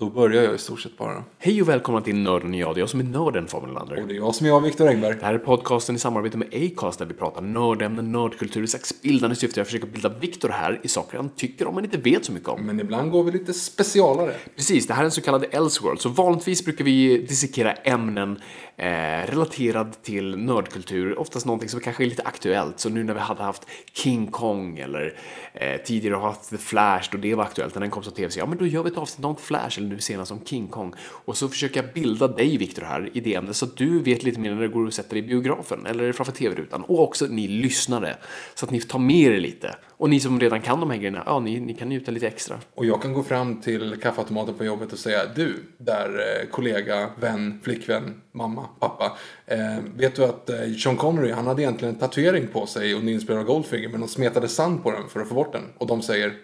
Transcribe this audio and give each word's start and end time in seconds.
Då 0.00 0.10
börjar 0.10 0.42
jag 0.42 0.54
i 0.54 0.58
stort 0.58 0.80
sett 0.80 0.98
bara. 0.98 1.24
Hej 1.38 1.62
och 1.62 1.68
välkomna 1.68 2.00
till 2.00 2.16
Nörden 2.16 2.50
och 2.50 2.60
jag. 2.60 2.74
Det 2.74 2.78
är 2.78 2.80
jag 2.80 2.88
som 2.88 3.00
är 3.00 3.04
nörden, 3.04 3.46
Fabian 3.46 3.74
Lander. 3.74 4.02
Och 4.02 4.08
det 4.08 4.14
är 4.14 4.16
jag 4.16 4.34
som 4.34 4.46
är 4.46 4.50
jag, 4.50 4.60
Viktor 4.60 4.88
Engberg. 4.88 5.16
Det 5.20 5.26
här 5.26 5.34
är 5.34 5.38
podcasten 5.38 5.96
i 5.96 5.98
samarbete 5.98 6.38
med 6.38 6.48
Acast 6.54 6.98
där 6.98 7.06
vi 7.06 7.14
pratar 7.14 7.42
nördämnen, 7.42 8.12
nördkultur 8.12 8.62
i 8.62 8.66
slags 8.66 9.02
bildande 9.02 9.36
syfte. 9.36 9.60
Jag 9.60 9.66
försöker 9.66 9.86
bilda 9.86 10.08
Viktor 10.08 10.48
här 10.48 10.80
i 10.82 10.88
saker 10.88 11.16
han 11.16 11.28
tycker 11.28 11.66
om 11.66 11.74
men 11.74 11.84
inte 11.84 11.98
vet 11.98 12.24
så 12.24 12.32
mycket 12.32 12.48
om. 12.48 12.66
Men 12.66 12.80
ibland 12.80 13.10
går 13.10 13.24
vi 13.24 13.32
lite 13.32 13.52
specialare. 13.52 14.34
Precis, 14.56 14.86
det 14.86 14.94
här 14.94 15.00
är 15.00 15.04
en 15.04 15.10
så 15.10 15.20
kallad 15.20 15.44
Elseworld. 15.50 16.00
Så 16.00 16.08
vanligtvis 16.08 16.64
brukar 16.64 16.84
vi 16.84 17.18
dissekera 17.18 17.72
ämnen 17.72 18.40
eh, 18.76 18.86
relaterad 19.26 20.02
till 20.02 20.36
nördkultur. 20.36 21.18
Oftast 21.18 21.46
någonting 21.46 21.68
som 21.68 21.80
kanske 21.80 22.04
är 22.04 22.08
lite 22.08 22.22
aktuellt. 22.22 22.80
Så 22.80 22.88
nu 22.88 23.04
när 23.04 23.14
vi 23.14 23.20
hade 23.20 23.42
haft 23.42 23.66
King 23.92 24.26
Kong 24.26 24.78
eller 24.78 25.18
eh, 25.54 25.80
tidigare 25.84 26.14
har 26.14 26.28
haft 26.28 26.50
The 26.50 26.58
Flash 26.58 27.08
då 27.12 27.18
det 27.18 27.34
var 27.34 27.44
aktuellt 27.44 27.74
när 27.74 27.80
den 27.80 27.90
kom 27.90 28.02
som 28.02 28.12
tv 28.12 28.32
ja 28.36 28.46
men 28.46 28.58
då 28.58 28.66
gör 28.66 28.82
vi 28.82 28.90
ett 28.90 28.98
avsnitt 28.98 29.24
om 29.24 29.36
Flash 29.36 29.78
eller 29.78 29.89
nu 29.90 30.00
senast 30.00 30.32
om 30.32 30.40
King 30.44 30.68
Kong. 30.68 30.94
Och 31.00 31.36
så 31.36 31.48
försöker 31.48 31.82
jag 31.82 31.92
bilda 31.92 32.28
dig 32.28 32.56
Viktor 32.56 32.82
här 32.82 33.10
i 33.12 33.20
det 33.20 33.56
så 33.56 33.64
att 33.64 33.76
du 33.76 34.02
vet 34.02 34.22
lite 34.22 34.40
mer 34.40 34.54
när 34.54 34.62
det 34.62 34.68
går 34.68 34.86
och 34.86 34.94
sätter 34.94 35.10
dig 35.10 35.18
i 35.18 35.28
biografen 35.28 35.86
eller 35.86 36.12
framför 36.12 36.32
tv-rutan. 36.32 36.82
Och 36.84 37.02
också 37.02 37.26
ni 37.26 37.48
lyssnare 37.48 38.16
så 38.54 38.64
att 38.64 38.70
ni 38.70 38.80
tar 38.80 38.98
med 38.98 39.16
er 39.16 39.40
lite. 39.40 39.74
Och 39.88 40.10
ni 40.10 40.20
som 40.20 40.40
redan 40.40 40.60
kan 40.60 40.80
de 40.80 40.90
här 40.90 40.96
grejerna, 40.96 41.22
ja 41.26 41.40
ni, 41.40 41.60
ni 41.60 41.74
kan 41.74 41.88
njuta 41.88 42.10
lite 42.10 42.26
extra. 42.26 42.58
Och 42.74 42.86
jag 42.86 43.02
kan 43.02 43.12
gå 43.12 43.22
fram 43.22 43.60
till 43.60 43.96
kaffeautomaten 44.02 44.54
på 44.54 44.64
jobbet 44.64 44.92
och 44.92 44.98
säga 44.98 45.20
du, 45.34 45.64
där 45.78 46.08
eh, 46.08 46.50
kollega, 46.50 47.10
vän, 47.20 47.60
flickvän, 47.62 48.20
mamma, 48.32 48.66
pappa. 48.80 49.18
Eh, 49.46 49.58
vet 49.96 50.16
du 50.16 50.24
att 50.24 50.50
eh, 50.50 50.56
Sean 50.78 50.96
Connery, 50.96 51.32
han 51.32 51.46
hade 51.46 51.62
egentligen 51.62 51.94
en 51.94 52.00
tatuering 52.00 52.46
på 52.46 52.66
sig 52.66 52.94
och 52.94 53.02
inspelad 53.02 53.40
av 53.40 53.46
Goldfinger 53.46 53.88
men 53.88 54.00
de 54.00 54.08
smetade 54.08 54.48
sand 54.48 54.82
på 54.82 54.90
den 54.90 55.08
för 55.08 55.20
att 55.20 55.28
få 55.28 55.34
bort 55.34 55.52
den. 55.52 55.62
Och 55.78 55.86
de 55.86 56.02
säger 56.02 56.34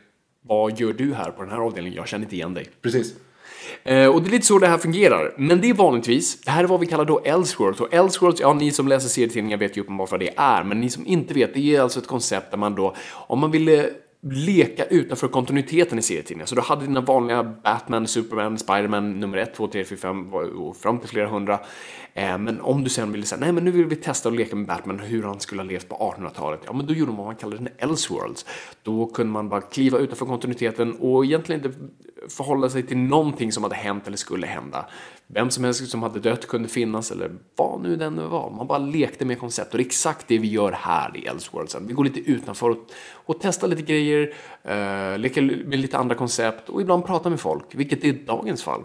Vad 0.43 0.81
gör 0.81 0.93
du 0.93 1.15
här 1.15 1.31
på 1.31 1.43
den 1.43 1.51
här 1.51 1.59
avdelningen? 1.59 1.97
Jag 1.97 2.09
känner 2.09 2.25
inte 2.25 2.37
igen 2.37 2.55
dig. 2.55 2.71
precis. 2.83 3.15
Eh, 3.85 4.07
och 4.07 4.23
det 4.23 4.29
är 4.29 4.31
lite 4.31 4.47
så 4.47 4.59
det 4.59 4.67
här 4.67 4.79
fungerar. 4.79 5.35
Men 5.39 5.61
det 5.61 5.71
är 5.71 5.75
vanligtvis, 5.75 6.41
det 6.41 6.51
här 6.51 6.65
är 6.65 6.69
vad 6.69 6.81
vi 6.81 6.87
kallar 6.87 7.05
då 7.05 7.21
Elseworlds. 7.25 7.81
Och 7.81 7.95
Elseworlds, 7.95 8.41
ja 8.41 8.53
ni 8.53 8.71
som 8.71 8.89
läser 8.89 9.09
serietidningar 9.09 9.57
vet 9.57 9.77
ju 9.77 9.81
uppenbart 9.81 10.11
vad 10.11 10.21
det 10.21 10.31
är. 10.37 10.65
Men 10.65 10.81
ni 10.81 10.91
som 10.91 11.07
inte 11.07 11.35
vet, 11.35 11.55
det 11.55 11.77
är 11.77 11.81
alltså 11.81 11.99
ett 11.99 12.07
koncept 12.07 12.51
där 12.51 12.59
man 12.59 12.75
då, 12.75 12.95
om 13.13 13.39
man 13.39 13.51
ville 13.51 13.85
eh, 13.85 13.91
leka 14.33 14.85
utanför 14.85 15.29
kontinuiteten 15.29 15.99
i 15.99 16.03
serietidningar. 16.03 16.47
Så 16.47 16.55
du 16.55 16.61
hade 16.61 16.87
dina 16.87 17.01
vanliga 17.01 17.45
Batman, 17.45 18.07
Superman, 18.07 18.59
Spiderman 18.59 19.21
nummer 19.21 19.39
1, 19.39 19.55
2, 19.55 19.67
3, 19.69 19.85
4, 19.85 19.99
5 19.99 20.35
och 20.35 20.77
fram 20.77 20.99
till 20.99 21.09
flera 21.09 21.29
hundra. 21.29 21.61
Eh, 22.15 22.39
men 22.39 22.61
om 22.61 22.85
du 22.85 22.91
sen 22.91 23.13
ville 23.13 23.27
säga, 23.27 23.41
nej 23.41 23.53
men 23.53 23.65
nu 23.65 23.71
vill 23.71 23.87
vi 23.87 23.97
testa 23.97 24.29
att 24.29 24.35
leka 24.35 24.57
med 24.57 24.67
Batman 24.67 24.99
hur 24.99 25.23
han 25.23 25.41
skulle 25.41 25.63
ha 25.63 25.67
levt 25.67 25.89
på 25.89 26.15
1800-talet. 26.19 26.61
Ja 26.67 26.73
men 26.73 26.87
då 26.87 26.95
gjorde 26.95 27.11
man 27.11 27.17
vad 27.17 27.27
man 27.27 27.37
kallade 27.37 27.63
en 27.63 27.91
Elseworlds. 27.91 28.47
Då 28.83 29.07
kunde 29.07 29.33
man 29.33 29.49
bara 29.49 29.61
kliva 29.61 29.99
utanför 29.99 30.27
kontinuiteten 30.27 30.97
och 31.01 31.25
egentligen 31.25 31.65
inte 31.65 31.79
förhålla 32.29 32.69
sig 32.69 32.83
till 32.83 32.97
någonting 32.97 33.53
som 33.53 33.63
hade 33.63 33.75
hänt 33.75 34.07
eller 34.07 34.17
skulle 34.17 34.47
hända. 34.47 34.87
Vem 35.29 35.51
som 35.51 35.65
helst 35.65 35.89
som 35.91 36.03
hade 36.03 36.21
dött 36.21 36.47
kunde 36.49 36.69
finnas 36.69 37.11
eller 37.11 37.31
vad 37.57 37.81
nu 37.81 37.97
den 37.97 38.15
nu 38.17 38.23
var. 38.23 38.51
Man 38.51 38.67
bara 38.67 38.79
lekte 38.79 39.25
med 39.25 39.39
koncept 39.39 39.73
och 39.73 39.79
det 39.79 39.85
är 39.85 39.87
exakt 39.87 40.29
det 40.29 40.39
vi 40.39 40.49
gör 40.49 40.73
här 40.73 41.17
i 41.17 41.27
Elseworldsen. 41.27 41.87
Vi 41.87 41.93
går 41.93 42.05
lite 42.05 42.21
utanför 42.21 42.71
och, 42.71 42.77
och 43.13 43.37
testar 43.41 43.69
lite 43.69 43.83
grejer, 43.83 44.27
uh, 44.69 45.19
leker 45.19 45.65
med 45.67 45.79
lite 45.79 45.99
andra 45.99 46.15
koncept 46.15 46.69
och 46.69 46.81
ibland 46.81 47.07
pratar 47.07 47.31
med 47.31 47.41
folk, 47.41 47.65
vilket 47.71 48.05
är 48.05 48.13
dagens 48.13 48.63
fall. 48.63 48.83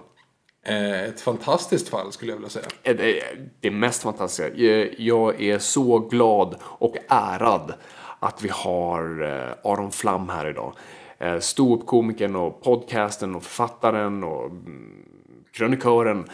Eh, 0.66 1.04
ett 1.04 1.22
fantastiskt 1.22 1.90
fall 1.90 2.12
skulle 2.12 2.32
jag 2.32 2.38
vilja 2.38 2.50
säga. 2.50 2.66
Eh, 2.84 2.96
Det, 2.96 3.24
det 3.60 3.72
mest 3.72 4.04
fantastiska. 4.04 4.54
Eh, 4.54 4.88
Jag 4.98 5.42
är 5.42 5.60
så 5.60 6.00
glad 6.00 6.56
och 6.64 6.96
ärad 7.10 7.74
att 8.20 8.44
vi 8.44 8.50
har 8.52 9.24
eh, 9.24 9.72
Aron 9.72 9.92
Flam 9.92 10.30
här 10.30 10.50
idag. 10.50 10.74
Eh, 11.20 11.40
Ståuppkomikern 11.40 12.36
och 12.36 12.62
podcasten 12.64 13.36
och 13.36 13.44
författaren 13.44 14.24
och 14.24 14.46
mm, 14.46 15.06
krönikören. 15.52 16.26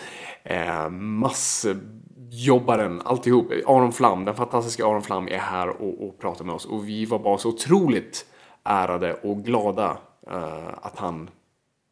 Eh, 0.44 0.90
massjobbaren, 0.90 1.82
alltihop. 3.06 3.52
Aron 3.66 3.94
Flam, 3.94 4.26
den 4.26 4.36
fantastiska 4.36 4.86
Aron 4.86 5.02
Flam 5.02 5.28
är 5.28 5.38
här 5.38 5.70
och, 5.70 6.08
och 6.08 6.20
pratar 6.20 6.46
med 6.46 6.56
oss. 6.56 6.66
Och 6.66 6.88
vi 6.88 7.06
var 7.06 7.20
bara 7.20 7.38
så 7.38 7.50
otroligt 7.50 8.26
ärade 8.64 9.14
och 9.14 9.44
glada 9.44 9.98
eh, 10.28 10.70
att 10.82 10.98
han 10.98 11.30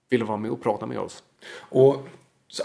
ville 0.10 0.26
vara 0.26 0.38
med 0.38 0.52
och 0.52 0.64
prata 0.64 0.86
med 0.86 1.00
oss. 1.00 1.24
Och 1.58 1.96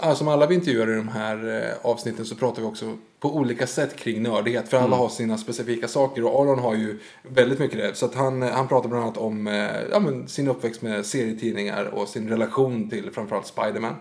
alltså, 0.01 0.15
som 0.15 0.27
alla 0.27 0.47
vi 0.47 0.55
intervjuar 0.55 0.91
i 0.91 0.95
de 0.95 1.07
här 1.07 1.63
eh, 1.63 1.91
avsnitten 1.91 2.25
så 2.25 2.35
pratar 2.35 2.61
vi 2.61 2.67
också 2.67 2.97
på 3.21 3.35
olika 3.35 3.67
sätt 3.67 3.95
kring 3.95 4.23
nördighet. 4.23 4.69
För 4.69 4.77
alla 4.77 4.95
har 4.95 5.09
sina 5.09 5.37
specifika 5.37 5.87
saker 5.87 6.23
och 6.23 6.41
Aron 6.41 6.59
har 6.59 6.75
ju 6.75 6.99
väldigt 7.23 7.59
mycket 7.59 7.77
det. 7.77 7.95
Så 7.95 8.05
att 8.05 8.15
han, 8.15 8.41
han 8.41 8.67
pratar 8.67 8.89
bland 8.89 9.03
annat 9.03 9.17
om 9.17 9.47
eh, 9.47 9.69
ja, 9.91 9.99
men 9.99 10.27
sin 10.27 10.47
uppväxt 10.47 10.81
med 10.81 11.05
serietidningar 11.05 11.85
och 11.85 12.07
sin 12.07 12.29
relation 12.29 12.89
till 12.89 13.11
framförallt 13.11 13.47
Spiderman. 13.47 13.95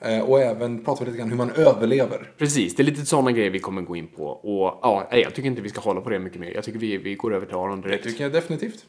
Eh, 0.00 0.20
och 0.20 0.40
även 0.40 0.84
pratar 0.84 1.04
vi 1.04 1.10
lite 1.10 1.18
grann 1.18 1.30
hur 1.30 1.36
man 1.36 1.50
överlever. 1.50 2.32
Precis, 2.38 2.76
det 2.76 2.82
är 2.82 2.84
lite 2.84 3.06
sådana 3.06 3.32
grejer 3.32 3.50
vi 3.50 3.58
kommer 3.58 3.82
gå 3.82 3.96
in 3.96 4.06
på. 4.06 4.24
Och 4.26 4.78
ja, 4.82 5.08
jag 5.10 5.34
tycker 5.34 5.46
inte 5.48 5.62
vi 5.62 5.68
ska 5.68 5.80
hålla 5.80 6.00
på 6.00 6.10
det 6.10 6.18
mycket 6.18 6.40
mer. 6.40 6.50
Jag 6.54 6.64
tycker 6.64 6.78
vi, 6.78 6.96
vi 6.96 7.14
går 7.14 7.34
över 7.34 7.46
till 7.46 7.56
Aron 7.56 7.80
Det 7.80 7.88
direkt. 7.88 8.04
tycker 8.04 8.24
jag 8.24 8.32
definitivt. 8.32 8.84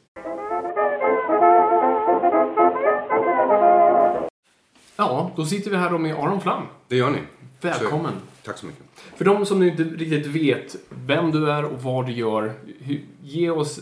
Ja, 4.98 5.32
då 5.36 5.46
sitter 5.46 5.72
vi 5.72 5.78
här 5.78 5.90
då 5.90 5.98
med 5.98 6.16
Aron 6.16 6.42
Flam. 6.42 6.64
Det 6.88 6.96
gör 6.96 7.10
ni. 7.10 7.20
Välkommen. 7.62 8.12
Så, 8.12 8.37
tack 8.48 8.58
så 8.58 8.66
mycket. 8.66 8.84
För 9.16 9.26
de 9.26 9.46
som 9.46 9.60
nu 9.60 9.68
inte 9.68 9.84
riktigt 9.84 10.26
vet 10.26 10.76
vem 10.90 11.32
du 11.32 11.52
är 11.52 11.66
och 11.66 11.84
vad 11.84 12.06
du 12.06 12.12
gör, 12.12 12.54
ge 13.22 13.50
oss 13.50 13.80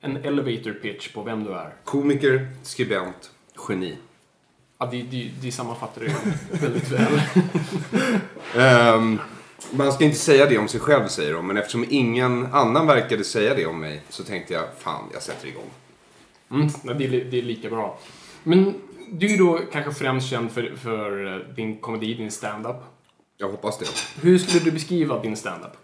en 0.00 0.16
elevator 0.16 0.72
pitch 0.72 1.12
på 1.12 1.22
vem 1.22 1.44
du 1.44 1.52
är. 1.52 1.74
Komiker, 1.84 2.48
skribent, 2.62 3.30
geni. 3.68 3.96
Ja, 4.78 4.86
det, 4.86 5.02
det, 5.02 5.30
det 5.42 5.52
sammanfattar 5.52 6.00
det 6.00 6.14
väldigt 6.60 6.90
väl. 6.90 7.20
Ehm, 8.56 9.20
man 9.70 9.92
ska 9.92 10.04
inte 10.04 10.18
säga 10.18 10.46
det 10.46 10.58
om 10.58 10.68
sig 10.68 10.80
själv 10.80 11.08
säger 11.08 11.34
de, 11.34 11.46
men 11.46 11.56
eftersom 11.56 11.84
ingen 11.90 12.46
annan 12.52 12.86
verkade 12.86 13.24
säga 13.24 13.54
det 13.54 13.66
om 13.66 13.80
mig 13.80 14.02
så 14.08 14.24
tänkte 14.24 14.54
jag, 14.54 14.64
fan, 14.78 15.04
jag 15.12 15.22
sätter 15.22 15.48
igång. 15.48 15.70
Mm, 16.50 16.68
det, 16.98 17.04
är, 17.04 17.24
det 17.30 17.38
är 17.38 17.42
lika 17.42 17.70
bra. 17.70 17.98
Men 18.42 18.74
du 19.10 19.34
är 19.34 19.38
då 19.38 19.60
kanske 19.72 19.92
främst 19.92 20.30
känd 20.30 20.50
för, 20.50 20.72
för 20.76 21.34
eh, 21.34 21.54
din 21.54 21.76
komedi, 21.76 22.14
din 22.14 22.30
stand-up. 22.30 22.76
Jag 23.36 23.48
hoppas 23.48 23.78
det. 23.78 23.86
Hur 24.22 24.38
skulle 24.38 24.64
du 24.64 24.70
beskriva 24.70 25.22
din 25.22 25.36
stand-up? 25.36 25.76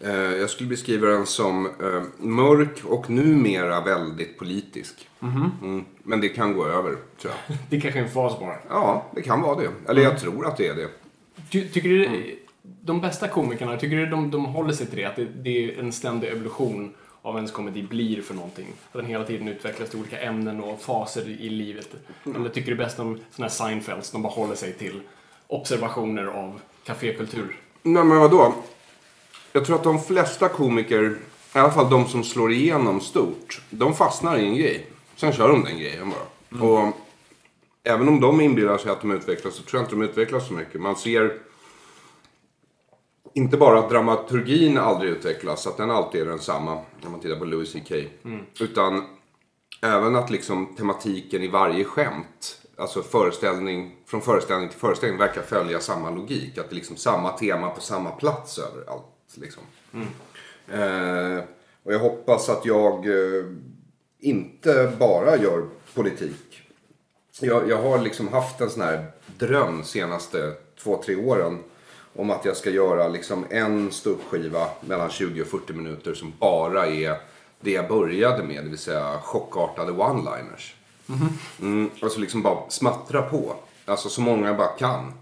Eh, 0.00 0.12
jag 0.12 0.50
skulle 0.50 0.68
beskriva 0.68 1.06
den 1.06 1.26
som 1.26 1.66
eh, 1.66 2.02
mörk 2.18 2.84
och 2.84 3.10
numera 3.10 3.80
väldigt 3.80 4.38
politisk. 4.38 5.08
Mm, 5.22 5.84
men 6.02 6.20
det 6.20 6.28
kan 6.28 6.52
gå 6.52 6.66
över, 6.66 6.96
tror 7.20 7.32
jag. 7.46 7.56
Det 7.70 7.80
kanske 7.80 8.00
är 8.00 8.04
en 8.04 8.10
fas 8.10 8.38
bara. 8.38 8.56
Ja, 8.68 9.06
det 9.14 9.22
kan 9.22 9.40
vara 9.40 9.60
det. 9.60 9.70
Eller 9.88 10.02
jag 10.02 10.20
tror 10.20 10.46
att 10.46 10.56
det 10.56 10.66
är 10.66 10.74
det. 10.74 10.88
Ty, 11.50 11.68
tycker 11.68 11.88
du 11.88 12.36
de 12.62 13.00
bästa 13.00 13.28
komikerna, 13.28 13.76
tycker 13.76 13.96
du 13.96 14.06
de, 14.06 14.30
de 14.30 14.44
håller 14.44 14.72
sig 14.72 14.86
till 14.86 14.98
det? 14.98 15.04
Att 15.04 15.16
det, 15.16 15.24
det 15.24 15.64
är 15.64 15.78
en 15.78 15.92
ständig 15.92 16.28
evolution 16.28 16.94
av 17.22 17.36
ens 17.36 17.50
komedi 17.50 17.82
blir 17.82 18.22
för 18.22 18.34
någonting. 18.34 18.66
Att 18.92 18.92
den 18.92 19.06
hela 19.06 19.24
tiden 19.24 19.48
utvecklas 19.48 19.90
till 19.90 19.98
olika 20.00 20.20
ämnen 20.20 20.60
och 20.60 20.80
faser 20.80 21.28
i 21.28 21.48
livet. 21.48 21.94
Men 22.24 22.42
jag 22.42 22.54
tycker 22.54 22.72
är 22.72 22.76
bäst 22.76 22.98
om 22.98 23.20
sådana 23.30 23.48
här 23.48 23.48
Seinfelds, 23.48 24.10
de 24.10 24.22
bara 24.22 24.32
håller 24.32 24.54
sig 24.54 24.72
till 24.72 25.00
observationer 25.46 26.24
av 26.24 26.60
kafékultur. 26.88 27.60
Nej 27.82 28.04
men 28.04 28.18
vadå? 28.18 28.54
Jag 29.52 29.64
tror 29.64 29.76
att 29.76 29.84
de 29.84 30.00
flesta 30.00 30.48
komiker, 30.48 31.18
i 31.54 31.58
alla 31.58 31.70
fall 31.70 31.90
de 31.90 32.08
som 32.08 32.24
slår 32.24 32.52
igenom 32.52 33.00
stort, 33.00 33.60
de 33.70 33.94
fastnar 33.94 34.38
i 34.38 34.46
en 34.46 34.56
grej. 34.56 34.86
Sen 35.16 35.32
kör 35.32 35.48
de 35.48 35.64
den 35.64 35.78
grejen 35.78 36.10
bara. 36.10 36.62
Och 36.62 36.96
även 37.84 38.08
om 38.08 38.20
de 38.20 38.40
inbillar 38.40 38.78
sig 38.78 38.90
att 38.92 39.00
de 39.00 39.10
utvecklas 39.10 39.54
så 39.54 39.62
tror 39.62 39.80
jag 39.80 39.84
inte 39.84 39.94
de 39.94 40.02
utvecklas 40.02 40.48
så 40.48 40.52
mycket. 40.52 40.80
Man 40.80 40.96
ser 40.96 41.38
inte 43.34 43.56
bara 43.56 43.78
att 43.78 43.90
dramaturgin 43.90 44.78
aldrig 44.78 45.10
utvecklas, 45.10 45.66
att 45.66 45.76
den 45.76 45.90
alltid 45.90 46.20
är 46.20 46.26
densamma 46.26 46.82
när 47.02 47.10
man 47.10 47.20
tittar 47.20 47.36
på 47.36 47.44
Louis 47.44 47.72
CK. 47.72 47.92
Utan 48.60 49.04
även 49.82 50.16
att 50.16 50.30
liksom 50.30 50.74
tematiken 50.76 51.42
i 51.42 51.48
varje 51.48 51.84
skämt, 51.84 52.67
alltså 52.78 53.02
föreställning, 53.02 53.96
från 54.06 54.22
föreställning 54.22 54.68
till 54.68 54.78
föreställning 54.78 55.18
verkar 55.18 55.42
följa 55.42 55.80
samma 55.80 56.10
logik. 56.10 56.58
Att 56.58 56.70
det 56.70 56.74
är 56.74 56.76
liksom 56.76 56.96
samma 56.96 57.32
tema 57.32 57.70
på 57.70 57.80
samma 57.80 58.10
plats 58.10 58.58
överallt. 58.58 59.04
Liksom. 59.34 59.62
Eh, 60.72 61.44
och 61.82 61.92
jag 61.92 61.98
hoppas 61.98 62.48
att 62.48 62.64
jag 62.64 63.06
eh, 63.06 63.44
inte 64.18 64.92
bara 64.98 65.36
gör 65.36 65.68
politik. 65.94 66.62
Jag, 67.40 67.68
jag 67.68 67.82
har 67.82 67.98
liksom 67.98 68.28
haft 68.28 68.60
en 68.60 68.70
sån 68.70 68.82
här 68.82 69.06
dröm 69.38 69.84
senaste 69.84 70.54
två, 70.82 71.02
tre 71.04 71.16
åren. 71.16 71.58
Om 72.16 72.30
att 72.30 72.44
jag 72.44 72.56
ska 72.56 72.70
göra 72.70 73.08
liksom 73.08 73.46
en 73.50 73.92
ståuppskiva 73.92 74.68
mellan 74.80 75.10
20 75.10 75.42
och 75.42 75.46
40 75.46 75.72
minuter 75.72 76.14
som 76.14 76.32
bara 76.38 76.86
är 76.86 77.16
det 77.60 77.70
jag 77.70 77.88
började 77.88 78.42
med. 78.42 78.64
Det 78.64 78.70
vill 78.70 78.78
säga 78.78 79.18
chockartade 79.22 79.92
one-liners. 79.92 80.74
Mm, 81.60 81.90
alltså 82.02 82.20
liksom 82.20 82.42
bara 82.42 82.70
smattra 82.70 83.22
på. 83.22 83.54
Alltså 83.84 84.08
så 84.08 84.20
många 84.20 84.46
jag 84.46 84.56
bara 84.56 84.68
kan. 84.68 85.12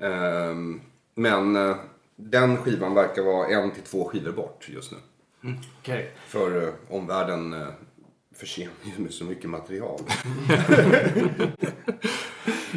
Ehm, 0.00 0.80
men 1.14 1.56
eh, 1.56 1.76
den 2.16 2.56
skivan 2.56 2.94
verkar 2.94 3.22
vara 3.22 3.48
en 3.48 3.70
till 3.70 3.82
två 3.82 4.04
skivor 4.04 4.32
bort 4.32 4.68
just 4.68 4.92
nu. 4.92 4.98
Okej. 5.80 6.12
För 6.26 6.62
eh, 6.66 6.72
omvärlden 6.90 7.52
eh, 7.52 7.68
förser 8.36 8.68
mig 8.82 8.94
med 8.96 9.12
så 9.12 9.24
mycket 9.24 9.50
material. 9.50 10.00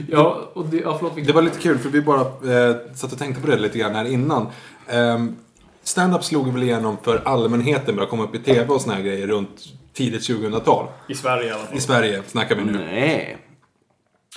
Ja, 0.09 0.51
och 0.53 0.65
det, 0.65 0.77
ja, 0.77 0.97
förlåt, 0.97 1.27
Det 1.27 1.33
var 1.33 1.41
lite 1.41 1.59
kul 1.59 1.77
för 1.77 1.89
vi 1.89 2.01
bara 2.01 2.21
eh, 2.21 2.75
satt 2.95 3.13
och 3.13 3.19
tänkte 3.19 3.41
på 3.41 3.47
det 3.47 3.57
lite 3.57 3.77
grann 3.77 3.95
här 3.95 4.05
innan. 4.05 4.47
Um, 4.93 5.35
Stand-up 5.83 6.23
slog 6.23 6.53
väl 6.53 6.63
igenom 6.63 6.97
för 7.03 7.21
allmänheten, 7.25 7.95
började 7.95 8.09
komma 8.09 8.23
upp 8.23 8.35
i 8.35 8.39
TV 8.39 8.65
och 8.73 8.81
såna 8.81 8.95
här 8.95 9.01
grejer 9.01 9.27
runt 9.27 9.49
tidigt 9.93 10.21
2000-tal. 10.21 10.87
I 11.09 11.15
Sverige 11.15 11.47
i 11.47 11.51
alla 11.51 11.63
fall. 11.65 11.77
I 11.77 11.81
Sverige 11.81 12.23
snackar 12.27 12.55
vi 12.55 12.63
nu. 12.63 12.71
Nej. 12.71 13.37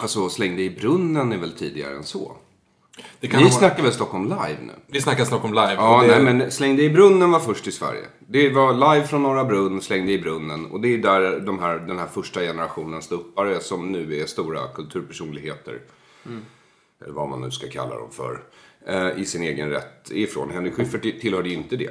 Alltså 0.00 0.28
Släng 0.28 0.56
dig 0.56 0.64
i 0.64 0.70
brunnen 0.70 1.32
är 1.32 1.38
väl 1.38 1.52
tidigare 1.52 1.96
än 1.96 2.04
så. 2.04 2.36
Det 3.20 3.28
kan 3.28 3.40
Ni 3.40 3.48
ha- 3.48 3.58
snackar 3.58 3.82
väl 3.82 3.92
Stockholm 3.92 4.24
live 4.24 4.56
nu? 4.62 4.72
Vi 4.86 5.00
snackar 5.00 5.24
Stockholm 5.24 5.54
live. 5.54 5.74
Ja, 5.74 6.02
det, 6.02 6.18
nej 6.18 6.34
men 6.34 6.50
Släng 6.50 6.76
dig 6.76 6.84
i 6.84 6.90
brunnen 6.90 7.30
var 7.30 7.40
först 7.40 7.66
i 7.66 7.72
Sverige. 7.72 8.02
Det 8.18 8.50
var 8.50 8.94
live 8.94 9.06
från 9.06 9.22
Norra 9.22 9.44
Brunn, 9.44 9.80
Släng 9.82 10.06
dig 10.06 10.14
i 10.14 10.18
brunnen. 10.18 10.66
Och 10.66 10.80
det 10.80 10.94
är 10.94 10.98
där 10.98 11.40
de 11.40 11.58
här, 11.58 11.78
den 11.78 11.98
här 11.98 12.06
första 12.06 12.40
generationen 12.40 13.02
ståuppare 13.02 13.60
som 13.60 13.92
nu 13.92 14.20
är 14.20 14.26
stora 14.26 14.68
kulturpersonligheter. 14.74 15.78
Eller 17.04 17.12
vad 17.14 17.28
man 17.28 17.40
nu 17.40 17.50
ska 17.50 17.68
kalla 17.68 17.94
dem 17.96 18.10
för. 18.10 18.40
Eh, 18.86 19.18
I 19.20 19.24
sin 19.24 19.42
egen 19.42 19.70
rätt 19.70 20.10
ifrån. 20.10 20.50
Henrik 20.50 20.74
Schyffert 20.74 21.20
tillhörde 21.20 21.48
ju 21.48 21.54
inte 21.54 21.76
det. 21.76 21.90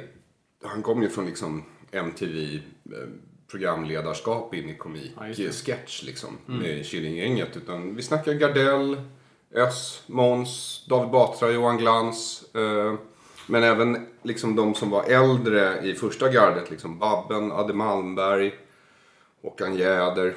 Han 0.64 0.82
kom 0.82 1.02
ju 1.02 1.08
från 1.08 1.26
liksom 1.26 1.64
MTV. 1.92 2.60
programledarskap 3.50 4.54
in 4.54 4.68
i 4.68 4.74
komik, 4.74 5.12
Ja, 5.16 5.26
just 5.28 5.38
det. 5.38 5.46
eh, 5.72 5.76
sketch 5.76 6.02
liksom. 6.02 6.38
Med 6.46 6.86
Killinggänget. 6.86 7.56
Utan 7.56 7.96
vi 7.96 8.02
snackar 8.02 8.32
Gardell, 8.32 8.96
Öss, 9.54 10.02
Måns, 10.06 10.84
David 10.88 11.10
Batra, 11.10 11.50
Johan 11.50 11.78
Glans. 11.78 12.44
Eh, 12.54 12.94
men 13.46 13.62
även 13.62 14.06
liksom 14.22 14.56
de 14.56 14.74
som 14.74 14.90
var 14.90 15.04
äldre 15.04 15.86
i 15.86 15.94
första 15.94 16.28
gardet. 16.28 16.70
Liksom 16.70 16.98
Babben, 16.98 17.52
Adde 17.52 17.74
Malmberg, 17.74 18.52
Håkan 19.42 19.74
Jäder. 19.76 20.34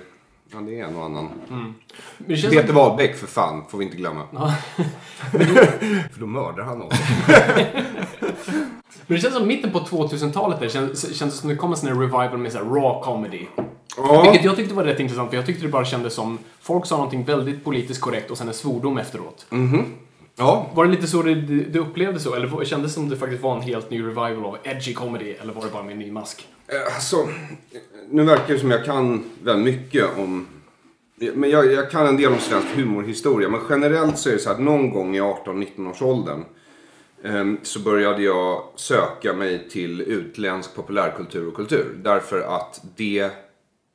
Ja, 0.51 0.57
det 0.59 0.79
är 0.79 0.85
en 0.85 0.95
och 0.95 1.05
annan. 1.05 1.29
Det 2.17 2.38
känns 2.38 2.53
Peter 2.53 2.67
som, 2.67 2.75
Wahlbeck 2.75 3.15
för 3.15 3.27
fan, 3.27 3.63
får 3.69 3.77
vi 3.77 3.85
inte 3.85 3.97
glömma. 3.97 4.23
för 6.11 6.19
då 6.19 6.25
mördar 6.25 6.63
han 6.63 6.81
oss. 6.81 6.94
men 9.07 9.15
det 9.15 9.17
känns 9.17 9.33
som 9.33 9.47
mitten 9.47 9.71
på 9.71 9.79
2000-talet 9.79 10.59
där, 10.59 10.69
känns, 10.69 11.15
känns 11.15 11.38
som 11.38 11.49
det 11.49 11.55
kom 11.55 11.71
en 11.71 11.77
sån 11.77 11.89
här 11.89 11.95
revival 11.95 12.38
med 12.38 12.51
så 12.51 12.57
här 12.57 12.65
raw 12.65 13.03
comedy. 13.03 13.45
Ja. 13.97 14.21
Vilket 14.21 14.45
jag 14.45 14.55
tyckte 14.55 14.73
var 14.73 14.83
rätt 14.83 14.99
intressant, 14.99 15.29
för 15.29 15.38
jag 15.38 15.45
tyckte 15.45 15.65
det 15.65 15.71
bara 15.71 15.85
kändes 15.85 16.13
som 16.13 16.39
folk 16.61 16.85
sa 16.85 16.95
någonting 16.95 17.23
väldigt 17.23 17.63
politiskt 17.63 18.01
korrekt 18.01 18.31
och 18.31 18.38
sen 18.38 18.47
en 18.47 18.53
svordom 18.53 18.97
efteråt. 18.97 19.45
Ja, 20.39 20.67
Var 20.73 20.85
det 20.85 20.91
lite 20.91 21.07
så 21.07 21.21
du, 21.21 21.35
du 21.65 21.79
upplevde 21.79 22.19
så? 22.19 22.35
Eller 22.35 22.65
kändes 22.65 22.91
det 22.91 22.95
som 22.95 23.09
det 23.09 23.17
faktiskt 23.17 23.43
var 23.43 23.55
en 23.55 23.61
helt 23.61 23.89
ny 23.89 24.01
revival 24.01 24.45
av 24.45 24.57
edgy 24.63 24.93
comedy? 24.93 25.31
Eller 25.31 25.53
var 25.53 25.61
det 25.61 25.71
bara 25.71 25.83
med 25.83 25.91
en 25.91 26.00
ny 26.00 26.11
mask? 26.11 26.47
Eh, 26.67 26.95
Alltså, 26.95 27.29
nu 28.09 28.23
verkar 28.23 28.53
det 28.53 28.59
som 28.59 28.71
jag 28.71 28.85
kan 28.85 29.23
väldigt 29.43 29.75
mycket 29.75 30.17
om... 30.17 30.47
Men 31.33 31.49
jag, 31.49 31.73
jag 31.73 31.91
kan 31.91 32.07
en 32.07 32.17
del 32.17 32.33
om 32.33 32.39
svensk 32.39 32.67
humorhistoria. 32.75 33.49
Men 33.49 33.61
generellt 33.69 34.17
så 34.17 34.29
är 34.29 34.33
det 34.33 34.39
så 34.39 34.49
att 34.49 34.59
någon 34.59 34.89
gång 34.89 35.15
i 35.15 35.21
18-19 35.21 35.89
års 35.89 36.01
åldern 36.01 36.43
så 37.63 37.79
började 37.79 38.23
jag 38.23 38.63
söka 38.75 39.33
mig 39.33 39.69
till 39.69 40.01
utländsk 40.01 40.75
populärkultur 40.75 41.47
och 41.47 41.53
kultur. 41.53 41.99
Därför 42.03 42.41
att 42.41 42.81
det 42.95 43.31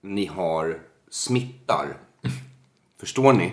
ni 0.03 0.27
har 0.27 0.79
smittar. 1.11 1.87
Förstår 3.01 3.33
ni? 3.33 3.53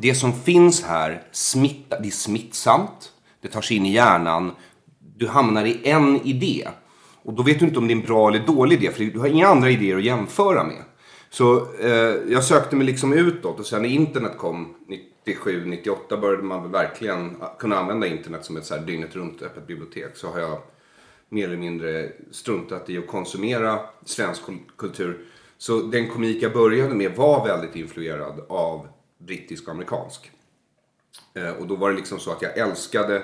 Det 0.00 0.14
som 0.14 0.32
finns 0.32 0.82
här 0.84 1.22
smittar. 1.32 2.00
Det 2.00 2.08
är 2.08 2.12
smittsamt. 2.12 3.12
Det 3.40 3.48
tar 3.48 3.60
sig 3.60 3.76
in 3.76 3.86
i 3.86 3.92
hjärnan. 3.92 4.52
Du 5.16 5.28
hamnar 5.28 5.64
i 5.64 5.80
en 5.84 6.20
idé. 6.26 6.68
Och 7.24 7.34
då 7.34 7.42
vet 7.42 7.58
du 7.58 7.64
inte 7.64 7.78
om 7.78 7.86
det 7.86 7.92
är 7.92 7.96
en 7.96 8.06
bra 8.06 8.28
eller 8.28 8.46
dålig 8.46 8.82
idé. 8.82 8.92
För 8.92 9.04
du 9.04 9.18
har 9.18 9.26
inga 9.26 9.48
andra 9.48 9.70
idéer 9.70 9.96
att 9.96 10.04
jämföra 10.04 10.64
med. 10.64 10.82
Så 11.30 11.74
eh, 11.80 12.14
jag 12.28 12.44
sökte 12.44 12.76
mig 12.76 12.86
liksom 12.86 13.12
utåt. 13.12 13.60
Och 13.60 13.66
sen 13.66 13.82
när 13.82 13.88
internet 13.88 14.38
kom 14.38 14.74
97, 15.24 15.64
98 15.66 16.16
började 16.16 16.42
man 16.42 16.70
verkligen 16.70 17.36
kunna 17.58 17.76
använda 17.76 18.06
internet 18.06 18.44
som 18.44 18.56
ett 18.56 18.66
så 18.66 18.74
här 18.74 18.82
dygnet 18.82 19.16
runt 19.16 19.42
öppet 19.42 19.66
bibliotek. 19.66 20.16
Så 20.16 20.28
har 20.28 20.40
jag 20.40 20.58
mer 21.28 21.48
eller 21.48 21.56
mindre 21.56 22.12
struntat 22.30 22.90
i 22.90 22.98
att 22.98 23.06
konsumera 23.06 23.80
svensk 24.04 24.42
kultur. 24.76 25.26
Så 25.58 25.80
den 25.80 26.08
komik 26.08 26.42
jag 26.42 26.52
började 26.52 26.94
med 26.94 27.16
var 27.16 27.46
väldigt 27.46 27.76
influerad 27.76 28.40
av 28.48 28.88
brittisk 29.18 29.68
och 29.68 29.74
amerikansk. 29.74 30.30
Eh, 31.34 31.50
och 31.50 31.66
då 31.66 31.76
var 31.76 31.90
det 31.90 31.96
liksom 31.96 32.18
så 32.18 32.30
att 32.30 32.42
jag 32.42 32.58
älskade 32.58 33.22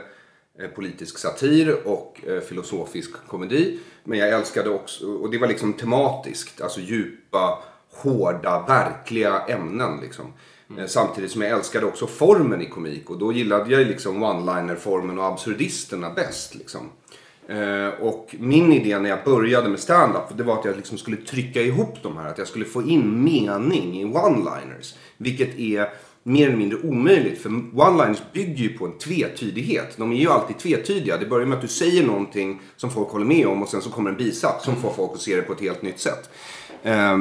politisk 0.75 1.19
satir 1.19 1.76
och 1.88 2.21
eh, 2.26 2.40
filosofisk 2.40 3.11
komedi. 3.26 3.78
Men 4.04 4.19
jag 4.19 4.28
älskade 4.28 4.71
också, 4.71 5.07
och 5.07 5.30
det 5.30 5.38
var 5.38 5.49
liksom 5.49 5.73
tematiskt, 5.73 6.61
alltså 6.61 6.80
djupa, 6.80 7.59
hårda, 7.92 8.64
verkliga 8.69 9.40
ämnen 9.49 10.00
liksom. 10.02 10.33
Eh, 10.78 10.87
Samtidigt 10.87 11.30
som 11.30 11.42
jag 11.42 11.50
älskade 11.50 11.87
också 11.87 12.07
formen 12.07 12.62
i 12.62 12.66
komik 12.66 13.11
och 13.11 13.19
då 13.19 13.33
gillade 13.33 13.71
jag 13.71 13.87
liksom 13.87 14.23
one-liner-formen 14.23 15.19
och 15.19 15.25
absurdisterna 15.25 16.11
bäst 16.11 16.54
liksom. 16.54 16.90
Eh, 17.49 17.88
och 17.88 18.35
min 18.38 18.73
idé 18.73 18.99
när 18.99 19.11
jag 19.11 19.25
började 19.25 19.69
med 19.69 19.80
stand-up 19.80 20.37
det 20.37 20.42
var 20.42 20.59
att 20.59 20.64
jag 20.64 20.76
liksom 20.76 20.99
skulle 20.99 21.16
trycka 21.16 21.62
ihop 21.62 21.97
de 22.02 22.16
här. 22.16 22.28
Att 22.28 22.38
jag 22.38 22.47
skulle 22.47 22.64
få 22.64 22.83
in 22.83 23.25
mening 23.25 24.00
i 24.00 24.04
one-liners. 24.04 24.95
Vilket 25.16 25.59
är 25.59 25.88
mer 26.22 26.46
eller 26.46 26.56
mindre 26.56 26.78
omöjligt. 26.78 27.42
För 27.42 27.48
one-liners 27.48 28.22
bygger 28.32 28.62
ju 28.62 28.78
på 28.78 28.86
en 28.86 28.98
tvetydighet. 28.98 29.96
De 29.96 30.12
är 30.12 30.16
ju 30.16 30.28
alltid 30.28 30.58
tvetydiga. 30.58 31.16
Det 31.16 31.26
börjar 31.26 31.46
med 31.46 31.56
att 31.56 31.62
du 31.62 31.68
säger 31.68 32.06
någonting 32.06 32.60
som 32.76 32.90
folk 32.90 33.08
håller 33.08 33.26
med 33.26 33.46
om 33.46 33.62
och 33.62 33.68
sen 33.68 33.82
så 33.82 33.90
kommer 33.90 34.10
en 34.10 34.16
bisats 34.16 34.64
som 34.64 34.76
får 34.76 34.92
folk 34.92 35.12
att 35.14 35.20
se 35.20 35.36
det 35.36 35.42
på 35.42 35.52
ett 35.52 35.60
helt 35.60 35.82
nytt 35.82 36.00
sätt. 36.00 36.30
Eh, 36.82 37.18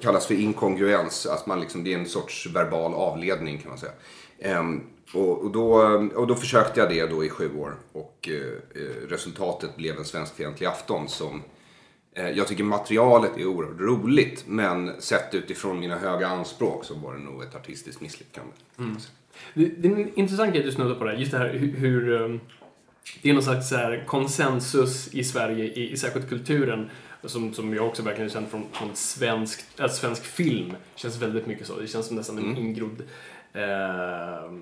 kallas 0.00 0.26
för 0.26 0.34
inkongruens. 0.34 1.26
Att 1.26 1.46
man 1.46 1.60
liksom, 1.60 1.84
det 1.84 1.94
är 1.94 1.98
en 1.98 2.06
sorts 2.06 2.46
verbal 2.46 2.94
avledning 2.94 3.58
kan 3.58 3.68
man 3.68 3.78
säga. 3.78 3.92
Ehm, 4.38 4.80
och, 5.14 5.38
och, 5.38 5.50
då, 5.50 5.74
och 6.14 6.26
då 6.26 6.34
försökte 6.34 6.80
jag 6.80 6.88
det 6.88 7.06
då 7.06 7.24
i 7.24 7.28
sju 7.28 7.58
år. 7.58 7.74
Och 7.92 8.28
eh, 8.28 8.82
eh, 8.82 9.08
resultatet 9.08 9.76
blev 9.76 9.98
en 9.98 10.04
svenskfientlig 10.04 10.66
afton 10.66 11.08
som 11.08 11.42
jag 12.14 12.48
tycker 12.48 12.64
materialet 12.64 13.36
är 13.36 13.46
oerhört 13.46 13.80
roligt. 13.80 14.44
Men 14.46 15.00
sett 15.00 15.34
utifrån 15.34 15.80
mina 15.80 15.98
höga 15.98 16.28
anspråk 16.28 16.84
så 16.84 16.94
var 16.94 17.14
det 17.14 17.20
nog 17.20 17.42
ett 17.42 17.54
artistiskt 17.54 18.00
misslyckande. 18.00 18.52
Det, 19.54 19.64
det 19.64 19.88
är 19.88 19.92
en 19.92 20.18
intressant 20.18 20.54
grej 20.54 20.62
du 20.62 20.72
snuddar 20.72 20.94
på 20.94 21.04
där, 21.04 21.12
just 21.12 21.32
det 21.32 21.38
här 21.38 21.48
hur, 21.48 22.08
um, 22.08 22.40
det 23.22 23.30
är 23.30 23.34
någon 23.34 23.42
slags 23.42 23.68
så 23.68 24.00
konsensus 24.06 25.14
i 25.14 25.24
Sverige, 25.24 25.64
i, 25.64 25.92
i 25.92 25.96
särskilt 25.96 26.28
kulturen, 26.28 26.90
som, 27.24 27.54
som 27.54 27.74
jag 27.74 27.86
också 27.86 28.02
verkligen 28.02 28.30
känt 28.30 28.50
från, 28.50 28.64
från 28.72 28.96
svensk, 28.96 29.80
äh, 29.80 29.88
svensk 29.88 30.24
film. 30.24 30.76
känns 30.94 31.22
väldigt 31.22 31.46
mycket 31.46 31.66
så. 31.66 31.80
Det 31.80 31.86
känns 31.86 32.06
som 32.06 32.16
nästan 32.16 32.38
en 32.38 32.56
ingrodd 32.56 33.02
eh, 33.52 34.52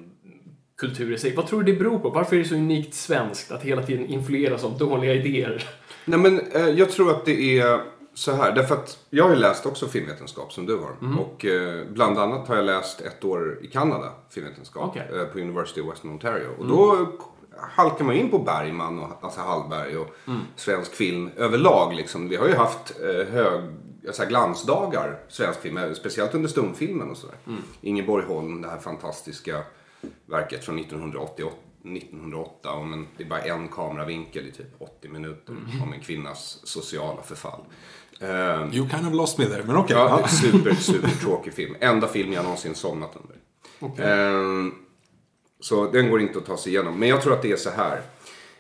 kultur 0.76 1.12
i 1.12 1.18
sig. 1.18 1.35
Vad 1.37 1.47
tror 1.47 1.62
du 1.62 1.73
det 1.73 1.78
beror 1.78 1.99
på? 1.99 2.11
Varför 2.11 2.37
är 2.37 2.40
det 2.40 2.49
så 2.49 2.54
unikt 2.54 2.94
svenskt 2.94 3.52
att 3.52 3.62
hela 3.62 3.82
tiden 3.82 4.06
influeras 4.06 4.64
av 4.64 4.78
dåliga 4.78 5.14
idéer? 5.14 5.64
Nej 6.04 6.18
men 6.18 6.38
eh, 6.38 6.68
jag 6.68 6.90
tror 6.90 7.11
att 7.11 7.25
det 7.25 7.59
är 7.61 7.80
så 8.14 8.32
här, 8.32 8.52
därför 8.52 8.75
att 8.75 8.99
jag 9.11 9.25
har 9.25 9.30
ju 9.30 9.37
läst 9.37 9.66
också 9.66 9.88
filmvetenskap 9.88 10.52
som 10.52 10.66
du 10.66 10.76
har. 10.76 11.18
Och 11.21 11.44
eh, 11.44 11.87
bland 11.88 12.18
annat 12.18 12.49
har 12.49 12.56
jag 12.56 12.64
läst 12.64 13.00
ett 13.00 13.25
år 13.25 13.59
i 13.62 13.66
Kanada, 13.66 14.12
filmvetenskap, 14.30 14.88
Okej. 14.88 15.09
eh, 15.21 15.25
på 15.25 15.38
University 15.38 15.80
of 15.80 15.92
Western 15.92 16.11
Ontario. 16.11 16.49
Och 16.59 16.66
då 16.66 17.06
halkar 17.56 18.04
man 18.04 18.14
in 18.14 18.30
på 18.30 18.38
Bergman 18.38 18.99
och 18.99 19.23
Lasse 19.23 19.40
Hallberg 19.40 19.97
och 19.97 20.14
svensk 20.56 20.94
film 20.94 21.30
överlag. 21.37 21.94
Liksom. 21.94 22.28
Vi 22.28 22.37
har 22.37 22.49
ju 22.49 22.54
haft 22.54 23.00
eh, 23.00 23.32
hög, 23.32 23.62
så 24.12 24.23
här 24.23 24.28
glansdagar, 24.28 25.18
svensk 25.28 25.61
film, 25.61 25.76
eh, 25.76 25.92
speciellt 25.92 26.35
under 26.35 26.49
stumfilmen 26.49 27.11
och 27.11 27.16
sådär. 27.16 27.37
Ingeborg 27.80 28.25
Holm, 28.26 28.62
det 28.62 28.68
här 28.68 28.78
fantastiska 28.78 29.62
verket 30.26 30.64
från 30.64 30.78
1988. 30.78 31.56
1908 31.85 32.71
om 32.73 32.93
en, 32.93 33.07
det 33.17 33.25
är 33.25 33.29
bara 33.29 33.41
en 33.41 33.69
kameravinkel 33.69 34.47
i 34.47 34.53
typ 34.53 34.67
80 34.79 35.09
minuter 35.09 35.55
om 35.83 35.93
en 35.93 36.01
kvinnas 36.01 36.61
sociala 36.65 37.23
förfall. 37.23 37.61
Eh, 38.21 38.29
You 38.77 38.89
kind 38.91 39.07
of 39.09 39.12
lost 39.15 39.39
me 39.39 39.45
there, 39.47 39.62
men 39.65 39.77
okej. 39.77 39.97
Ja, 39.97 40.19
Ja. 40.23 40.29
super, 40.29 40.75
super 40.75 41.09
tråkig 41.23 41.55
film. 41.55 41.77
Enda 41.81 42.09
film 42.09 42.33
jag 42.33 42.43
någonsin 42.45 42.75
somnat 42.75 43.17
under. 43.17 43.37
Ehm, 44.05 44.75
så 45.61 45.91
den 45.91 46.11
går 46.11 46.21
inte 46.21 46.39
att 46.39 46.47
ta 46.47 46.57
sig 46.57 46.73
igenom. 46.73 46.99
Men 46.99 47.09
jag 47.09 47.23
tror 47.23 47.33
att 47.33 47.43
det 47.43 47.53
är 47.53 47.57
så 47.57 47.71
här. 47.71 48.01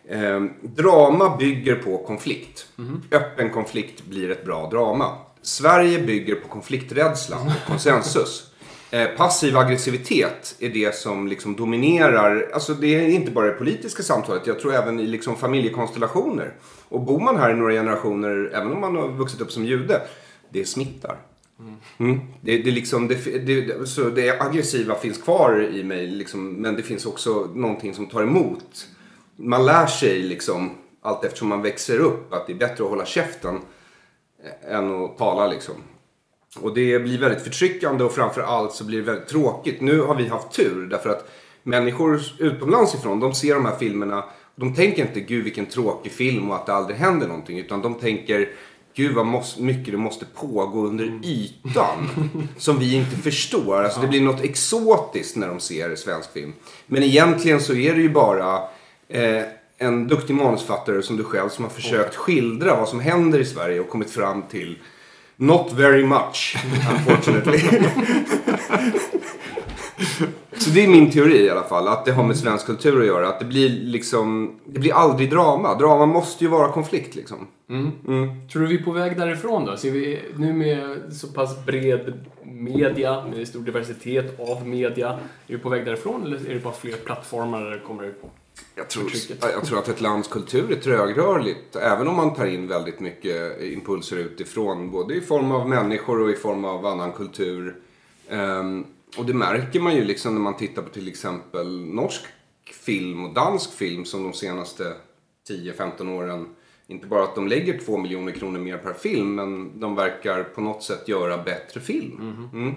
Ehm, 0.08 0.50
drama 0.62 1.36
bygger 1.36 1.74
på 1.76 1.98
konflikt. 1.98 2.68
Öppen 3.10 3.50
konflikt 3.50 4.04
blir 4.06 4.30
ett 4.30 4.44
bra 4.44 4.68
drama. 4.70 5.18
Sverige 5.42 5.98
bygger 6.02 6.34
på 6.34 6.48
konflikträdsla 6.48 7.36
och 7.40 7.66
konsensus. 7.66 8.51
Eh, 8.92 9.08
passiv 9.16 9.56
aggressivitet 9.56 10.56
är 10.58 10.68
det 10.68 10.94
som 10.94 11.28
liksom 11.28 11.56
dominerar. 11.56 12.50
Alltså 12.54 12.74
det 12.74 12.94
är 12.94 13.08
inte 13.08 13.30
bara 13.30 13.46
det 13.46 13.52
politiska 13.52 14.02
samtalet. 14.02 14.46
Jag 14.46 14.60
tror 14.60 14.74
även 14.74 15.00
i 15.00 15.06
liksom 15.06 15.36
familjekonstellationer. 15.36 16.54
Och 16.88 17.00
bor 17.00 17.20
man 17.20 17.36
här 17.36 17.50
i 17.50 17.54
några 17.54 17.72
generationer, 17.72 18.50
även 18.54 18.72
om 18.72 18.80
man 18.80 18.96
har 18.96 19.08
vuxit 19.08 19.40
upp 19.40 19.52
som 19.52 19.64
jude, 19.64 20.02
det 20.50 20.64
smittar. 20.64 21.16
Mm. 21.98 22.20
Det, 22.40 22.58
det, 22.58 22.70
är 22.70 22.72
liksom, 22.72 23.08
det, 23.08 23.14
det, 23.46 23.88
så 23.88 24.10
det 24.10 24.40
aggressiva 24.40 24.94
finns 24.94 25.18
kvar 25.18 25.68
i 25.74 25.82
mig, 25.82 26.06
liksom, 26.06 26.52
men 26.52 26.76
det 26.76 26.82
finns 26.82 27.06
också 27.06 27.50
någonting 27.54 27.94
som 27.94 28.06
tar 28.06 28.22
emot. 28.22 28.88
Man 29.36 29.66
lär 29.66 29.86
sig 29.86 30.22
liksom, 30.22 30.70
allt 31.02 31.24
eftersom 31.24 31.48
man 31.48 31.62
växer 31.62 31.98
upp 31.98 32.32
att 32.32 32.46
det 32.46 32.52
är 32.52 32.58
bättre 32.58 32.84
att 32.84 32.90
hålla 32.90 33.06
käften 33.06 33.60
än 34.68 35.04
att 35.04 35.18
tala. 35.18 35.46
Liksom. 35.46 35.74
Och 36.60 36.74
det 36.74 36.98
blir 36.98 37.18
väldigt 37.18 37.42
förtryckande 37.42 38.04
och 38.04 38.12
framför 38.12 38.40
allt 38.40 38.72
så 38.72 38.84
blir 38.84 38.98
det 38.98 39.04
väldigt 39.04 39.28
tråkigt. 39.28 39.80
Nu 39.80 40.00
har 40.00 40.14
vi 40.14 40.28
haft 40.28 40.52
tur 40.52 40.86
därför 40.86 41.10
att 41.10 41.30
människor 41.62 42.20
utomlands 42.38 42.94
ifrån, 42.94 43.20
de 43.20 43.34
ser 43.34 43.54
de 43.54 43.64
här 43.64 43.76
filmerna 43.76 44.24
de 44.54 44.74
tänker 44.74 45.02
inte 45.02 45.20
gud 45.20 45.44
vilken 45.44 45.66
tråkig 45.66 46.12
film 46.12 46.50
och 46.50 46.56
att 46.56 46.66
det 46.66 46.74
aldrig 46.74 46.96
händer 46.96 47.26
någonting. 47.26 47.58
Utan 47.58 47.82
de 47.82 47.94
tänker 47.94 48.48
gud 48.94 49.14
vad 49.14 49.26
måste, 49.26 49.62
mycket 49.62 49.92
det 49.92 49.98
måste 49.98 50.24
pågå 50.24 50.86
under 50.86 51.20
ytan. 51.24 52.08
som 52.56 52.78
vi 52.78 52.94
inte 52.94 53.16
förstår. 53.16 53.82
Alltså 53.82 54.00
det 54.00 54.08
blir 54.08 54.20
något 54.20 54.44
exotiskt 54.44 55.36
när 55.36 55.48
de 55.48 55.60
ser 55.60 55.96
svensk 55.96 56.32
film. 56.32 56.52
Men 56.86 57.02
egentligen 57.02 57.60
så 57.60 57.74
är 57.74 57.94
det 57.94 58.00
ju 58.00 58.08
bara 58.08 58.56
eh, 59.08 59.42
en 59.78 60.08
duktig 60.08 60.34
manusfattare 60.34 61.02
som 61.02 61.16
du 61.16 61.24
själv 61.24 61.48
som 61.48 61.64
har 61.64 61.70
försökt 61.70 62.16
skildra 62.16 62.76
vad 62.76 62.88
som 62.88 63.00
händer 63.00 63.38
i 63.38 63.44
Sverige 63.44 63.80
och 63.80 63.88
kommit 63.88 64.10
fram 64.10 64.42
till 64.42 64.78
Not 65.42 65.72
very 65.72 66.04
much, 66.04 66.56
unfortunately. 66.90 67.58
Så 70.56 70.70
det 70.70 70.84
är 70.84 70.88
min 70.88 71.10
teori 71.10 71.44
i 71.44 71.50
alla 71.50 71.62
fall, 71.62 71.88
att 71.88 72.04
det 72.04 72.12
har 72.12 72.24
med 72.24 72.36
svensk 72.36 72.66
kultur 72.66 73.00
att 73.00 73.06
göra. 73.06 73.28
Att 73.28 73.38
det 73.38 73.44
blir 73.44 73.68
liksom, 73.68 74.54
det 74.64 74.80
blir 74.80 74.94
aldrig 74.94 75.30
drama. 75.30 75.74
Drama 75.74 76.06
måste 76.06 76.44
ju 76.44 76.50
vara 76.50 76.72
konflikt 76.72 77.14
liksom. 77.14 77.46
Tror 78.52 78.62
du 78.62 78.66
vi 78.66 78.78
är 78.78 78.82
på 78.82 78.90
väg 78.90 79.16
därifrån 79.16 79.64
då? 79.64 79.76
Ser 79.76 79.90
vi 79.90 80.20
nu 80.36 80.52
med 80.52 81.00
så 81.12 81.26
pass 81.28 81.66
bred 81.66 82.12
media, 82.44 83.24
med 83.24 83.48
stor 83.48 83.60
diversitet 83.60 84.40
av 84.40 84.68
media, 84.68 85.08
är 85.08 85.18
vi 85.46 85.58
på 85.58 85.68
väg 85.68 85.84
därifrån 85.84 86.22
eller 86.22 86.50
är 86.50 86.54
det 86.54 86.60
bara 86.60 86.74
fler 86.74 86.92
plattformar 86.92 87.60
där 87.60 87.70
det 87.70 87.78
kommer 87.78 88.12
Jag 88.74 88.90
tror, 88.90 89.10
jag 89.40 89.64
tror 89.64 89.78
att 89.78 89.88
ett 89.88 90.00
lands 90.00 90.28
kultur 90.28 90.72
är 90.72 90.76
trögrörligt. 90.76 91.76
Även 91.76 92.08
om 92.08 92.16
man 92.16 92.34
tar 92.34 92.46
in 92.46 92.68
väldigt 92.68 93.00
mycket 93.00 93.62
impulser 93.62 94.16
utifrån. 94.16 94.90
Både 94.90 95.14
i 95.14 95.20
form 95.20 95.52
av 95.52 95.68
människor 95.68 96.20
och 96.20 96.30
i 96.30 96.36
form 96.36 96.64
av 96.64 96.86
annan 96.86 97.12
kultur. 97.12 97.76
Ehm, 98.28 98.84
och 99.18 99.26
det 99.26 99.34
märker 99.34 99.80
man 99.80 99.96
ju 99.96 100.04
liksom 100.04 100.34
när 100.34 100.40
man 100.40 100.56
tittar 100.56 100.82
på 100.82 100.88
till 100.88 101.08
exempel 101.08 101.80
norsk 101.80 102.22
film 102.84 103.24
och 103.24 103.34
dansk 103.34 103.72
film 103.72 104.04
som 104.04 104.22
de 104.22 104.32
senaste 104.32 104.94
10-15 105.48 106.08
åren. 106.08 106.54
Inte 106.86 107.06
bara 107.06 107.22
att 107.22 107.34
de 107.34 107.48
lägger 107.48 107.78
två 107.78 107.98
miljoner 107.98 108.32
kronor 108.32 108.58
mer 108.58 108.78
per 108.78 108.92
film 108.92 109.34
men 109.34 109.80
de 109.80 109.94
verkar 109.94 110.42
på 110.44 110.60
något 110.60 110.82
sätt 110.82 111.08
göra 111.08 111.42
bättre 111.42 111.80
film. 111.80 112.48
Mm. 112.52 112.74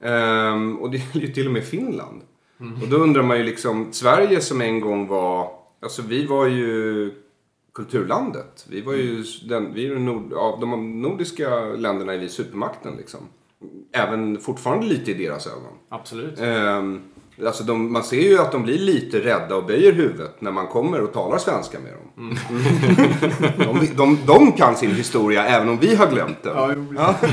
Ehm, 0.00 0.78
och 0.78 0.90
det 0.90 0.96
gäller 0.96 1.26
ju 1.26 1.32
till 1.32 1.46
och 1.46 1.52
med 1.52 1.64
Finland. 1.64 2.22
Och 2.82 2.88
då 2.88 2.96
undrar 2.96 3.22
man 3.22 3.36
ju 3.36 3.42
liksom, 3.42 3.92
Sverige 3.92 4.40
som 4.40 4.60
en 4.60 4.80
gång 4.80 5.06
var, 5.06 5.52
alltså 5.82 6.02
vi 6.02 6.26
var 6.26 6.46
ju 6.46 7.10
kulturlandet. 7.74 8.66
Vi 8.68 8.80
var 8.80 8.92
ju 8.92 9.24
den, 9.48 9.74
vi 9.74 9.86
är 9.86 9.94
nord, 9.94 10.32
av 10.32 10.60
de 10.60 11.02
nordiska 11.02 11.60
länderna 11.60 12.14
är 12.14 12.18
vi 12.18 12.28
supermakten 12.28 12.96
liksom. 12.96 13.20
Även 13.92 14.40
fortfarande 14.40 14.86
lite 14.86 15.10
i 15.10 15.14
deras 15.14 15.46
ögon. 15.46 15.72
Absolut. 15.88 16.40
Ehm, 16.40 17.00
alltså 17.46 17.64
de, 17.64 17.92
man 17.92 18.04
ser 18.04 18.20
ju 18.20 18.38
att 18.38 18.52
de 18.52 18.62
blir 18.62 18.78
lite 18.78 19.20
rädda 19.20 19.56
och 19.56 19.64
böjer 19.64 19.92
huvudet 19.92 20.40
när 20.40 20.52
man 20.52 20.66
kommer 20.66 21.00
och 21.00 21.12
talar 21.12 21.38
svenska 21.38 21.78
med 21.80 21.92
dem. 21.92 22.36
de, 23.56 23.86
de, 23.96 24.18
de 24.26 24.52
kan 24.52 24.76
sin 24.76 24.90
historia 24.90 25.46
även 25.46 25.68
om 25.68 25.78
vi 25.78 25.94
har 25.94 26.10
glömt 26.10 26.42
den. 26.42 26.86
Ja. 26.96 27.14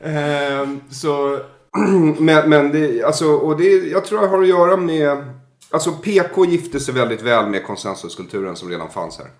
Ehm, 0.00 0.80
så, 0.90 1.40
men, 2.18 2.50
men 2.50 2.72
det, 2.72 3.02
alltså, 3.02 3.26
och 3.26 3.56
det, 3.56 3.68
jag 3.68 4.04
tror 4.04 4.20
det 4.20 4.26
har 4.26 4.42
att 4.42 4.48
göra 4.48 4.76
med, 4.76 5.24
alltså 5.70 5.92
PK 5.92 6.44
gifte 6.44 6.80
sig 6.80 6.94
väldigt 6.94 7.22
väl 7.22 7.46
med 7.50 7.64
konsensuskulturen 7.64 8.56
som 8.56 8.68
redan 8.68 8.90
fanns 8.90 9.18
här. 9.18 9.30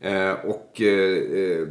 Eh, 0.00 0.32
och 0.44 0.80
eh, 0.80 1.16
eh, 1.40 1.68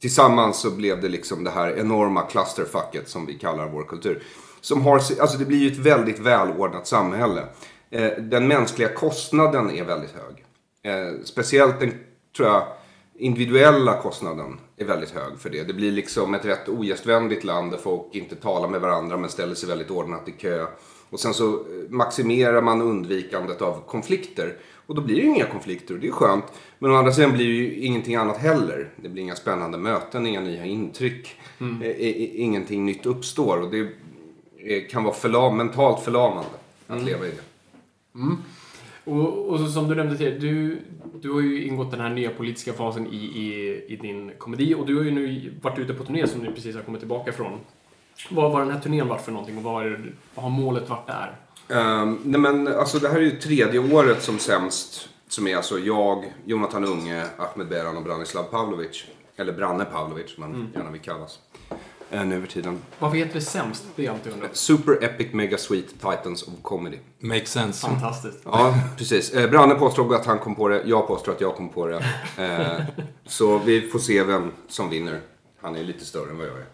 tillsammans 0.00 0.60
så 0.60 0.70
blev 0.70 1.00
det 1.00 1.08
liksom 1.08 1.44
det 1.44 1.50
här 1.50 1.78
enorma 1.78 2.22
clusterfucket 2.22 3.08
som 3.08 3.26
vi 3.26 3.34
kallar 3.34 3.68
vår 3.68 3.84
kultur. 3.84 4.22
Som 4.60 4.82
har, 4.82 4.94
alltså 4.94 5.38
det 5.38 5.44
blir 5.44 5.58
ju 5.58 5.72
ett 5.72 5.78
väldigt 5.78 6.18
välordnat 6.18 6.86
samhälle. 6.86 7.42
Eh, 7.90 8.10
den 8.18 8.48
mänskliga 8.48 8.88
kostnaden 8.88 9.70
är 9.70 9.84
väldigt 9.84 10.10
hög. 10.10 10.44
Eh, 10.82 11.12
speciellt 11.24 11.80
den, 11.80 11.94
tror 12.36 12.48
jag, 12.48 12.66
individuella 13.24 14.02
kostnaden 14.02 14.58
är 14.76 14.84
väldigt 14.84 15.10
hög 15.10 15.38
för 15.38 15.50
det. 15.50 15.62
Det 15.62 15.72
blir 15.74 15.92
liksom 15.92 16.34
ett 16.34 16.44
rätt 16.44 16.68
ogästvänligt 16.68 17.44
land 17.44 17.70
där 17.70 17.78
folk 17.78 18.14
inte 18.14 18.36
talar 18.36 18.68
med 18.68 18.80
varandra 18.80 19.16
men 19.16 19.30
ställer 19.30 19.54
sig 19.54 19.68
väldigt 19.68 19.90
ordnat 19.90 20.28
i 20.28 20.32
kö. 20.32 20.66
Och 21.10 21.20
sen 21.20 21.34
så 21.34 21.52
eh, 21.54 21.60
maximerar 21.88 22.62
man 22.62 22.82
undvikandet 22.82 23.62
av 23.62 23.80
konflikter. 23.86 24.56
Och 24.86 24.94
då 24.94 25.02
blir 25.02 25.16
det 25.16 25.22
ju 25.22 25.28
inga 25.28 25.46
konflikter 25.46 25.94
och 25.94 26.00
det 26.00 26.06
är 26.08 26.12
skönt. 26.12 26.44
Men 26.78 26.90
å 26.90 26.94
andra 26.94 27.12
sidan 27.12 27.32
blir 27.32 27.46
det 27.46 27.52
ju 27.52 27.74
ingenting 27.74 28.14
annat 28.14 28.36
heller. 28.36 28.90
Det 28.96 29.08
blir 29.08 29.22
inga 29.22 29.34
spännande 29.36 29.78
möten, 29.78 30.26
inga 30.26 30.40
nya 30.40 30.64
intryck. 30.64 31.34
Eh, 31.82 31.90
i- 31.90 32.24
i- 32.24 32.36
Ingenting 32.42 32.84
nytt 32.86 33.06
uppstår 33.06 33.60
och 33.60 33.70
det 33.70 33.88
kan 34.80 35.04
vara 35.04 35.14
förlam, 35.14 35.56
mentalt 35.56 36.04
förlamande 36.04 36.50
att 36.86 37.02
leva 37.02 37.26
i 37.26 37.30
det. 37.30 37.42
Och, 39.04 39.48
och 39.48 39.60
så, 39.60 39.66
som 39.66 39.88
du 39.88 39.94
nämnde 39.94 40.16
tidigare, 40.16 40.38
du, 40.38 40.78
du 41.20 41.32
har 41.32 41.40
ju 41.40 41.66
ingått 41.66 41.90
den 41.90 42.00
här 42.00 42.10
nya 42.10 42.30
politiska 42.30 42.72
fasen 42.72 43.06
i, 43.06 43.16
i, 43.16 43.84
i 43.88 43.96
din 43.96 44.32
komedi 44.38 44.74
och 44.74 44.86
du 44.86 44.96
har 44.96 45.04
ju 45.04 45.10
nu 45.10 45.54
varit 45.62 45.78
ute 45.78 45.94
på 45.94 46.04
turné 46.04 46.26
som 46.26 46.44
du 46.44 46.52
precis 46.52 46.76
har 46.76 46.82
kommit 46.82 47.00
tillbaka 47.00 47.30
ifrån. 47.30 47.58
Vad 48.30 48.52
var 48.52 48.60
den 48.60 48.70
här 48.70 48.80
turnén 48.80 49.08
varit 49.08 49.20
för 49.24 49.32
någonting 49.32 49.56
och 49.56 49.62
vad, 49.62 49.86
är, 49.86 50.12
vad 50.34 50.42
har 50.42 50.50
målet 50.50 50.88
varit 50.88 51.06
där? 51.06 51.36
Um, 51.68 52.18
nej 52.24 52.40
men 52.40 52.68
alltså 52.68 52.98
det 52.98 53.08
här 53.08 53.16
är 53.16 53.20
ju 53.22 53.30
tredje 53.30 53.94
året 53.94 54.22
som 54.22 54.38
sämst. 54.38 55.08
Som 55.28 55.46
är 55.46 55.56
alltså 55.56 55.78
jag, 55.78 56.32
Jonathan 56.44 56.84
Unge, 56.84 57.24
Ahmed 57.38 57.68
Beran 57.68 57.96
och 57.96 58.02
Branislav 58.02 58.42
Pavlovic. 58.42 59.04
Eller 59.36 59.52
Branne 59.52 59.84
Pavlovic 59.84 60.34
som 60.34 60.40
man 60.40 60.72
gärna 60.74 60.90
vill 60.90 61.00
kallas. 61.00 61.38
Uh, 62.12 62.24
nu 62.26 62.36
över 62.36 62.46
tiden. 62.46 62.78
Varför 62.98 63.16
heter 63.16 63.34
det 63.34 63.40
sämst? 63.40 63.84
Det 63.96 64.06
är 64.06 64.10
alltid 64.10 64.32
undrat. 64.32 64.56
Super 64.56 65.04
Epic 65.04 65.32
Mega 65.32 65.58
Sweet 65.58 65.88
Titans 65.88 66.42
of 66.42 66.54
Comedy. 66.62 66.98
Makes 67.18 67.50
sense. 67.50 67.86
Fantastiskt. 67.86 68.38
Ja, 68.44 68.74
precis. 68.98 69.32
Eh, 69.32 69.50
Branne 69.50 69.74
påstår 69.74 70.14
att 70.14 70.26
han 70.26 70.38
kom 70.38 70.54
på 70.54 70.68
det. 70.68 70.82
Jag 70.84 71.06
påstår 71.06 71.32
att 71.32 71.40
jag 71.40 71.56
kom 71.56 71.68
på 71.68 71.86
det. 71.86 72.04
Eh, 72.38 72.84
så 73.26 73.58
vi 73.58 73.80
får 73.80 73.98
se 73.98 74.22
vem 74.22 74.52
som 74.68 74.90
vinner. 74.90 75.20
Han 75.60 75.76
är 75.76 75.82
lite 75.84 76.04
större 76.04 76.30
än 76.30 76.38
vad 76.38 76.46
jag 76.46 76.56
är. 76.56 76.66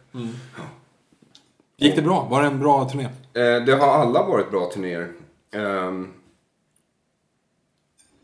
Gick 1.77 1.97
det 1.97 2.03
bra? 2.03 2.27
Var 2.31 2.41
det 2.43 2.47
en 2.47 2.59
bra 2.59 2.89
turné? 2.89 3.05
Eh, 3.05 3.65
det 3.67 3.73
har 3.81 3.89
alla 3.89 4.23
varit 4.23 4.51
bra 4.51 4.71
turnéer. 4.71 5.13
Ehm, 5.55 6.09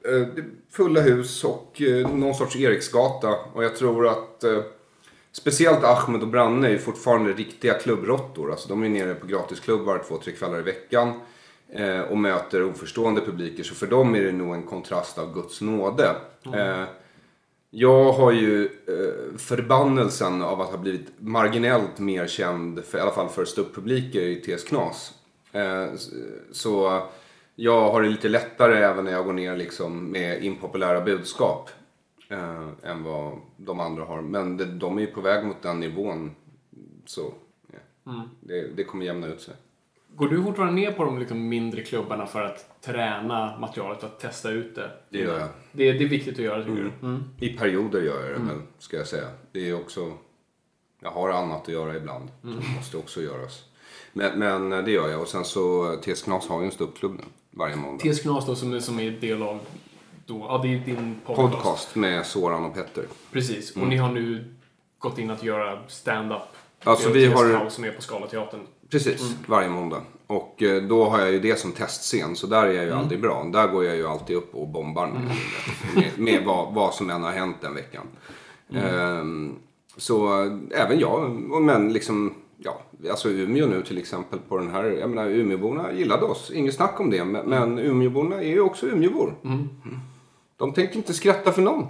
eh, 0.09 0.45
fulla 0.71 1.01
hus 1.01 1.45
och 1.45 1.83
eh, 1.83 2.09
någon 2.11 2.35
sorts 2.35 2.57
Eriksgata. 2.57 3.35
Och 3.53 3.65
jag 3.65 3.77
tror 3.77 4.09
att 4.09 4.45
eh, 4.45 4.59
speciellt 5.37 5.85
Ahmed 5.85 6.23
och 6.23 6.29
Branne 6.29 6.67
är 6.67 6.71
ju 6.71 6.79
fortfarande 6.79 7.33
riktiga 7.33 7.75
klubbråttor. 7.75 8.51
Alltså 8.51 8.69
de 8.69 8.83
är 8.85 8.89
nere 8.89 9.15
på 9.15 9.27
gratisklubbar 9.27 10.03
två, 10.09 10.17
tre 10.19 10.33
kvällar 10.33 10.59
i 10.59 10.63
veckan. 10.63 11.13
Eh, 11.73 12.01
och 12.01 12.19
möter 12.19 12.65
oförstående 12.65 13.21
publiker. 13.21 13.63
Så 13.63 13.75
för 13.75 13.87
dem 13.87 14.15
är 14.15 14.21
det 14.21 14.33
nog 14.33 14.55
en 14.55 14.63
kontrast 14.63 15.19
av 15.19 15.35
Guds 15.35 15.61
nåde. 15.61 16.17
Eh, 16.55 16.85
Jag 17.71 18.13
har 18.13 18.33
ju 18.33 18.65
eh, 18.65 19.39
förbannelsen 19.39 20.43
av 20.43 20.61
att 20.61 20.71
ha 20.71 20.79
blivit 20.79 21.07
marginellt 21.19 21.99
mer 21.99 22.27
känd, 22.27 22.85
för, 22.85 22.99
i 22.99 23.01
alla 23.01 23.11
fall 23.11 23.29
för 23.29 23.45
ståupppubliker 23.45 24.21
i 24.21 24.37
TS 24.37 24.65
Knas. 24.65 25.13
Eh, 25.53 25.87
så 26.53 27.03
jag 27.55 27.91
har 27.91 28.03
det 28.03 28.09
lite 28.09 28.29
lättare 28.29 28.85
även 28.85 29.05
när 29.05 29.13
jag 29.13 29.25
går 29.25 29.33
ner 29.33 29.57
liksom 29.57 30.11
med 30.11 30.45
impopulära 30.45 31.01
budskap. 31.01 31.71
Eh, 32.29 32.69
än 32.83 33.03
vad 33.05 33.39
de 33.57 33.81
andra 33.81 34.05
har. 34.05 34.21
Men 34.23 34.57
det, 34.57 34.65
de 34.65 34.97
är 34.97 35.01
ju 35.01 35.07
på 35.07 35.21
väg 35.21 35.45
mot 35.47 35.63
den 35.63 35.81
nivån. 35.81 36.35
Så 37.05 37.33
ja. 38.05 38.29
det, 38.41 38.69
det 38.77 38.85
kommer 38.85 39.05
jämna 39.07 39.27
ut 39.27 39.41
sig. 39.41 39.55
Går 40.15 40.29
du 40.29 40.43
fortfarande 40.43 40.75
ner 40.75 40.93
på 40.93 41.05
de 41.05 41.19
liksom 41.19 41.49
mindre 41.49 41.83
klubbarna 41.83 42.27
för 42.27 42.43
att 42.43 42.83
träna 42.83 43.59
materialet, 43.59 44.05
att 44.05 44.21
testa 44.21 44.51
ut 44.51 44.75
det? 44.75 44.91
Det 45.11 45.19
gör 45.19 45.39
jag. 45.39 45.49
Det, 45.73 45.93
det 45.93 46.05
är 46.05 46.09
viktigt 46.09 46.35
att 46.39 46.45
göra, 46.45 46.65
tycker 46.65 46.93
du? 47.01 47.07
Mm. 47.07 47.25
I 47.41 47.49
perioder 47.49 48.03
gör 48.03 48.31
jag 48.31 48.41
det 48.41 48.47
väl, 48.47 48.63
ska 48.79 48.97
jag 48.97 49.07
säga. 49.07 49.29
Det 49.53 49.69
är 49.69 49.75
också... 49.75 50.13
Jag 51.01 51.11
har 51.11 51.29
annat 51.29 51.63
att 51.63 51.69
göra 51.69 51.97
ibland. 51.97 52.29
Som 52.43 52.75
måste 52.77 52.97
också 52.97 53.23
göras. 53.23 53.65
Men, 54.13 54.39
men 54.39 54.73
eh, 54.73 54.85
det 54.85 54.91
gör 54.91 55.09
jag. 55.09 55.21
Och 55.21 55.29
sen 55.29 55.45
så, 55.45 55.97
TS 55.97 56.23
Knas 56.23 56.49
har 56.49 56.61
ju 56.61 56.67
en 56.67 56.73
ståuppklubb 56.73 57.13
nu. 57.15 57.25
Varje 57.51 57.77
måndag. 57.77 58.03
TS 58.03 58.21
Knas 58.21 58.47
då, 58.47 58.55
som, 58.55 58.73
är- 58.73 58.81
som 58.81 59.01
är 59.01 59.11
del 59.11 59.43
av 59.43 59.61
då, 60.27 60.47
ja, 60.49 60.61
det 60.63 60.69
är 60.75 60.79
din 60.79 61.17
podcast. 61.27 61.53
Podcast 61.53 61.95
med 61.97 62.27
Soran 62.27 62.65
och 62.65 62.75
Petter. 62.75 63.05
Precis, 63.33 63.77
och 63.77 63.89
ni 63.89 63.97
har 63.97 64.13
nu 64.13 64.45
gått 64.99 65.19
in 65.19 65.31
att 65.31 65.43
göra 65.43 65.79
stand-up. 65.89 66.41
Alltså, 66.85 67.11
vi 67.11 67.27
har- 67.27 67.69
som 67.71 67.85
är 67.85 67.91
på 67.93 68.03
Scalateatern. 68.03 68.61
Precis, 68.91 69.35
varje 69.47 69.69
måndag. 69.69 70.01
Och 70.27 70.63
eh, 70.63 70.83
då 70.83 71.05
har 71.05 71.19
jag 71.21 71.33
ju 71.33 71.41
det 71.41 71.59
som 71.59 71.73
testscen, 71.73 72.37
så 72.37 72.47
där 72.47 72.67
är 72.67 72.73
jag 72.73 72.85
ju 72.85 72.93
aldrig 72.93 73.21
bra. 73.21 73.45
Där 73.53 73.69
går 73.69 73.85
jag 73.85 73.97
ju 73.97 74.07
alltid 74.07 74.37
upp 74.37 74.55
och 74.55 74.69
bombar 74.69 75.07
med, 75.07 75.23
med, 75.95 76.19
med 76.19 76.45
vad, 76.45 76.75
vad 76.75 76.95
som 76.95 77.11
än 77.11 77.23
har 77.23 77.33
hänt 77.33 77.57
den 77.61 77.75
veckan. 77.75 78.07
Ehm, 78.75 79.55
så 79.97 80.45
eh, 80.45 80.53
även 80.71 80.99
jag, 80.99 81.31
men 81.61 81.93
liksom, 81.93 82.35
ja, 82.59 82.81
alltså 83.11 83.29
Umeå 83.31 83.67
nu 83.67 83.83
till 83.83 83.99
exempel 83.99 84.39
på 84.49 84.57
den 84.59 84.71
här, 84.71 84.85
jag 84.85 85.11
menar 85.11 85.31
Umeåborna 85.31 85.93
gillade 85.93 86.25
oss, 86.25 86.51
inget 86.55 86.75
snack 86.75 87.01
om 87.01 87.11
det, 87.11 87.25
men, 87.25 87.47
men 87.47 87.79
Umeåborna 87.79 88.37
är 88.37 88.49
ju 88.49 88.61
också 88.61 88.87
Umeåbor. 88.87 89.35
Mm. 89.45 89.69
De 90.59 90.73
tänker 90.73 90.97
inte 90.97 91.15
skratta 91.15 91.53
för 91.53 91.63
någon. 91.63 91.83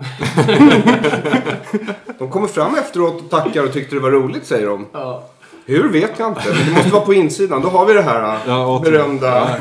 de 2.19 2.31
kommer 2.31 2.47
fram 2.47 2.75
efteråt 2.75 3.23
och 3.23 3.31
tackar 3.31 3.65
och 3.65 3.73
tyckte 3.73 3.95
det 3.95 4.01
var 4.01 4.11
roligt 4.11 4.47
säger 4.47 4.67
de. 4.67 4.87
Ja. 4.93 5.29
Hur 5.65 5.89
vet 5.89 6.19
jag 6.19 6.29
inte, 6.29 6.43
men 6.55 6.67
det 6.67 6.73
måste 6.73 6.91
vara 6.91 7.05
på 7.05 7.15
insidan. 7.15 7.63
Då 7.63 7.69
har 7.69 7.87
vi 7.87 7.93
det 7.95 8.03
här 8.03 8.41
Ja, 8.47 8.63
äh, 8.63 8.71
åter. 8.71 8.91
berömda. 8.91 9.61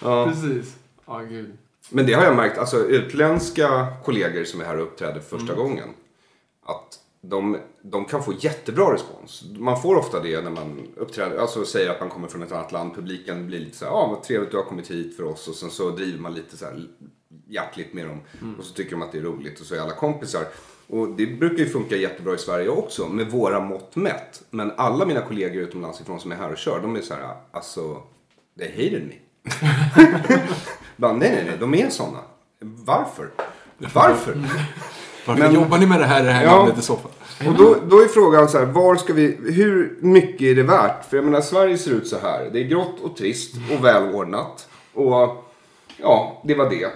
Precis. 0.00 0.76
Ja, 1.06 1.18
gud. 1.18 1.56
Men 1.90 2.06
det 2.06 2.12
har 2.12 2.24
jag 2.24 2.36
märkt, 2.36 2.58
alltså 2.58 2.76
utländska 2.76 3.86
kollegor 4.04 4.44
som 4.44 4.60
är 4.60 4.64
här 4.64 4.76
och 4.76 4.82
uppträder 4.82 5.20
för 5.20 5.38
första 5.38 5.54
gången. 5.54 5.88
Att 6.66 6.98
de, 7.20 7.56
de 7.82 8.04
kan 8.04 8.22
få 8.22 8.32
jättebra 8.40 8.94
respons. 8.94 9.44
Man 9.58 9.82
får 9.82 9.96
ofta 9.96 10.20
det 10.20 10.40
när 10.40 10.50
man 10.50 10.80
uppträder, 10.96 11.38
alltså 11.38 11.64
säger 11.64 11.90
att 11.90 12.00
man 12.00 12.08
kommer 12.08 12.28
från 12.28 12.42
ett 12.42 12.52
annat 12.52 12.72
land. 12.72 12.94
Publiken 12.94 13.46
blir 13.46 13.58
lite 13.58 13.76
så 13.76 13.84
här, 13.84 13.92
ja 13.92 13.98
ah, 13.98 14.08
vad 14.08 14.22
trevligt 14.22 14.50
du 14.50 14.56
har 14.56 14.64
kommit 14.64 14.90
hit 14.90 15.16
för 15.16 15.24
oss. 15.24 15.48
Och 15.48 15.54
sen 15.54 15.70
så 15.70 15.90
driver 15.90 16.18
man 16.18 16.34
lite 16.34 16.56
så 16.56 16.64
här 16.64 16.86
hjärtligt 17.48 17.94
med 17.94 18.06
dem. 18.06 18.20
Och 18.58 18.64
så 18.64 18.74
tycker 18.74 18.90
de 18.90 19.02
att 19.02 19.12
det 19.12 19.18
är 19.18 19.22
roligt 19.22 19.60
och 19.60 19.66
så 19.66 19.74
är 19.74 19.80
alla 19.80 19.94
kompisar. 19.94 20.44
Och 20.86 21.08
det 21.08 21.26
brukar 21.26 21.58
ju 21.58 21.66
funka 21.68 21.96
jättebra 21.96 22.34
i 22.34 22.38
Sverige 22.38 22.68
också 22.68 23.08
med 23.08 23.30
våra 23.30 23.60
mått 23.60 23.96
mätt. 23.96 24.42
Men 24.50 24.72
alla 24.76 25.06
mina 25.06 25.20
kollegor 25.20 25.62
utomlands 25.62 26.00
ifrån 26.00 26.20
som 26.20 26.32
är 26.32 26.36
här 26.36 26.52
och 26.52 26.58
kör, 26.58 26.80
de 26.80 26.96
är 26.96 27.00
så 27.00 27.14
här, 27.14 27.34
alltså, 27.50 28.02
they 28.58 28.68
hated 28.70 29.02
me. 29.08 29.14
Bara, 30.96 31.12
nej, 31.12 31.30
nej, 31.32 31.44
nej, 31.46 31.56
de 31.60 31.74
är 31.74 31.90
sådana. 31.90 32.18
Varför? 32.60 33.30
Varför? 33.94 34.34
Varför 35.26 35.42
Men- 35.42 35.54
jobbar 35.54 35.78
ni 35.78 35.86
med 35.86 36.00
det 36.00 36.06
här 36.06 36.22
i 36.22 36.24
det 36.24 36.32
här 36.32 36.44
Ja. 36.44 36.56
landet 36.56 36.78
i 36.78 36.82
så 36.82 36.96
fall? 36.96 37.10
Och 37.48 37.54
då, 37.54 37.76
då 37.88 38.00
är 38.02 38.06
frågan 38.08 38.48
så 38.48 38.58
här, 38.58 38.64
var 38.64 38.96
ska 38.96 39.12
vi, 39.12 39.26
hur 39.52 39.96
mycket 40.00 40.42
är 40.42 40.54
det 40.54 40.62
värt? 40.62 41.04
För 41.10 41.16
jag 41.16 41.24
menar, 41.24 41.40
Sverige 41.40 41.78
ser 41.78 41.90
ut 41.90 42.08
så 42.08 42.18
här. 42.18 42.50
Det 42.52 42.58
är 42.60 42.64
grått 42.64 43.00
och 43.00 43.16
trist 43.16 43.54
och 43.78 43.84
välordnat. 43.84 44.68
Och 44.94 45.44
ja, 45.96 46.42
det 46.44 46.54
var 46.54 46.70
det. 46.70 46.88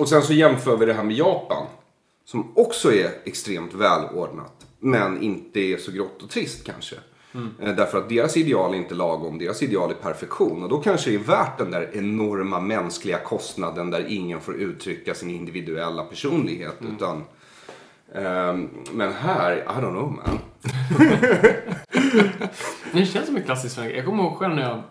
Och 0.00 0.08
sen 0.08 0.22
så 0.22 0.32
jämför 0.32 0.76
vi 0.76 0.86
det 0.86 0.92
här 0.92 1.04
med 1.04 1.16
Japan. 1.16 1.66
Som 2.24 2.52
också 2.56 2.92
är 2.92 3.10
extremt 3.24 3.74
välordnat. 3.74 4.66
Men 4.78 5.22
inte 5.22 5.60
är 5.60 5.76
så 5.76 5.92
grått 5.92 6.22
och 6.22 6.30
trist 6.30 6.66
kanske. 6.66 6.96
Eh, 7.34 7.74
Därför 7.74 7.98
att 7.98 8.08
deras 8.08 8.36
ideal 8.36 8.74
är 8.74 8.78
inte 8.78 8.94
lagom, 8.94 9.38
deras 9.38 9.62
ideal 9.62 9.90
är 9.90 9.94
perfektion. 9.94 10.62
Och 10.62 10.68
då 10.68 10.78
kanske 10.78 11.10
det 11.10 11.16
är 11.16 11.18
värt 11.18 11.58
den 11.58 11.70
där 11.70 11.90
enorma 11.92 12.60
mänskliga 12.60 13.18
kostnaden 13.18 13.90
där 13.90 14.06
ingen 14.08 14.40
får 14.40 14.54
uttrycka 14.54 15.14
sin 15.14 15.30
individuella 15.30 16.04
personlighet. 16.04 16.76
Utan, 16.94 17.24
ehm, 18.14 18.68
men 18.92 19.12
här, 19.12 19.56
I 19.56 19.80
don't 19.80 19.90
know 19.90 20.12
man. 20.12 20.38
Det 22.92 23.06
känns 23.06 23.26
som 23.26 23.36
en 23.36 23.42
klassisk 23.42 23.74
svensk. 23.74 23.96
Jag 23.96 24.04
kommer 24.04 24.22
ihåg 24.22 24.36
själv 24.36 24.54
när 24.54 24.62
jag 24.62 24.82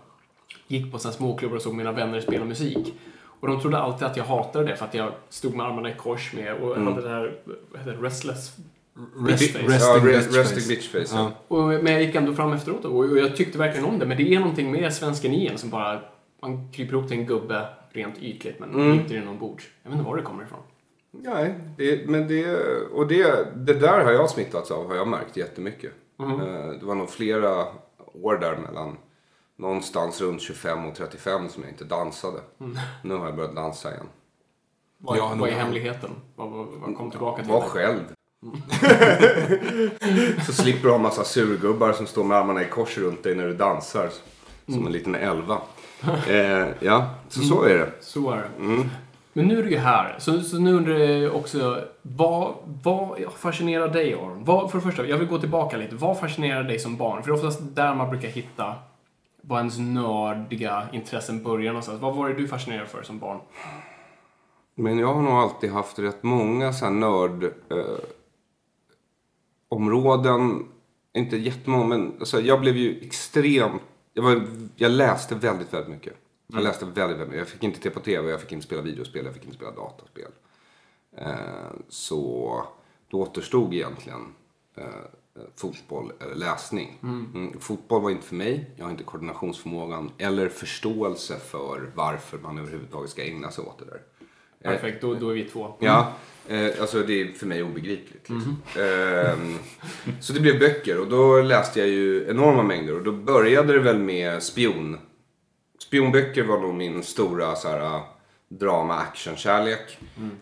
gick 0.67 0.91
på 0.91 0.99
småklubbar 0.99 1.55
och 1.55 1.61
såg 1.61 1.73
mina 1.73 1.91
vänner 1.91 2.21
spela 2.21 2.45
musik. 2.45 2.93
Och 3.39 3.47
de 3.47 3.59
trodde 3.61 3.77
alltid 3.77 4.07
att 4.07 4.17
jag 4.17 4.23
hatade 4.23 4.65
det 4.65 4.75
för 4.75 4.85
att 4.85 4.93
jag 4.93 5.11
stod 5.29 5.55
med 5.55 5.65
armarna 5.65 5.89
i 5.89 5.93
kors 5.93 6.33
med 6.33 6.53
och 6.53 6.75
hade 6.75 7.01
det 7.01 7.09
här, 7.09 7.37
vad 7.71 7.79
heter 7.81 7.93
det, 8.01 8.07
restless 8.07 8.55
Rest, 9.27 9.51
face. 9.51 9.59
Ja, 9.61 9.99
resting 10.03 10.09
re- 10.09 10.17
bitch 10.27 10.35
resting 10.37 10.59
face. 10.59 10.67
bitch 10.69 10.91
face. 10.91 11.15
Ja. 11.17 11.31
Och, 11.47 11.63
men 11.67 11.93
jag 11.93 12.01
gick 12.03 12.15
ändå 12.15 12.33
fram 12.33 12.53
efteråt 12.53 12.85
och, 12.85 12.95
och 12.99 13.17
jag 13.17 13.35
tyckte 13.35 13.57
verkligen 13.57 13.85
om 13.85 13.99
det. 13.99 14.05
Men 14.05 14.17
det 14.17 14.35
är 14.35 14.39
någonting 14.39 14.71
med 14.71 14.93
svensken 14.93 15.33
i 15.33 15.47
en 15.47 15.57
som 15.57 15.69
bara... 15.69 15.99
Man 16.41 16.71
kryper 16.71 16.93
ihop 16.93 17.07
till 17.07 17.17
en 17.19 17.25
gubbe 17.25 17.65
rent 17.91 18.17
ytligt 18.17 18.59
men 18.59 18.69
Mm. 18.73 18.91
inte 18.93 19.15
inombords. 19.15 19.67
Jag 19.83 19.89
vet 19.89 19.97
inte 19.99 20.09
var 20.09 20.17
det 20.17 20.23
kommer 20.23 20.43
ifrån. 20.43 20.59
Nej, 21.11 21.55
det, 21.77 22.07
men 22.09 22.27
det, 22.27 22.57
och 22.93 23.07
det, 23.07 23.55
det 23.55 23.73
där 23.73 24.03
har 24.03 24.11
jag 24.11 24.29
smittats 24.29 24.71
av 24.71 24.87
har 24.87 24.95
jag 24.95 25.07
märkt 25.07 25.37
jättemycket. 25.37 25.91
Mm. 26.19 26.41
Eh, 26.41 26.69
Det 26.79 26.85
var 26.85 26.95
nog 26.95 27.09
flera 27.09 27.65
år 28.23 28.37
där 28.41 28.57
mellan 28.57 28.97
någonstans 29.59 30.21
runt 30.21 30.41
25 30.41 30.85
och 30.85 30.95
35 30.95 31.49
som 31.49 31.63
jag 31.63 31.71
inte 31.71 31.83
dansade. 31.83 32.39
Mm. 32.59 32.77
Nu 33.03 33.15
har 33.15 33.25
jag 33.25 33.35
börjat 33.35 33.55
dansa 33.55 33.91
igen. 33.91 34.05
Vad, 34.97 35.17
Ja, 35.17 35.33
vad 35.37 35.49
är 35.49 35.53
hemligheten? 35.53 36.09
Vad, 36.35 36.49
vad, 36.49 36.67
vad 36.67 36.97
kom 36.97 37.11
tillbaka 37.11 37.43
till 37.43 37.51
Var 37.51 37.61
själv. 37.61 37.99
så 40.45 40.53
slipper 40.53 40.83
du 40.83 40.89
ha 40.91 40.97
massa 40.97 41.23
surgubbar 41.23 41.93
som 41.93 42.07
står 42.07 42.23
med 42.23 42.37
armarna 42.37 42.61
i 42.61 42.65
kors 42.65 42.97
runt 42.97 43.23
dig 43.23 43.35
när 43.35 43.47
du 43.47 43.53
dansar. 43.53 44.09
Som 44.65 44.73
Mm. 44.75 44.87
en 44.87 44.93
liten 44.93 45.15
elva. 45.15 45.57
Eh, 46.29 46.67
ja, 46.79 47.09
så 47.29 47.41
så 47.41 47.63
är 47.63 47.77
det. 47.77 47.91
Så 48.01 48.31
är 48.31 48.37
det. 48.37 48.63
Mm. 48.65 48.89
Men 49.33 49.47
nu 49.47 49.59
är 49.59 49.63
du 49.63 49.69
ju 49.69 49.77
här, 49.77 50.15
så, 50.19 50.41
så 50.41 50.59
nu 50.59 50.73
undrar 50.73 50.93
jag 50.97 51.35
också, 51.35 51.83
vad, 52.01 52.53
vad 52.83 53.17
fascinerar 53.37 53.87
dig 53.87 54.13
Aron? 54.13 54.45
Vad, 54.45 54.71
för 54.71 54.77
det 54.77 54.83
första, 54.83 55.05
jag 55.05 55.17
vill 55.17 55.27
gå 55.27 55.39
tillbaka 55.39 55.77
lite. 55.77 55.95
Vad 55.95 56.19
fascinerar 56.19 56.63
dig 56.63 56.79
som 56.79 56.97
barn? 56.97 57.23
För 57.23 57.31
det 57.31 57.33
är 57.33 57.35
oftast 57.45 57.59
där 57.75 57.95
man 57.95 58.09
brukar 58.09 58.27
hitta 58.27 58.75
vad 59.41 59.59
ens 59.59 59.77
nördiga 59.79 60.87
intressen 60.93 61.43
börjar 61.43 61.71
någonstans. 61.71 62.01
Vad 62.01 62.15
var 62.15 62.29
det 62.29 62.35
du 62.35 62.47
fascinerade 62.47 62.87
för 62.87 63.03
som 63.03 63.19
barn? 63.19 63.39
Men 64.75 64.99
jag 64.99 65.13
har 65.13 65.21
nog 65.21 65.33
alltid 65.33 65.71
haft 65.71 65.99
rätt 65.99 66.23
många 66.23 66.73
så 66.73 66.85
här 66.85 66.91
nörd... 66.91 67.43
Eh, 67.43 67.99
områden. 69.69 70.67
Inte 71.13 71.37
jättemånga, 71.37 71.85
men 71.87 72.13
alltså, 72.19 72.41
jag 72.41 72.61
blev 72.61 72.77
ju 72.77 72.99
extremt... 73.01 73.81
Jag, 74.13 74.23
var, 74.23 74.47
jag 74.75 74.91
läste 74.91 75.35
väldigt, 75.35 75.73
väldigt 75.73 75.91
mycket. 75.91 76.13
Jag 76.47 76.63
läste 76.63 76.85
väldigt, 76.85 77.01
väldigt 77.03 77.27
mycket. 77.27 77.39
Jag 77.39 77.47
fick 77.47 77.63
inte 77.63 77.79
titta 77.79 77.95
på 77.95 77.99
tv, 77.99 78.31
jag 78.31 78.41
fick 78.41 78.51
inte 78.51 78.65
spela 78.65 78.81
videospel, 78.81 79.25
jag 79.25 79.33
fick 79.33 79.43
inte 79.43 79.55
spela 79.55 79.71
dataspel. 79.71 80.31
Eh, 81.17 81.71
så 81.89 82.63
då 83.07 83.21
återstod 83.21 83.73
egentligen 83.73 84.35
eh, 84.75 84.85
fotboll 85.55 86.11
eller 86.19 86.35
läsning. 86.35 86.99
Mm, 87.03 87.59
fotboll 87.59 88.01
var 88.01 88.09
inte 88.09 88.27
för 88.27 88.35
mig. 88.35 88.71
Jag 88.75 88.85
har 88.85 88.91
inte 88.91 89.03
koordinationsförmågan 89.03 90.11
eller 90.17 90.49
förståelse 90.49 91.37
för 91.39 91.91
varför 91.95 92.37
man 92.37 92.57
överhuvudtaget 92.57 93.09
ska 93.09 93.23
ägna 93.23 93.51
sig 93.51 93.63
åt 93.63 93.79
det 93.79 93.85
där. 93.85 94.01
Perfekt, 94.63 95.01
då, 95.01 95.13
då 95.13 95.29
är 95.29 95.33
vi 95.33 95.43
två. 95.43 95.75
Ja, 95.79 96.13
eh, 96.47 96.81
alltså 96.81 97.03
det 97.03 97.21
är 97.21 97.33
för 97.33 97.45
mig 97.45 97.63
obegripligt. 97.63 98.29
Liksom. 98.29 98.61
Ehm, 98.77 99.55
så 100.21 100.33
det 100.33 100.39
blev 100.39 100.59
böcker 100.59 100.99
och 100.99 101.07
då 101.07 101.41
läste 101.41 101.79
jag 101.79 101.89
ju 101.89 102.29
enorma 102.29 102.63
mängder 102.63 102.95
och 102.95 103.03
då 103.03 103.11
började 103.11 103.73
det 103.73 103.79
väl 103.79 103.99
med 103.99 104.43
spion. 104.43 104.97
Spionböcker 105.79 106.43
var 106.43 106.59
nog 106.59 106.75
min 106.75 107.03
stora 107.03 107.55
så 107.55 107.67
här, 107.67 108.01
drama 108.49 108.95
action-kärlek. 108.95 109.97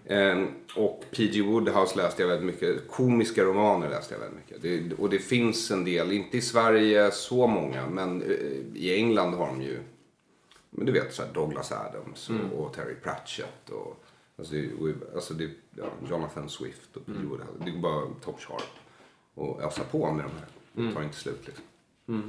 Ehm, 0.07 0.47
och 0.75 1.03
P.G. 1.11 1.41
Woodhouse 1.41 1.97
läste 1.97 2.21
jag 2.21 2.29
väldigt 2.29 2.45
mycket. 2.45 2.87
Komiska 2.87 3.43
romaner 3.43 3.89
läste 3.89 4.13
jag 4.13 4.19
väldigt 4.19 4.39
mycket. 4.39 4.61
Det, 4.61 4.93
och 5.03 5.09
det 5.09 5.19
finns 5.19 5.71
en 5.71 5.85
del, 5.85 6.11
inte 6.11 6.37
i 6.37 6.41
Sverige 6.41 7.11
så 7.11 7.47
många, 7.47 7.87
men 7.87 8.21
eh, 8.21 8.27
i 8.75 8.95
England 8.95 9.33
har 9.33 9.47
de 9.47 9.61
ju 9.61 9.79
men 10.69 10.85
du 10.85 10.91
vet 10.91 11.13
så 11.13 11.23
Douglas 11.33 11.71
Adams 11.71 12.29
och, 12.29 12.59
och 12.59 12.73
Terry 12.73 12.95
Pratchett 13.03 13.69
och 13.69 14.03
alltså 14.37 14.53
det, 14.53 14.73
och, 14.73 14.89
alltså 15.15 15.33
det, 15.33 15.49
ja, 15.75 15.85
Jonathan 16.09 16.49
Swift 16.49 16.97
och 16.97 17.05
P.G. 17.05 17.27
Woodhouse. 17.27 17.63
Det 17.65 17.71
är 17.71 17.77
bara 17.77 18.01
top 18.23 18.39
sharp. 18.41 18.63
Och 19.33 19.61
ösa 19.63 19.83
på 19.83 20.11
med 20.11 20.25
de 20.25 20.31
här. 20.31 20.47
Det 20.71 20.93
tar 20.93 21.03
inte 21.03 21.15
slut 21.15 21.41
liksom. 21.45 21.63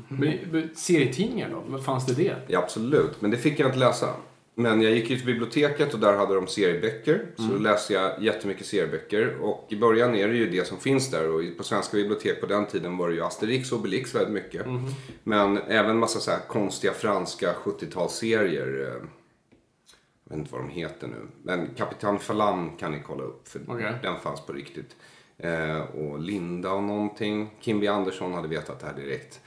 Men, 0.08 0.38
men 0.50 0.70
serietidningar 0.74 1.50
då? 1.50 1.62
Vad 1.66 1.84
fanns 1.84 2.06
det 2.06 2.14
det? 2.14 2.36
Ja, 2.46 2.58
absolut, 2.58 3.20
men 3.20 3.30
det 3.30 3.36
fick 3.36 3.60
jag 3.60 3.68
inte 3.68 3.78
läsa. 3.78 4.14
Men 4.58 4.82
jag 4.82 4.92
gick 4.92 5.10
ju 5.10 5.16
till 5.16 5.26
biblioteket 5.26 5.94
och 5.94 6.00
där 6.00 6.16
hade 6.16 6.34
de 6.34 6.46
serieböcker. 6.46 7.26
Så 7.36 7.42
då 7.42 7.58
läste 7.58 7.92
jag 7.92 8.22
jättemycket 8.22 8.66
serieböcker. 8.66 9.36
Och 9.40 9.66
i 9.68 9.76
början 9.76 10.14
är 10.14 10.28
det 10.28 10.34
ju 10.36 10.50
det 10.50 10.64
som 10.66 10.78
finns 10.78 11.10
där. 11.10 11.28
Och 11.30 11.42
på 11.56 11.64
svenska 11.64 11.96
bibliotek 11.96 12.40
på 12.40 12.46
den 12.46 12.66
tiden 12.66 12.96
var 12.96 13.08
det 13.08 13.14
ju 13.14 13.22
Asterix 13.24 13.72
och 13.72 13.78
Obelix 13.78 14.14
väldigt 14.14 14.32
mycket. 14.44 14.66
Men 15.24 15.58
även 15.58 15.98
massa 15.98 16.20
så 16.20 16.30
här 16.30 16.40
konstiga 16.48 16.92
franska 16.92 17.52
70-talsserier. 17.64 18.80
eh, 18.80 19.02
Jag 20.24 20.36
vet 20.36 20.38
inte 20.38 20.52
vad 20.52 20.60
de 20.60 20.68
heter 20.68 21.06
nu. 21.06 21.26
Men 21.42 21.68
Kapitan 21.76 22.18
Falam 22.18 22.76
kan 22.76 22.92
ni 22.92 23.02
kolla 23.06 23.22
upp. 23.22 23.48
För 23.48 23.60
Okej. 23.68 23.92
den 24.02 24.20
fanns 24.20 24.40
på 24.46 24.52
riktigt. 24.52 24.96
Eh, 25.38 25.78
och 25.80 26.18
Linda 26.18 26.72
och 26.72 26.82
någonting. 26.82 27.50
Kim 27.60 27.80
B 27.80 27.86
Andersson 27.88 28.34
hade 28.34 28.48
vetat 28.48 28.80
det 28.80 28.86
här 28.86 28.94
direkt. 28.94 29.40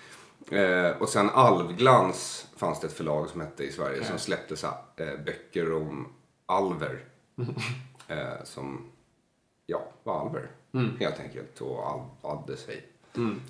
Eh, 0.51 1.01
och 1.01 1.09
sen 1.09 1.29
Alvglans 1.33 2.47
fanns 2.61 2.79
det 2.79 2.87
ett 2.87 2.93
förlag 2.93 3.29
som 3.29 3.41
hette 3.41 3.63
i 3.63 3.71
Sverige 3.71 4.03
som 4.03 4.17
släppte 4.17 4.57
så 4.57 4.67
här, 4.67 4.75
eh, 5.07 5.19
böcker 5.25 5.73
om 5.73 6.07
alver. 6.45 6.99
eh, 8.07 8.43
som, 8.43 8.85
ja, 9.65 9.83
var 10.03 10.19
alver. 10.19 10.49
Helt 10.99 11.19
enkelt. 11.19 11.61
Och 11.61 12.07
alvade 12.21 12.57
sig. 12.57 12.85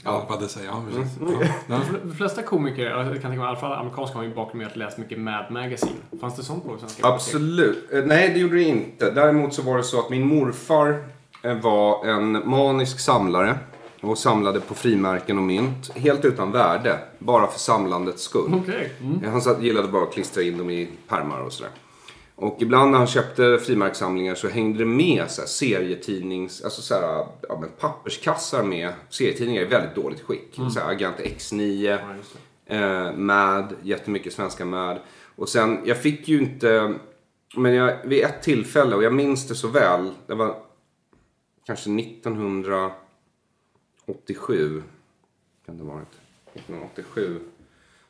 Ja, 0.03 0.25
vad 0.29 0.39
det 0.39 0.47
säger. 0.47 0.67
Ja, 0.67 0.83
precis. 0.89 1.17
Mm. 1.19 1.33
Ja. 1.41 1.47
Ja. 1.67 1.81
De 2.03 2.13
flesta 2.13 2.43
komiker, 2.43 2.83
jag 2.83 3.05
kan 3.05 3.13
tänka 3.13 3.27
mig 3.27 3.37
i 3.37 3.41
alla 3.41 3.59
fall 3.59 3.73
amerikanska, 3.73 4.17
har 4.17 4.23
ju 4.23 4.33
bakgrund 4.35 4.57
med 4.57 4.67
att 4.67 4.75
läsa 4.75 5.01
mycket 5.01 5.19
Mad 5.19 5.51
Magazine. 5.51 5.99
Fanns 6.21 6.35
det 6.35 6.43
sånt 6.43 6.65
på 6.65 6.77
svenska? 6.77 7.07
Absolut. 7.07 7.93
Eh, 7.93 8.05
Nej, 8.05 8.29
det 8.33 8.39
gjorde 8.39 8.55
det 8.55 8.63
inte. 8.63 9.11
Däremot 9.11 9.53
så 9.53 9.61
var 9.61 9.77
det 9.77 9.83
så 9.83 9.99
att 9.99 10.09
min 10.09 10.27
morfar 10.27 11.03
eh, 11.43 11.53
var 11.53 12.05
en 12.05 12.49
manisk 12.49 12.99
samlare 12.99 13.59
och 14.01 14.17
samlade 14.17 14.59
på 14.59 14.73
frimärken 14.73 15.37
och 15.37 15.43
mynt. 15.43 15.91
Helt 15.95 16.25
utan 16.25 16.51
värde, 16.51 16.99
bara 17.19 17.47
för 17.47 17.59
samlandets 17.59 18.23
skull. 18.23 18.51
Okej. 18.53 18.93
Mm. 19.01 19.31
Han 19.31 19.41
satt, 19.41 19.63
gillade 19.63 19.87
bara 19.87 20.03
att 20.03 20.13
klistra 20.13 20.43
in 20.43 20.57
dem 20.57 20.69
i 20.69 20.89
pärmar 21.07 21.39
och 21.39 21.53
sådär. 21.53 21.71
Och 22.35 22.57
ibland 22.59 22.91
när 22.91 22.97
han 22.97 23.07
köpte 23.07 23.59
frimärkssamlingar 23.65 24.35
så 24.35 24.47
hängde 24.47 24.79
det 24.79 24.85
med 24.85 25.31
så 25.31 25.41
här, 25.41 25.47
serietidnings, 25.47 26.61
alltså 26.61 26.81
så 26.81 26.93
här, 26.93 27.25
ja, 27.49 27.57
men 27.61 27.69
papperskassar 27.79 28.63
med 28.63 28.93
serietidningar 29.09 29.61
i 29.61 29.65
väldigt 29.65 29.95
dåligt 29.95 30.21
skick. 30.21 30.59
Så 30.73 30.79
här, 30.79 30.91
Agent 30.91 31.17
X9, 31.17 31.97
Ja, 32.65 32.75
eh, 32.75 33.13
Mad, 33.13 33.75
jättemycket 33.81 34.33
svenska 34.33 34.65
Mad. 34.65 34.99
Och 35.35 35.49
sen, 35.49 35.79
jag 35.85 35.97
fick 35.97 36.27
ju 36.27 36.39
inte, 36.39 36.93
men 37.55 37.73
jag, 37.73 37.97
vid 38.03 38.23
ett 38.23 38.43
tillfälle, 38.43 38.95
och 38.95 39.03
jag 39.03 39.13
minns 39.13 39.47
det 39.47 39.55
så 39.55 39.67
väl, 39.67 40.11
det 40.27 40.35
var 40.35 40.55
kanske 41.65 41.89
1987, 44.11 44.83
kan 45.65 45.77
det 45.77 45.83
ha 45.83 45.93
varit, 45.93 46.13
1987. 46.53 47.39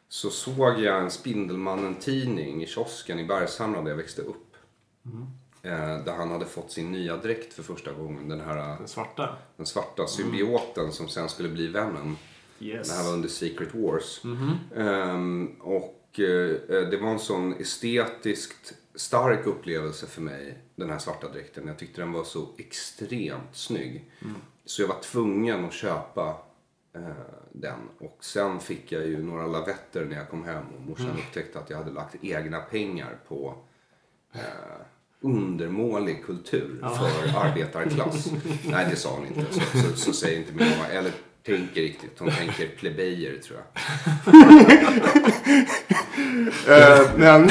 Så 0.09 0.29
såg 0.29 0.79
jag 0.79 1.01
en 1.01 1.11
Spindelmannen-tidning 1.11 2.63
i 2.63 2.67
kiosken 2.67 3.19
i 3.19 3.25
Bergshamra 3.25 3.81
där 3.81 3.89
jag 3.89 3.97
växte 3.97 4.21
upp. 4.21 4.55
Eh, 5.63 6.03
där 6.03 6.13
han 6.13 6.31
hade 6.31 6.45
fått 6.45 6.71
sin 6.71 6.91
nya 6.91 7.17
dräkt 7.17 7.53
för 7.53 7.63
första 7.63 7.91
gången. 7.93 8.29
Den 8.29 8.41
här 8.41 8.77
Den 8.77 8.87
svarta? 8.87 9.37
den 9.57 9.65
svarta 9.65 10.07
symbioten 10.07 10.91
som 10.91 11.07
sen 11.07 11.29
skulle 11.29 11.49
bli 11.49 11.67
vännen. 11.67 12.17
Yes. 12.59 12.89
Det 12.89 12.93
här 12.95 13.03
var 13.03 13.13
under 13.13 13.29
Secret 13.29 13.75
Wars. 13.75 14.21
Ehm, 14.75 15.55
och 15.59 16.19
eh, 16.19 16.55
det 16.89 16.99
var 17.01 17.09
en 17.09 17.19
sån 17.19 17.53
estetiskt 17.53 18.73
stark 18.95 19.45
upplevelse 19.47 20.07
för 20.07 20.21
mig, 20.21 20.57
den 20.75 20.89
här 20.89 20.99
svarta 20.99 21.29
dräkten. 21.29 21.67
Jag 21.67 21.77
tyckte 21.79 22.01
den 22.01 22.11
var 22.11 22.23
så 22.23 22.47
extremt 22.57 23.55
snygg. 23.55 24.11
Så 24.71 24.81
jag 24.81 24.87
var 24.87 24.99
tvungen 24.99 25.65
att 25.65 25.73
köpa 25.73 26.37
eh, 26.93 27.01
den. 27.51 27.79
Och 27.99 28.17
sen 28.19 28.59
fick 28.59 28.91
jag 28.91 29.07
ju 29.07 29.23
några 29.23 29.47
lavetter 29.47 30.05
när 30.05 30.15
jag 30.15 30.29
kom 30.29 30.43
hem 30.43 30.63
och 30.75 30.81
morsan 30.81 31.17
upptäckte 31.17 31.59
att 31.59 31.69
jag 31.69 31.77
hade 31.77 31.91
lagt 31.91 32.15
egna 32.21 32.59
pengar 32.59 33.19
på 33.27 33.55
eh, 34.33 34.41
undermålig 35.19 36.25
kultur 36.25 36.79
för 36.79 37.39
arbetarklass. 37.39 38.31
Nej, 38.65 38.87
det 38.89 38.95
sa 38.95 39.15
hon 39.15 39.27
inte. 39.27 39.53
Så, 39.53 39.59
så, 39.59 39.97
så 39.97 40.13
säger 40.13 40.39
inte 40.39 40.53
min 40.53 40.69
mamma. 40.69 40.87
Eller 40.87 41.11
tänker 41.45 41.81
riktigt. 41.81 42.19
Hon 42.19 42.31
tänker 42.31 42.67
plebejer, 42.67 43.37
tror 43.37 43.59
jag. 43.59 43.67
Eh, 46.67 47.01
men, 47.15 47.49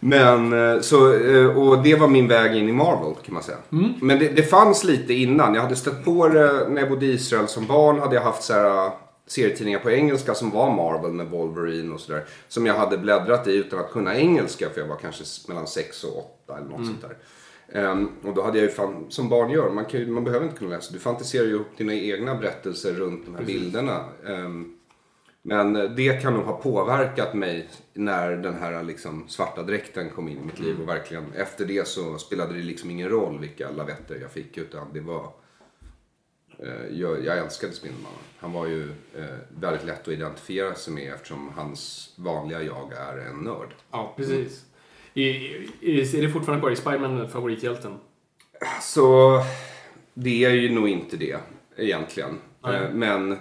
men 0.00 0.52
eh, 0.52 0.80
så, 0.80 1.14
eh, 1.14 1.46
och 1.46 1.82
det 1.82 1.94
var 1.94 2.08
min 2.08 2.28
väg 2.28 2.56
in 2.56 2.68
i 2.68 2.72
Marvel 2.72 3.14
kan 3.24 3.34
man 3.34 3.42
säga. 3.42 3.58
Men 4.00 4.18
det, 4.18 4.28
det 4.28 4.42
fanns 4.42 4.84
lite 4.84 5.14
innan. 5.14 5.54
Jag 5.54 5.62
hade 5.62 5.76
stött 5.76 6.04
på 6.04 6.28
det 6.28 6.68
när 6.68 6.80
jag 6.80 6.90
bodde 6.90 7.06
i 7.06 7.12
Israel 7.12 7.48
som 7.48 7.66
barn. 7.66 7.98
Hade 7.98 8.14
jag 8.14 8.22
haft 8.22 8.42
så 8.42 8.52
här, 8.52 8.90
serietidningar 9.26 9.78
på 9.78 9.90
engelska 9.90 10.34
som 10.34 10.50
var 10.50 10.70
Marvel 10.70 11.12
med 11.12 11.26
Wolverine 11.26 11.94
och 11.94 12.00
sådär. 12.00 12.24
Som 12.48 12.66
jag 12.66 12.74
hade 12.74 12.98
bläddrat 12.98 13.46
i 13.46 13.52
utan 13.52 13.78
att 13.78 13.92
kunna 13.92 14.16
engelska 14.16 14.70
för 14.70 14.80
jag 14.80 14.88
var 14.88 14.96
kanske 14.96 15.24
mellan 15.48 15.66
6 15.66 16.04
och 16.04 16.18
8 16.18 16.58
eller 16.58 16.68
något 16.68 16.86
sånt 16.86 17.02
där. 17.02 17.16
Ehm, 17.72 18.08
och 18.22 18.34
då 18.34 18.42
hade 18.42 18.58
jag 18.58 18.64
ju 18.64 18.70
fan, 18.70 19.06
som 19.08 19.28
barn 19.28 19.50
gör, 19.50 19.70
man, 19.70 19.84
kan 19.84 20.00
ju, 20.00 20.06
man 20.06 20.24
behöver 20.24 20.46
inte 20.46 20.58
kunna 20.58 20.70
läsa. 20.70 20.92
Du 20.92 20.98
fantiserar 20.98 21.46
ju 21.46 21.54
upp 21.54 21.76
dina 21.76 21.94
egna 21.94 22.34
berättelser 22.34 22.92
runt 22.92 23.24
de 23.26 23.34
här 23.34 23.44
bilderna. 23.44 24.04
Ehm, 24.26 24.72
men 25.42 25.72
det 25.72 26.22
kan 26.22 26.34
nog 26.34 26.44
ha 26.44 26.52
påverkat 26.52 27.34
mig 27.34 27.68
när 27.92 28.36
den 28.36 28.54
här 28.54 28.82
liksom 28.82 29.28
svarta 29.28 29.62
dräkten 29.62 30.10
kom 30.10 30.28
in 30.28 30.38
i 30.38 30.44
mitt 30.44 30.58
liv. 30.58 30.80
Och 30.80 30.88
verkligen 30.88 31.32
efter 31.32 31.64
det 31.64 31.88
så 31.88 32.18
spelade 32.18 32.54
det 32.54 32.62
liksom 32.62 32.90
ingen 32.90 33.08
roll 33.08 33.38
vilka 33.38 33.70
lavetter 33.70 34.18
jag 34.20 34.30
fick. 34.30 34.58
Utan 34.58 34.92
det 34.92 35.00
var... 35.00 35.32
Eh, 36.58 36.98
jag, 37.00 37.24
jag 37.24 37.38
älskade 37.38 37.72
Spindelmannen. 37.72 38.18
Han 38.38 38.52
var 38.52 38.66
ju 38.66 38.90
eh, 38.90 39.24
väldigt 39.60 39.84
lätt 39.84 40.00
att 40.00 40.08
identifiera 40.08 40.74
sig 40.74 40.94
med 40.94 41.12
eftersom 41.12 41.48
hans 41.56 42.12
vanliga 42.16 42.62
jag 42.62 42.92
är 42.92 43.18
en 43.18 43.36
nörd. 43.36 43.74
Ja, 43.90 44.14
precis. 44.16 44.65
I, 45.16 45.22
i, 45.80 46.00
är 46.18 46.22
det 46.22 46.28
fortfarande 46.28 46.60
kvar? 46.60 46.70
Är 46.70 46.74
Spiderman 46.74 47.28
favorithjälten? 47.28 47.94
Så 48.82 49.32
det 50.14 50.44
är 50.44 50.50
ju 50.50 50.70
nog 50.74 50.88
inte 50.88 51.16
det 51.16 51.36
egentligen. 51.76 52.38
Nej. 52.62 52.76
Eh, 52.76 52.90
Men, 52.92 53.38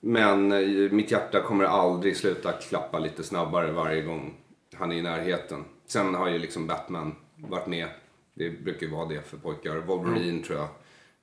men 0.00 0.52
eh, 0.52 0.90
mitt 0.92 1.10
hjärta 1.10 1.40
kommer 1.42 1.64
aldrig 1.64 2.16
sluta 2.16 2.52
klappa 2.52 2.98
lite 2.98 3.22
snabbare 3.22 3.72
varje 3.72 4.02
gång 4.02 4.34
han 4.74 4.92
är 4.92 4.96
i 4.96 5.02
närheten. 5.02 5.64
Sen 5.86 6.14
har 6.14 6.28
ju 6.28 6.38
liksom 6.38 6.66
Batman 6.66 7.14
varit 7.36 7.66
med. 7.66 7.88
Det 8.34 8.50
brukar 8.50 8.86
ju 8.86 8.92
vara 8.92 9.08
det 9.08 9.22
för 9.28 9.36
pojkar. 9.36 9.76
Wolverine 9.76 10.42
tror 10.42 10.58
jag 10.58 10.68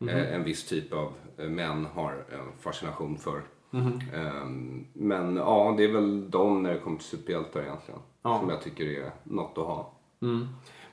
eh, 0.10 0.34
en 0.36 0.44
viss 0.44 0.66
typ 0.66 0.94
av 0.94 1.14
män 1.38 1.86
har 1.94 2.12
en 2.12 2.52
fascination 2.60 3.18
för. 3.18 3.42
Ehm, 4.14 4.86
Men 4.94 5.36
ja, 5.36 5.76
det 5.78 5.84
är 5.84 5.92
väl 5.92 6.30
de 6.32 6.64
när 6.64 6.74
det 6.74 6.80
kommer 6.80 6.98
till 6.98 7.08
superhjältar 7.08 7.62
egentligen. 7.62 8.00
Ja. 8.28 8.40
Som 8.40 8.50
jag 8.50 8.62
tycker 8.62 8.86
är 8.86 9.12
något 9.24 9.58
att 9.58 9.66
ha. 9.66 9.94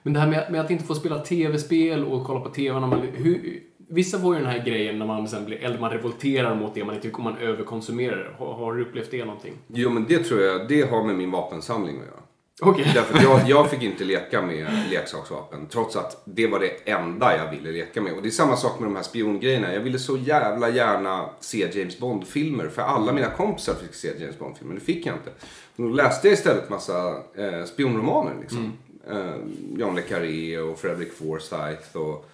Men 0.03 0.13
det 0.13 0.21
här 0.21 0.29
med, 0.29 0.53
med 0.53 0.61
att 0.61 0.71
inte 0.71 0.85
få 0.85 0.95
spela 0.95 1.19
tv-spel 1.19 2.05
och 2.05 2.25
kolla 2.25 2.41
på 2.41 2.49
tv 2.49 2.81
när 2.81 2.87
man... 2.87 3.01
Hur, 3.01 3.63
vissa 3.89 4.19
får 4.19 4.35
ju 4.35 4.41
den 4.41 4.51
här 4.51 4.65
grejen 4.65 4.99
när 4.99 5.07
man 5.07 5.29
sen 5.29 5.45
blir 5.45 5.65
äldre, 5.65 5.81
man 5.81 5.91
revolterar 5.91 6.55
mot 6.55 6.75
det 6.75 6.85
man 6.85 6.95
inte 6.95 7.09
tycker 7.09 7.23
man 7.23 7.37
överkonsumerar. 7.37 8.37
Har, 8.39 8.55
har 8.55 8.75
du 8.75 8.83
upplevt 8.83 9.11
det 9.11 9.25
någonting? 9.25 9.53
Jo 9.67 9.91
men 9.91 10.05
det 10.09 10.19
tror 10.19 10.41
jag, 10.41 10.69
det 10.69 10.91
har 10.91 11.05
med 11.05 11.15
min 11.17 11.31
vapensamling 11.31 11.97
att 11.97 12.07
göra. 12.07 12.24
Okej. 12.67 12.91
Därför 12.95 13.23
jag, 13.23 13.49
jag 13.49 13.71
fick 13.71 13.83
inte 13.83 14.05
leka 14.05 14.43
med 14.43 14.67
leksaksvapen. 14.91 15.67
Trots 15.67 15.97
att 15.97 16.23
det 16.25 16.47
var 16.47 16.61
det 16.61 16.91
enda 16.91 17.37
jag 17.37 17.51
ville 17.51 17.71
leka 17.71 18.01
med. 18.01 18.13
Och 18.13 18.23
det 18.23 18.29
är 18.29 18.31
samma 18.31 18.57
sak 18.57 18.81
med 18.81 18.89
de 18.89 18.97
här 18.97 19.03
spiongrejerna. 19.03 19.75
Jag 19.75 19.81
ville 19.81 19.99
så 19.99 20.17
jävla 20.17 20.69
gärna 20.69 21.29
se 21.41 21.71
James 21.79 21.99
Bond-filmer. 21.99 22.69
För 22.69 22.83
alla 22.83 23.13
mina 23.13 23.31
kompisar 23.31 23.75
fick 23.75 23.95
se 23.95 24.13
James 24.19 24.39
Bond-filmer. 24.39 24.75
Det 24.75 24.81
fick 24.81 25.07
jag 25.07 25.15
inte. 25.15 25.31
Då 25.77 25.89
läste 25.89 26.29
jag 26.29 26.35
istället 26.35 26.71
massa 26.71 27.09
eh, 27.35 27.65
spionromaner. 27.65 28.33
Liksom. 28.41 28.73
Eh, 29.11 29.35
John 29.77 29.95
le 29.95 30.03
Carré 30.03 30.59
och 30.59 30.79
Frederick 30.79 31.13
Forsyth. 31.13 31.97
Och, 31.97 32.31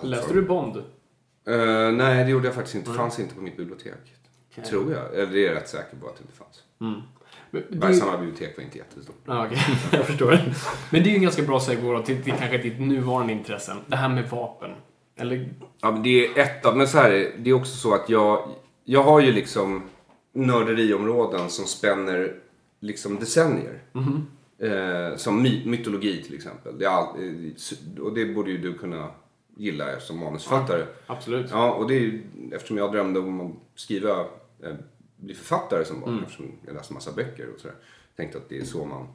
Läste 0.00 0.34
du 0.34 0.42
Bond? 0.42 0.76
Eh, 0.76 1.92
nej, 1.92 2.24
det 2.24 2.30
gjorde 2.30 2.46
jag 2.46 2.54
faktiskt 2.54 2.74
inte. 2.74 2.90
Det 2.90 2.96
fanns 2.96 3.18
inte 3.18 3.34
på 3.34 3.40
mitt 3.40 3.56
bibliotek. 3.56 3.92
Tror 4.68 4.92
jag. 4.92 5.14
Eller 5.14 5.32
det 5.32 5.38
är 5.38 5.46
jag 5.46 5.56
rätt 5.56 5.68
säker 5.68 5.96
på 5.96 6.06
att 6.06 6.16
det 6.16 6.22
inte 6.22 6.36
fanns. 6.36 6.62
Men, 6.78 7.02
det, 7.70 7.76
Bergshamra 7.76 8.18
bibliotek 8.18 8.56
var 8.56 8.64
inte 8.64 8.78
jättestort. 8.78 9.16
Ja, 9.24 9.46
okej. 9.46 9.58
Jag 9.92 10.06
förstår. 10.06 10.38
Men 10.90 11.02
det 11.02 11.08
är 11.08 11.10
ju 11.10 11.16
en 11.16 11.22
ganska 11.22 11.42
bra 11.42 11.60
segway 11.60 12.02
till, 12.02 12.22
till 12.22 12.32
kanske 12.32 12.58
ditt 12.58 12.80
nuvarande 12.80 13.32
intressen. 13.32 13.76
Det 13.86 13.96
här 13.96 14.08
med 14.08 14.30
vapen. 14.30 14.70
Eller... 15.16 15.48
Ja, 15.80 15.90
men 15.90 16.02
det 16.02 16.26
är 16.26 16.38
ett 16.38 16.66
av, 16.66 16.76
men 16.76 16.88
så 16.88 16.98
här, 16.98 17.10
är 17.10 17.32
det 17.38 17.50
är 17.50 17.54
också 17.54 17.76
så 17.76 17.94
att 17.94 18.08
jag, 18.08 18.48
jag 18.84 19.02
har 19.02 19.20
ju 19.20 19.32
liksom 19.32 19.82
nörderiområden 20.32 21.50
som 21.50 21.64
spänner 21.64 22.34
liksom 22.80 23.18
decennier. 23.18 23.82
Eh, 24.58 25.16
som 25.16 25.42
my, 25.42 25.62
mytologi 25.66 26.22
till 26.22 26.34
exempel. 26.34 26.78
Det 26.78 26.86
all, 26.86 27.04
eh, 27.04 28.02
och 28.02 28.14
det 28.14 28.26
borde 28.26 28.50
ju 28.50 28.58
du 28.58 28.74
kunna 28.74 29.10
gilla 29.56 30.00
som 30.00 30.18
manusförfattare. 30.18 30.86
Absolut. 31.06 31.46
Ja, 31.50 31.72
och 31.72 31.88
det 31.88 31.94
är 31.94 32.00
ju 32.00 32.22
eftersom 32.52 32.76
jag 32.76 32.92
drömde 32.92 33.20
om 33.20 33.40
att 33.40 33.52
skriva, 33.74 34.20
eh, 34.62 34.74
bli 35.16 35.34
författare 35.34 35.84
som 35.84 36.00
barn. 36.00 36.22
Eftersom 36.22 36.52
jag 36.66 36.74
läste 36.74 36.94
massa 36.94 37.12
böcker 37.12 37.48
och 37.54 37.60
sådär. 37.60 37.76
Tänkte 38.16 38.38
att 38.38 38.48
det 38.48 38.58
är 38.58 38.64
så 38.64 38.84
man 38.84 39.08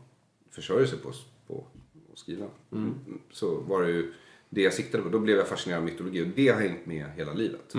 försörjer 0.50 0.88
sig 0.88 1.00
på, 1.00 1.12
på 1.48 1.66
att 2.14 2.20
skriva. 2.20 2.46
Mm. 2.72 2.96
Så 3.32 3.56
var 3.56 3.82
det 3.82 3.90
ju 3.90 4.14
det 4.50 4.62
jag 4.62 4.74
siktade 4.74 5.04
på. 5.04 5.10
Då 5.10 5.20
blev 5.20 5.38
jag 5.38 5.48
fascinerad 5.48 5.80
av 5.80 5.86
mytologi 5.86 6.24
och 6.24 6.28
det 6.28 6.48
har 6.48 6.62
hängt 6.62 6.86
med 6.86 7.06
hela 7.16 7.34
livet. 7.34 7.76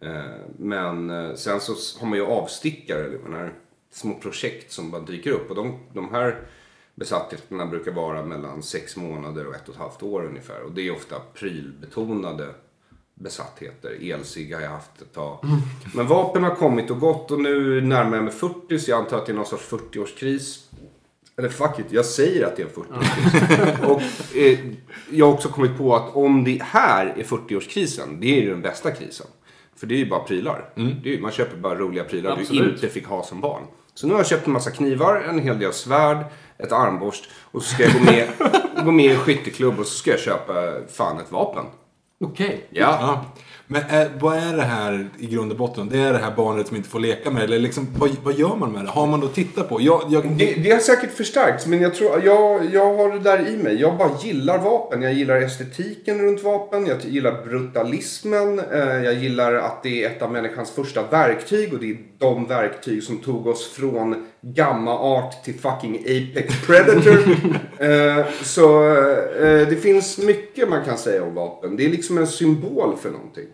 Eh, 0.00 0.24
men 0.58 1.10
eh, 1.10 1.34
sen 1.34 1.60
så 1.60 2.00
har 2.00 2.06
man 2.06 2.18
ju 2.18 2.24
avstickare, 2.24 3.04
eller 3.04 3.30
här 3.30 3.54
små 3.90 4.14
projekt 4.14 4.72
som 4.72 4.90
bara 4.90 5.02
dyker 5.02 5.30
upp. 5.30 5.50
Och 5.50 5.56
de, 5.56 5.78
de 5.92 6.10
här 6.10 6.46
besattheterna 6.94 7.66
brukar 7.66 7.92
vara 7.92 8.26
mellan 8.26 8.62
sex 8.62 8.96
månader 8.96 9.46
och 9.46 9.54
ett 9.54 9.68
och 9.68 9.74
ett 9.74 9.80
halvt 9.80 10.02
år 10.02 10.24
ungefär. 10.24 10.62
Och 10.62 10.72
det 10.72 10.82
är 10.88 10.92
ofta 10.92 11.20
prylbetonade 11.34 12.54
besattheter. 13.20 14.12
Elsig 14.12 14.54
har 14.54 14.60
jag 14.62 14.70
haft 14.70 15.02
ett 15.02 15.14
tag. 15.14 15.38
Men 15.94 16.06
vapen 16.06 16.42
har 16.44 16.54
kommit 16.54 16.90
och 16.90 17.00
gått 17.00 17.30
och 17.30 17.40
nu 17.40 17.80
närmar 17.80 18.16
jag 18.16 18.24
mig 18.24 18.32
40 18.32 18.78
så 18.78 18.90
jag 18.90 18.98
antar 19.00 19.16
att 19.18 19.26
det 19.26 19.32
är 19.32 19.36
någon 19.36 19.46
sorts 19.46 19.70
40-årskris. 19.70 20.58
Eller 21.38 21.48
fuck 21.48 21.78
it, 21.78 21.86
jag 21.90 22.04
säger 22.06 22.46
att 22.46 22.56
det 22.56 22.62
är 22.62 22.66
en 22.66 22.72
40-årskris. 22.72 23.84
och 23.86 24.02
eh, 24.36 24.58
jag 25.10 25.26
har 25.26 25.32
också 25.32 25.48
kommit 25.48 25.78
på 25.78 25.96
att 25.96 26.16
om 26.16 26.44
det 26.44 26.62
här 26.62 27.06
är 27.18 27.22
40-årskrisen, 27.24 28.20
det 28.20 28.26
är 28.38 28.42
ju 28.42 28.50
den 28.50 28.62
bästa 28.62 28.90
krisen. 28.90 29.26
För 29.76 29.86
det 29.86 29.94
är 29.94 29.98
ju 29.98 30.08
bara 30.10 30.20
prylar. 30.20 30.68
Det 30.74 30.82
är, 30.82 31.14
ju- 31.14 31.20
man 31.20 31.30
köper 31.32 31.56
bara 31.56 31.74
roliga 31.74 32.04
prylar 32.04 32.36
du 32.36 32.42
Absolut. 32.42 32.74
inte 32.74 32.88
fick 32.88 33.06
ha 33.06 33.22
som 33.22 33.40
barn. 33.40 33.62
Så 33.94 34.06
nu 34.06 34.12
har 34.12 34.20
jag 34.20 34.26
köpt 34.26 34.46
en 34.46 34.52
massa 34.52 34.70
knivar, 34.70 35.16
en 35.28 35.38
hel 35.38 35.58
del 35.58 35.72
svärd, 35.72 36.24
ett 36.58 36.72
armborst 36.72 37.28
och 37.42 37.62
så 37.62 37.74
ska 37.74 37.82
jag 37.82 37.92
gå 37.92 38.00
med, 38.00 38.28
gå 38.84 38.90
med 38.92 39.04
i 39.06 39.08
en 39.08 39.18
skytteklubb 39.18 39.78
och 39.80 39.86
så 39.86 39.98
ska 39.98 40.10
jag 40.10 40.20
köpa 40.20 40.54
fan 40.88 41.18
ett 41.20 41.32
vapen. 41.32 41.64
Okej. 42.20 42.66
Ja. 42.70 42.98
Ja. 43.00 43.24
Men 43.68 43.82
är, 43.88 44.10
vad 44.20 44.36
är 44.36 44.56
det 44.56 44.62
här 44.62 45.08
i 45.18 45.26
grund 45.26 45.52
och 45.52 45.58
botten? 45.58 45.88
Det 45.88 45.98
är 45.98 46.12
det 46.12 46.18
här 46.18 46.32
barnet 46.36 46.66
som 46.66 46.76
inte 46.76 46.88
får 46.88 47.00
leka 47.00 47.30
med? 47.30 47.42
Eller 47.42 47.58
liksom, 47.58 47.86
vad, 47.98 48.10
vad 48.24 48.34
gör 48.34 48.56
man 48.56 48.72
med 48.72 48.84
det? 48.84 48.90
Har 48.90 49.06
man 49.06 49.20
då 49.20 49.28
tittat 49.28 49.68
på? 49.68 49.80
Jag, 49.80 50.02
jag, 50.08 50.28
Det, 50.28 50.54
det 50.54 50.70
har 50.70 50.78
säkert 50.78 51.12
förstärkts, 51.12 51.66
men 51.66 51.80
jag, 51.80 51.94
tror, 51.94 52.24
jag, 52.24 52.74
jag 52.74 52.96
har 52.96 53.12
det 53.12 53.18
där 53.18 53.48
i 53.48 53.56
mig. 53.56 53.80
Jag 53.80 53.96
bara 53.96 54.10
gillar 54.22 54.58
vapen. 54.58 55.02
Jag 55.02 55.12
gillar 55.12 55.36
estetiken 55.36 56.22
runt 56.22 56.42
vapen. 56.42 56.86
Jag 56.86 57.04
gillar 57.04 57.44
brutalismen. 57.44 58.58
Eh, 58.58 58.78
jag 58.78 59.14
gillar 59.14 59.54
att 59.54 59.82
det 59.82 60.04
är 60.04 60.10
ett 60.10 60.22
av 60.22 60.32
människans 60.32 60.70
första 60.70 61.02
verktyg. 61.02 61.72
Och 61.72 61.80
det 61.80 61.90
är 61.90 61.98
de 62.18 62.46
verktyg 62.46 63.02
som 63.02 63.18
tog 63.18 63.46
oss 63.46 63.72
från 63.72 64.26
gamma-art 64.54 65.44
till 65.44 65.54
fucking 65.54 65.96
Apex 65.96 66.66
Predator. 66.66 67.18
eh, 67.78 68.26
så 68.42 68.86
eh, 69.40 69.68
det 69.68 69.82
finns 69.82 70.18
mycket 70.18 70.68
man 70.68 70.84
kan 70.84 70.98
säga 70.98 71.24
om 71.24 71.34
vapen. 71.34 71.76
Det 71.76 71.84
är 71.84 71.90
liksom 71.90 72.18
en 72.18 72.26
symbol 72.26 72.96
för 72.96 73.10
någonting. 73.10 73.46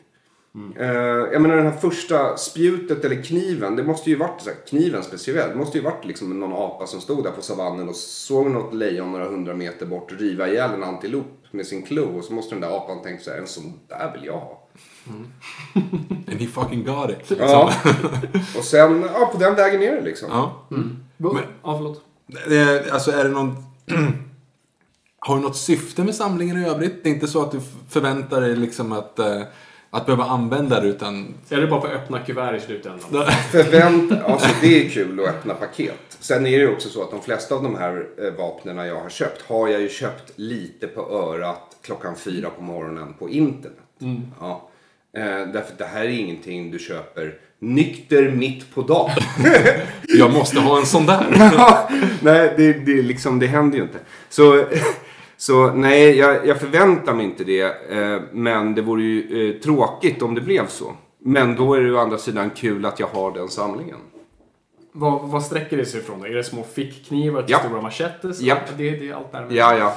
Eh, 0.78 1.33
jag 1.33 1.42
menar 1.42 1.57
den 1.57 1.66
här 1.66 1.78
första 1.78 2.37
spjutet 2.37 3.05
eller 3.05 3.22
kniven, 3.22 3.76
det 3.76 3.85
måste 3.85 4.11
ju 4.11 4.16
varit, 4.16 4.40
så 4.40 4.50
här, 4.50 4.57
kniven 4.68 5.02
speciellt, 5.02 5.52
det 5.52 5.59
måste 5.59 5.78
ju 5.78 5.85
varit 5.85 6.05
liksom 6.05 6.40
någon 6.40 6.52
apa 6.52 6.87
som 6.87 7.00
stod 7.00 7.24
där 7.24 7.31
på 7.31 7.42
savannen 7.42 7.88
och 7.88 7.96
såg 7.96 8.50
något 8.50 8.74
lejon 8.74 9.12
några 9.12 9.28
hundra 9.28 9.55
meter 9.55 9.87
bort 9.87 10.12
riva 10.20 10.48
ihjäl 10.48 10.70
en 10.74 10.83
antilop 10.83 11.46
med 11.50 11.66
sin 11.66 11.83
klo 11.83 12.18
och 12.18 12.24
så 12.24 12.33
måste 12.33 12.55
den 12.55 12.61
där 12.61 12.76
apan 12.76 13.02
tänka 13.02 13.22
så 13.22 13.31
här, 13.31 13.38
en 13.38 13.46
sån 13.46 13.81
där 13.88 14.12
vill 14.12 14.24
jag 14.24 14.33
ha. 14.33 14.62
And 16.26 16.40
he 16.40 16.46
fucking 16.46 16.84
got 16.84 17.10
it. 17.10 17.38
Ja. 17.38 17.72
och 18.58 18.64
sen, 18.64 19.08
ja 19.14 19.26
på 19.32 19.38
den 19.38 19.54
vägen 19.54 19.82
är 19.82 19.92
det 19.92 20.00
liksom. 20.00 20.28
Ja. 20.30 20.66
Men, 20.68 20.98
Men- 21.16 21.36
ja, 21.62 21.76
förlåt. 21.76 22.02
Det, 22.48 22.92
alltså 22.92 23.10
är 23.12 23.24
det 23.24 23.30
någon... 23.30 23.56
Har 25.24 25.36
du 25.36 25.42
något 25.42 25.56
syfte 25.56 26.04
med 26.04 26.14
samlingen 26.14 26.58
i 26.62 26.68
övrigt? 26.68 27.04
Det 27.04 27.10
är 27.10 27.14
inte 27.14 27.26
så 27.28 27.42
att 27.42 27.52
du 27.52 27.60
förväntar 27.88 28.40
dig 28.40 28.56
liksom 28.56 28.92
att, 28.92 29.18
eh, 29.18 29.42
att 29.90 30.06
behöva 30.06 30.24
använda 30.24 30.80
det 30.80 30.88
utan... 30.88 31.34
Är 31.48 31.60
det 31.60 31.66
bara 31.66 31.80
för 31.80 31.88
att 31.88 31.94
öppna 31.94 32.18
kuvert 32.18 32.56
i 32.56 32.60
slutändan? 32.60 33.00
Förvänt, 33.50 34.12
alltså 34.12 34.48
det 34.60 34.86
är 34.86 34.90
kul 34.90 35.20
att 35.20 35.26
öppna 35.28 35.54
paket. 35.54 35.94
Sen 36.20 36.46
är 36.46 36.58
det 36.58 36.68
också 36.72 36.88
så 36.88 37.02
att 37.02 37.10
de 37.10 37.20
flesta 37.22 37.54
av 37.54 37.62
de 37.62 37.74
här 37.74 38.06
eh, 38.18 38.32
vapnen 38.32 38.76
jag 38.76 39.00
har 39.00 39.10
köpt 39.10 39.42
har 39.42 39.68
jag 39.68 39.80
ju 39.80 39.88
köpt 39.88 40.32
lite 40.36 40.86
på 40.86 41.00
örat 41.10 41.76
klockan 41.82 42.16
fyra 42.16 42.50
på 42.50 42.62
morgonen 42.62 43.14
på 43.18 43.28
internet. 43.28 43.78
Ja. 44.40 44.68
Eh, 45.16 45.53
därför 45.53 45.75
det 45.79 45.85
här 45.85 46.05
är 46.05 46.09
ingenting 46.09 46.70
du 46.70 46.79
köper 46.79 47.35
nykter 47.59 48.31
mitt 48.31 48.75
på 48.75 48.83
dagen. 48.83 49.22
Jag 50.09 50.33
måste 50.33 50.61
ha 50.61 50.79
en 50.79 50.87
sån 50.87 51.07
där. 51.07 51.27
nej, 52.22 52.55
det, 52.57 52.72
det, 52.72 53.03
liksom, 53.03 53.38
det 53.38 53.46
händer 53.46 53.77
ju 53.79 53.83
inte. 53.83 53.98
Så, 54.29 54.64
så 55.37 55.72
nej, 55.72 56.18
jag, 56.18 56.46
jag 56.46 56.61
förväntar 56.61 57.14
mig 57.14 57.25
inte 57.25 57.44
det. 57.44 57.62
Eh, 57.90 58.20
men 58.33 58.75
det 58.75 58.83
vore 58.83 59.03
ju 59.03 59.51
eh, 59.51 59.61
tråkigt 59.61 60.22
om 60.22 60.35
det 60.35 60.40
blev 60.40 60.66
så. 60.66 60.94
Men 61.25 61.57
då 61.57 61.75
är 61.75 61.81
det 61.81 61.92
å 61.92 61.98
andra 61.98 62.18
sidan 62.18 62.51
kul 62.51 62.87
att 62.87 63.01
jag 63.01 63.07
har 63.07 63.33
den 63.33 63.48
samlingen. 63.48 63.98
Vad, 64.94 65.20
vad 65.28 65.42
sträcker 65.42 65.76
det 65.76 65.85
sig 65.87 66.00
ifrån 66.00 66.20
då? 66.20 66.26
Är 66.26 66.31
det 66.35 66.44
små 66.44 66.62
fickknivar 66.74 67.42
till 67.42 67.50
Ja. 67.50 67.59
stora 67.59 67.83
machetes? 67.83 68.40
Japp. 68.40 68.59
Det, 68.76 68.90
det 68.90 69.09
är 69.09 69.14
allt 69.14 69.33
där 69.33 69.40
med. 69.40 69.52
Ja, 69.52 69.76
ja. 69.78 69.96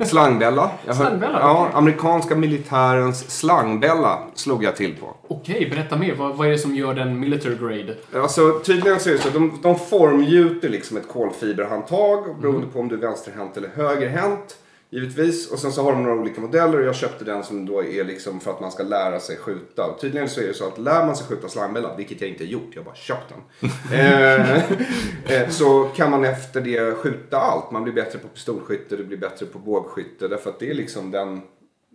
Slangbella. 0.04 0.70
Jag 0.86 0.94
hör- 0.94 1.04
Slangbella, 1.04 1.40
Ja, 1.40 1.60
okej. 1.62 1.72
amerikanska 1.78 2.36
militärens 2.36 3.30
slangbella 3.38 4.18
slog 4.34 4.64
jag 4.64 4.76
till 4.76 4.96
på. 4.96 5.14
Okej, 5.28 5.68
berätta 5.70 5.96
mer. 5.96 6.14
Vad, 6.14 6.36
vad 6.36 6.46
är 6.46 6.50
det 6.50 6.58
som 6.58 6.74
gör 6.74 6.94
den 6.94 7.20
military 7.20 7.56
grade? 7.56 7.94
Alltså 8.22 8.60
tydligen 8.64 9.00
så 9.00 9.08
är 9.08 9.12
det 9.12 9.18
så 9.18 9.28
de, 9.30 9.58
de 9.62 9.78
formgjuter 9.78 10.68
liksom 10.68 10.96
ett 10.96 11.08
kolfiberhandtag 11.08 12.40
beroende 12.40 12.66
på 12.66 12.80
om 12.80 12.88
du 12.88 12.94
är 12.94 13.00
vänsterhänt 13.00 13.56
eller 13.56 13.68
högerhänt. 13.68 14.56
Givetvis. 14.90 15.50
Och 15.50 15.58
sen 15.58 15.72
så 15.72 15.82
har 15.82 15.92
de 15.92 16.02
några 16.02 16.20
olika 16.20 16.40
modeller 16.40 16.78
och 16.78 16.84
jag 16.84 16.94
köpte 16.94 17.24
den 17.24 17.44
som 17.44 17.66
då 17.66 17.84
är 17.84 18.04
liksom 18.04 18.40
för 18.40 18.50
att 18.50 18.60
man 18.60 18.70
ska 18.72 18.82
lära 18.82 19.20
sig 19.20 19.36
skjuta. 19.36 19.86
Och 19.86 20.00
tydligen 20.00 20.28
så 20.28 20.40
är 20.40 20.46
det 20.46 20.54
så 20.54 20.66
att 20.66 20.78
lär 20.78 21.06
man 21.06 21.16
sig 21.16 21.26
skjuta 21.26 21.48
slangbella, 21.48 21.96
vilket 21.96 22.20
jag 22.20 22.30
inte 22.30 22.44
gjort, 22.44 22.68
jag 22.70 22.80
har 22.80 22.84
bara 22.84 22.94
köpt 22.94 23.34
den. 23.60 23.70
eh, 23.92 25.42
eh, 25.42 25.48
så 25.48 25.84
kan 25.84 26.10
man 26.10 26.24
efter 26.24 26.60
det 26.60 26.94
skjuta 26.94 27.38
allt. 27.38 27.70
Man 27.70 27.82
blir 27.84 27.94
bättre 27.94 28.18
på 28.18 28.28
pistolskytte, 28.28 28.96
du 28.96 29.04
blir 29.04 29.18
bättre 29.18 29.46
på 29.46 29.58
bågskytte. 29.58 30.28
Därför 30.28 30.50
att 30.50 30.58
det 30.58 30.70
är 30.70 30.74
liksom 30.74 31.10
den 31.10 31.40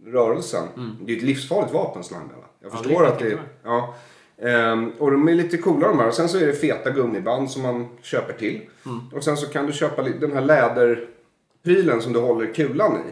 rörelsen. 0.05 0.67
Det 1.01 1.13
är 1.13 1.17
ett 1.17 1.23
livsfarligt 1.23 1.73
vapen 1.73 2.03
slangbella. 2.03 2.43
Jag 2.61 2.71
Ja, 2.71 2.77
förstår 2.77 3.01
det 3.03 3.07
att 3.07 3.19
det 3.19 3.29
jag 3.29 3.39
Ja. 3.63 3.95
Ehm, 4.41 4.91
och 4.99 5.11
de 5.11 5.27
är 5.27 5.35
lite 5.35 5.57
coola 5.57 5.87
de 5.87 5.99
här. 5.99 6.07
Och 6.07 6.13
sen 6.13 6.29
så 6.29 6.37
är 6.37 6.47
det 6.47 6.53
feta 6.53 6.89
gummiband 6.89 7.51
som 7.51 7.61
man 7.61 7.87
köper 8.01 8.33
till. 8.33 8.61
Och 9.13 9.23
sen 9.23 9.37
så 9.37 9.47
kan 9.47 9.65
du 9.65 9.73
köpa 9.73 10.03
den 10.03 10.31
här 10.33 10.41
läderprylen 11.63 12.01
som 12.01 12.13
du 12.13 12.19
håller 12.19 12.53
kulan 12.53 12.95
i. 12.97 13.09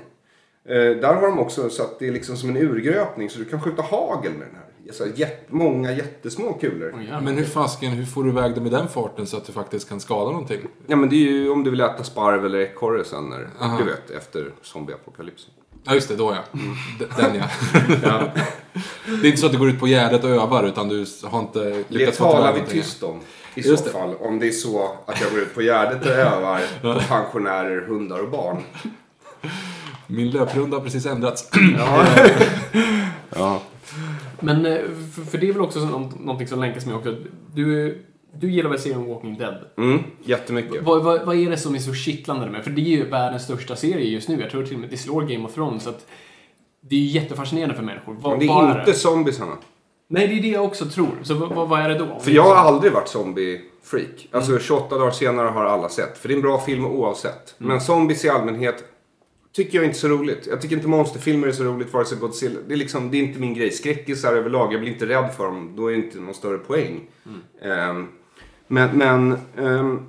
Eh, 0.73 0.75
där 1.01 1.13
har 1.13 1.21
de 1.21 1.39
också 1.39 1.69
så 1.69 1.83
att 1.83 1.99
det 1.99 2.07
är 2.07 2.11
liksom 2.11 2.37
som 2.37 2.49
en 2.49 2.57
urgröpning 2.57 3.29
så 3.29 3.39
du 3.39 3.45
kan 3.45 3.61
skjuta 3.61 3.81
hagel 3.81 4.31
med 4.31 4.47
den 4.47 4.55
här. 4.55 4.65
Så 4.91 5.05
jätt, 5.15 5.45
många 5.47 5.91
jättesmå 5.93 6.53
kulor. 6.53 6.93
Oj, 6.97 7.03
jävlar. 7.03 7.21
Men 7.21 7.37
hur 7.37 7.45
fasken, 7.45 7.91
hur 7.91 8.05
får 8.05 8.23
du 8.23 8.29
iväg 8.29 8.55
det 8.55 8.61
med 8.61 8.71
den 8.71 8.87
farten 8.87 9.27
så 9.27 9.37
att 9.37 9.45
du 9.45 9.53
faktiskt 9.53 9.89
kan 9.89 9.99
skada 9.99 10.31
någonting? 10.31 10.59
Ja 10.87 10.95
men 10.95 11.09
det 11.09 11.15
är 11.15 11.31
ju 11.31 11.49
om 11.49 11.63
du 11.63 11.71
vill 11.71 11.81
äta 11.81 12.03
sparv 12.03 12.45
eller 12.45 12.59
ekorre 12.59 13.03
sen 13.03 13.29
när, 13.29 13.49
du 13.77 13.83
vet, 13.83 14.11
efter 14.11 14.51
zombieapokalypsen. 14.61 15.51
Ja 15.83 15.93
just 15.93 16.07
det, 16.09 16.15
då 16.15 16.35
ja. 16.35 16.59
D- 16.99 17.05
Den 17.17 17.35
ja. 18.03 18.23
Det 19.21 19.27
är 19.27 19.29
inte 19.29 19.37
så 19.37 19.45
att 19.45 19.51
du 19.51 19.57
går 19.57 19.69
ut 19.69 19.79
på 19.79 19.87
gärdet 19.87 20.23
och 20.23 20.29
övar 20.29 20.63
utan 20.67 20.89
du 20.89 21.05
har 21.23 21.39
inte 21.39 21.59
Det 21.63 21.83
lyckats 21.87 22.17
få 22.17 22.23
talar 22.23 22.53
tillbaka 22.53 22.73
vi 22.73 22.81
tyst 22.81 23.03
om. 23.03 23.19
I 23.55 23.61
Just 23.61 23.77
så 23.77 23.85
det. 23.85 23.91
fall. 23.91 24.15
Om 24.19 24.39
det 24.39 24.47
är 24.47 24.51
så 24.51 24.91
att 25.05 25.21
jag 25.21 25.31
går 25.31 25.39
ut 25.39 25.53
på 25.55 25.61
Gärdet 25.61 26.05
och 26.05 26.11
övar 26.11 26.61
på 26.81 26.99
pensionärer, 27.07 27.81
hundar 27.81 28.19
och 28.19 28.29
barn. 28.29 28.57
Min 30.07 30.29
löprunda 30.31 30.77
har 30.77 30.83
precis 30.83 31.05
ändrats. 31.05 31.49
Ja. 33.35 33.61
Men 34.39 34.65
eh, 34.65 34.79
för, 35.31 35.37
det 35.37 35.49
är 35.49 35.53
väl 35.53 35.61
också 35.61 35.79
så, 35.79 35.85
nå- 35.85 36.11
någonting 36.19 36.47
som 36.47 36.59
länkas 36.59 36.85
med 36.85 36.95
också. 36.95 37.15
Du, 37.53 37.97
du 38.39 38.51
gillar 38.51 38.69
väl 38.69 38.79
serien 38.79 39.07
Walking 39.07 39.37
Dead? 39.37 39.55
Mm, 39.77 39.99
jättemycket. 40.23 40.83
Vad, 40.83 41.03
vad, 41.03 41.25
vad 41.25 41.35
är 41.35 41.49
det 41.49 41.57
som 41.57 41.75
är 41.75 41.79
så 41.79 41.93
kittlande 41.93 42.47
med? 42.49 42.63
För 42.63 42.71
det 42.71 42.81
är 42.81 42.85
ju 42.97 43.09
världens 43.09 43.43
största 43.43 43.75
serie 43.75 44.09
just 44.09 44.29
nu. 44.29 44.41
Jag 44.41 44.49
tror 44.51 44.63
till 44.65 44.73
och 44.73 44.79
med 44.79 44.89
det 44.89 44.97
slår 44.97 45.21
Game 45.21 45.45
of 45.45 45.53
Thrones. 45.53 45.83
Så 45.83 45.89
att 45.89 46.05
det 46.81 46.95
är 46.95 46.99
ju 46.99 47.05
jättefascinerande 47.05 47.75
för 47.75 47.83
människor. 47.83 48.15
Vad, 48.21 48.31
Men 48.37 48.47
det 48.47 48.53
är 48.53 48.79
inte 48.79 48.93
zombiesarna. 48.93 49.57
Nej, 50.13 50.27
det 50.27 50.33
är 50.37 50.41
det 50.41 50.47
jag 50.47 50.65
också 50.65 50.85
tror. 50.85 51.09
Så 51.23 51.33
vad, 51.33 51.69
vad, 51.69 51.81
är 51.81 51.89
det 51.89 51.97
då? 51.97 52.19
För 52.19 52.31
jag 52.31 52.43
har 52.43 52.55
aldrig 52.55 52.93
varit 52.93 53.07
zombie-freak. 53.07 54.27
Alltså 54.31 54.59
28 54.59 54.97
dagar 54.97 55.11
senare 55.11 55.47
har 55.47 55.65
alla 55.65 55.89
sett. 55.89 56.17
För 56.17 56.27
det 56.27 56.33
är 56.33 56.35
en 56.35 56.41
bra 56.41 56.59
film 56.59 56.85
oavsett. 56.85 57.55
Men 57.57 57.81
zombies 57.81 58.25
i 58.25 58.29
allmänhet 58.29 58.83
tycker 59.53 59.77
jag 59.77 59.85
inte 59.85 59.97
så 59.97 60.07
roligt. 60.07 60.47
Jag 60.47 60.61
tycker 60.61 60.75
inte 60.75 60.87
monsterfilmer 60.87 61.47
är 61.47 61.51
så 61.51 61.63
roligt, 61.63 61.93
vare 61.93 62.05
sig 62.05 62.17
Godzilla. 62.17 62.59
Det 62.67 62.73
är, 62.73 62.77
liksom, 62.77 63.11
det 63.11 63.17
är 63.17 63.23
inte 63.23 63.39
min 63.39 63.53
grej. 63.53 63.71
Skräckisar 63.71 64.33
överlag, 64.33 64.73
jag 64.73 64.81
blir 64.81 64.91
inte 64.91 65.05
rädd 65.05 65.33
för 65.37 65.45
dem. 65.45 65.73
Då 65.75 65.87
är 65.87 65.91
det 65.91 65.97
inte 65.97 66.19
någon 66.19 66.33
större 66.33 66.57
poäng. 66.57 67.07
Ehm, 67.61 68.07
men, 68.67 68.97
men, 68.97 69.37
ehm, 69.57 70.05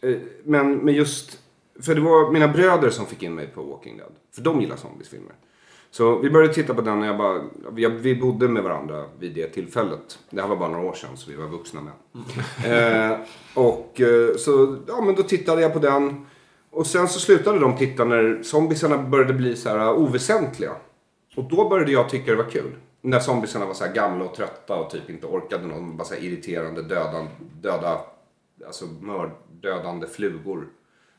eh, 0.00 0.16
men, 0.44 0.76
men 0.76 0.94
just... 0.94 1.38
För 1.82 1.94
det 1.94 2.00
var 2.00 2.32
mina 2.32 2.48
bröder 2.48 2.90
som 2.90 3.06
fick 3.06 3.22
in 3.22 3.34
mig 3.34 3.46
på 3.46 3.62
Walking 3.62 3.96
Dead. 3.96 4.12
För 4.34 4.42
de 4.42 4.60
gillar 4.60 4.76
zombiesfilmer. 4.76 5.32
Så 5.96 6.18
vi 6.18 6.30
började 6.30 6.54
titta 6.54 6.74
på 6.74 6.80
den 6.80 7.00
och 7.00 7.06
jag 7.06 7.18
bara, 7.18 7.42
vi, 7.72 7.86
vi 7.86 8.16
bodde 8.16 8.48
med 8.48 8.62
varandra 8.62 9.04
vid 9.18 9.34
det 9.34 9.46
tillfället. 9.46 10.18
Det 10.30 10.40
här 10.40 10.48
var 10.48 10.56
bara 10.56 10.68
några 10.68 10.86
år 10.86 10.92
sedan 10.92 11.16
så 11.16 11.30
vi 11.30 11.36
var 11.36 11.46
vuxna 11.46 11.80
män. 11.80 11.94
Eh, 12.64 13.18
och 13.54 14.00
eh, 14.00 14.36
så, 14.36 14.76
ja 14.88 15.00
men 15.00 15.14
då 15.14 15.22
tittade 15.22 15.62
jag 15.62 15.72
på 15.72 15.78
den. 15.78 16.26
Och 16.70 16.86
sen 16.86 17.08
så 17.08 17.20
slutade 17.20 17.58
de 17.58 17.76
titta 17.76 18.04
när 18.04 18.42
zombiesarna 18.42 18.98
började 18.98 19.32
bli 19.32 19.56
så 19.56 19.68
här 19.68 19.78
uh, 19.78 19.98
oväsentliga. 19.98 20.72
Och 21.36 21.44
då 21.44 21.68
började 21.68 21.92
jag 21.92 22.08
tycka 22.08 22.30
det 22.30 22.36
var 22.36 22.50
kul. 22.50 22.74
När 23.00 23.20
zombiesarna 23.20 23.66
var 23.66 23.74
så 23.74 23.84
här 23.84 23.92
gamla 23.92 24.24
och 24.24 24.34
trötta 24.34 24.76
och 24.76 24.90
typ 24.90 25.10
inte 25.10 25.26
orkade 25.26 25.66
någon. 25.66 25.96
Bara 25.96 26.04
så 26.04 26.14
här 26.14 26.22
irriterande, 26.22 26.82
döda, 26.82 27.26
döda, 27.62 28.00
alltså 28.66 28.84
mördödande 29.00 30.06
flugor. 30.06 30.68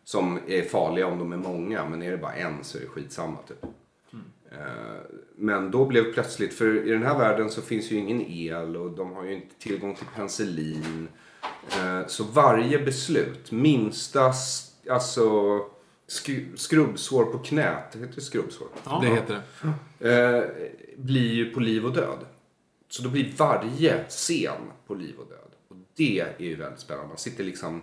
Som 0.04 0.40
är 0.48 0.62
farliga 0.62 1.08
om 1.08 1.20
de 1.20 1.34
är 1.34 1.38
många. 1.38 1.86
Men 1.90 2.04
är 2.04 2.12
det 2.12 2.18
bara 2.18 2.34
en 2.34 2.64
så 2.64 2.78
är 2.78 2.82
det 2.82 2.88
skitsamma 2.88 3.38
typ. 3.48 3.66
Eh, 4.52 4.58
Men 5.36 5.72
då 5.72 5.86
blev 5.86 6.14
plötsligt, 6.14 6.54
för 6.54 6.88
i 6.88 6.92
den 6.92 7.04
här 7.04 7.18
världen 7.18 7.50
så 7.50 7.62
finns 7.62 7.92
ju 7.92 7.96
ingen 7.98 8.22
el 8.22 8.76
och 8.78 8.92
de 8.92 9.12
har 9.14 9.24
ju 9.24 9.34
inte 9.34 9.56
tillgång 9.60 9.96
till 9.96 10.06
penicillin. 10.16 11.08
Eh, 11.72 12.08
Så 12.08 12.24
varje 12.24 12.80
beslut, 12.80 13.52
minsta 13.52 14.34
alltså 14.90 15.60
skru, 16.08 16.46
skrubbsår 16.56 17.26
på 17.26 17.38
knät, 17.40 17.92
det 17.92 18.00
heter 18.00 18.22
skrubbsår, 18.22 18.68
Det 19.02 19.08
heter 19.08 19.42
det. 20.00 20.10
eh, 20.12 20.44
blir 20.98 21.34
ju 21.34 21.50
på 21.54 21.60
liv 21.60 21.86
och 21.86 21.94
död. 21.94 22.20
Så 22.90 23.04
då 23.04 23.10
blir 23.10 23.34
varje 23.38 24.04
scen 24.10 24.62
på 24.88 24.96
liv 24.96 25.16
och 25.18 25.28
död. 25.30 25.52
Och 25.68 25.76
det 25.96 26.20
är 26.20 26.42
ju 26.46 26.56
väldigt 26.56 26.80
spännande. 26.80 27.08
Man 27.08 27.18
sitter 27.18 27.44
liksom 27.44 27.82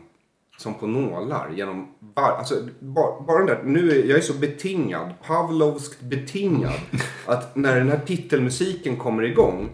som 0.57 0.75
på 0.75 0.87
nålar 0.87 1.51
genom 1.57 1.88
var, 2.14 2.23
alltså, 2.23 2.55
bara, 2.79 3.21
bara 3.21 3.38
den 3.38 3.47
där, 3.47 3.62
nu 3.64 3.90
är 3.90 4.05
jag 4.05 4.19
är 4.19 4.23
så 4.23 4.33
betingad, 4.33 5.14
Pavlovskt 5.27 6.01
betingad, 6.01 6.81
att 7.27 7.57
när 7.57 7.77
den 7.77 7.88
här 7.88 8.01
titelmusiken 8.07 8.97
kommer 8.97 9.23
igång 9.23 9.71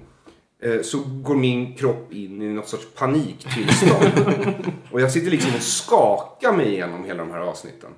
eh, 0.62 0.82
så 0.82 0.98
går 0.98 1.36
min 1.36 1.74
kropp 1.74 2.12
in 2.12 2.42
i 2.42 2.48
något 2.48 2.68
sorts 2.68 2.86
paniktillstånd. 2.96 4.36
och 4.92 5.00
jag 5.00 5.12
sitter 5.12 5.30
liksom 5.30 5.54
och 5.54 5.62
skakar 5.62 6.52
mig 6.52 6.68
igenom 6.68 7.04
hela 7.04 7.18
de 7.18 7.30
här 7.30 7.40
avsnitten. 7.40 7.90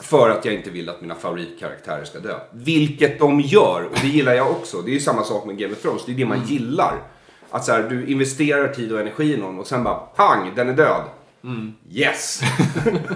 För 0.00 0.30
att 0.30 0.44
jag 0.44 0.54
inte 0.54 0.70
vill 0.70 0.88
att 0.88 1.00
mina 1.00 1.14
favoritkaraktärer 1.14 2.04
ska 2.04 2.18
dö. 2.18 2.38
Vilket 2.52 3.18
de 3.18 3.40
gör, 3.40 3.84
och 3.84 3.98
det 4.02 4.08
gillar 4.08 4.34
jag 4.34 4.50
också. 4.50 4.82
Det 4.82 4.90
är 4.90 4.94
ju 4.94 5.00
samma 5.00 5.24
sak 5.24 5.46
med 5.46 5.58
Game 5.58 5.72
of 5.72 5.82
Thrones, 5.82 6.04
det 6.06 6.12
är 6.12 6.16
det 6.16 6.26
man 6.26 6.44
gillar. 6.44 7.02
Att 7.50 7.64
så 7.64 7.72
här, 7.72 7.82
du 7.82 8.06
investerar 8.06 8.68
tid 8.68 8.92
och 8.92 9.00
energi 9.00 9.34
i 9.34 9.36
någon 9.36 9.58
och 9.58 9.66
sen 9.66 9.84
bara 9.84 9.94
pang, 9.94 10.52
den 10.56 10.68
är 10.68 10.74
död. 10.74 11.02
Yes! 11.90 12.40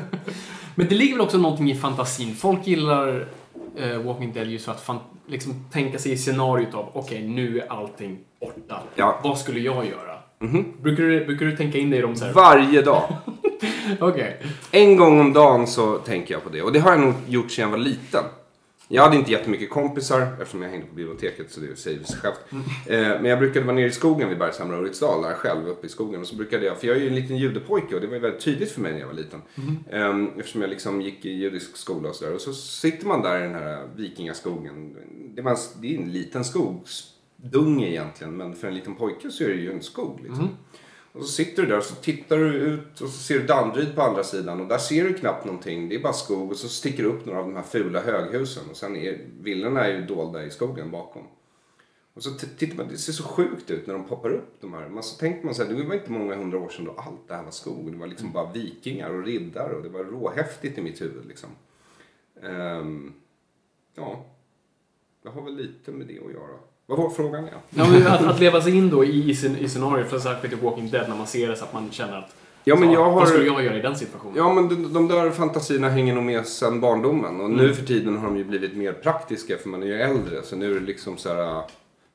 Men 0.74 0.88
det 0.88 0.94
ligger 0.94 1.14
väl 1.14 1.20
också 1.20 1.38
någonting 1.38 1.70
i 1.70 1.74
fantasin. 1.74 2.34
Folk 2.34 2.66
gillar 2.66 3.28
eh, 3.76 3.98
Walking 3.98 4.32
Dead 4.32 4.46
just 4.46 4.64
för 4.64 4.72
att 4.72 4.80
fan, 4.80 4.98
liksom, 5.26 5.64
tänka 5.72 5.98
sig 5.98 6.12
i 6.12 6.16
scenariot 6.16 6.74
av 6.74 6.90
okej, 6.92 7.22
nu 7.22 7.60
är 7.60 7.72
allting 7.72 8.18
borta. 8.40 8.82
Ja. 8.94 9.20
Vad 9.22 9.38
skulle 9.38 9.60
jag 9.60 9.86
göra? 9.86 10.16
brukar, 10.82 11.02
du, 11.02 11.24
brukar 11.24 11.46
du 11.46 11.56
tänka 11.56 11.78
in 11.78 11.90
dig 11.90 11.98
i 11.98 12.02
de 12.02 12.16
så 12.16 12.24
här... 12.24 12.32
Varje 12.32 12.82
dag. 12.82 13.02
Okej. 14.00 14.42
En 14.70 14.96
gång 14.96 15.20
om 15.20 15.32
dagen 15.32 15.66
så 15.66 15.98
tänker 15.98 16.34
jag 16.34 16.44
på 16.44 16.50
det. 16.50 16.62
Och 16.62 16.72
det 16.72 16.78
har 16.78 16.90
jag 16.90 17.00
nog 17.00 17.14
gjort 17.26 17.50
sedan 17.50 17.62
jag 17.62 17.70
var 17.70 17.78
liten. 17.78 18.24
Jag 18.88 19.02
hade 19.02 19.16
inte 19.16 19.30
jättemycket 19.30 19.70
kompisar 19.70 20.36
eftersom 20.40 20.62
jag 20.62 20.70
hängde 20.70 20.86
på 20.86 20.94
biblioteket 20.94 21.50
så 21.50 21.60
det 21.60 21.76
säger 21.76 22.04
sig 22.04 22.18
självt. 22.18 22.40
Eh, 22.86 23.00
men 23.00 23.24
jag 23.24 23.38
brukade 23.38 23.66
vara 23.66 23.76
nere 23.76 23.86
i 23.86 23.90
skogen 23.90 24.28
vid 24.28 24.38
Bergshamra 24.38 24.76
och 24.76 24.82
Ulriksdal 24.82 25.22
där 25.22 25.34
själv 25.34 25.68
uppe 25.68 25.86
i 25.86 25.90
skogen. 25.90 26.20
Och 26.20 26.26
så 26.26 26.36
brukade 26.36 26.66
jag, 26.66 26.80
för 26.80 26.86
jag 26.86 26.96
är 26.96 27.00
ju 27.00 27.08
en 27.08 27.14
liten 27.14 27.36
judepojke 27.36 27.94
och 27.94 28.00
det 28.00 28.06
var 28.06 28.14
ju 28.14 28.20
väldigt 28.20 28.40
tydligt 28.40 28.70
för 28.70 28.80
mig 28.80 28.92
när 28.92 29.00
jag 29.00 29.06
var 29.06 29.14
liten. 29.14 29.42
Eh, 29.90 30.38
eftersom 30.38 30.60
jag 30.60 30.70
liksom 30.70 31.02
gick 31.02 31.24
i 31.24 31.30
judisk 31.30 31.76
skola 31.76 32.08
och 32.08 32.14
sådär. 32.14 32.34
Och 32.34 32.40
så 32.40 32.52
sitter 32.52 33.06
man 33.06 33.22
där 33.22 33.38
i 33.38 33.42
den 33.42 33.54
här 33.54 33.88
vikingaskogen. 33.96 34.96
Det 35.34 35.42
var, 35.42 35.58
det 35.80 35.94
är 35.94 35.98
en 35.98 36.12
liten 36.12 36.44
skogsdunge 36.44 37.90
egentligen 37.90 38.36
men 38.36 38.54
för 38.54 38.68
en 38.68 38.74
liten 38.74 38.94
pojke 38.94 39.30
så 39.30 39.44
är 39.44 39.48
det 39.48 39.54
ju 39.54 39.72
en 39.72 39.82
skog 39.82 40.20
liksom. 40.22 40.48
Och 41.16 41.24
så 41.24 41.28
sitter 41.28 41.62
du 41.62 41.68
där 41.68 41.78
och 41.78 41.84
så 41.84 41.94
tittar 41.94 42.36
du 42.38 42.54
ut 42.54 43.00
och 43.00 43.08
så 43.08 43.18
ser 43.18 43.38
du 43.38 43.46
Danderyd 43.46 43.94
på 43.94 44.02
andra 44.02 44.24
sidan 44.24 44.60
och 44.60 44.66
där 44.66 44.78
ser 44.78 45.04
du 45.04 45.14
knappt 45.14 45.44
någonting. 45.44 45.88
Det 45.88 45.94
är 45.94 46.02
bara 46.02 46.12
skog 46.12 46.50
och 46.50 46.56
så 46.56 46.68
sticker 46.68 47.02
det 47.02 47.08
upp 47.08 47.26
några 47.26 47.38
av 47.38 47.46
de 47.46 47.56
här 47.56 47.62
fula 47.62 48.00
höghusen 48.00 48.70
och 48.70 48.76
sen 48.76 48.96
är 48.96 49.18
villorna 49.40 49.84
är 49.84 49.92
ju 49.92 50.06
dolda 50.06 50.44
i 50.44 50.50
skogen 50.50 50.90
bakom. 50.90 51.22
Och 52.14 52.22
så 52.22 52.30
tittar 52.30 52.76
man, 52.76 52.88
det 52.88 52.98
ser 52.98 53.12
så 53.12 53.22
sjukt 53.22 53.70
ut 53.70 53.86
när 53.86 53.94
de 53.94 54.04
poppar 54.04 54.30
upp 54.30 54.60
de 54.60 54.74
här. 54.74 54.88
Men 54.88 55.02
så 55.02 55.18
tänker 55.18 55.44
man 55.44 55.54
så 55.54 55.64
här, 55.64 55.74
det 55.74 55.84
var 55.84 55.94
inte 55.94 56.12
många 56.12 56.36
hundra 56.36 56.58
år 56.58 56.68
sedan 56.68 56.84
då 56.84 56.92
allt 56.92 57.28
det 57.28 57.34
här 57.34 57.42
var 57.42 57.50
skog. 57.50 57.92
Det 57.92 57.98
var 57.98 58.06
liksom 58.06 58.32
bara 58.32 58.52
vikingar 58.52 59.10
och 59.10 59.24
riddare 59.24 59.74
och 59.74 59.82
det 59.82 59.88
var 59.88 60.04
råhäftigt 60.04 60.78
i 60.78 60.82
mitt 60.82 61.00
huvud 61.00 61.26
liksom. 61.26 61.50
Um, 62.42 63.14
ja, 63.94 64.24
det 65.22 65.28
har 65.28 65.42
väl 65.42 65.56
lite 65.56 65.92
med 65.92 66.06
det 66.06 66.18
att 66.18 66.32
göra. 66.32 66.58
Vad 66.86 66.98
var 66.98 67.10
frågan? 67.10 67.44
Ja. 67.52 67.58
Ja, 67.70 67.90
men 67.90 68.06
att, 68.06 68.24
att 68.26 68.40
leva 68.40 68.60
sig 68.60 68.76
in 68.76 68.90
då 68.90 69.04
i, 69.04 69.08
i, 69.08 69.30
i 69.60 69.68
scenariot, 69.68 70.08
för 70.10 70.18
särskilt 70.18 70.52
i 70.54 70.56
Walking 70.56 70.90
Dead, 70.90 71.08
när 71.08 71.16
man 71.16 71.26
ser 71.26 71.48
det 71.48 71.56
så 71.56 71.64
att 71.64 71.72
man 71.72 71.90
känner 71.90 72.18
att 72.18 72.34
Ja, 72.68 72.76
men 72.76 72.92
jag 72.92 73.04
har- 73.04 73.12
vad 73.12 73.28
skulle 73.28 73.46
jag 73.46 73.64
göra 73.64 73.76
i 73.78 73.82
den 73.82 73.96
situationen? 73.96 74.36
Ja, 74.36 74.52
men 74.54 74.68
de, 74.68 74.92
de 74.92 75.08
där 75.08 75.30
fantasierna 75.30 75.88
hänger 75.88 76.14
nog 76.14 76.24
med 76.24 76.46
sedan 76.46 76.80
barndomen. 76.80 77.40
Och 77.40 77.50
nu 77.50 77.74
för 77.74 77.86
tiden 77.86 78.16
har 78.16 78.24
de 78.24 78.36
ju 78.36 78.44
blivit 78.44 78.76
mer 78.76 78.92
praktiska 78.92 79.56
för 79.58 79.68
man 79.68 79.82
är 79.82 79.86
ju 79.86 79.94
äldre. 80.00 80.42
Så 80.42 80.56
nu 80.56 80.70
är 80.76 80.80
det 80.80 80.86
liksom 80.86 81.16
så 81.16 81.28
här, 81.28 81.62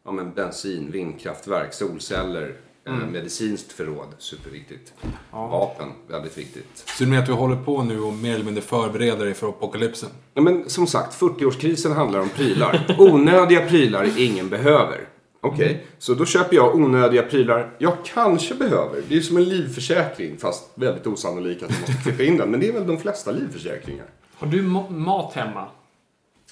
ja 0.06 0.12
men 0.12 0.32
bensin, 0.34 0.92
vindkraftverk, 0.92 1.74
solceller, 1.74 2.54
eh, 2.88 2.94
medicinskt 3.12 3.72
förråd, 3.72 4.08
superviktigt. 4.18 4.94
Vapen, 5.32 5.88
väldigt 6.08 6.38
viktigt. 6.38 6.84
Så 6.98 7.04
du 7.04 7.10
menar 7.10 7.22
att 7.22 7.28
du 7.28 7.34
håller 7.34 7.56
på 7.56 7.84
nu 7.84 8.00
och 8.02 8.14
mer 8.14 8.36
eller 8.36 8.46
mindre 8.46 8.62
förbereder 8.62 9.26
dig 9.26 9.34
för 9.34 9.50
apokalypsen? 9.50 10.10
Ja, 10.34 10.42
men 10.42 10.70
som 10.70 10.88
sagt, 10.88 11.20
40-årskrisen 11.22 11.94
handlar 11.94 12.20
om 12.20 12.30
prylar. 12.30 12.96
Onödiga 13.00 13.66
prylar 13.70 14.20
ingen 14.20 14.50
behöver. 14.50 15.08
Okej, 15.44 15.86
så 15.98 16.14
då 16.14 16.26
köper 16.26 16.56
jag 16.56 16.76
onödiga 16.76 17.22
prylar 17.24 17.72
jag 17.78 17.94
kanske 18.06 18.56
behöver. 18.56 19.02
Det 19.10 19.18
är 19.18 19.22
som 19.22 19.38
en 19.38 19.44
livförsäkring, 19.50 20.38
fast 20.38 20.70
väldigt 20.76 21.08
osannolikt 21.08 21.64
att 21.64 21.72
jag 21.72 21.80
måste 21.80 22.04
klippa 22.04 22.24
in 22.24 22.38
den. 22.38 22.52
Men 22.52 22.60
det 22.60 22.68
är 22.68 22.74
väl 22.74 22.88
de 22.88 22.98
flesta 22.98 23.32
livförsäkringar. 23.32 24.06
Har 24.36 24.48
du 24.48 24.62
ma- 24.64 24.90
mat 24.90 25.34
hemma? 25.34 25.68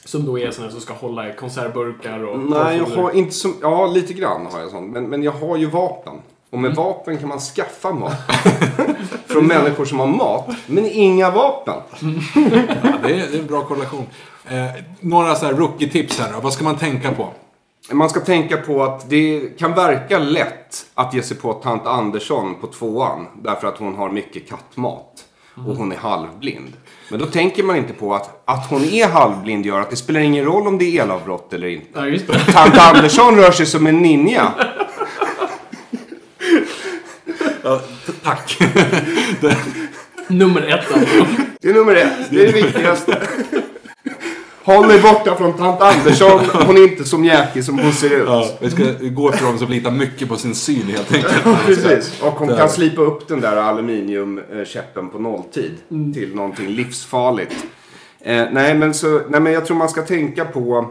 Som 0.09 0.25
då 0.25 0.39
är 0.39 0.45
här 0.45 0.69
som 0.69 0.81
ska 0.81 0.93
hålla 0.93 1.29
i 1.29 1.33
konservburkar 1.33 2.23
och... 2.23 2.39
Nej, 2.39 2.77
jag 2.77 2.85
har 2.85 3.11
inte 3.11 3.31
som... 3.31 3.55
Ja, 3.61 3.87
lite 3.87 4.13
grann 4.13 4.45
har 4.51 4.59
jag 4.59 4.69
sånt. 4.69 4.91
Men, 4.91 5.09
men 5.09 5.23
jag 5.23 5.31
har 5.31 5.57
ju 5.57 5.65
vapen. 5.65 6.13
Och 6.49 6.59
med 6.59 6.75
vapen 6.75 7.17
kan 7.17 7.29
man 7.29 7.39
skaffa 7.39 7.93
mat. 7.93 8.13
Från 9.25 9.47
människor 9.47 9.85
som 9.85 9.99
har 9.99 10.07
mat, 10.07 10.49
men 10.67 10.85
inga 10.85 11.31
vapen. 11.31 11.73
Ja, 12.83 12.91
det, 13.03 13.13
är, 13.13 13.27
det 13.31 13.37
är 13.37 13.39
en 13.39 13.47
bra 13.47 13.65
korrelation. 13.65 14.05
Eh, 14.47 14.83
några 14.99 15.35
så 15.35 15.45
här 15.45 15.53
rookie-tips 15.53 16.19
här 16.19 16.33
då. 16.33 16.39
Vad 16.39 16.53
ska 16.53 16.63
man 16.63 16.77
tänka 16.77 17.11
på? 17.11 17.27
Man 17.91 18.09
ska 18.09 18.19
tänka 18.19 18.57
på 18.57 18.83
att 18.83 19.09
det 19.09 19.59
kan 19.59 19.73
verka 19.73 20.19
lätt 20.19 20.85
att 20.93 21.13
ge 21.13 21.21
sig 21.21 21.37
på 21.37 21.53
tant 21.53 21.85
Andersson 21.85 22.55
på 22.61 22.67
tvåan. 22.67 23.27
Därför 23.41 23.67
att 23.67 23.77
hon 23.77 23.95
har 23.95 24.09
mycket 24.09 24.49
kattmat. 24.49 25.25
Och 25.55 25.75
hon 25.75 25.91
är 25.91 25.97
halvblind. 25.97 26.73
Men 27.09 27.19
då 27.19 27.25
tänker 27.25 27.63
man 27.63 27.75
inte 27.75 27.93
på 27.93 28.15
att, 28.15 28.41
att 28.45 28.69
hon 28.69 28.83
är 28.83 29.07
halvblind 29.07 29.65
gör 29.65 29.79
att 29.79 29.89
det 29.89 29.95
spelar 29.95 30.19
ingen 30.19 30.45
roll 30.45 30.67
om 30.67 30.77
det 30.77 30.85
är 30.85 31.03
elavbrott 31.03 31.53
eller 31.53 31.67
inte. 31.67 31.87
Ja, 31.93 32.07
just 32.07 32.27
det. 32.27 32.39
Tant 32.39 32.77
Andersson 32.77 33.35
rör 33.35 33.51
sig 33.51 33.65
som 33.65 33.87
en 33.87 34.01
ninja. 34.01 34.53
Tack. 38.23 38.57
Nummer 40.27 40.61
ett 40.61 40.93
alltså. 40.93 41.25
Det 41.61 41.69
är 41.69 41.73
nummer 41.73 41.95
ett. 41.95 42.29
Det 42.29 42.41
är 42.41 42.45
det 42.45 42.61
viktigaste. 42.61 43.21
Håll 44.63 44.87
dig 44.87 45.01
borta 45.01 45.35
från 45.35 45.53
tant 45.53 45.81
Andersson. 45.81 46.39
Hon 46.65 46.77
är 46.77 46.83
inte 46.83 47.03
som 47.03 47.25
jäkig 47.25 47.65
som 47.65 47.79
hon 47.79 47.93
ser 47.93 48.09
ut. 48.09 48.23
ja, 48.27 48.49
vi 48.59 48.69
ska 48.69 48.83
gå 49.01 49.31
för 49.31 49.45
de 49.45 49.59
som 49.59 49.69
litar 49.69 49.91
mycket 49.91 50.29
på 50.29 50.35
sin 50.35 50.55
syn 50.55 50.87
helt 50.87 51.13
enkelt. 51.13 51.43
Precis. 51.65 52.21
Och 52.21 52.33
hon 52.33 52.47
kan 52.57 52.69
slipa 52.69 53.01
upp 53.01 53.27
den 53.27 53.41
där 53.41 53.55
aluminiumkäppen 53.55 55.09
på 55.09 55.19
nolltid 55.19 55.71
till 56.13 56.35
någonting 56.35 56.67
livsfarligt. 56.67 57.55
Eh, 58.21 58.45
nej, 58.51 58.73
men 58.75 58.93
så, 58.93 59.21
nej, 59.29 59.41
men 59.41 59.53
jag 59.53 59.65
tror 59.65 59.77
man 59.77 59.89
ska 59.89 60.01
tänka 60.01 60.45
på 60.45 60.89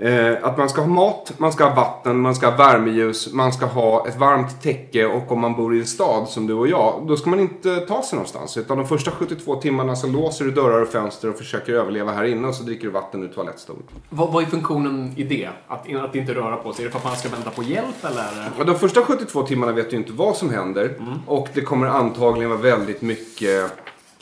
eh, 0.00 0.32
att 0.42 0.58
man 0.58 0.68
ska 0.68 0.80
ha 0.80 0.88
mat, 0.88 1.32
man 1.38 1.52
ska 1.52 1.64
ha 1.64 1.74
vatten, 1.74 2.20
man 2.20 2.34
ska 2.34 2.50
ha 2.50 2.56
värmeljus, 2.56 3.32
man 3.32 3.52
ska 3.52 3.66
ha 3.66 4.08
ett 4.08 4.16
varmt 4.16 4.62
täcke 4.62 5.06
och 5.06 5.32
om 5.32 5.40
man 5.40 5.56
bor 5.56 5.76
i 5.76 5.80
en 5.80 5.86
stad 5.86 6.28
som 6.28 6.46
du 6.46 6.54
och 6.54 6.68
jag, 6.68 7.04
då 7.06 7.16
ska 7.16 7.30
man 7.30 7.40
inte 7.40 7.80
ta 7.80 8.02
sig 8.02 8.16
någonstans. 8.16 8.56
Utan 8.56 8.78
de 8.78 8.88
första 8.88 9.10
72 9.10 9.54
timmarna 9.54 9.96
så 9.96 10.06
låser 10.06 10.44
du 10.44 10.50
dörrar 10.50 10.82
och 10.82 10.88
fönster 10.88 11.30
och 11.30 11.36
försöker 11.36 11.72
överleva 11.72 12.12
här 12.12 12.24
inne 12.24 12.48
och 12.48 12.54
så 12.54 12.62
dricker 12.62 12.84
du 12.84 12.90
vatten 12.90 13.22
ur 13.22 13.28
toalettstolen. 13.28 13.82
Vad, 14.08 14.32
vad 14.32 14.42
är 14.42 14.46
funktionen 14.46 15.12
i 15.16 15.24
det? 15.24 15.48
Att, 15.68 15.94
att 15.94 16.14
inte 16.14 16.34
röra 16.34 16.56
på 16.56 16.72
sig? 16.72 16.84
Är 16.84 16.86
det 16.86 16.92
för 16.92 16.98
att 16.98 17.04
man 17.04 17.16
ska 17.16 17.28
vänta 17.28 17.50
på 17.50 17.62
hjälp 17.62 18.04
eller? 18.04 18.50
Ja, 18.58 18.64
de 18.64 18.78
första 18.78 19.00
72 19.02 19.42
timmarna 19.42 19.72
vet 19.72 19.90
du 19.90 19.96
inte 19.96 20.12
vad 20.12 20.36
som 20.36 20.50
händer. 20.50 20.94
Och 21.26 21.48
det 21.54 21.60
kommer 21.60 21.86
antagligen 21.86 22.50
vara 22.50 22.60
väldigt 22.60 23.02
mycket 23.02 23.72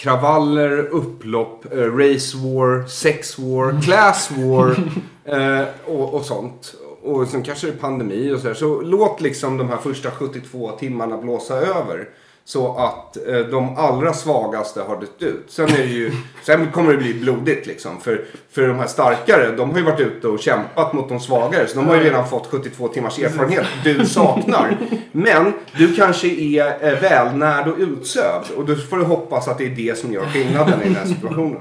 kravaller, 0.02 0.78
upplopp, 0.78 1.72
eh, 1.72 1.96
race 1.96 2.36
war, 2.36 2.86
sex 2.86 3.38
war, 3.38 3.82
class 3.82 4.30
war 4.30 4.76
eh, 5.24 5.66
och, 5.84 6.14
och 6.14 6.24
sånt. 6.24 6.74
Och 7.02 7.28
sen 7.28 7.42
kanske 7.42 7.66
det 7.66 7.72
är 7.72 7.76
pandemi 7.76 8.32
och 8.32 8.40
sådär. 8.40 8.54
Så 8.54 8.80
låt 8.80 9.20
liksom 9.20 9.58
de 9.58 9.68
här 9.68 9.76
första 9.76 10.10
72 10.10 10.70
timmarna 10.70 11.16
blåsa 11.16 11.54
över. 11.54 12.08
Så 12.44 12.76
att 12.76 13.26
eh, 13.28 13.38
de 13.38 13.76
allra 13.76 14.12
svagaste 14.12 14.80
har 14.80 15.00
dött 15.00 15.22
ut. 15.22 15.44
Sen, 15.48 15.68
är 15.68 15.78
det 15.78 15.84
ju, 15.84 16.12
sen 16.42 16.70
kommer 16.72 16.92
det 16.92 16.98
bli 16.98 17.14
blodigt 17.14 17.66
liksom. 17.66 18.00
För, 18.00 18.24
för 18.50 18.68
de 18.68 18.78
här 18.78 18.86
starkare, 18.86 19.56
de 19.56 19.70
har 19.70 19.78
ju 19.78 19.84
varit 19.84 20.00
ute 20.00 20.28
och 20.28 20.38
kämpat 20.38 20.92
mot 20.92 21.08
de 21.08 21.20
svagare. 21.20 21.66
Så 21.66 21.76
de 21.76 21.86
har 21.86 21.96
ju 21.96 22.02
redan 22.02 22.28
fått 22.28 22.46
72 22.46 22.88
timmars 22.88 23.18
erfarenhet. 23.18 23.66
Du 23.84 24.06
saknar. 24.06 24.76
Men 25.12 25.52
du 25.76 25.94
kanske 25.96 26.28
är 26.28 26.92
eh, 26.92 27.00
välnärd 27.00 27.68
och 27.68 27.78
utsövd. 27.78 28.50
Och 28.56 28.66
då 28.66 28.74
får 28.74 28.96
du 28.96 29.04
hoppas 29.04 29.48
att 29.48 29.58
det 29.58 29.66
är 29.66 29.70
det 29.70 29.98
som 29.98 30.12
gör 30.12 30.26
skillnaden 30.26 30.82
i 30.82 30.84
den 30.84 30.96
här 30.96 31.06
situationen. 31.06 31.60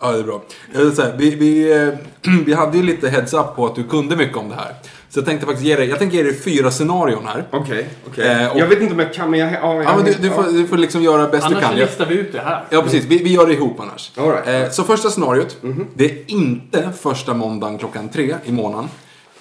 Ja, 0.00 0.12
det 0.12 0.18
är 0.18 0.22
bra. 0.22 0.42
Jag 0.72 0.80
vill 0.80 0.96
säga, 0.96 1.14
vi, 1.16 1.34
vi, 1.34 1.72
eh, 1.82 1.88
vi 2.46 2.54
hade 2.54 2.76
ju 2.76 2.82
lite 2.82 3.08
heads 3.08 3.34
up 3.34 3.56
på 3.56 3.66
att 3.66 3.74
du 3.74 3.84
kunde 3.84 4.16
mycket 4.16 4.36
om 4.36 4.48
det 4.48 4.54
här. 4.54 4.74
Så 5.08 5.18
jag 5.18 5.26
tänkte 5.26 5.46
faktiskt 5.46 5.66
ge 5.66 5.76
dig, 5.76 5.88
jag 5.88 5.98
tänker 5.98 6.16
ge 6.16 6.22
dig 6.22 6.40
fyra 6.40 6.70
scenarion 6.70 7.26
här. 7.26 7.44
Okej, 7.50 7.88
okej. 8.10 8.24
Eh, 8.28 8.52
och- 8.52 8.58
Jag 8.58 8.66
vet 8.66 8.80
inte 8.80 8.92
om 8.94 8.98
jag 8.98 9.14
kan, 9.14 9.30
men 9.30 9.40
jag... 9.40 9.52
Ja, 9.52 9.74
jag 9.74 9.84
Ja, 9.84 9.96
men 9.96 10.04
du, 10.04 10.14
du, 10.20 10.30
får, 10.30 10.42
du 10.42 10.66
får 10.66 10.76
liksom 10.76 11.02
göra 11.02 11.28
bäst 11.28 11.48
du 11.48 11.54
Annars 11.54 11.68
kan. 11.68 11.78
Jag- 11.78 11.86
listar 11.86 12.06
vi 12.06 12.14
ut 12.14 12.32
det 12.32 12.40
här. 12.40 12.64
Ja, 12.70 12.82
precis. 12.82 13.04
Vi, 13.04 13.18
vi 13.22 13.32
gör 13.32 13.46
det 13.46 13.52
ihop 13.54 13.80
annars. 13.80 14.12
All 14.18 14.30
right. 14.32 14.48
eh, 14.66 14.70
så 14.70 14.84
första 14.84 15.10
scenariot. 15.10 15.56
Det 15.94 16.04
är 16.10 16.18
inte 16.26 16.90
första 17.00 17.34
måndagen 17.34 17.78
klockan 17.78 18.08
tre 18.08 18.34
i 18.44 18.52
månaden. 18.52 18.88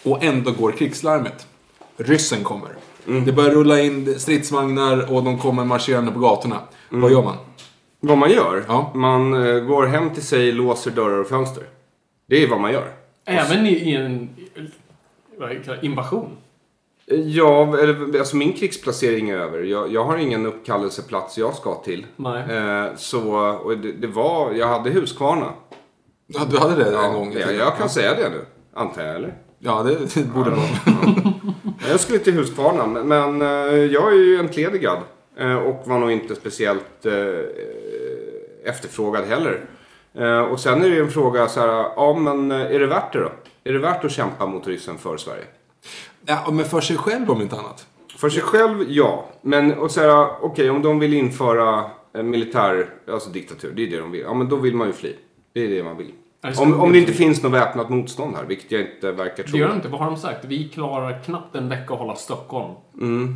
Och 0.04 0.24
ändå 0.24 0.52
går 0.52 0.72
krigslarmet. 0.72 1.46
Ryssen 1.98 2.44
kommer. 2.44 2.70
Det 3.26 3.32
börjar 3.32 3.52
rulla 3.52 3.80
in 3.80 4.16
stridsvagnar 4.20 5.14
och 5.14 5.24
de 5.24 5.38
kommer 5.38 5.66
marscherande 5.66 6.12
på 6.12 6.20
gatorna. 6.20 6.60
Vad 6.90 7.12
gör 7.12 7.24
man? 7.24 7.36
Vad 8.00 8.18
man 8.18 8.32
gör? 8.32 8.64
Ja. 8.68 8.92
Man 8.96 9.34
eh, 9.48 9.60
går 9.64 9.86
hem 9.86 10.10
till 10.10 10.24
sig, 10.26 10.52
låser 10.52 10.92
dörrar 10.92 11.18
och 11.18 11.28
fönster. 11.28 11.64
Det 12.26 12.44
är 12.44 12.48
vad 12.50 12.60
man 12.62 12.72
gör. 12.74 12.92
Även 13.26 13.66
i, 13.66 13.70
i 13.74 13.96
en 13.96 14.30
vad 15.38 15.52
invasion. 15.82 16.30
Eh, 17.08 17.20
Ja, 17.20 17.78
eller, 17.78 18.20
alltså 18.20 18.36
min 18.36 18.54
krigsplacering 18.54 19.30
är 19.30 19.38
över. 19.38 19.60
Jag, 19.64 19.92
jag 19.94 20.04
har 20.04 20.18
ingen 20.18 20.46
uppkallelseplats 20.46 21.38
jag 21.38 21.56
ska 21.56 21.76
till. 21.76 22.06
Nej. 22.16 22.44
Eh, 22.58 22.86
så, 22.96 23.34
och 23.38 23.78
det, 23.78 23.92
det 23.92 24.08
var, 24.08 24.52
jag 24.52 24.68
hade 24.68 24.90
Huskvarna. 24.90 25.54
Ja, 26.28 26.42
du 26.52 26.58
hade 26.58 26.76
det 26.84 26.98
en 26.98 27.14
gång 27.14 27.32
i 27.34 27.40
jag, 27.40 27.48
tiden. 27.48 27.60
jag 27.66 27.78
kan 27.78 27.90
säga 27.90 28.16
det 28.16 28.30
nu, 28.30 28.46
antar 28.74 29.02
jag, 29.04 29.16
eller? 29.16 29.34
Ja, 29.60 29.84
det, 29.84 29.96
det 30.16 30.24
borde 30.34 30.50
vara. 30.50 30.60
Jag 31.90 32.00
skulle 32.00 32.20
till 32.20 32.34
Huskvarna, 32.34 32.88
men, 32.88 33.08
men 33.08 33.42
eh, 33.42 33.78
jag 33.86 34.12
är 34.14 34.18
ju 34.18 34.38
entledigad. 34.40 34.98
eh, 35.38 35.56
Och 35.56 35.88
var 35.88 36.00
nog 36.00 36.12
inte 36.12 36.36
speciellt 36.36 37.06
eh, 37.06 37.14
efterfrågad 38.64 39.26
heller. 39.26 39.62
Eh, 40.14 40.40
Och 40.42 40.60
sen 40.60 40.84
är 40.84 40.90
det 40.90 41.00
en 41.00 41.10
fråga 41.12 41.48
så 41.48 41.60
här, 41.60 41.68
ja 41.96 42.14
men 42.20 42.52
eh, 42.52 42.62
är 42.76 42.80
det 42.80 42.88
värt 42.88 43.14
det 43.14 43.20
då? 43.20 43.32
Är 43.64 43.74
det 43.74 43.80
värt 43.80 44.06
att 44.06 44.12
kämpa 44.12 44.46
mot 44.46 44.68
ryssen 44.68 44.98
för 44.98 45.18
Sverige? 45.18 45.44
Ja, 46.26 46.48
men 46.52 46.66
för 46.66 46.82
sig 46.82 46.98
själv 46.98 47.32
om 47.32 47.42
inte 47.42 47.56
annat. 47.56 47.88
För 48.18 48.30
sig 48.30 48.42
själv, 48.42 48.86
ja. 48.88 49.26
Men 49.42 49.74
och 49.74 49.92
så 49.92 50.02
här, 50.02 50.28
okej 50.42 50.70
om 50.70 50.82
de 50.82 51.00
vill 51.00 51.14
införa 51.14 51.86
en 52.14 52.30
militär, 52.30 52.90
alltså 53.12 53.30
diktatur, 53.30 53.74
det 53.76 53.84
är 53.84 53.88
det 53.88 54.00
de 54.00 54.12
vill. 54.12 54.22
Ja 54.22 54.34
men 54.34 54.50
då 54.50 54.56
vill 54.56 54.76
man 54.76 54.88
ju 54.88 54.94
fly. 54.94 55.16
Det 55.54 55.64
är 55.66 55.68
det 55.70 55.84
man 55.84 55.98
vill. 55.98 56.12
Det 56.42 56.58
Om, 56.58 56.80
om 56.80 56.92
det 56.92 57.00
inte 57.00 57.14
finns 57.14 57.44
något 57.44 57.52
väpnat 57.52 57.90
motstånd 57.90 58.36
här, 58.36 58.44
vilket 58.46 58.72
jag 58.72 58.82
inte 58.82 59.12
verkar 59.12 59.44
tro. 59.44 59.52
Det 59.52 59.58
gör 59.58 59.68
de 59.68 59.76
inte. 59.76 59.88
Vad 59.88 60.00
har 60.00 60.08
de 60.08 60.18
sagt? 60.18 60.46
Vi 60.46 60.70
klarar 60.70 61.24
knappt 61.24 61.56
en 61.56 61.70
vecka 61.70 61.94
att 61.94 62.00
hålla 62.00 62.16
Stockholm. 62.16 62.74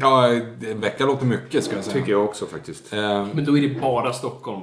Ja, 0.02 0.28
en 0.28 0.82
vecka 0.82 1.06
låter 1.06 1.26
mycket 1.26 1.64
ska 1.64 1.76
jag 1.76 1.84
säga. 1.84 1.94
Tycker 1.94 2.12
jag 2.12 2.24
också 2.26 2.46
faktiskt. 2.46 2.94
Eh, 2.94 3.28
Men 3.34 3.46
då 3.46 3.58
är 3.58 3.62
det 3.62 3.82
bara 3.82 4.14
Stockholm. 4.14 4.62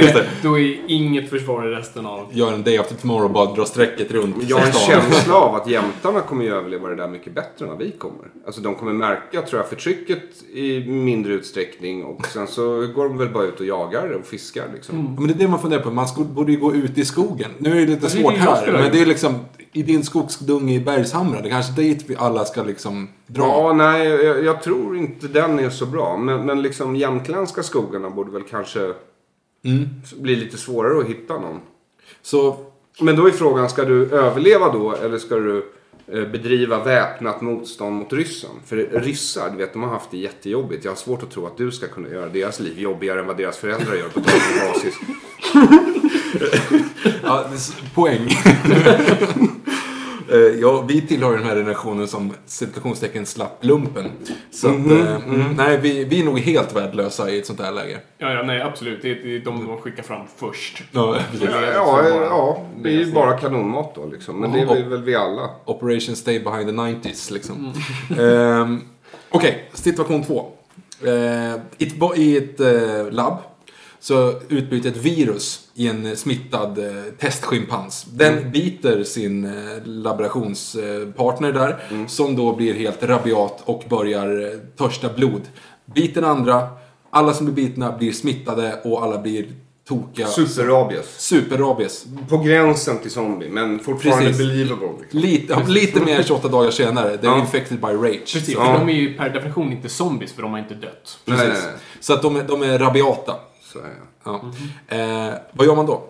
just 0.00 0.14
det. 0.14 0.26
Då 0.42 0.58
är 0.58 0.78
inget 0.86 1.30
försvar 1.30 1.66
i 1.66 1.70
resten 1.70 2.06
av... 2.06 2.26
Gör 2.32 2.52
en 2.52 2.62
day 2.62 2.78
after 2.78 2.94
tomorrow 2.96 3.24
och 3.24 3.30
bara 3.30 3.54
dra 3.54 3.64
strecket 3.64 4.10
runt 4.10 4.36
Jag 4.48 4.56
har 4.56 4.66
en 4.66 4.72
känsla 4.72 5.34
av 5.34 5.54
att 5.54 5.68
jämtarna 5.70 6.20
kommer 6.20 6.44
ju 6.44 6.54
överleva 6.54 6.88
det 6.88 6.96
där 6.96 7.08
mycket 7.08 7.34
bättre 7.34 7.64
än 7.64 7.68
vad 7.68 7.78
vi 7.78 7.90
kommer. 7.90 8.26
Alltså 8.46 8.60
de 8.60 8.74
kommer 8.74 8.92
märka, 8.92 9.42
tror 9.42 9.60
jag, 9.60 9.68
förtrycket 9.68 10.42
i 10.52 10.80
mindre 10.88 11.32
utsträckning 11.32 12.04
och 12.04 12.26
sen 12.26 12.46
så 12.46 12.86
går 12.94 13.08
de 13.08 13.18
väl 13.18 13.28
bara 13.28 13.44
ut 13.44 13.60
och 13.60 13.66
jagar 13.66 14.08
och 14.10 14.26
fiskar 14.26 14.64
liksom. 14.74 14.96
Ja, 14.98 15.20
Men 15.20 15.28
det 15.28 15.34
är 15.34 15.38
det 15.38 15.48
man 15.48 15.60
funderar 15.60 15.82
på. 15.82 15.90
Man 15.90 16.06
borde 16.16 16.52
ju 16.52 16.58
gå 16.58 16.74
ut 16.74 16.98
i 16.98 17.04
skogen. 17.04 17.50
Nu 17.64 17.70
är 17.70 17.74
det 17.74 17.86
lite 17.86 18.00
det 18.00 18.06
är 18.06 18.22
svårt 18.22 18.34
det 18.34 18.40
här. 18.40 18.72
Men 18.72 18.92
det 18.92 19.00
är 19.00 19.06
liksom 19.06 19.38
i 19.72 19.82
din 19.82 20.04
skogsdunge 20.04 20.74
i 20.74 20.80
Bergshamra. 20.80 21.40
Det 21.40 21.48
är 21.48 21.50
kanske 21.50 21.72
dit 21.72 22.04
vi 22.06 22.16
alla 22.16 22.44
ska 22.44 22.62
liksom 22.62 23.08
dra. 23.26 23.42
Ja, 23.42 23.72
nej, 23.72 24.08
jag, 24.08 24.44
jag 24.44 24.62
tror 24.62 24.96
inte 24.96 25.28
den 25.28 25.58
är 25.58 25.70
så 25.70 25.86
bra. 25.86 26.16
Men, 26.16 26.46
men 26.46 26.62
liksom 26.62 26.96
jämtländska 26.96 27.62
skogarna 27.62 28.10
borde 28.10 28.30
väl 28.30 28.42
kanske 28.42 28.94
bli 30.16 30.36
lite 30.36 30.56
svårare 30.56 31.00
att 31.00 31.06
hitta 31.06 31.38
någon. 31.38 31.60
Så 32.22 32.56
Men 33.00 33.16
då 33.16 33.26
är 33.26 33.30
frågan, 33.30 33.70
ska 33.70 33.84
du 33.84 34.10
överleva 34.10 34.72
då 34.72 34.92
eller 34.92 35.18
ska 35.18 35.34
du 35.34 35.72
eh, 36.06 36.24
bedriva 36.28 36.84
väpnat 36.84 37.40
motstånd 37.40 37.96
mot 37.96 38.12
ryssen? 38.12 38.50
För 38.66 38.76
ryssar, 38.76 39.50
du 39.50 39.56
vet, 39.56 39.72
de 39.72 39.82
har 39.82 39.90
haft 39.90 40.10
det 40.10 40.18
jättejobbigt. 40.18 40.84
Jag 40.84 40.90
har 40.92 40.96
svårt 40.96 41.22
att 41.22 41.30
tro 41.30 41.46
att 41.46 41.56
du 41.56 41.72
ska 41.72 41.86
kunna 41.86 42.08
göra 42.08 42.28
deras 42.28 42.60
liv 42.60 42.78
jobbigare 42.78 43.20
än 43.20 43.26
vad 43.26 43.36
deras 43.36 43.56
föräldrar 43.56 43.94
gör 43.94 44.08
på 44.08 44.20
daglig 44.20 44.60
basis. 44.72 44.94
Ja, 47.22 47.44
poäng. 47.94 48.28
Eh, 50.32 50.38
ja, 50.38 50.84
vi 50.88 51.00
tillhör 51.00 51.36
den 51.36 51.46
här 51.46 51.56
generationen 51.56 52.08
som 52.08 52.32
citationstecken 52.46 53.26
slapp 53.26 53.58
lumpen. 53.64 54.10
Så 54.50 54.68
att, 54.68 54.74
eh, 54.74 55.16
mm, 55.16 55.54
nej, 55.56 55.78
vi, 55.82 56.04
vi 56.04 56.20
är 56.20 56.24
nog 56.24 56.38
helt 56.40 56.76
värdelösa 56.76 57.30
i 57.30 57.38
ett 57.38 57.46
sånt 57.46 57.60
här 57.60 57.72
läge. 57.72 58.00
Ja, 58.18 58.32
ja, 58.32 58.42
nej, 58.42 58.60
absolut. 58.60 59.02
Det 59.02 59.10
är, 59.10 59.14
det 59.14 59.36
är 59.36 59.40
de 59.40 59.66
de 59.66 59.78
skickar 59.78 60.02
fram 60.02 60.26
först. 60.36 60.82
Ja. 60.92 61.16
Ja, 61.40 61.50
ja, 61.74 62.04
ja, 62.20 62.64
det 62.82 62.88
är 62.88 62.92
ju 62.92 63.12
bara 63.12 63.38
kanonmat 63.38 63.94
då 63.94 64.06
liksom. 64.06 64.40
Men 64.40 64.52
det 64.52 64.60
är 64.60 64.66
väl- 64.66 65.02
vi 65.02 65.14
alla. 65.14 65.50
Operation 65.64 66.16
Stay 66.16 66.40
Behind 66.40 66.66
the 66.68 67.08
90s 67.08 67.32
liksom. 67.32 67.72
Ehm, 68.20 68.80
Okej, 69.30 69.70
situation 69.74 70.22
två. 70.24 70.46
Eh, 71.02 71.54
i 71.78 71.86
ett, 71.86 72.18
I 72.18 72.36
ett 72.36 72.60
eh, 72.60 73.10
labb 73.10 73.36
så 74.04 74.34
utbryter 74.48 74.88
ett 74.88 74.96
virus 74.96 75.60
i 75.74 75.88
en 75.88 76.06
eh, 76.06 76.14
smittad 76.14 76.78
eh, 76.78 77.02
testschimpans. 77.18 78.04
Den 78.10 78.50
biter 78.52 79.04
sin 79.04 79.44
eh, 79.44 79.52
laborationspartner 79.84 81.52
där 81.52 81.78
som 82.08 82.36
då 82.36 82.56
blir 82.56 82.74
helt 82.74 83.02
rabiat 83.02 83.62
och 83.64 83.84
börjar 83.88 84.42
eh, 84.52 84.58
törsta 84.76 85.08
blod. 85.16 85.40
Biter 85.94 86.20
den 86.20 86.30
andra, 86.30 86.68
alla 87.10 87.34
som 87.34 87.46
blir 87.54 87.54
bitna 87.66 87.92
blir 87.98 88.12
smittade 88.12 88.80
och 88.84 89.02
alla 89.02 89.18
blir 89.18 89.46
tokiga. 89.88 90.26
Superrabies. 90.26 91.06
Superrabies. 91.20 92.04
På 92.28 92.38
gränsen 92.38 92.98
till 92.98 93.10
zombie, 93.10 93.48
men 93.48 93.78
fortfarande 93.78 94.26
Precis. 94.26 94.38
believable. 94.46 94.88
Liksom. 95.00 95.20
Lite, 95.20 95.52
ja, 95.52 95.62
lite 95.68 96.00
mer 96.00 96.16
än 96.16 96.24
28 96.24 96.48
dagar 96.48 96.70
senare. 96.70 97.16
They're 97.16 97.18
Ja. 97.24 97.40
infected 97.40 97.80
by 97.80 97.86
rage. 97.86 98.32
Precis, 98.32 98.54
Så, 98.54 98.60
för 98.60 98.66
Ja. 98.70 98.78
de 98.78 98.88
är 98.88 98.92
ju 98.92 99.14
per 99.14 99.30
definition 99.30 99.72
inte 99.72 99.88
zombies, 99.88 100.32
för 100.32 100.42
de 100.42 100.50
har 100.52 100.58
inte 100.58 100.74
dött. 100.74 101.18
Nej, 101.24 101.36
nej, 101.38 101.46
precis. 101.48 101.64
nej. 101.64 101.74
så 102.00 102.12
att 102.12 102.22
de 102.22 102.36
är, 102.36 102.42
de 102.42 102.62
är 102.62 102.78
rabiata. 102.78 103.34
Så 103.74 103.80
är 103.80 103.82
det. 103.84 103.96
Ja. 104.24 104.40
Eh, 104.88 105.34
vad 105.52 105.66
gör 105.66 105.76
man 105.76 105.86
då? 105.86 106.02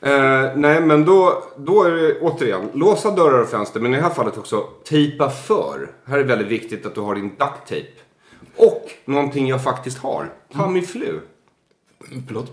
Eh, 0.00 0.50
nej, 0.56 0.80
men 0.80 1.04
då, 1.04 1.42
då 1.56 1.82
är 1.84 1.90
det 1.90 2.20
återigen 2.20 2.68
låsa 2.74 3.10
dörrar 3.10 3.38
och 3.42 3.48
fönster. 3.48 3.80
Men 3.80 3.94
i 3.94 3.96
det 3.96 4.02
här 4.02 4.10
fallet 4.10 4.38
också 4.38 4.60
tejpa 4.88 5.30
för. 5.30 5.90
Här 6.04 6.14
är 6.18 6.22
det 6.22 6.28
väldigt 6.28 6.48
viktigt 6.48 6.86
att 6.86 6.94
du 6.94 7.00
har 7.00 7.14
din 7.14 7.28
duct 7.28 7.68
tape. 7.68 7.86
Och 8.56 8.90
någonting 9.04 9.48
jag 9.48 9.62
faktiskt 9.64 9.98
har. 9.98 10.32
Tamiflu. 10.54 11.20
Förlåt? 12.26 12.50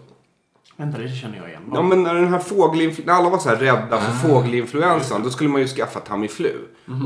Vänta, 0.76 0.98
det 0.98 1.10
känner 1.10 1.38
jag 1.38 1.50
igen. 1.50 1.62
Ja, 1.74 1.82
men 1.82 2.04
när 2.04 2.16
den 2.16 2.28
här 2.28 2.40
fågelinflu- 2.40 3.06
när 3.06 3.14
alla 3.14 3.30
var 3.30 3.38
så 3.38 3.50
här 3.50 3.56
rädda 3.56 4.02
för 4.02 4.28
fågelinfluensan. 4.30 5.24
Då 5.24 5.30
skulle 5.30 5.50
man 5.50 5.62
ju 5.62 5.68
skaffa 5.68 6.00
Tamiflu. 6.00 6.54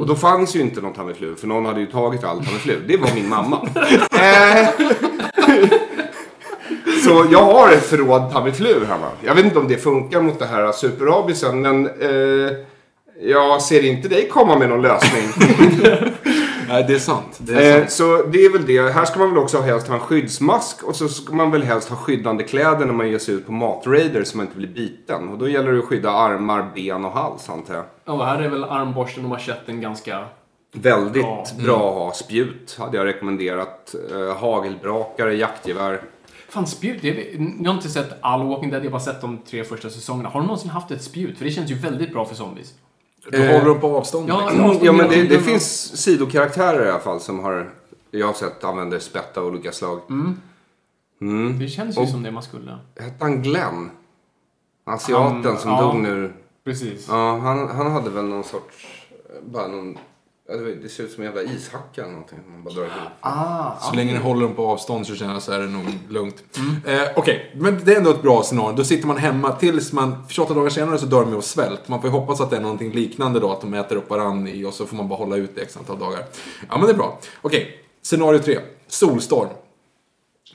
Och 0.01 0.07
då 0.07 0.15
fanns 0.15 0.55
ju 0.55 0.61
inte 0.61 0.81
någon 0.81 0.93
Tamiflu. 0.93 1.35
För 1.35 1.47
någon 1.47 1.65
hade 1.65 1.79
ju 1.79 1.85
tagit 1.85 2.23
all 2.23 2.45
Tamiflu. 2.45 2.79
Det 2.87 2.97
var 2.97 3.09
min 3.15 3.29
mamma. 3.29 3.67
eh, 4.11 4.69
så 7.13 7.25
jag 7.31 7.43
har 7.43 7.71
ett 7.71 7.83
förråd 7.85 8.31
Tamiflu 8.31 8.85
hemma. 8.85 9.07
Jag 9.21 9.35
vet 9.35 9.45
inte 9.45 9.59
om 9.59 9.67
det 9.67 9.77
funkar 9.77 10.21
mot 10.21 10.39
det 10.39 10.45
här 10.45 10.71
superrabisen. 10.71 11.61
Men 11.61 11.85
eh, 11.87 12.51
jag 13.21 13.61
ser 13.61 13.85
inte 13.85 14.07
dig 14.07 14.27
komma 14.29 14.57
med 14.57 14.69
någon 14.69 14.81
lösning. 14.81 15.23
Nej, 16.67 16.83
det 16.87 16.93
är 16.93 16.99
sant. 16.99 17.37
Det 17.37 17.53
är 17.53 17.71
Eh, 17.73 17.77
sant. 17.79 17.91
så 17.91 18.23
det 18.23 18.45
är 18.45 18.51
väl 18.51 18.65
det. 18.65 18.93
Här 18.93 19.05
ska 19.05 19.19
man 19.19 19.29
väl 19.29 19.37
också 19.37 19.61
helst 19.61 19.87
ha 19.87 19.95
en 19.95 19.99
skyddsmask 20.01 20.83
och 20.83 20.95
så 20.95 21.07
ska 21.07 21.33
man 21.35 21.51
väl 21.51 21.63
helst 21.63 21.89
ha 21.89 21.95
skyddande 21.97 22.43
kläder 22.43 22.85
när 22.85 22.93
man 22.93 23.09
ger 23.09 23.19
sig 23.19 23.33
ut 23.35 23.45
på 23.45 23.51
matraider 23.51 24.23
så 24.23 24.37
man 24.37 24.45
inte 24.45 24.57
blir 24.57 24.67
biten. 24.67 25.29
Och 25.29 25.37
då 25.37 25.49
gäller 25.49 25.71
det 25.71 25.79
att 25.79 25.85
skydda 25.85 26.11
armar, 26.11 26.65
ben 26.75 27.05
och 27.05 27.11
hals 27.11 27.49
antar 27.49 27.73
jag. 27.73 27.83
Ja, 28.05 28.23
här 28.25 28.41
är 28.41 28.49
väl 28.49 28.63
armborsten 28.63 29.23
och 29.23 29.29
manschetten 29.29 29.81
ganska... 29.81 30.19
Väldigt 30.75 31.23
Ja. 31.23 31.45
bra 31.65 31.75
att 31.89 31.95
ha. 31.95 32.11
Spjut 32.13 32.75
hade 32.79 32.97
jag 32.97 33.05
rekommenderat. 33.05 33.95
Eh, 34.11 34.35
hagelbrakare, 34.37 35.35
jaktgevär. 35.35 36.01
Fan, 36.53 36.67
spjut. 36.67 37.01
Det 37.01 37.09
är... 37.09 37.55
Jag 37.59 37.69
har 37.71 37.75
inte 37.75 37.89
sett 37.89 38.13
all 38.21 38.47
Walking 38.47 38.69
Dead, 38.69 38.81
jag 38.81 38.89
har 38.89 38.91
bara 38.91 39.01
sett 39.01 39.21
de 39.21 39.37
tre 39.37 39.63
första 39.63 39.89
säsongerna. 39.89 40.29
Har 40.29 40.41
du 40.41 40.45
någonsin 40.47 40.69
haft 40.69 40.91
ett 40.91 41.03
spjut? 41.03 41.37
För 41.37 41.45
det 41.45 41.51
känns 41.51 41.71
ju 41.71 41.75
väldigt 41.75 42.11
bra 42.11 42.25
för 42.25 42.35
zombies. 42.35 42.73
Då 43.31 43.37
håller 43.37 43.65
de 43.65 43.79
på 43.79 43.97
avstånd. 43.97 44.29
Ja, 44.29 44.49
liksom. 44.49 44.79
Ja 44.81 44.91
men 44.91 45.09
det, 45.09 45.23
det 45.23 45.39
finns 45.39 45.97
sidokaraktärer 45.97 46.85
i 46.85 46.89
alla 46.89 46.99
fall 46.99 47.19
som 47.19 47.39
har 47.39 47.69
jag 48.11 48.27
har 48.27 48.33
sett 48.33 48.63
använder 48.63 48.99
spett 48.99 49.37
av 49.37 49.45
olika 49.45 49.71
slag. 49.71 49.99
Det 51.59 51.67
känns 51.67 51.97
ju 51.97 52.07
som 52.07 52.23
det 52.23 52.31
man 52.31 52.43
skulle. 52.43 52.77
Hette 52.99 53.15
han 53.19 53.41
Glenn? 53.41 53.89
Asiaten 54.85 55.45
Han- 55.45 55.57
som 55.57 55.71
ja. 55.71 55.81
dog 55.81 55.95
nu. 55.95 56.33
Precis. 56.63 57.07
Ja, 57.09 57.37
han, 57.37 57.69
han 57.69 57.91
hade 57.91 58.09
väl 58.09 58.25
någon 58.25 58.43
sorts... 58.43 58.87
Bara 59.45 59.67
någon... 59.67 59.97
ja, 60.49 60.55
Det 60.55 60.89
ser 60.89 61.03
ut 61.03 61.11
som 61.11 61.23
en 61.23 61.33
jävla 61.35 61.51
ishacka 61.53 62.01
eller 62.01 62.11
någonting. 62.11 62.39
Man 62.51 62.63
bara 62.63 62.73
drar 62.73 62.83
ihop. 62.83 62.93
Ah, 63.19 63.79
Så 63.79 63.95
länge 63.95 64.13
ni 64.13 64.19
håller 64.19 64.41
dem 64.41 64.55
på 64.55 64.67
avstånd 64.67 65.07
så 65.07 65.15
känner 65.15 65.33
jag 65.33 65.41
så 65.41 65.51
är 65.51 65.59
det 65.59 65.67
nog 65.67 65.85
lugnt. 66.09 66.43
Eh, 66.85 67.01
Okej, 67.15 67.51
men 67.55 67.79
det 67.85 67.93
är 67.93 67.97
ändå 67.97 68.09
ett 68.09 68.21
bra 68.21 68.43
scenario. 68.43 68.75
Då 68.75 68.83
sitter 68.83 69.07
man 69.07 69.17
hemma 69.17 69.51
tills 69.51 69.93
man, 69.93 70.25
28 70.29 70.53
dagar 70.53 70.69
senare 70.69 70.97
så 70.97 71.05
dör 71.05 71.25
de 71.25 71.35
av 71.35 71.41
svält. 71.41 71.87
Man 71.87 72.01
får 72.01 72.09
ju 72.09 72.15
hoppas 72.15 72.41
att 72.41 72.49
det 72.49 72.57
är 72.57 72.61
någonting 72.61 72.91
liknande 72.91 73.39
då, 73.39 73.51
att 73.51 73.61
de 73.61 73.73
äter 73.73 73.95
upp 73.95 74.09
varandra 74.09 74.51
i 74.51 74.65
och 74.65 74.73
så 74.73 74.85
får 74.85 74.95
man 74.95 75.07
bara 75.07 75.17
hålla 75.17 75.35
ut 75.35 75.55
det 75.55 75.61
x 75.61 75.77
antal 75.77 75.99
dagar. 75.99 76.19
Ja, 76.69 76.77
men 76.77 76.85
det 76.85 76.91
är 76.91 76.97
bra. 76.97 77.19
Okej, 77.41 77.77
scenario 78.01 78.39
3. 78.39 78.59
Solstorm. 78.87 79.49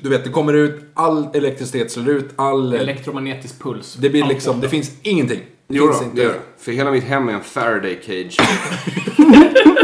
Du 0.02 0.08
vet, 0.08 0.24
det 0.24 0.30
kommer 0.30 0.52
ut, 0.54 0.80
all 0.94 1.28
elektricitet 1.34 1.92
slår 1.92 2.08
ut, 2.08 2.30
all... 2.36 2.74
Elektromagnetisk 2.74 3.62
puls. 3.62 3.94
Det 3.94 4.10
blir 4.10 4.24
liksom, 4.24 4.60
det 4.60 4.68
finns 4.68 4.90
ingenting. 5.02 5.38
Det 5.68 5.74
Jo 5.76 5.86
finns 5.86 5.98
då, 5.98 6.04
inte. 6.04 6.16
det 6.16 6.22
gör. 6.22 6.40
För 6.58 6.72
hela 6.72 6.90
mitt 6.90 7.04
hem 7.04 7.28
är 7.28 7.32
en 7.32 7.40
Faraday 7.40 8.00
cage. 8.02 8.36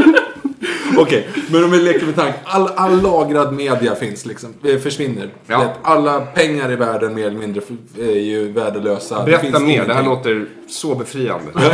Okej, 0.99 1.28
men 1.51 1.64
om 1.64 1.70
vi 1.70 1.78
leker 1.78 2.07
med 2.07 2.16
tanken. 2.16 2.40
All, 2.45 2.68
all 2.76 3.03
lagrad 3.03 3.55
media 3.55 3.95
finns 3.95 4.26
liksom. 4.26 4.55
Det 4.62 4.78
försvinner. 4.78 5.30
Ja. 5.47 5.74
Alla 5.82 6.20
pengar 6.20 6.72
i 6.72 6.76
världen 6.76 7.14
mer 7.14 7.26
eller 7.26 7.38
mindre 7.38 7.62
är 7.99 8.18
ju 8.18 8.53
värdelösa. 8.53 9.24
Berätta 9.24 9.61
mer, 9.61 9.86
det 9.86 9.95
här 9.95 10.03
låter 10.03 10.47
så 10.68 10.95
befriande. 10.95 11.53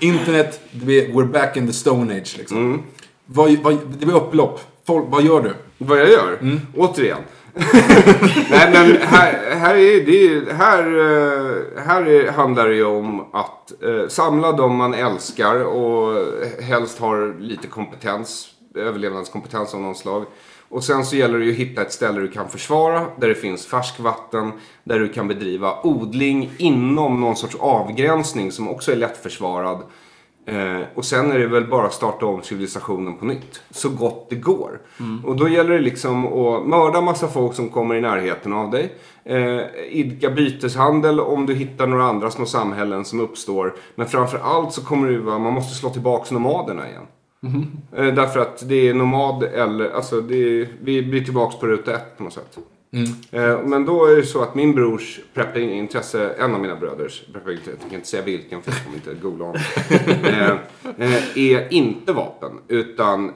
Internet, 0.00 0.60
we're 0.72 1.32
back 1.32 1.56
in 1.56 1.66
the 1.66 1.72
stone 1.72 2.14
age 2.14 2.34
liksom. 2.38 2.56
Mm. 2.56 2.82
Vad, 3.26 3.56
vad, 3.62 3.78
det 3.98 4.06
blir 4.06 4.16
upplopp. 4.16 4.60
Folk, 4.86 5.04
vad 5.08 5.22
gör 5.22 5.40
du? 5.40 5.54
Vad 5.78 5.98
jag 5.98 6.08
gör? 6.08 6.60
Återigen. 6.76 7.18
Nej 8.50 8.70
men 8.72 8.96
här, 9.02 9.56
här, 9.56 9.74
är, 9.74 10.06
det, 10.06 10.52
här, 10.52 10.82
eh, 10.82 11.82
här 11.86 12.08
är, 12.08 12.32
handlar 12.32 12.68
det 12.68 12.74
ju 12.74 12.84
om 12.84 13.20
att 13.32 13.82
eh, 13.82 14.08
samla 14.08 14.52
de 14.52 14.76
man 14.76 14.94
älskar 14.94 15.64
och 15.64 16.24
helst 16.62 16.98
har 16.98 17.40
lite 17.40 17.66
kompetens, 17.66 18.48
överlevnadskompetens 18.74 19.74
av 19.74 19.80
någon 19.80 19.94
slag. 19.94 20.24
Och 20.68 20.84
sen 20.84 21.04
så 21.04 21.16
gäller 21.16 21.38
det 21.38 21.44
ju 21.44 21.52
att 21.52 21.58
hitta 21.58 21.82
ett 21.82 21.92
ställe 21.92 22.20
du 22.20 22.28
kan 22.28 22.48
försvara, 22.48 23.06
där 23.16 23.28
det 23.28 23.34
finns 23.34 23.66
färskvatten, 23.66 24.52
där 24.84 24.98
du 24.98 25.08
kan 25.08 25.28
bedriva 25.28 25.80
odling 25.82 26.50
inom 26.58 27.20
någon 27.20 27.36
sorts 27.36 27.56
avgränsning 27.60 28.52
som 28.52 28.68
också 28.68 28.92
är 28.92 28.96
lättförsvarad. 28.96 29.82
Eh, 30.48 30.80
och 30.94 31.04
sen 31.04 31.32
är 31.32 31.38
det 31.38 31.46
väl 31.46 31.66
bara 31.66 31.86
att 31.86 31.92
starta 31.92 32.26
om 32.26 32.42
civilisationen 32.42 33.16
på 33.16 33.24
nytt. 33.24 33.62
Så 33.70 33.88
gott 33.88 34.26
det 34.30 34.36
går. 34.36 34.80
Och 35.24 35.36
då 35.36 35.48
gäller 35.48 35.70
det 35.70 35.80
liksom 35.80 36.26
att 36.26 36.66
mörda 36.66 37.00
massa 37.00 37.28
folk 37.28 37.54
som 37.54 37.68
kommer 37.68 37.94
i 37.94 38.00
närheten 38.00 38.52
av 38.52 38.70
dig. 38.70 38.92
Eh, 39.24 39.60
idka 39.90 40.30
byteshandel 40.30 41.20
om 41.20 41.46
du 41.46 41.54
hittar 41.54 41.86
några 41.86 42.04
andra 42.04 42.30
små 42.30 42.46
samhällen 42.46 43.04
som 43.04 43.20
uppstår. 43.20 43.74
Men 43.94 44.06
framför 44.06 44.38
allt 44.38 44.72
så 44.72 44.84
kommer 44.84 45.18
vara, 45.18 45.38
man 45.38 45.52
måste 45.52 45.74
slå 45.74 45.90
tillbaka 45.90 46.34
nomaderna 46.34 46.88
igen. 46.88 47.06
Eh, 47.96 48.14
därför 48.14 48.40
att 48.40 48.68
det 48.68 48.88
är 48.88 48.94
nomad 48.94 49.42
eller, 49.42 49.90
alltså 49.90 50.20
är, 50.20 50.68
vi 50.82 51.02
blir 51.02 51.24
tillbaka 51.24 51.56
på 51.58 51.66
ruta 51.66 51.94
ett 51.94 52.16
på 52.16 52.24
något 52.24 52.32
sätt. 52.32 52.58
Eh, 53.30 53.62
Men 53.64 53.84
då 53.84 54.06
är 54.06 54.16
det 54.16 54.22
så 54.22 54.42
att 54.42 54.54
min 54.54 54.74
brors 54.74 55.20
prepping-intresse, 55.34 56.34
en 56.38 56.54
av 56.54 56.60
mina 56.60 56.76
bröders 56.76 57.22
prepping-intresse, 57.32 57.70
jag 57.70 57.80
tänker 57.80 57.96
inte 57.96 58.08
säga 58.08 58.22
vilken 58.22 58.62
för 58.62 58.72
jag 58.72 58.84
kommer 58.84 58.96
inte 58.96 59.14
googla 59.14 59.44
honom. 59.44 59.60
eh, 60.24 60.50
eh, 61.14 61.38
är 61.38 61.72
inte 61.72 62.12
vapen, 62.12 62.52
utan 62.68 63.32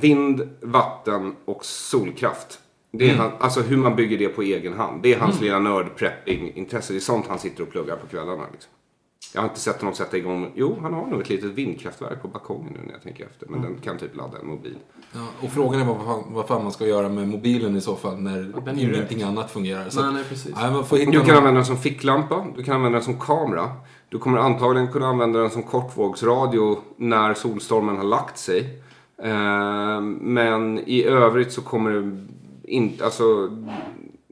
vind, 0.00 0.48
vatten 0.60 1.36
och 1.44 1.64
solkraft. 1.64 2.58
Det 2.92 3.10
är 3.10 3.14
han, 3.14 3.30
alltså 3.38 3.60
hur 3.60 3.76
man 3.76 3.96
bygger 3.96 4.18
det 4.18 4.28
på 4.28 4.42
egen 4.42 4.72
hand. 4.72 5.02
Det 5.02 5.14
är 5.14 5.18
hans 5.18 5.40
lilla 5.40 5.58
nörd-prepping-intresse. 5.58 6.92
Det 6.92 6.98
är 6.98 7.00
sånt 7.00 7.26
han 7.28 7.38
sitter 7.38 7.62
och 7.62 7.70
pluggar 7.70 7.96
på 7.96 8.06
kvällarna. 8.06 8.44
Liksom. 8.52 8.72
Jag 9.34 9.40
har 9.40 9.48
inte 9.48 9.60
sett 9.60 9.80
honom 9.80 9.94
sätta 9.94 10.16
igång. 10.16 10.52
Jo, 10.54 10.78
han 10.82 10.94
har 10.94 11.06
nog 11.06 11.20
ett 11.20 11.28
litet 11.28 11.50
vindkraftverk 11.50 12.22
på 12.22 12.28
balkongen 12.28 12.72
nu 12.72 12.80
när 12.86 12.92
jag 12.92 13.02
tänker 13.02 13.24
efter. 13.26 13.46
Men 13.46 13.62
den 13.62 13.76
kan 13.82 13.98
typ 13.98 14.16
ladda 14.16 14.38
en 14.38 14.46
mobil. 14.46 14.76
Ja, 15.12 15.26
och 15.40 15.52
frågan 15.52 15.80
är 15.80 15.84
vad 15.84 16.04
fan, 16.04 16.22
vad 16.28 16.46
fan 16.48 16.62
man 16.62 16.72
ska 16.72 16.86
göra 16.86 17.08
med 17.08 17.28
mobilen 17.28 17.76
i 17.76 17.80
så 17.80 17.96
fall 17.96 18.18
när 18.18 18.38
ju 18.76 18.94
ingenting 18.94 19.22
annat 19.22 19.50
fungerar. 19.50 19.88
Så, 19.88 20.02
Nej, 20.02 20.12
nej, 20.14 20.24
precis. 20.28 20.54
Nej, 20.56 20.70
man 20.72 20.84
får 20.86 20.96
hitta 20.96 21.10
Du 21.10 21.18
kan 21.18 21.26
någon- 21.28 21.36
använda 21.36 21.58
den 21.58 21.66
som 21.66 21.76
ficklampa, 21.76 22.46
du 22.56 22.62
kan 22.62 22.76
använda 22.76 22.96
den 22.98 23.04
som 23.04 23.18
kamera. 23.20 23.70
Du 24.08 24.18
kommer 24.18 24.38
antagligen 24.38 24.88
kunna 24.92 25.06
använda 25.06 25.38
den 25.40 25.50
som 25.50 25.62
kortvågsradio 25.62 26.78
när 26.96 27.34
solstormen 27.34 27.96
har 27.96 28.04
lagt 28.04 28.38
sig. 28.38 28.78
Eh, 29.22 30.00
men 30.20 30.78
i 30.78 31.04
övrigt 31.04 31.52
så 31.52 31.62
kommer 31.62 31.90
det 31.90 32.26
inte, 32.64 33.04
alltså, 33.04 33.56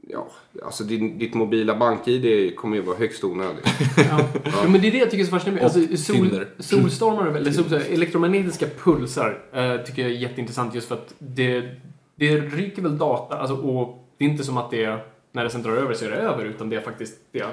ja, 0.07 0.27
alltså 0.63 0.83
din, 0.83 1.19
ditt 1.19 1.33
mobila 1.33 1.75
bank-id 1.75 2.55
kommer 2.55 2.75
ju 2.75 2.81
vara 2.81 2.97
högst 2.97 3.23
onödigt. 3.23 3.65
Ja. 3.97 4.29
Jo, 4.45 4.69
men 4.69 4.81
det 4.81 4.87
är 4.87 4.91
det 4.91 4.97
jag 4.97 5.11
tycker 5.11 5.23
är 5.23 5.25
så 5.25 5.31
fascinerande. 5.31 5.63
Alltså, 5.63 6.13
sol, 6.13 6.45
solstormar, 6.59 7.27
eller 7.27 7.51
sol, 7.51 7.73
elektromagnetiska 7.73 8.65
pulsar, 8.83 9.41
eh, 9.53 9.77
tycker 9.77 10.01
jag 10.01 10.11
är 10.11 10.15
jätteintressant 10.15 10.75
just 10.75 10.87
för 10.87 10.95
att 10.95 11.13
det, 11.19 11.75
det 12.15 12.37
ryker 12.37 12.81
väl 12.81 12.97
data, 12.97 13.37
alltså, 13.37 13.55
och 13.55 14.07
det 14.17 14.25
är 14.25 14.29
inte 14.29 14.43
som 14.43 14.57
att 14.57 14.71
det, 14.71 14.99
när 15.31 15.43
det 15.43 15.49
sen 15.49 15.61
drar 15.63 15.71
över 15.73 15.93
så 15.93 16.05
är 16.05 16.09
det 16.09 16.15
över, 16.15 16.45
utan 16.45 16.69
det 16.69 16.75
är 16.75 16.81
faktiskt, 16.81 17.17
det 17.31 17.39
är 17.39 17.47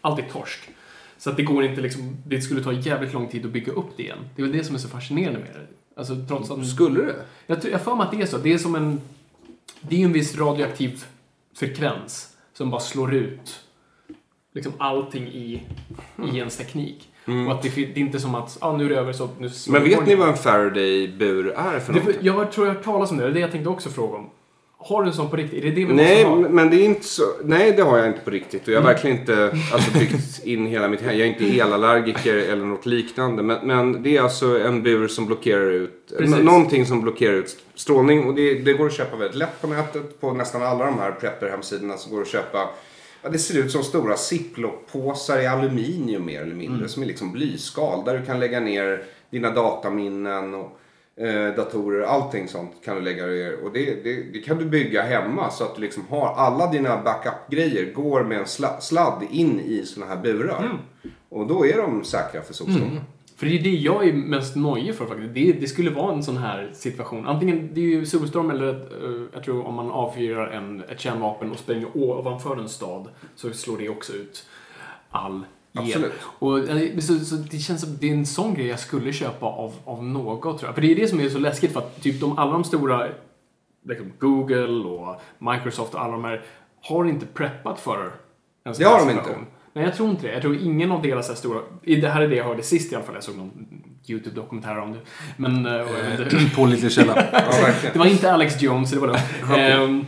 alltid 0.00 0.24
torsk. 0.32 0.68
Så 1.18 1.30
att 1.30 1.36
det 1.36 1.42
går 1.42 1.64
inte 1.64 1.80
liksom, 1.80 2.16
det 2.26 2.40
skulle 2.40 2.62
ta 2.62 2.72
jävligt 2.72 3.12
lång 3.12 3.28
tid 3.28 3.46
att 3.46 3.52
bygga 3.52 3.72
upp 3.72 3.96
det 3.96 4.02
igen. 4.02 4.18
Det 4.36 4.42
är 4.42 4.46
väl 4.46 4.56
det 4.56 4.64
som 4.64 4.74
är 4.74 4.78
så 4.78 4.88
fascinerande 4.88 5.38
med 5.38 5.48
det. 5.54 5.66
Alltså 6.00 6.16
trots 6.28 6.50
att... 6.50 6.66
Skulle 6.66 7.04
det? 7.04 7.16
Jag 7.46 7.60
tror- 7.60 7.72
jag 7.72 7.80
för 7.82 7.94
mig 7.94 8.04
att 8.04 8.10
det 8.12 8.22
är 8.22 8.26
så. 8.26 8.38
Det 8.38 8.52
är 8.52 8.58
som 8.58 8.74
en... 8.74 9.00
Det 9.80 9.94
är 9.94 9.98
ju 9.98 10.04
en 10.04 10.12
viss 10.12 10.38
radioaktiv 10.38 11.04
frekvens 11.56 12.35
som 12.56 12.70
bara 12.70 12.80
slår 12.80 13.14
ut 13.14 13.60
liksom 14.54 14.72
allting 14.78 15.26
i, 15.28 15.62
i 16.32 16.36
ens 16.38 16.56
teknik. 16.56 17.08
Och 17.24 17.52
att 17.52 17.62
det, 17.62 17.68
det 17.74 17.82
är 17.82 17.98
inte 17.98 18.20
som 18.20 18.34
att, 18.34 18.58
ah, 18.60 18.76
nu 18.76 18.84
är 18.84 18.88
det 18.88 18.96
över 18.96 19.12
så 19.12 19.28
nu 19.38 19.50
Men 19.68 19.84
vet 19.84 20.06
ni 20.06 20.14
vad 20.14 20.28
en 20.28 20.36
Faraday-bur 20.36 21.52
är 21.56 21.80
för 21.80 21.92
Det, 21.92 22.04
något? 22.04 22.14
jag 22.20 22.52
tror 22.52 22.66
jag 22.66 22.74
har 22.74 22.82
talas 22.82 23.10
om 23.10 23.16
det, 23.16 23.24
det 23.24 23.30
är 23.30 23.34
det 23.34 23.40
jag 23.40 23.50
tänkte 23.52 23.70
också 23.70 23.90
fråga 23.90 24.18
om. 24.18 24.30
Har 24.88 25.02
du 25.02 25.08
en 25.08 25.14
sån 25.14 25.30
på 25.30 25.36
riktigt? 25.36 25.64
Är 25.64 25.68
det 25.68 25.74
det 25.74 25.84
vi 25.84 25.94
Nej, 25.94 26.24
måste 26.24 26.42
ha? 26.42 26.48
men 26.48 26.70
det 26.70 26.76
är 26.76 26.84
inte 26.84 27.04
så. 27.04 27.22
Nej, 27.44 27.72
det 27.72 27.82
har 27.82 27.98
jag 27.98 28.06
inte 28.06 28.20
på 28.20 28.30
riktigt. 28.30 28.68
Och 28.68 28.74
jag 28.74 28.80
har 28.80 28.86
verkligen 28.86 29.18
inte 29.18 29.50
alltså, 29.72 29.98
byggt 29.98 30.44
in 30.44 30.66
hela 30.66 30.88
mitt 30.88 31.00
hem. 31.00 31.18
Jag 31.18 31.28
är 31.28 31.32
inte 31.32 31.60
elallergiker 31.60 32.36
eller 32.36 32.64
något 32.64 32.86
liknande. 32.86 33.42
Men, 33.42 33.66
men 33.66 34.02
det 34.02 34.16
är 34.16 34.22
alltså 34.22 34.60
en 34.60 34.82
bur 34.82 35.08
som 35.08 35.26
blockerar 35.26 35.70
ut, 35.70 36.12
Precis. 36.18 36.36
någonting 36.36 36.86
som 36.86 37.02
blockerar 37.02 37.34
ut 37.34 37.56
strålning. 37.74 38.24
Och 38.24 38.34
det, 38.34 38.54
det 38.54 38.72
går 38.72 38.86
att 38.86 38.92
köpa 38.92 39.16
väldigt 39.16 39.36
lätt 39.38 39.60
på 39.60 39.66
nätet. 39.66 40.20
På 40.20 40.32
nästan 40.32 40.62
alla 40.62 40.84
de 40.84 40.98
här 40.98 41.12
prepper-hemsidorna 41.12 41.96
så 41.96 42.10
går 42.10 42.16
det 42.16 42.22
att 42.22 42.28
köpa 42.28 42.68
Ja, 43.22 43.28
det 43.28 43.38
ser 43.38 43.58
ut 43.58 43.72
som 43.72 43.82
stora 43.82 44.14
ziplock-påsar 44.16 45.42
i 45.42 45.46
aluminium 45.46 46.24
mer 46.26 46.42
eller 46.42 46.54
mindre. 46.54 46.88
Som 46.88 47.02
är 47.02 47.06
liksom 47.06 47.32
blyskal. 47.32 48.04
Där 48.04 48.18
du 48.18 48.26
kan 48.26 48.40
lägga 48.40 48.60
ner 48.60 49.02
dina 49.30 49.50
dataminnen 49.50 50.54
och 50.54 50.78
eh, 51.16 51.54
datorer. 51.56 52.02
Allting 52.02 52.48
sånt 52.48 52.72
kan 52.84 52.96
du 52.96 53.02
lägga 53.02 53.26
ner. 53.26 53.64
Och 53.64 53.72
det, 53.72 54.04
det, 54.04 54.22
det 54.32 54.38
kan 54.38 54.58
du 54.58 54.64
bygga 54.64 55.02
hemma. 55.02 55.50
Så 55.50 55.64
att 55.64 55.74
du 55.74 55.80
liksom 55.80 56.06
har 56.08 56.34
alla 56.34 56.66
dina 56.66 57.02
backup-grejer 57.02 57.92
går 57.92 58.24
med 58.24 58.38
en 58.38 58.46
sla, 58.46 58.80
sladd 58.80 59.22
in 59.30 59.60
i 59.60 59.82
såna 59.86 60.06
här 60.06 60.16
burar. 60.16 60.78
Och 61.28 61.46
då 61.46 61.66
är 61.66 61.76
de 61.76 62.04
säkra 62.04 62.42
för 62.42 62.54
solstrålning. 62.54 63.00
För 63.36 63.46
det 63.46 63.58
är 63.58 63.62
det 63.62 63.70
jag 63.70 64.08
är 64.08 64.12
mest 64.12 64.56
nojig 64.56 64.94
för 64.94 65.06
faktiskt. 65.06 65.34
Det, 65.34 65.52
det 65.52 65.66
skulle 65.66 65.90
vara 65.90 66.12
en 66.12 66.22
sån 66.22 66.36
här 66.36 66.70
situation. 66.74 67.26
Antingen, 67.26 67.70
det 67.74 67.80
är 67.80 67.84
ju 67.84 68.06
solstorm 68.06 68.50
eller 68.50 68.68
eh, 68.68 69.26
jag 69.32 69.44
tror 69.44 69.66
om 69.66 69.74
man 69.74 69.90
avfyrar 69.90 70.46
en, 70.46 70.82
ett 70.82 71.00
kärnvapen 71.00 71.50
och 71.50 71.58
spränger 71.58 71.88
ovanför 71.94 72.56
en 72.56 72.68
stad 72.68 73.08
så 73.34 73.52
slår 73.52 73.78
det 73.78 73.88
också 73.88 74.12
ut 74.12 74.46
all 75.10 75.44
Absolut. 75.76 76.12
Och, 76.22 76.58
eh, 76.58 76.98
så, 76.98 77.18
så 77.18 77.34
det 77.34 77.58
känns 77.58 77.80
som 77.80 77.96
det 78.00 78.08
är 78.08 78.14
en 78.14 78.26
sån 78.26 78.54
grej 78.54 78.66
jag 78.66 78.80
skulle 78.80 79.12
köpa 79.12 79.46
av, 79.46 79.72
av 79.84 80.04
något 80.04 80.58
tror 80.58 80.68
jag. 80.68 80.74
För 80.74 80.82
det 80.82 80.92
är 80.92 80.96
det 80.96 81.08
som 81.08 81.20
är 81.20 81.28
så 81.28 81.38
läskigt 81.38 81.72
för 81.72 81.80
att 81.80 82.02
typ 82.02 82.20
de, 82.20 82.38
alla 82.38 82.52
de 82.52 82.64
stora, 82.64 83.08
liksom 83.88 84.12
Google 84.18 84.88
och 84.88 85.20
Microsoft 85.38 85.94
och 85.94 86.02
alla 86.02 86.12
de 86.12 86.24
här 86.24 86.42
har 86.82 87.04
inte 87.04 87.26
preppat 87.26 87.80
för 87.80 88.12
en 88.64 88.74
sån 88.74 88.82
Det 88.82 88.88
har 88.88 89.06
de 89.06 89.10
inte. 89.10 89.30
Nej, 89.76 89.84
jag 89.84 89.94
tror 89.94 90.10
inte 90.10 90.26
det. 90.26 90.32
Jag 90.32 90.42
tror 90.42 90.56
ingen 90.56 90.92
av 90.92 91.02
deras 91.02 91.38
stora... 91.38 91.60
Det 91.82 92.08
här 92.08 92.20
är 92.20 92.28
det 92.28 92.36
jag 92.36 92.44
hörde 92.44 92.62
sist 92.62 92.92
i 92.92 92.94
alla 92.94 93.04
fall. 93.04 93.14
Jag 93.14 93.24
såg 93.24 93.36
någon 93.36 93.68
YouTube-dokumentär 94.06 94.78
om 94.78 94.92
det. 94.92 94.98
Men... 95.36 95.66
eh, 95.66 95.72
det, 96.18 96.56
På 96.56 96.66
lite 96.66 96.90
källa. 96.90 97.14
Det 97.92 97.98
var 97.98 98.06
inte 98.06 98.32
Alex 98.32 98.62
Jones, 98.62 98.90
det 98.90 98.98
var 98.98 99.08
det. 99.08 99.20
Ehm, 99.60 100.06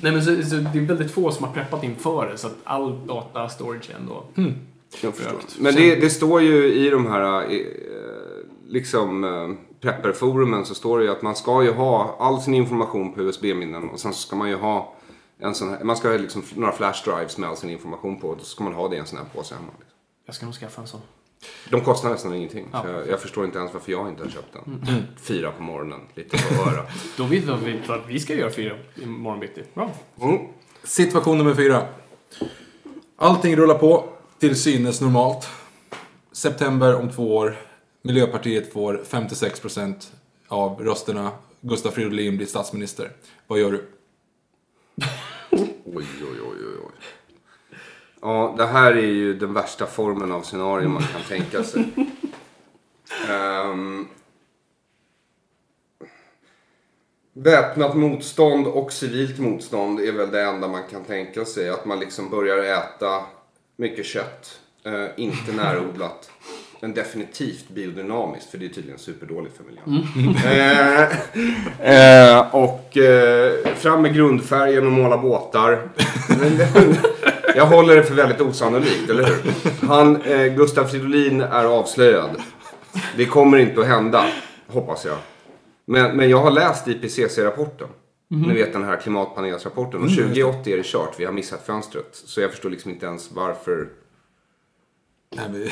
nej, 0.00 0.12
men 0.12 0.22
så, 0.22 0.42
så 0.42 0.56
det 0.56 0.78
är 0.78 0.82
väldigt 0.82 1.10
få 1.10 1.30
som 1.30 1.44
har 1.44 1.52
preppat 1.52 1.84
inför 1.84 2.30
det. 2.30 2.38
Så 2.38 2.46
att 2.46 2.56
all 2.64 3.06
data 3.06 3.48
storage 3.48 3.90
ändå... 4.00 4.24
Jag 5.00 5.14
förstår. 5.14 5.40
Men 5.58 5.74
det, 5.74 5.96
det 5.96 6.10
står 6.10 6.42
ju 6.42 6.74
i 6.74 6.90
de 6.90 7.06
här 7.06 7.52
eh, 7.52 7.60
liksom 8.66 9.24
eh, 9.24 9.50
prepperforumen 9.80 10.66
så 10.66 10.74
står 10.74 10.98
det 10.98 11.04
ju 11.04 11.10
att 11.10 11.22
man 11.22 11.36
ska 11.36 11.62
ju 11.62 11.72
ha 11.72 12.16
all 12.18 12.40
sin 12.40 12.54
information 12.54 13.12
på 13.12 13.20
USB-minnen 13.20 13.88
och 13.88 14.00
sen 14.00 14.12
så 14.12 14.20
ska 14.20 14.36
man 14.36 14.48
ju 14.48 14.56
ha 14.56 14.94
en 15.38 15.54
sån 15.54 15.68
här, 15.68 15.84
man 15.84 15.96
ska 15.96 16.08
ha 16.08 16.16
liksom 16.16 16.42
några 16.54 16.72
flash 16.72 17.04
drives 17.04 17.38
med 17.38 17.48
all 17.48 17.56
sin 17.56 17.70
information 17.70 18.20
på 18.20 18.28
och 18.28 18.36
då 18.36 18.44
ska 18.44 18.64
man 18.64 18.72
ha 18.72 18.88
det 18.88 18.96
i 18.96 18.98
en 18.98 19.06
sån 19.06 19.18
här 19.18 19.26
påse 19.34 19.54
hemma. 19.54 19.68
Liksom. 19.78 19.96
Jag 20.26 20.34
ska 20.34 20.46
nog 20.46 20.54
skaffa 20.54 20.80
en 20.80 20.86
sån. 20.86 21.00
De 21.70 21.80
kostar 21.80 22.10
nästan 22.10 22.34
ingenting. 22.34 22.68
Ja. 22.72 22.88
Jag, 22.88 23.08
jag 23.08 23.20
förstår 23.20 23.44
inte 23.44 23.58
ens 23.58 23.72
varför 23.72 23.92
jag 23.92 24.08
inte 24.08 24.22
har 24.22 24.30
köpt 24.30 24.52
den. 24.52 24.86
Fyra 25.22 25.52
på 25.52 25.62
morgonen, 25.62 26.00
lite 26.14 26.38
på 26.38 26.70
örat. 26.70 26.88
Då 27.16 27.24
vet 27.24 27.42
vi 27.42 27.46
vad 27.46 27.60
vi, 27.60 27.80
vad 27.88 28.06
vi 28.06 28.20
ska 28.20 28.34
göra 28.34 28.50
fyra 28.50 28.76
imorgon 29.02 29.40
bitti. 29.40 29.62
Bra. 29.74 29.90
Mm. 30.20 30.38
Situation 30.84 31.38
nummer 31.38 31.54
fyra. 31.54 31.86
Allting 33.16 33.56
rullar 33.56 33.78
på 33.78 34.08
till 34.40 34.62
synes 34.62 35.00
normalt. 35.00 35.48
September 36.32 36.94
om 36.96 37.10
två 37.10 37.36
år. 37.36 37.56
Miljöpartiet 38.02 38.72
får 38.72 39.04
56% 39.10 39.94
av 40.48 40.80
rösterna. 40.84 41.30
Gustaf 41.60 41.94
Fridolin 41.94 42.36
blir 42.36 42.46
statsminister. 42.46 43.10
Vad 43.46 43.58
gör 43.58 43.72
du? 43.72 43.78
Oj, 45.84 46.06
oj, 46.20 46.40
oj, 46.40 46.40
oj, 46.42 46.78
oj. 46.86 46.92
Ja, 48.20 48.54
det 48.58 48.66
här 48.66 48.92
är 48.92 49.06
ju 49.06 49.34
den 49.38 49.52
värsta 49.52 49.86
formen 49.86 50.32
av 50.32 50.42
scenario 50.42 50.88
man 50.88 51.02
kan 51.02 51.22
tänka 51.28 51.64
sig. 51.64 51.88
Um, 53.30 54.08
väpnat 57.32 57.96
motstånd 57.96 58.66
och 58.66 58.92
civilt 58.92 59.38
motstånd 59.38 60.00
är 60.00 60.12
väl 60.12 60.30
det 60.30 60.42
enda 60.42 60.68
man 60.68 60.82
kan 60.90 61.04
tänka 61.04 61.44
sig. 61.44 61.70
Att 61.70 61.84
man 61.84 62.00
liksom 62.00 62.30
börjar 62.30 62.58
äta 62.58 63.26
mycket 63.80 64.06
kött, 64.06 64.60
eh, 64.84 65.06
inte 65.16 65.52
närodlat. 65.52 66.30
Men 66.80 66.94
definitivt 66.94 67.68
biodynamiskt, 67.68 68.50
för 68.50 68.58
det 68.58 68.64
är 68.64 68.68
tydligen 68.68 68.98
superdåligt 68.98 69.56
för 69.56 69.64
miljön. 69.64 70.06
Eh, 70.44 71.02
eh, 71.92 72.54
och 72.54 72.96
eh, 72.96 73.74
fram 73.74 74.02
med 74.02 74.14
grundfärgen 74.14 74.86
och 74.86 74.92
måla 74.92 75.18
båtar. 75.18 75.88
Jag 77.56 77.66
håller 77.66 77.96
det 77.96 78.02
för 78.02 78.14
väldigt 78.14 78.40
osannolikt, 78.40 79.10
eller 79.10 79.24
hur? 79.24 79.86
Han, 79.88 80.22
eh, 80.22 80.46
Gustav 80.46 80.84
Fridolin 80.84 81.40
är 81.40 81.64
avslöjad. 81.64 82.30
Det 83.16 83.26
kommer 83.26 83.58
inte 83.58 83.80
att 83.80 83.86
hända, 83.86 84.26
hoppas 84.66 85.04
jag. 85.04 85.16
Men, 85.84 86.16
men 86.16 86.30
jag 86.30 86.38
har 86.38 86.50
läst 86.50 86.88
IPCC-rapporten. 86.88 87.88
Ni 88.32 88.54
vet 88.54 88.72
den 88.72 88.84
här 88.84 88.96
klimatpanelsrapporten. 88.96 90.02
Och 90.02 90.08
2080 90.08 90.72
är 90.72 90.76
det 90.76 90.86
kört. 90.86 91.14
Vi 91.20 91.24
har 91.24 91.32
missat 91.32 91.66
fönstret. 91.66 92.08
Så 92.12 92.40
jag 92.40 92.50
förstår 92.50 92.70
liksom 92.70 92.90
inte 92.90 93.06
ens 93.06 93.32
varför. 93.32 93.88
Nej, 95.36 95.46
vi 95.50 95.70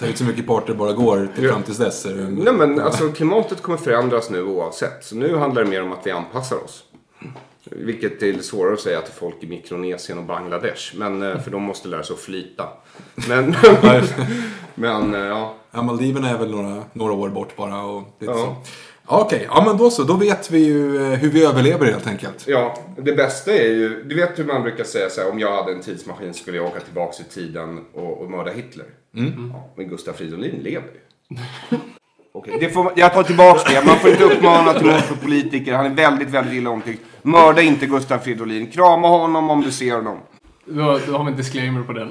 tar 0.00 0.06
ut 0.06 0.18
så 0.18 0.24
mycket 0.24 0.46
parter 0.46 0.72
det 0.72 0.78
bara 0.78 0.92
går 0.92 1.28
till 1.34 1.48
fram 1.48 1.62
tills 1.62 1.78
dess. 1.78 2.06
Nej 2.28 2.52
men 2.54 2.80
alltså 2.80 3.08
klimatet 3.12 3.62
kommer 3.62 3.78
förändras 3.78 4.30
nu 4.30 4.42
oavsett. 4.42 5.04
Så 5.04 5.16
nu 5.16 5.36
handlar 5.36 5.64
det 5.64 5.70
mer 5.70 5.82
om 5.82 5.92
att 5.92 6.06
vi 6.06 6.10
anpassar 6.10 6.64
oss. 6.64 6.84
Vilket 7.70 8.22
är 8.22 8.38
svårare 8.38 8.72
att 8.74 8.80
säga 8.80 9.00
till 9.00 9.14
folk 9.14 9.36
i 9.40 9.46
Mikronesien 9.46 10.18
och 10.18 10.24
Bangladesh. 10.24 10.96
Men 10.96 11.22
eh, 11.22 11.40
för 11.40 11.50
de 11.50 11.62
måste 11.62 11.88
lära 11.88 12.02
sig 12.02 12.14
att 12.14 12.20
flyta. 12.20 12.68
Men, 13.28 13.54
men 14.74 15.14
eh, 15.14 15.20
ja. 15.20 15.54
Ja, 15.70 15.82
Maldiverna 15.82 16.30
är 16.30 16.38
väl 16.38 16.50
några, 16.50 16.82
några 16.92 17.12
år 17.12 17.28
bort 17.28 17.56
bara. 17.56 17.82
Och 17.84 18.02
lite 18.18 18.32
Ja. 18.32 18.38
så. 18.38 18.56
Okej, 19.06 19.46
ja 19.48 19.64
men 19.66 19.76
då 19.76 19.90
så. 19.90 20.02
Då 20.02 20.14
vet 20.14 20.50
vi 20.50 20.58
ju 20.58 20.96
eh, 20.96 21.18
hur 21.18 21.30
vi 21.30 21.44
överlever 21.44 21.86
helt 21.86 22.06
enkelt. 22.06 22.44
Ja, 22.46 22.78
det 22.98 23.12
bästa 23.12 23.52
är 23.52 23.68
ju, 23.68 24.04
du 24.04 24.14
vet 24.14 24.38
hur 24.38 24.44
man 24.44 24.62
brukar 24.62 24.84
säga 24.84 25.10
så 25.10 25.20
här, 25.20 25.30
om 25.30 25.40
jag 25.40 25.56
hade 25.56 25.72
en 25.72 25.82
tidsmaskin 25.82 26.34
skulle 26.34 26.56
jag 26.56 26.66
åka 26.66 26.80
tillbaks 26.80 27.20
i 27.20 27.24
tiden 27.24 27.80
och, 27.94 28.22
och 28.22 28.30
mörda 28.30 28.50
Hitler. 28.50 28.86
Ja, 29.52 29.70
men 29.76 29.88
Gustaf 29.88 30.16
Fridolin 30.16 30.60
lever 30.62 30.88
ju. 30.88 31.36
Okej, 32.32 32.56
det 32.60 32.70
får, 32.70 32.92
jag 32.96 33.14
tar 33.14 33.22
tillbaka 33.22 33.60
det. 33.72 33.86
Man 33.86 33.96
får 33.96 34.10
inte 34.10 34.24
uppmana 34.24 34.74
till 34.74 34.86
mord 34.86 35.00
för 35.00 35.16
politiker. 35.16 35.74
Han 35.74 35.86
är 35.86 35.94
väldigt, 35.94 36.30
väldigt 36.30 36.54
illa 36.54 36.70
omtyckt. 36.70 37.02
Mörda 37.22 37.62
inte 37.62 37.86
Gustaf 37.86 38.24
Fridolin. 38.24 38.70
Krama 38.70 39.08
honom 39.08 39.50
om 39.50 39.62
du 39.62 39.72
ser 39.72 39.94
honom. 39.94 40.18
Då 40.64 40.82
har 40.82 41.24
vi 41.24 41.30
en 41.30 41.36
disclaimer 41.36 41.82
på 41.82 41.92
den. 41.92 42.10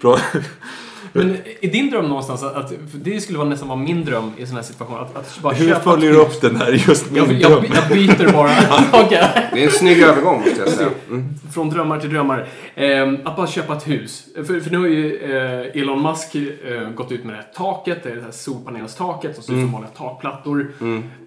Bra. 0.00 0.18
Men 1.12 1.36
är 1.60 1.68
din 1.68 1.90
dröm 1.90 2.08
någonstans 2.08 2.42
att, 2.42 2.54
att 2.54 2.72
det 2.94 3.20
skulle 3.20 3.38
vara 3.38 3.48
nästan 3.48 3.68
vara 3.68 3.78
min 3.78 4.04
dröm 4.04 4.32
i 4.36 4.46
sån 4.46 4.56
här 4.56 4.62
situation, 4.62 4.98
att, 4.98 5.16
att 5.16 5.38
bara 5.42 5.54
Hur 5.54 5.68
köpa 5.68 5.80
följer 5.80 6.12
du 6.12 6.18
upp 6.18 6.40
den 6.40 6.56
här 6.56 6.72
just 6.88 7.16
jag, 7.16 7.28
min 7.28 7.40
jag, 7.40 7.50
dröm? 7.52 7.64
jag 7.74 7.88
byter 7.88 8.32
bara. 8.32 8.50
Okej. 9.04 9.50
Det 9.52 9.62
är 9.62 9.66
en 9.66 9.70
snygg 9.70 10.02
övergång 10.02 10.34
måste 10.40 10.60
jag 10.60 10.68
säga. 10.68 10.88
Mm. 11.08 11.28
Från 11.54 11.70
drömmar 11.70 12.00
till 12.00 12.10
drömmar. 12.10 12.48
Ehm, 12.74 13.18
att 13.24 13.36
bara 13.36 13.46
köpa 13.46 13.76
ett 13.76 13.88
hus. 13.88 14.28
För, 14.34 14.60
för 14.60 14.70
nu 14.70 14.78
har 14.78 14.86
ju 14.86 15.16
eh, 15.16 15.82
Elon 15.82 16.02
Musk 16.02 16.34
eh, 16.34 16.88
gått 16.90 17.12
ut 17.12 17.24
med 17.24 17.34
det 17.34 17.36
här 17.36 17.48
taket, 17.54 18.02
det 18.02 18.10
är 18.10 18.16
det 18.16 18.22
här 18.22 18.30
solpanelstaket 18.30 19.34
som 19.34 19.44
ser 19.44 19.52
ut 19.52 19.60
som 19.60 19.72
vanliga 19.72 19.90
takplattor. 19.90 20.72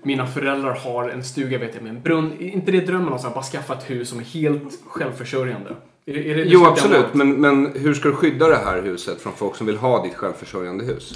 Mina 0.03 0.27
föräldrar 0.27 0.75
har 0.75 1.09
en 1.09 1.23
stuga 1.23 1.57
vet 1.57 1.75
jag 1.75 1.83
med 1.83 1.89
en 1.89 2.01
brunn. 2.01 2.31
Är 2.39 2.47
inte 2.47 2.71
det 2.71 2.79
drömmen 2.79 3.13
att 3.13 3.33
bara 3.33 3.43
skaffa 3.43 3.73
ett 3.73 3.89
hus 3.89 4.09
som 4.09 4.19
är 4.19 4.23
helt 4.23 4.79
självförsörjande? 4.87 5.69
Är, 6.05 6.13
det- 6.13 6.31
är 6.31 6.35
det 6.35 6.41
Jo, 6.41 6.45
liksom 6.59 6.65
absolut. 6.65 7.13
Men, 7.13 7.41
men 7.41 7.71
hur 7.75 7.93
ska 7.93 8.09
du 8.09 8.15
skydda 8.15 8.47
det 8.47 8.55
här 8.55 8.81
huset 8.81 9.21
från 9.21 9.33
folk 9.33 9.55
som 9.55 9.67
vill 9.67 9.77
ha 9.77 10.03
ditt 10.03 10.15
självförsörjande 10.15 10.85
hus? 10.85 11.13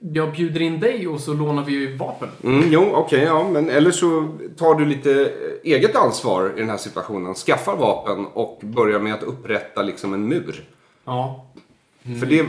Jag 0.00 0.32
bjuder 0.32 0.62
in 0.62 0.80
dig 0.80 1.08
och 1.08 1.20
så 1.20 1.34
lånar 1.34 1.64
vi 1.64 1.72
ju 1.72 1.96
vapen. 1.96 2.28
Mm, 2.44 2.64
jo, 2.70 2.90
okej, 2.94 3.22
ja. 3.24 3.48
Men 3.52 3.70
eller 3.70 3.90
så 3.90 4.28
tar 4.56 4.74
du 4.74 4.84
lite 4.84 5.12
eh, 5.22 5.72
eget 5.74 5.96
ansvar 5.96 6.52
i 6.56 6.60
den 6.60 6.70
här 6.70 6.76
situationen. 6.76 7.34
Skaffar 7.34 7.76
vapen 7.76 8.26
och 8.26 8.58
börjar 8.62 8.98
med 8.98 9.14
att 9.14 9.22
upprätta 9.22 9.82
liksom 9.82 10.14
en 10.14 10.28
mur. 10.28 10.64
Ja. 11.04 11.46
För 12.20 12.26
det, 12.26 12.46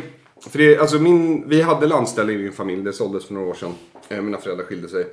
för 0.49 0.57
det, 0.57 0.77
alltså 0.77 0.99
min, 0.99 1.49
vi 1.49 1.61
hade 1.61 1.87
landställe 1.87 2.33
i 2.33 2.37
min 2.37 2.51
familj, 2.51 2.83
det 2.83 2.93
såldes 2.93 3.25
för 3.25 3.33
några 3.33 3.47
år 3.47 3.53
sedan. 3.53 3.73
Eh, 4.09 4.21
mina 4.21 4.37
föräldrar 4.37 4.65
skilde 4.65 4.89
sig. 4.89 5.05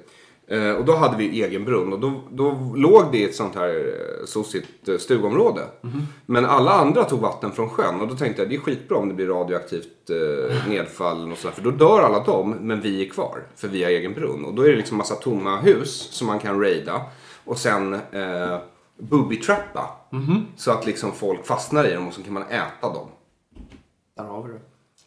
Eh, 0.47 0.71
och 0.73 0.85
då 0.85 0.95
hade 0.97 1.17
vi 1.17 1.43
egen 1.43 1.65
brunn 1.65 1.93
och 1.93 2.01
då, 2.01 2.21
då 2.31 2.73
låg 2.77 3.13
det 3.13 3.19
i 3.19 3.25
ett 3.25 3.35
sånt 3.35 3.55
här 3.55 3.69
eh, 3.69 4.27
sossigt 4.27 4.89
eh, 4.89 4.97
stugområde. 4.97 5.63
Men 6.27 6.45
alla 6.45 6.71
andra 6.71 7.05
tog 7.05 7.21
vatten 7.21 7.53
från 7.53 7.71
sjön 7.71 8.01
och 8.01 8.09
då 8.09 8.15
tänkte 8.15 8.43
jag 8.43 8.49
det 8.49 8.55
är 8.57 8.61
skitbra 8.61 8.99
om 8.99 9.09
det 9.09 9.15
blir 9.15 9.27
radioaktivt 9.27 10.11
eh, 10.11 10.69
nedfall 10.69 11.33
och 11.33 11.39
sådär. 11.39 11.55
För 11.55 11.63
då 11.63 11.71
dör 11.71 12.03
alla 12.03 12.25
dem, 12.25 12.51
men 12.51 12.81
vi 12.81 13.07
är 13.07 13.11
kvar. 13.11 13.43
För 13.57 13.69
vi 13.69 13.83
har 13.83 13.91
egen 13.91 14.15
brunn. 14.15 14.45
Och 14.45 14.55
då 14.55 14.63
är 14.63 14.71
det 14.71 14.77
liksom 14.77 14.99
massa 14.99 15.15
tomma 15.15 15.61
hus 15.61 16.09
som 16.11 16.27
man 16.27 16.39
kan 16.39 16.61
raida. 16.61 17.03
Och 17.45 17.59
sen 17.59 17.95
eh, 17.95 18.59
booby-trappa. 18.99 19.91
Så 20.57 20.71
att 20.71 20.87
liksom 20.87 21.13
folk 21.13 21.47
fastnar 21.47 21.85
i 21.85 21.95
dem 21.95 22.09
och 22.09 22.15
så 22.15 22.23
kan 22.23 22.33
man 22.33 22.43
äta 22.43 22.93
dem. 22.95 23.09
Där 24.17 24.25
har 24.25 24.43
vi 24.43 24.53
det. 24.53 24.61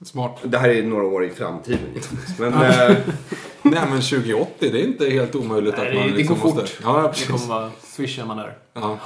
Smart. 0.05 0.39
Det 0.43 0.57
här 0.57 0.69
är 0.69 0.83
några 0.83 1.03
år 1.05 1.25
i 1.25 1.29
framtiden. 1.29 1.79
Men 2.39 2.53
eh, 2.53 2.61
Nej 3.61 3.81
men 3.89 4.01
2080, 4.01 4.47
det 4.59 4.67
är 4.67 4.83
inte 4.83 5.09
helt 5.09 5.35
omöjligt 5.35 5.75
Nej, 5.77 5.87
att 5.87 5.93
det- 5.93 5.99
man 5.99 6.09
det 6.11 6.15
liksom 6.17 6.37
går 6.39 6.43
måste... 6.43 6.61
fort. 6.67 6.79
Ja, 6.83 7.01
Det 7.01 7.07
precis. 7.09 7.27
kommer 7.27 7.59
vara 7.59 7.71
swish 7.83 8.17
när 8.17 8.25
man 8.25 8.39
är. 8.39 8.57
Ja. 8.73 8.97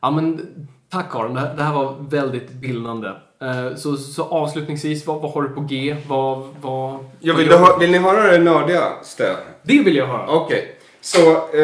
Ja, 0.00 0.10
men 0.10 0.46
tack 0.90 1.14
Aron. 1.14 1.34
Det 1.34 1.40
här, 1.40 1.54
det 1.56 1.62
här 1.62 1.74
var 1.74 1.96
väldigt 2.10 2.52
bildande. 2.52 3.08
Eh, 3.42 3.76
Så, 3.76 3.96
så 3.96 4.24
avslutningsvis, 4.24 5.06
vad, 5.06 5.20
vad 5.22 5.30
har 5.32 5.42
du 5.42 5.48
på 5.48 5.60
G? 5.60 5.96
Vad, 6.08 6.48
vad, 6.60 6.98
jag 7.20 7.34
vad 7.34 7.40
vill, 7.42 7.48
du? 7.48 7.56
ha, 7.56 7.76
vill 7.76 7.90
ni 7.90 7.98
höra 7.98 8.32
det 8.32 8.38
nördigaste? 8.38 9.36
Det 9.62 9.82
vill 9.82 9.96
jag 9.96 10.06
höra. 10.06 10.26
Okej. 10.28 10.74
Så 11.00 11.18
eh, 11.56 11.62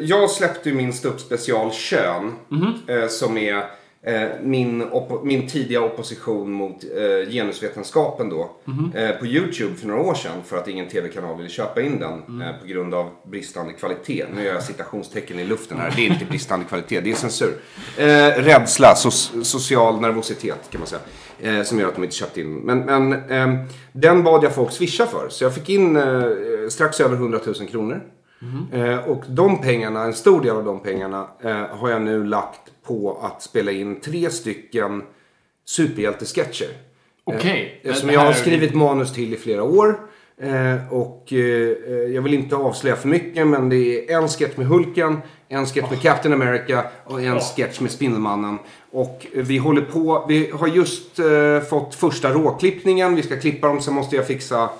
jag 0.00 0.30
släppte 0.30 0.68
ju 0.68 0.74
min 0.74 0.92
ståuppspecial 0.92 1.70
Kön. 1.72 2.32
Eh, 2.86 3.08
som 3.08 3.38
är 3.38 3.64
min, 4.42 4.82
oppo- 4.82 5.24
min 5.24 5.48
tidiga 5.48 5.80
opposition 5.82 6.50
mot 6.52 6.84
eh, 6.84 7.30
genusvetenskapen 7.32 8.28
då. 8.28 8.50
Eh, 8.94 9.10
på 9.16 9.26
YouTube 9.26 9.74
för 9.76 9.86
några 9.88 10.00
år 10.02 10.14
sedan. 10.14 10.32
För 10.44 10.56
att 10.56 10.68
ingen 10.68 10.88
tv-kanal 10.88 11.36
ville 11.36 11.48
köpa 11.48 11.82
in 11.82 11.98
den. 11.98 12.12
Eh, 12.42 12.60
på 12.60 12.66
grund 12.66 12.94
av 12.94 13.10
bristande 13.30 13.72
kvalitet. 13.72 14.24
Nu 14.36 14.44
gör 14.44 14.52
jag 14.54 14.62
citationstecken 14.62 15.38
i 15.38 15.44
luften 15.44 15.78
här. 15.78 15.92
Det 15.96 16.06
är 16.06 16.12
inte 16.12 16.24
bristande 16.24 16.64
kvalitet, 16.66 17.00
det 17.00 17.10
är 17.10 17.14
censur. 17.14 17.54
Eh, 17.98 18.04
rädsla, 18.42 18.94
so- 18.94 19.42
social 19.42 20.00
nervositet 20.00 20.70
kan 20.70 20.80
man 20.80 20.88
säga. 20.88 21.00
Eh, 21.58 21.62
som 21.64 21.78
gör 21.80 21.88
att 21.88 21.94
de 21.94 22.04
inte 22.04 22.16
köpte 22.16 22.40
in. 22.40 22.54
Men, 22.54 22.78
men 22.78 23.14
den 23.92 24.22
bad 24.22 24.44
jag 24.44 24.54
folk 24.54 24.72
swisha 24.72 25.06
för. 25.06 25.28
Så 25.28 25.44
jag 25.44 25.54
fick 25.54 25.68
in 25.68 25.96
eh, 25.96 26.02
strax 26.70 27.00
över 27.00 27.16
100 27.16 27.40
000 27.44 27.54
kronor. 27.68 28.00
Eh, 28.72 28.98
och 28.98 29.24
de 29.28 29.60
pengarna, 29.60 30.02
en 30.02 30.14
stor 30.14 30.42
del 30.42 30.56
av 30.56 30.64
de 30.64 30.80
pengarna 30.80 31.26
eh, 31.42 31.66
har 31.66 31.90
jag 31.90 32.02
nu 32.02 32.24
lagt 32.24 32.60
på 32.86 33.18
att 33.22 33.42
spela 33.42 33.70
in 33.72 34.00
tre 34.00 34.30
stycken 34.30 35.02
superhjältesketcher. 35.64 36.68
Okej. 37.24 37.80
Eh, 37.84 37.94
som 37.94 38.10
jag 38.10 38.20
har 38.20 38.32
skrivit 38.32 38.74
manus 38.74 39.12
till 39.12 39.34
i 39.34 39.36
flera 39.36 39.62
år. 39.62 39.98
Eh, 40.40 40.92
och 40.92 41.32
eh, 41.32 41.38
jag 42.14 42.22
vill 42.22 42.34
inte 42.34 42.56
avslöja 42.56 42.96
för 42.96 43.08
mycket 43.08 43.46
men 43.46 43.68
det 43.68 44.12
är 44.12 44.18
en 44.18 44.28
sketch 44.28 44.56
med 44.56 44.66
Hulken, 44.66 45.22
en 45.48 45.66
sketch 45.66 45.90
med 45.90 46.00
Captain 46.02 46.34
America 46.34 46.84
och 47.04 47.22
en 47.22 47.40
sketch 47.40 47.80
med 47.80 47.90
Spindelmannen. 47.90 48.58
Och 48.90 49.26
eh, 49.32 49.42
vi 49.42 49.58
håller 49.58 49.82
på, 49.82 50.24
vi 50.28 50.50
har 50.50 50.68
just 50.68 51.18
eh, 51.18 51.60
fått 51.60 51.94
första 51.94 52.32
råklippningen, 52.32 53.14
vi 53.14 53.22
ska 53.22 53.36
klippa 53.36 53.66
dem, 53.66 53.80
sen 53.80 53.94
måste 53.94 54.16
jag 54.16 54.26
fixa 54.26 54.70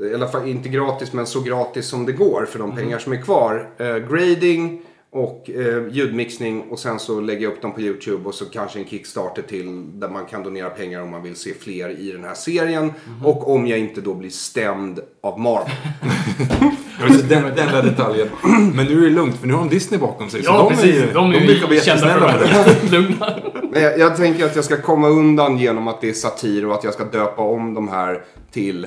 i 0.00 0.14
alla 0.14 0.28
fall 0.28 0.48
inte 0.48 0.68
gratis 0.68 1.12
men 1.12 1.26
så 1.26 1.40
gratis 1.40 1.86
som 1.88 2.06
det 2.06 2.12
går 2.12 2.46
för 2.50 2.58
de 2.58 2.76
pengar 2.76 2.98
som 2.98 3.12
är 3.12 3.22
kvar. 3.22 3.68
Eh, 3.78 3.96
grading 3.96 4.82
och 5.10 5.50
eh, 5.50 5.88
ljudmixning 5.90 6.62
och 6.70 6.78
sen 6.78 6.98
så 6.98 7.20
lägger 7.20 7.42
jag 7.42 7.52
upp 7.52 7.62
dem 7.62 7.72
på 7.72 7.80
YouTube 7.80 8.28
och 8.28 8.34
så 8.34 8.44
kanske 8.44 8.78
en 8.78 8.84
Kickstarter 8.84 9.42
till 9.42 9.84
där 10.00 10.08
man 10.08 10.24
kan 10.26 10.42
donera 10.42 10.70
pengar 10.70 11.02
om 11.02 11.10
man 11.10 11.22
vill 11.22 11.36
se 11.36 11.54
fler 11.54 12.00
i 12.00 12.12
den 12.12 12.24
här 12.24 12.34
serien. 12.34 12.92
Och 13.24 13.54
om 13.54 13.66
jag 13.66 13.78
inte 13.78 14.00
då 14.00 14.14
blir 14.14 14.30
stämd 14.30 15.00
av 15.22 15.40
Marvel. 15.40 15.70
Den, 17.28 17.42
den 17.42 17.54
där 17.54 17.82
detaljen. 17.82 18.28
Men 18.74 18.86
nu 18.86 18.98
är 18.98 19.08
det 19.08 19.10
lugnt 19.10 19.36
för 19.36 19.46
nu 19.46 19.52
har 19.54 19.60
de 19.60 19.68
Disney 19.68 20.00
bakom 20.00 20.30
sig. 20.30 20.42
så 20.42 20.50
Ja, 20.50 20.58
de 20.58 20.68
precis. 20.68 20.96
Är, 21.02 21.06
ju- 21.06 21.12
de 21.12 21.32
är 21.32 21.74
ju 21.74 21.80
kända 21.80 22.08
för 22.08 22.28
att 22.28 22.90
lugna. 22.90 23.38
Jag, 23.74 23.98
jag 23.98 24.16
tänker 24.16 24.44
att 24.44 24.56
jag 24.56 24.64
ska 24.64 24.76
komma 24.82 25.08
undan 25.08 25.58
genom 25.58 25.88
att 25.88 26.00
det 26.00 26.08
är 26.08 26.12
satir 26.12 26.66
och 26.66 26.74
att 26.74 26.84
jag 26.84 26.94
ska 26.94 27.04
döpa 27.04 27.42
om 27.42 27.74
de 27.74 27.88
här 27.88 28.24
till 28.52 28.86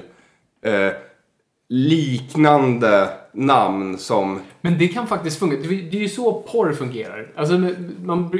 eh, 0.62 0.92
liknande 1.70 3.10
namn 3.32 3.98
som 3.98 4.42
Men 4.62 4.78
det 4.78 4.88
kan 4.88 5.08
faktiskt 5.08 5.40
funka. 5.40 5.58
Det 5.68 5.98
är 5.98 6.02
ju 6.02 6.10
så 6.10 6.34
porr 6.34 6.74
fungerar. 6.74 7.28
Alltså, 7.36 7.74
man, 8.04 8.32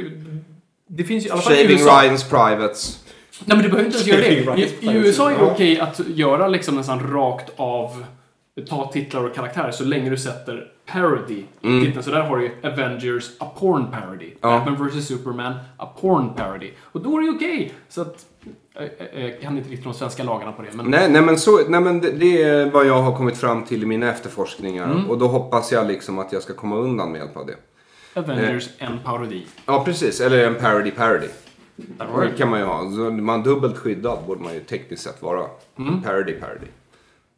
det 0.86 1.04
finns 1.04 1.24
ju 1.24 1.28
i 1.28 1.30
alla 1.30 1.42
fall 1.42 1.52
i 1.52 1.56
Shaving. 1.56 1.78
Ryans 1.78 2.28
Privates. 2.28 3.04
Nej, 3.44 3.56
men 3.56 3.62
du 3.64 3.68
behöver 3.70 3.84
inte 3.84 4.10
ens 4.10 4.36
göra 4.36 4.54
det. 4.54 4.62
I, 4.62 4.96
USA 4.96 5.30
är 5.30 5.38
det 5.38 5.44
okej 5.44 5.80
att 5.80 6.00
göra 6.08 6.48
liksom 6.48 6.76
nästan 6.76 7.12
rakt 7.12 7.52
av 7.56 8.04
ta 8.68 8.90
titlar 8.92 9.24
och 9.24 9.34
karaktärer 9.34 9.70
så 9.70 9.84
länge 9.84 10.10
du 10.10 10.16
sätter 10.16 10.72
parody 10.92 11.44
i 11.60 11.80
titeln. 11.80 12.02
Så 12.02 12.10
där 12.10 12.20
har 12.20 12.36
du 12.38 12.50
Avengers, 12.62 13.30
a 13.38 13.52
porn 13.58 13.86
parody. 13.90 14.30
Ja. 14.40 14.62
Batman 14.66 14.88
vs 14.88 15.06
Superman, 15.08 15.54
a 15.76 15.86
porn 16.00 16.34
parody. 16.34 16.70
Och 16.82 17.00
då 17.00 17.16
är 17.16 17.20
det 17.20 17.26
ju 17.26 17.34
okej. 17.36 17.72
Så 17.88 18.02
att, 18.02 18.26
jag, 18.74 18.88
jag 19.24 19.40
kan 19.40 19.56
inte 19.58 19.70
riktigt 19.70 19.84
de 19.84 19.94
svenska 19.94 20.22
lagarna 20.22 20.52
på 20.52 20.62
det. 20.62 20.68
Men 20.74 20.86
Nej, 20.86 21.10
nej 21.10 21.22
men, 21.22 21.38
så, 21.38 21.60
nej, 21.68 21.80
men 21.80 22.00
det, 22.00 22.10
det 22.12 22.42
är 22.42 22.70
vad 22.70 22.86
jag 22.86 23.02
har 23.02 23.16
kommit 23.16 23.36
fram 23.38 23.64
till 23.64 23.82
i 23.82 23.86
mina 23.86 24.10
efterforskningar. 24.10 25.04
Och 25.08 25.18
då 25.18 25.26
hoppas 25.28 25.72
jag 25.72 25.86
liksom 25.86 26.18
att 26.18 26.32
jag 26.32 26.42
ska 26.42 26.54
komma 26.54 26.76
undan 26.76 27.12
med 27.12 27.18
hjälp 27.18 27.36
av 27.36 27.46
det. 27.46 27.56
Avengers, 28.14 28.68
en 28.78 28.98
parodi. 29.04 29.46
Ja, 29.66 29.84
precis. 29.84 30.20
Eller 30.20 30.46
en 30.46 30.54
parody 30.54 30.90
parody. 30.90 31.28
Det 31.76 32.36
kan 32.38 32.50
man 32.50 32.58
ju 32.60 32.64
ha. 32.66 32.82
Man 33.10 33.42
dubbelt 33.42 33.78
skyddad 33.78 34.18
borde 34.26 34.42
man 34.42 34.54
ju 34.54 34.60
tekniskt 34.60 35.02
sett 35.02 35.22
vara. 35.22 35.42
Parody 36.04 36.32
parody. 36.32 36.66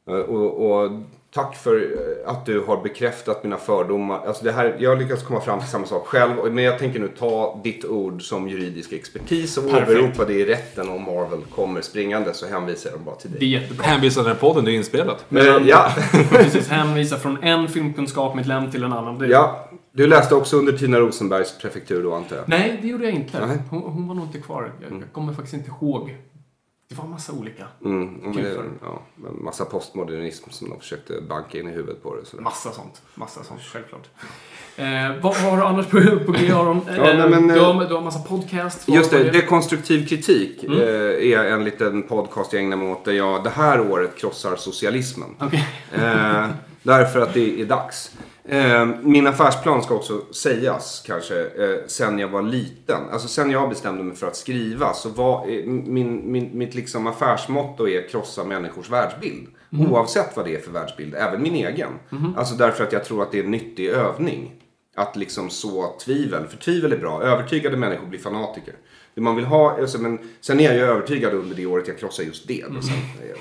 Eh, 0.09 0.15
Och, 0.15 0.83
och 0.83 0.91
tack 1.35 1.57
för 1.57 1.77
eh, 1.77 2.31
att 2.31 2.47
du 2.47 2.61
har 2.61 2.83
bekräftat 2.83 3.45
mina 3.45 3.57
fördomar. 3.57 4.21
Alltså 4.27 4.45
det 4.45 4.53
här, 4.53 4.77
jag 4.79 4.91
har 4.91 4.97
lyckats 4.97 5.23
komma 5.23 5.41
fram 5.41 5.59
till 5.61 5.69
samma 5.69 5.87
sak 5.87 6.07
själv. 6.07 6.53
Men 6.53 6.65
jag 6.65 6.79
tänker 6.79 7.01
nu 7.01 7.09
ta 7.09 7.61
ditt 7.65 7.85
ord 7.85 8.23
som 8.23 8.49
juridisk 8.49 8.93
expertis 8.93 9.57
och 9.59 9.71
Perfekt. 9.71 9.91
åberopa 9.91 10.25
det 10.25 10.35
i 10.35 10.45
rätten 10.45 10.89
om 10.89 11.03
Marvel 11.03 11.41
kommer 11.55 11.81
springande 11.81 12.35
så 12.35 12.47
hänvisar 12.47 12.91
jag 12.91 12.99
dem 12.99 13.05
bara 13.05 13.15
till 13.15 13.31
Det 13.31 13.37
är 13.37 13.41
dig. 13.41 13.49
jättebra. 13.49 13.87
Hänvisar 13.87 14.25
den 14.25 14.37
podden, 14.37 14.65
det 14.65 14.73
är 14.73 14.75
inspelat. 14.75 15.25
Eh, 15.31 15.39
ja, 15.45 15.93
Precis, 16.31 16.69
hänvisa 16.69 17.17
från 17.17 17.43
en 17.43 17.69
filmkunskap 17.69 18.35
med 18.35 18.43
ett 18.43 18.49
läm 18.49 18.71
till 18.71 18.85
en 18.85 18.93
annan. 18.93 19.29
Ja. 19.31 19.69
Du 19.95 20.07
läste 20.07 20.35
också 20.35 20.57
under 20.57 20.73
Tina 20.73 20.99
Rosenbergs 21.01 21.59
prefektur 21.59 22.03
då 22.03 22.15
antar 22.15 22.37
jag? 22.37 22.45
Nej, 22.49 22.79
det 22.83 22.89
gjorde 22.89 23.05
jag 23.05 23.13
inte. 23.15 23.59
Hon, 23.71 23.83
hon 23.83 24.09
var 24.09 24.15
nog 24.15 24.25
inte 24.25 24.39
kvar. 24.39 24.73
Jag, 24.83 24.93
jag 24.93 25.13
kommer 25.13 25.33
faktiskt 25.33 25.55
inte 25.55 25.71
ihåg. 25.81 26.17
Det 26.93 26.99
var 26.99 27.05
en 27.05 27.11
massa 27.11 27.33
olika. 27.33 27.67
Mm, 27.85 28.07
men 28.23 28.33
det, 28.33 28.57
ja, 28.83 29.03
en 29.29 29.45
massa 29.45 29.65
postmodernism 29.65 30.51
som 30.51 30.71
de 30.71 30.81
försökte 30.81 31.21
banka 31.29 31.59
in 31.61 31.69
i 31.69 31.73
huvudet 31.73 32.03
på 32.03 32.17
det. 32.17 32.25
Så. 32.27 32.37
Massa 32.41 32.73
sånt. 32.73 33.03
Massa 33.15 33.45
sånt, 33.45 33.61
självklart. 33.61 34.09
Eh, 34.77 34.85
vad, 35.23 35.35
har 35.37 35.57
du 35.57 35.63
annars 35.63 35.87
på, 35.87 36.01
på 36.27 36.33
G, 36.33 36.53
Aron? 36.53 36.81
Eh, 36.89 36.97
Ja, 36.97 37.03
nej, 37.03 37.29
men, 37.31 37.49
du, 37.49 37.57
eh, 37.57 37.73
har, 37.75 37.85
du 37.85 37.95
har 37.95 38.03
massa 38.03 38.19
podcast. 38.19 38.89
Just 38.89 39.11
det, 39.11 39.19
vad 39.19 39.27
är 39.27 39.33
Dekonstruktiv 39.33 40.07
kritik 40.09 40.65
Mm. 40.65 40.79
eh, 40.81 40.87
är 41.33 41.45
en 41.45 41.65
liten 41.65 42.03
podcast 42.03 42.53
jag 42.53 42.63
ägnar 42.63 42.77
mig 42.77 42.89
åt 42.89 43.05
där 43.05 43.13
jag 43.13 43.45
det 43.45 43.51
här 43.51 43.81
året 43.91 44.17
krossar 44.17 44.57
socialismen. 44.57 45.29
Okej. 45.41 45.69
Eh, 45.93 46.47
därför 46.83 47.21
att 47.21 47.35
det 47.35 47.61
är 47.61 47.65
dags. 47.67 48.11
Eh, 48.45 48.87
min 49.03 49.27
affärsplan 49.27 49.83
ska 49.83 49.95
också 49.95 50.21
sägas 50.31 51.03
kanske 51.07 51.41
eh, 51.41 51.87
sen 51.87 52.19
jag 52.19 52.29
var 52.29 52.43
liten. 52.43 53.01
Alltså 53.13 53.29
sen 53.29 53.51
jag 53.51 53.69
bestämde 53.69 54.03
mig 54.03 54.17
för 54.17 54.27
att 54.27 54.37
skriva 54.37 54.95
så 54.95 55.09
var 55.09 55.51
eh, 55.51 55.67
min, 55.67 56.33
min, 56.33 56.51
mitt 56.53 56.75
liksom 56.75 57.07
affärsmotto 57.07 57.89
är 57.89 58.09
krossa 58.09 58.45
människors 58.45 58.91
världsbild. 58.91 59.49
Oavsett 59.91 60.37
vad 60.37 60.45
det 60.45 60.57
är 60.57 60.61
för 60.61 60.71
världsbild, 60.71 61.15
även 61.15 61.43
min 61.43 61.55
egen. 61.55 61.89
Alltså 62.37 62.55
därför 62.55 62.85
att 62.85 62.93
jag 62.93 63.05
tror 63.05 63.23
att 63.23 63.33
det 63.33 63.39
är 63.39 63.45
en 63.45 63.51
nyttig 63.51 63.89
övning. 63.89 64.53
Att 64.95 65.17
liksom 65.17 65.51
så 65.51 65.95
tvivel, 66.05 66.47
för 66.47 66.57
tvivel 66.57 66.93
är 66.93 66.99
bra. 66.99 67.23
Övertygade 67.23 67.77
människor 67.77 68.07
blir 68.07 68.19
fanatiker. 68.21 68.75
Det 69.15 69.21
man 69.21 69.37
vill 69.37 69.45
ha, 69.45 69.81
alltså, 69.81 69.99
men 69.99 70.19
sen 70.41 70.61
är 70.61 70.65
jag 70.65 70.75
ju 70.75 70.81
övertygad 70.81 71.35
under 71.35 71.57
det 71.57 71.67
året 71.67 71.89
jag 71.89 71.99
krossar 71.99 72.23
just 72.23 72.49
det. 72.49 72.65
Liksom. 72.71 72.95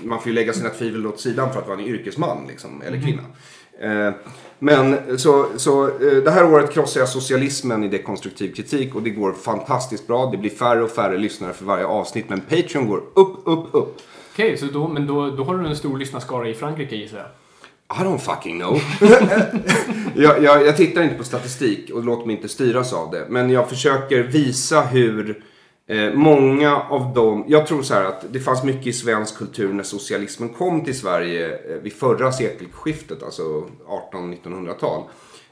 Man 0.03 0.19
får 0.19 0.27
ju 0.27 0.33
lägga 0.33 0.53
sina 0.53 0.69
tvivel 0.69 1.07
åt 1.07 1.19
sidan 1.19 1.53
för 1.53 1.61
att 1.61 1.67
vara 1.67 1.79
en 1.79 1.85
yrkesman 1.85 2.47
liksom, 2.47 2.81
eller 2.81 3.01
kvinna. 3.01 3.23
Eh, 3.81 4.13
men 4.59 4.97
så, 5.19 5.45
så 5.57 5.87
eh, 5.87 6.23
det 6.23 6.31
här 6.31 6.53
året 6.53 6.71
krossar 6.71 6.99
jag 6.99 7.09
socialismen 7.09 7.83
i 7.83 7.87
dekonstruktiv 7.87 8.53
kritik 8.53 8.95
och 8.95 9.01
det 9.01 9.09
går 9.09 9.33
fantastiskt 9.33 10.07
bra. 10.07 10.29
Det 10.31 10.37
blir 10.37 10.49
färre 10.49 10.83
och 10.83 10.91
färre 10.91 11.17
lyssnare 11.17 11.53
för 11.53 11.65
varje 11.65 11.85
avsnitt 11.85 12.29
men 12.29 12.41
Patreon 12.41 12.87
går 12.87 12.97
upp, 12.97 13.41
upp, 13.45 13.67
upp. 13.71 14.01
Okej, 14.33 14.57
så 14.57 14.65
då, 14.65 14.87
men 14.87 15.07
då, 15.07 15.29
då 15.29 15.43
har 15.43 15.57
du 15.57 15.67
en 15.67 15.75
stor 15.75 15.97
lyssnarskara 15.97 16.47
i 16.47 16.53
Frankrike 16.53 16.95
gissar 16.95 17.17
jag. 17.17 17.27
I 17.91 18.03
don't 18.03 18.17
fucking 18.17 18.59
know. 18.59 18.81
jag, 20.15 20.43
jag, 20.43 20.65
jag 20.65 20.77
tittar 20.77 21.03
inte 21.03 21.15
på 21.15 21.23
statistik 21.23 21.91
och 21.93 22.03
låter 22.03 22.25
mig 22.25 22.35
inte 22.35 22.49
styras 22.49 22.93
av 22.93 23.11
det. 23.11 23.25
Men 23.29 23.49
jag 23.49 23.69
försöker 23.69 24.23
visa 24.23 24.81
hur 24.81 25.43
eh, 25.91 26.13
många 26.13 26.81
av 26.81 27.13
dem... 27.13 27.45
Jag 27.47 27.67
tror 27.67 27.81
så 27.81 27.93
här 27.93 28.05
att 28.05 28.25
det 28.33 28.39
fanns 28.39 28.63
mycket 28.63 28.87
i 28.87 28.93
svensk 28.93 29.37
kultur 29.37 29.73
när 29.73 29.83
socialismen 29.83 30.49
kom 30.49 30.85
till 30.85 30.99
Sverige 30.99 31.47
eh, 31.47 31.81
vid 31.81 31.93
förra 31.93 32.31
sekelskiftet, 32.31 33.23
alltså 33.23 33.65
1800-1900-tal. 34.13 35.03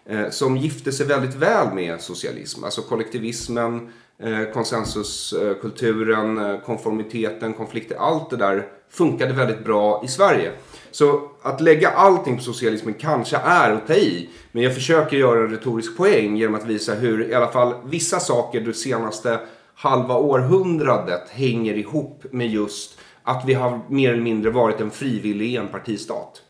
Eh, 0.09 0.29
som 0.29 0.57
gifte 0.57 0.91
sig 0.91 1.05
väldigt 1.05 1.35
väl 1.35 1.73
med 1.73 2.01
socialism. 2.01 2.63
Alltså 2.63 2.81
kollektivismen, 2.81 3.89
eh, 4.23 4.53
konsensuskulturen, 4.53 6.37
eh, 6.37 6.59
konformiteten, 6.59 7.53
konflikter. 7.53 7.95
Allt 7.95 8.29
det 8.29 8.37
där 8.37 8.67
funkade 8.89 9.33
väldigt 9.33 9.65
bra 9.65 10.01
i 10.05 10.07
Sverige. 10.07 10.51
Så 10.91 11.29
att 11.41 11.61
lägga 11.61 11.89
allting 11.89 12.37
på 12.37 12.43
socialismen 12.43 12.93
kanske 12.93 13.37
är 13.37 13.71
att 13.71 13.87
ta 13.87 13.93
i. 13.93 14.29
Men 14.51 14.63
jag 14.63 14.75
försöker 14.75 15.17
göra 15.17 15.39
en 15.39 15.51
retorisk 15.51 15.97
poäng 15.97 16.37
genom 16.37 16.55
att 16.55 16.65
visa 16.65 16.93
hur 16.93 17.29
i 17.29 17.33
alla 17.33 17.51
fall 17.51 17.73
vissa 17.85 18.19
saker 18.19 18.61
det 18.61 18.73
senaste 18.73 19.39
halva 19.79 20.15
århundradet 20.15 21.29
hänger 21.29 21.73
ihop 21.73 22.23
med 22.31 22.47
just 22.47 22.99
att 23.23 23.43
vi 23.45 23.53
har 23.53 23.79
mer 23.87 24.11
eller 24.11 24.21
mindre 24.21 24.51
varit 24.51 24.81
en 24.81 24.91
frivillig 24.91 25.55
enpartistat. 25.55 26.41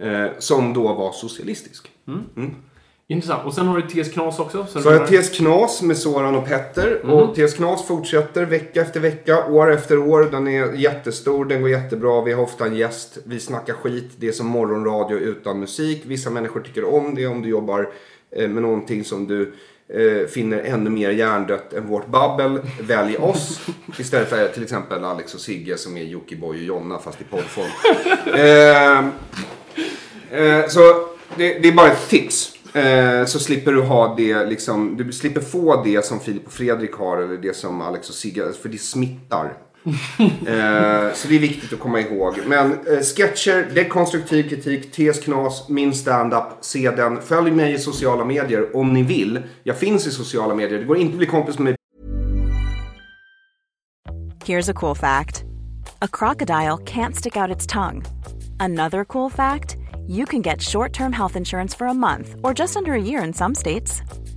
Eh, 0.00 0.26
som 0.38 0.74
då 0.74 0.92
var 0.94 1.12
socialistisk. 1.12 1.90
Intressant. 3.06 3.46
Och 3.46 3.54
sen 3.54 3.66
har 3.66 3.78
du 3.78 3.88
TS 3.88 4.12
Knas 4.12 4.38
också. 4.38 4.66
Så 4.66 4.80
har 4.80 4.92
jag 4.92 5.08
TS 5.08 5.30
Knas 5.30 5.82
med 5.82 5.96
Soran 5.96 6.34
och 6.34 6.44
Petter. 6.46 7.10
Och 7.10 7.34
TS 7.34 7.54
Knas 7.54 7.86
fortsätter 7.86 8.44
vecka 8.44 8.82
efter 8.82 9.00
vecka, 9.00 9.46
år 9.46 9.72
efter 9.72 9.98
år. 9.98 10.28
Den 10.30 10.48
är 10.48 10.72
jättestor, 10.72 11.44
den 11.44 11.60
går 11.60 11.70
jättebra. 11.70 12.24
Vi 12.24 12.32
har 12.32 12.42
ofta 12.42 12.66
en 12.66 12.76
gäst. 12.76 13.18
Vi 13.24 13.40
snackar 13.40 13.74
skit. 13.74 14.10
Det 14.16 14.28
är 14.28 14.32
som 14.32 14.46
morgonradio 14.46 15.18
utan 15.18 15.60
musik. 15.60 16.02
Vissa 16.06 16.30
människor 16.30 16.60
tycker 16.60 16.84
om 16.94 17.14
det 17.14 17.26
om 17.26 17.42
du 17.42 17.48
jobbar 17.48 17.92
eh, 18.30 18.48
med 18.48 18.62
någonting 18.62 19.04
som 19.04 19.26
du 19.26 19.54
eh, 19.94 20.28
finner 20.28 20.58
ännu 20.58 20.90
mer 20.90 21.10
hjärndött 21.10 21.72
än 21.72 21.86
vårt 21.86 22.06
babbel. 22.06 22.60
Välj 22.80 23.16
oss. 23.16 23.60
Istället 23.98 24.28
för 24.28 24.42
eh, 24.42 24.48
till 24.48 24.62
exempel 24.62 25.04
Alex 25.04 25.34
och 25.34 25.40
Sigge 25.40 25.78
som 25.78 25.96
är 25.96 26.02
Jockiboi 26.02 26.56
och 26.56 26.64
Jonna 26.64 26.98
fast 26.98 27.20
i 27.20 27.24
poddform. 27.24 27.70
Eh, 28.34 29.12
Eh, 30.32 30.68
så 30.68 30.80
det, 31.36 31.58
det 31.58 31.68
är 31.68 31.72
bara 31.72 31.92
ett 31.92 32.08
tips. 32.08 32.52
Eh, 32.74 33.24
så 33.24 33.38
slipper 33.38 33.72
du 33.72 33.80
ha 33.80 34.14
det, 34.16 34.46
liksom, 34.46 34.96
du 34.96 35.12
slipper 35.12 35.40
få 35.40 35.82
det 35.84 36.04
som 36.04 36.20
Filip 36.20 36.46
och 36.46 36.52
Fredrik 36.52 36.92
har 36.92 37.16
eller 37.16 37.36
det 37.36 37.56
som 37.56 37.80
Alex 37.80 38.08
och 38.08 38.14
Sigge, 38.14 38.52
för 38.62 38.68
det 38.68 38.78
smittar. 38.78 39.52
eh, 40.18 41.14
så 41.14 41.28
det 41.28 41.36
är 41.36 41.38
viktigt 41.38 41.72
att 41.72 41.80
komma 41.80 42.00
ihåg. 42.00 42.38
Men 42.46 42.72
eh, 42.72 43.00
sketcher, 43.16 43.74
dekonstruktiv 43.74 44.48
kritik, 44.48 44.92
TS 44.92 45.20
Knas, 45.20 45.68
min 45.68 45.94
standup, 45.94 46.44
se 46.60 46.90
den. 46.90 47.22
Följ 47.22 47.50
mig 47.50 47.72
i 47.72 47.78
sociala 47.78 48.24
medier 48.24 48.76
om 48.76 48.92
ni 48.92 49.02
vill. 49.02 49.40
Jag 49.62 49.78
finns 49.78 50.06
i 50.06 50.10
sociala 50.10 50.54
medier. 50.54 50.78
Det 50.78 50.84
går 50.84 50.96
inte 50.96 51.12
att 51.12 51.18
bli 51.18 51.26
kompis 51.26 51.58
med 51.58 51.64
mig 51.64 51.76
Here's 54.44 54.68
a 54.68 54.74
cool 54.74 54.96
fact 54.96 55.44
a 56.02 56.08
crocodile 56.08 56.78
can't 56.78 57.14
stick 57.14 57.36
out 57.36 57.56
its 57.56 57.66
tongue. 57.66 58.02
Another 58.58 59.04
cool 59.04 59.30
fact 59.30 59.76
you 60.06 60.26
can 60.26 60.42
get 60.42 60.60
short 60.60 60.92
term 60.92 61.12
health 61.12 61.36
insurance 61.36 61.76
for 61.78 61.86
a 61.86 61.94
month 61.94 62.34
or 62.42 62.52
just 62.52 62.76
under 62.76 62.92
a 62.92 63.02
year 63.02 63.22
in 63.22 63.32
some 63.32 63.54
states. 63.54 64.02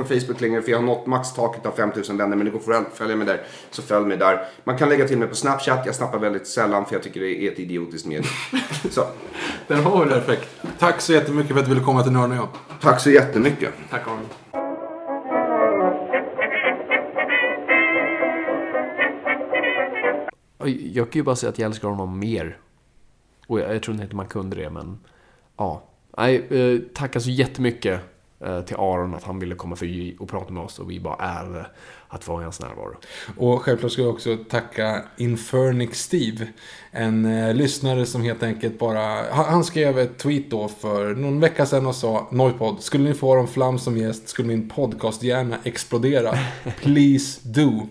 På 0.00 0.04
Facebook 0.04 0.40
längre 0.40 0.62
för 0.62 0.70
jag 0.70 0.78
har 0.78 0.84
nått 0.86 1.06
maxtaket 1.06 1.66
av 1.66 1.72
5000 1.72 2.16
vänner 2.16 2.36
men 2.36 2.44
det 2.44 2.50
går 2.52 2.60
för 2.60 2.72
att 2.72 2.86
följa 2.94 3.16
mig 3.16 3.26
där. 3.26 3.40
Så 3.70 3.82
följ 3.82 4.06
mig 4.06 4.16
där. 4.16 4.44
Man 4.64 4.78
kan 4.78 4.88
lägga 4.88 5.08
till 5.08 5.18
mig 5.18 5.28
på 5.28 5.34
Snapchat. 5.34 5.86
Jag 5.86 5.94
snappar 5.94 6.18
väldigt 6.18 6.46
sällan 6.46 6.86
för 6.86 6.94
jag 6.94 7.02
tycker 7.02 7.20
det 7.20 7.42
är 7.42 7.52
ett 7.52 7.58
idiotiskt 7.58 8.06
medie. 8.06 8.30
Så, 8.90 9.06
Där 9.66 9.76
har 9.76 10.04
vi 10.04 10.10
det. 10.10 10.20
Perfekt. 10.20 10.48
Tack 10.78 11.00
så 11.00 11.12
jättemycket 11.12 11.52
för 11.52 11.58
att 11.58 11.64
du 11.64 11.74
ville 11.74 11.84
komma 11.84 12.02
till 12.02 12.12
Nörden 12.12 12.30
och 12.30 12.36
jag. 12.36 12.48
tack 12.80 13.00
så 13.00 13.10
jättemycket. 13.10 13.70
Tack 13.90 14.06
Aron. 14.06 14.26
Jag 20.92 21.10
kan 21.10 21.18
ju 21.18 21.22
bara 21.22 21.36
säga 21.36 21.50
att 21.50 21.58
jag 21.58 21.66
älskar 21.66 21.88
honom 21.88 22.18
mer. 22.18 22.58
Och 23.46 23.60
jag, 23.60 23.74
jag 23.74 23.82
tror 23.82 24.02
inte 24.02 24.16
man 24.16 24.26
kunde 24.26 24.56
det, 24.56 24.70
men 24.70 24.98
ja. 25.56 25.82
Nej, 26.18 26.46
eh, 26.50 26.80
tack 26.94 27.22
så 27.22 27.30
jättemycket 27.30 27.94
eh, 27.94 28.06
Eh, 28.40 28.60
till 28.60 28.76
Aron 28.76 29.14
att 29.14 29.24
han 29.24 29.38
ville 29.38 29.54
komma 29.54 29.76
förbi 29.76 30.16
och 30.18 30.28
prata 30.28 30.52
med 30.52 30.62
oss 30.62 30.78
och 30.78 30.90
vi 30.90 31.00
bara 31.00 31.16
är 31.16 31.68
att 32.12 32.28
vara 32.28 32.40
i 32.40 32.44
hans 32.44 32.60
närvaro. 32.60 32.96
Och 33.36 33.62
självklart 33.62 33.92
ska 33.92 34.02
jag 34.02 34.10
också 34.10 34.36
tacka 34.48 35.02
Infernic 35.16 35.94
Steve. 35.94 36.46
En 36.92 37.24
eh, 37.24 37.54
lyssnare 37.54 38.06
som 38.06 38.22
helt 38.22 38.42
enkelt 38.42 38.78
bara... 38.78 39.32
Han, 39.32 39.64
skrev 39.64 39.98
ett 39.98 40.18
tweet 40.18 40.50
då 40.50 40.68
för 40.68 41.14
någon 41.14 41.40
vecka 41.40 41.66
sedan 41.66 41.86
och 41.86 41.94
sa 41.94 42.28
Noipod, 42.30 42.82
skulle 42.82 43.04
ni 43.04 43.14
få 43.14 43.32
Aron 43.32 43.48
Flam 43.48 43.78
som 43.78 43.96
gäst 43.96 44.28
skulle 44.28 44.48
min 44.48 44.68
podcasthjärna 44.68 45.56
explodera. 45.64 46.38
Please 46.80 47.40
do. 47.42 47.86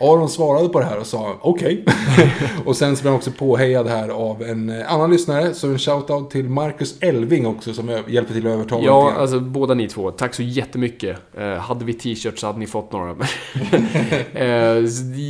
Aron 0.00 0.28
svarade 0.28 0.68
på 0.68 0.80
det 0.80 0.86
här 0.86 0.98
och 0.98 1.06
sa 1.06 1.36
okej. 1.40 1.84
och 2.64 2.76
sen 2.76 2.96
så 2.96 3.02
blev 3.02 3.10
han 3.12 3.18
också 3.18 3.30
påhejad 3.30 3.86
här 3.86 4.08
av 4.08 4.42
en 4.42 4.70
eh, 4.70 4.92
annan 4.92 5.10
lyssnare. 5.10 5.54
Så 5.54 5.68
en 5.68 5.78
shoutout 5.78 6.30
till 6.30 6.48
Marcus 6.48 6.98
Elving 7.00 7.46
också 7.46 7.74
som 7.74 8.02
hjälper 8.08 8.34
till 8.34 8.46
att 8.46 8.52
övertala 8.52 8.84
Ja, 8.84 9.12
alltså 9.12 9.40
båda 9.40 9.74
ni 9.74 9.88
två. 9.88 10.10
Tack 10.10 10.34
så 10.34 10.42
jättemycket. 10.42 11.18
Eh, 11.38 11.54
hade 11.54 11.84
vi 11.84 11.92
t-shirts 11.92 12.42
hade 12.42 12.58
ni 12.58 12.66
fått 12.66 12.92
några. 12.92 13.16
eh, 14.34 14.86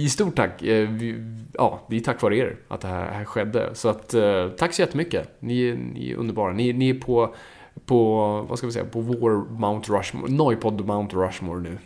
stort 0.08 0.36
tack. 0.36 0.62
Eh, 0.62 0.88
vi, 0.88 1.16
ja, 1.52 1.86
det 1.90 1.96
är 1.96 2.00
tack 2.00 2.22
vare 2.22 2.36
er 2.36 2.56
att 2.68 2.80
det 2.80 2.88
här, 2.88 3.10
här 3.10 3.24
skedde. 3.24 3.70
Så 3.72 3.88
att, 3.88 4.14
eh, 4.14 4.48
tack 4.48 4.74
så 4.74 4.82
jättemycket. 4.82 5.28
Ni, 5.40 5.72
ni 5.94 6.10
är 6.10 6.16
underbara. 6.16 6.52
Ni, 6.52 6.72
ni 6.72 6.90
är 6.90 6.94
på, 6.94 7.34
på, 7.86 8.16
vad 8.48 8.58
ska 8.58 8.66
vi 8.66 8.72
säga, 8.72 8.84
på 8.84 9.00
vår 9.00 9.58
Mount 9.58 9.92
Rushmore. 9.92 10.32
Noipod 10.32 10.86
Mount 10.86 11.16
Rushmore 11.16 11.60
nu. 11.60 11.78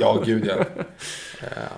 Ja, 0.00 0.22
gud 0.24 0.46
ja. 0.46 0.64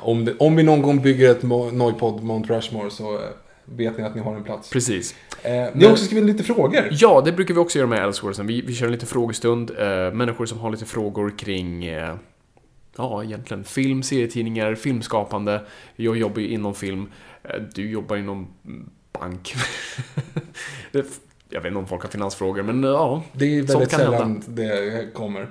Om, 0.01 0.25
det, 0.25 0.35
om 0.39 0.57
vi 0.57 0.63
någon 0.63 0.83
gång 0.83 1.03
bygger 1.03 1.31
ett 1.31 1.43
Noipod 1.73 2.23
Mount 2.23 2.55
Rushmore 2.55 2.91
så 2.91 3.21
vet 3.65 3.99
ni 3.99 4.05
att 4.05 4.15
ni 4.15 4.21
har 4.21 4.37
en 4.37 4.45
plats. 4.45 4.71
Precis. 4.71 5.15
Eh, 5.43 5.51
ni 5.75 5.85
har 5.85 5.93
också 5.93 6.05
skrivit 6.05 6.25
lite 6.25 6.45
frågor. 6.45 6.89
Ja, 6.91 7.23
det 7.25 7.33
brukar 7.33 7.55
vi 7.55 7.61
också 7.61 7.79
göra 7.79 7.89
med 7.89 7.99
Ellsworthen. 7.99 8.47
Vi, 8.47 8.61
vi 8.61 8.75
kör 8.75 8.87
en 8.87 8.93
liten 8.93 9.09
frågestund. 9.09 9.71
Eh, 9.71 10.13
människor 10.13 10.47
som 10.47 10.59
har 10.59 10.71
lite 10.71 10.85
frågor 10.85 11.39
kring, 11.39 11.85
eh, 11.85 12.15
ja, 12.97 13.25
egentligen 13.25 13.65
film, 13.65 14.03
serietidningar, 14.03 14.75
filmskapande. 14.75 15.61
Jag 15.97 16.17
jobbar 16.17 16.41
ju 16.41 16.49
inom 16.49 16.75
film. 16.75 17.11
Eh, 17.43 17.63
du 17.75 17.91
jobbar 17.91 18.17
inom 18.17 18.49
bank. 19.13 19.55
Jag 21.55 21.61
vet 21.61 21.69
inte 21.69 21.79
om 21.79 21.87
folk 21.87 22.03
har 22.03 22.09
finansfrågor, 22.09 22.63
men 22.63 22.85
eh, 22.85 22.91
ja. 22.91 23.23
Det 23.33 23.59
är 23.59 23.63
väldigt 23.63 23.91
sällan 23.91 24.43
hända. 24.47 24.63
det 24.63 25.15
kommer. 25.15 25.49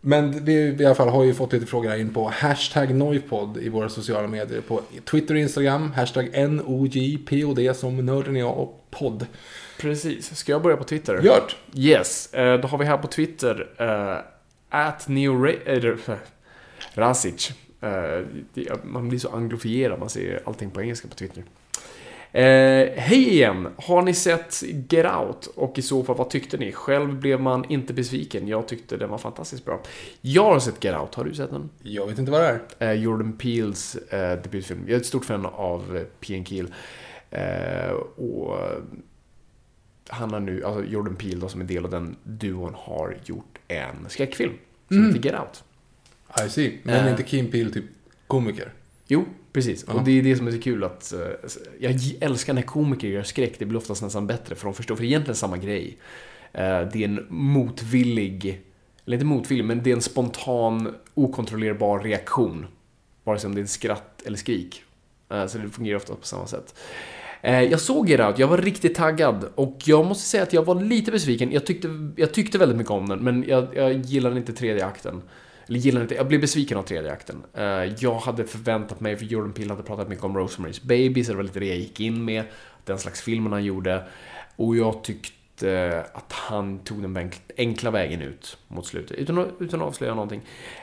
Men 0.00 0.44
vi, 0.44 0.52
i 0.52 0.86
alla 0.86 0.94
fall 0.94 1.08
har 1.08 1.24
ju 1.24 1.34
fått 1.34 1.52
lite 1.52 1.66
frågor 1.66 1.90
här 1.90 1.96
in 1.96 2.14
på 2.14 2.28
hashtag 2.28 2.94
Noipod 2.94 3.56
i 3.56 3.68
våra 3.68 3.88
sociala 3.88 4.28
medier. 4.28 4.60
På 4.60 4.82
Twitter 5.04 5.34
och 5.34 5.40
Instagram. 5.40 5.92
Hashtag 5.92 6.50
NOJPOD 6.50 7.76
som 7.76 8.06
nörden 8.06 8.36
är 8.36 8.40
jag 8.40 8.58
och 8.58 8.86
podd. 8.90 9.26
Precis. 9.80 10.36
Ska 10.36 10.52
jag 10.52 10.62
börja 10.62 10.76
på 10.76 10.84
Twitter? 10.84 11.22
Gjort! 11.22 11.56
Yes, 11.74 12.34
eh, 12.34 12.60
då 12.60 12.68
har 12.68 12.78
vi 12.78 12.84
här 12.84 12.98
på 12.98 13.06
Twitter 13.06 13.68
uh, 13.80 14.18
at 14.68 15.08
Neo 15.08 15.46
äh, 15.46 16.16
Rasic. 17.00 17.52
Eh, 17.80 18.24
man 18.84 19.08
blir 19.08 19.18
så 19.18 19.28
anglofierad, 19.28 19.98
man 19.98 20.08
ser 20.10 20.42
allting 20.44 20.70
på 20.70 20.82
engelska 20.82 21.08
på 21.08 21.14
Twitter. 21.14 21.44
Eh, 22.32 22.88
Hej 22.96 23.28
igen! 23.28 23.68
Har 23.76 24.02
ni 24.02 24.14
sett 24.14 24.62
Get 24.88 25.06
Out? 25.06 25.46
Och 25.46 25.78
i 25.78 25.82
så 25.82 26.04
fall, 26.04 26.16
vad 26.16 26.30
tyckte 26.30 26.56
ni? 26.56 26.72
Själv 26.72 27.20
blev 27.20 27.40
man 27.40 27.64
inte 27.68 27.92
besviken. 27.94 28.48
Jag 28.48 28.68
tyckte 28.68 28.96
den 28.96 29.10
var 29.10 29.18
fantastiskt 29.18 29.64
bra. 29.64 29.82
Jag 30.20 30.44
har 30.44 30.58
sett 30.58 30.84
Get 30.84 31.00
Out, 31.00 31.14
har 31.14 31.24
du 31.24 31.34
sett 31.34 31.50
den? 31.50 31.70
Jag 31.82 32.06
vet 32.06 32.18
inte 32.18 32.30
vad 32.30 32.40
det 32.40 32.60
är. 32.78 32.88
Eh, 32.90 33.02
Jordan 33.02 33.32
Peels 33.32 33.96
eh, 33.96 34.42
debutfilm. 34.42 34.80
Jag 34.86 34.96
är 34.96 35.00
ett 35.00 35.06
stort 35.06 35.24
fan 35.24 35.46
av 35.46 35.96
eh, 35.96 36.02
P. 36.20 36.44
Keel. 36.46 36.74
Eh, 37.30 37.90
och 38.16 38.56
han 40.08 40.32
har 40.32 40.40
nu, 40.40 40.64
alltså 40.64 40.84
Jordan 40.84 41.16
Peele 41.16 41.40
då, 41.40 41.48
som 41.48 41.60
är 41.60 41.64
del 41.64 41.84
av 41.84 41.90
den 41.90 42.16
duon 42.22 42.74
har 42.76 43.16
gjort 43.24 43.58
en 43.68 44.06
skräckfilm 44.08 44.52
som 44.88 45.06
heter 45.06 45.28
Get 45.28 45.40
Out. 45.40 45.64
I 46.46 46.48
see. 46.48 46.78
Men 46.82 47.04
Eh. 47.04 47.10
inte 47.10 47.22
Kim 47.22 47.50
Peel 47.50 47.72
typ 47.72 47.84
komiker. 48.26 48.72
Jo, 49.06 49.24
precis. 49.52 49.82
Och 49.84 50.04
det 50.04 50.18
är 50.18 50.22
det 50.22 50.36
som 50.36 50.46
är 50.46 50.50
så 50.52 50.60
kul 50.60 50.84
att... 50.84 51.12
eh, 51.12 51.18
jag 51.80 51.94
älskar 52.20 52.52
när 52.54 52.62
komiker 52.62 53.08
gör 53.08 53.22
skräck. 53.22 53.58
Det 53.58 53.64
blir 53.64 53.78
oftast 53.78 54.02
nästan 54.02 54.26
bättre 54.26 54.54
för 54.54 54.64
de 54.64 54.74
förstår. 54.74 54.96
För 54.96 55.02
det 55.02 55.06
är 55.06 55.10
egentligen 55.10 55.36
samma 55.36 55.56
grej. 55.56 55.98
Eh, 56.52 56.60
Det 56.62 56.96
är 56.96 57.04
en 57.04 57.26
motvillig... 57.28 58.60
Eller 59.06 59.16
inte 59.16 59.26
motvillig, 59.26 59.64
men 59.64 59.82
det 59.82 59.90
är 59.90 59.94
en 59.94 60.00
spontan, 60.02 60.94
okontrollerbar 61.14 61.98
reaktion. 62.00 62.66
Vare 63.24 63.38
sig 63.38 63.48
om 63.48 63.54
det 63.54 63.60
är 63.60 63.66
skratt 63.66 64.22
eller 64.26 64.36
skrik. 64.38 64.82
Eh, 65.30 65.46
Så 65.46 65.58
det 65.58 65.68
fungerar 65.70 65.96
ofta 65.96 66.14
på 66.14 66.26
samma 66.26 66.46
sätt. 66.46 66.74
Jag 67.42 67.80
såg 67.80 68.08
Get 68.08 68.20
Out, 68.20 68.38
jag 68.38 68.48
var 68.48 68.58
riktigt 68.58 68.94
taggad 68.94 69.44
och 69.54 69.78
jag 69.84 70.06
måste 70.06 70.24
säga 70.28 70.42
att 70.42 70.52
jag 70.52 70.64
var 70.64 70.82
lite 70.82 71.10
besviken. 71.12 71.52
Jag 71.52 71.66
tyckte, 71.66 71.88
jag 72.16 72.34
tyckte 72.34 72.58
väldigt 72.58 72.78
mycket 72.78 72.90
om 72.90 73.08
den, 73.08 73.18
men 73.18 73.44
jag, 73.48 73.66
jag 73.76 73.92
gillade 73.92 74.36
inte 74.36 74.52
tredje 74.52 74.86
akten. 74.86 75.22
Eller 75.70 75.78
gillade 75.80 76.02
inte, 76.02 76.14
jag 76.14 76.28
blev 76.28 76.40
besviken 76.40 76.78
av 76.78 76.82
tredje 76.82 77.12
akten. 77.12 77.42
Eh, 77.54 77.64
Jag 77.98 78.14
hade 78.14 78.44
förväntat 78.44 79.00
mig, 79.00 79.16
för 79.16 79.24
Jordan 79.24 79.52
Peele 79.52 79.70
hade 79.72 79.82
pratat 79.82 80.08
mycket 80.08 80.24
om 80.24 80.38
Rosemary's 80.38 80.86
Baby, 80.86 81.24
så 81.24 81.30
det 81.32 81.36
var 81.36 81.42
lite 81.42 81.60
det 81.60 81.66
jag 81.66 81.76
gick 81.76 82.00
in 82.00 82.24
med. 82.24 82.44
Den 82.84 82.98
slags 82.98 83.20
filmen 83.20 83.52
han 83.52 83.64
gjorde. 83.64 84.04
Och 84.56 84.76
jag 84.76 85.04
tyckte 85.04 86.04
att 86.14 86.32
han 86.32 86.78
tog 86.78 87.02
den 87.02 87.16
enk- 87.18 87.50
enkla 87.56 87.90
vägen 87.90 88.22
ut 88.22 88.58
mot 88.68 88.86
slutet, 88.86 89.16
utan 89.18 89.38
att, 89.38 89.48
utan 89.58 89.80
att 89.82 89.86
avslöja 89.88 90.14
någonting. 90.14 90.40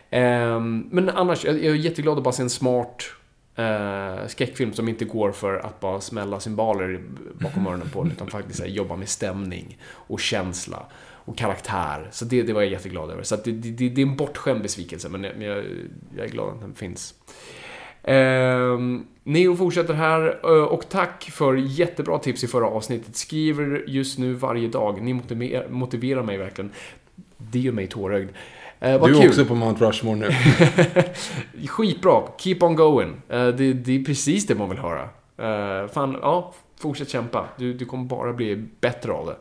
Ehm, 0.09 0.87
Men 0.91 1.09
annars, 1.09 1.45
jag 1.45 1.55
är 1.65 1.73
jätteglad 1.73 2.17
att 2.17 2.23
bara 2.23 2.31
se 2.31 2.43
en 2.43 2.49
smart 2.49 3.03
eh, 3.55 4.27
skräckfilm 4.27 4.73
som 4.73 4.89
inte 4.89 5.05
går 5.05 5.31
för 5.31 5.59
att 5.59 5.79
bara 5.79 6.01
smälla 6.01 6.39
symboler 6.39 7.01
bakom 7.39 7.67
öronen 7.67 7.89
på 7.89 8.03
den, 8.03 8.11
utan 8.11 8.27
faktiskt 8.27 8.59
här, 8.59 8.67
jobba 8.67 8.95
med 8.95 9.09
stämning 9.09 9.77
och 9.91 10.19
känsla 10.19 10.85
och 11.27 11.37
karaktär. 11.37 12.07
Så 12.11 12.25
det, 12.25 12.43
det 12.43 12.53
var 12.53 12.61
jag 12.61 12.71
jätteglad 12.71 13.11
över. 13.11 13.23
Så 13.23 13.35
det, 13.35 13.51
det, 13.51 13.89
det 13.89 14.01
är 14.01 14.05
en 14.05 14.15
bortskämd 14.15 14.61
besvikelse, 14.61 15.09
men 15.09 15.23
jag, 15.23 15.41
jag, 15.41 15.63
jag 16.17 16.25
är 16.25 16.29
glad 16.29 16.53
att 16.53 16.61
den 16.61 16.75
finns. 16.75 17.13
Ehm, 18.03 19.05
Neo 19.23 19.55
fortsätter 19.55 19.93
här 19.93 20.39
eh, 20.43 20.63
och 20.63 20.89
tack 20.89 21.23
för 21.23 21.53
jättebra 21.55 22.19
tips 22.19 22.43
i 22.43 22.47
förra 22.47 22.67
avsnittet. 22.67 23.15
Skriver 23.15 23.83
just 23.87 24.19
nu 24.19 24.33
varje 24.33 24.67
dag. 24.67 25.01
Ni 25.01 25.13
motiverar, 25.13 25.69
motiverar 25.69 26.23
mig 26.23 26.37
verkligen. 26.37 26.71
Det 27.37 27.59
gör 27.59 27.71
mig 27.71 27.87
tårögd. 27.87 28.29
Eh, 28.79 29.03
Du 29.03 29.09
är 29.17 29.21
kul. 29.21 29.29
också 29.29 29.45
på 29.45 29.55
Mount 29.55 29.85
Rushmore 29.85 30.15
nu. 30.15 30.29
Skitbra. 31.67 32.23
Keep 32.37 32.57
on 32.61 32.75
going. 32.75 33.21
Eh, 33.29 33.47
det, 33.47 33.73
det 33.73 33.95
är 34.01 34.03
precis 34.03 34.47
det 34.47 34.55
man 34.55 34.69
vill 34.69 34.79
höra. 34.79 35.09
Uh, 35.39 35.87
fan, 35.89 36.17
ja, 36.21 36.53
fortsätt 36.79 37.09
kämpa. 37.09 37.45
Du, 37.57 37.73
du 37.73 37.85
kommer 37.85 38.05
bara 38.05 38.33
bli 38.33 38.55
bättre 38.79 39.11
av 39.11 39.25
det. 39.25 39.35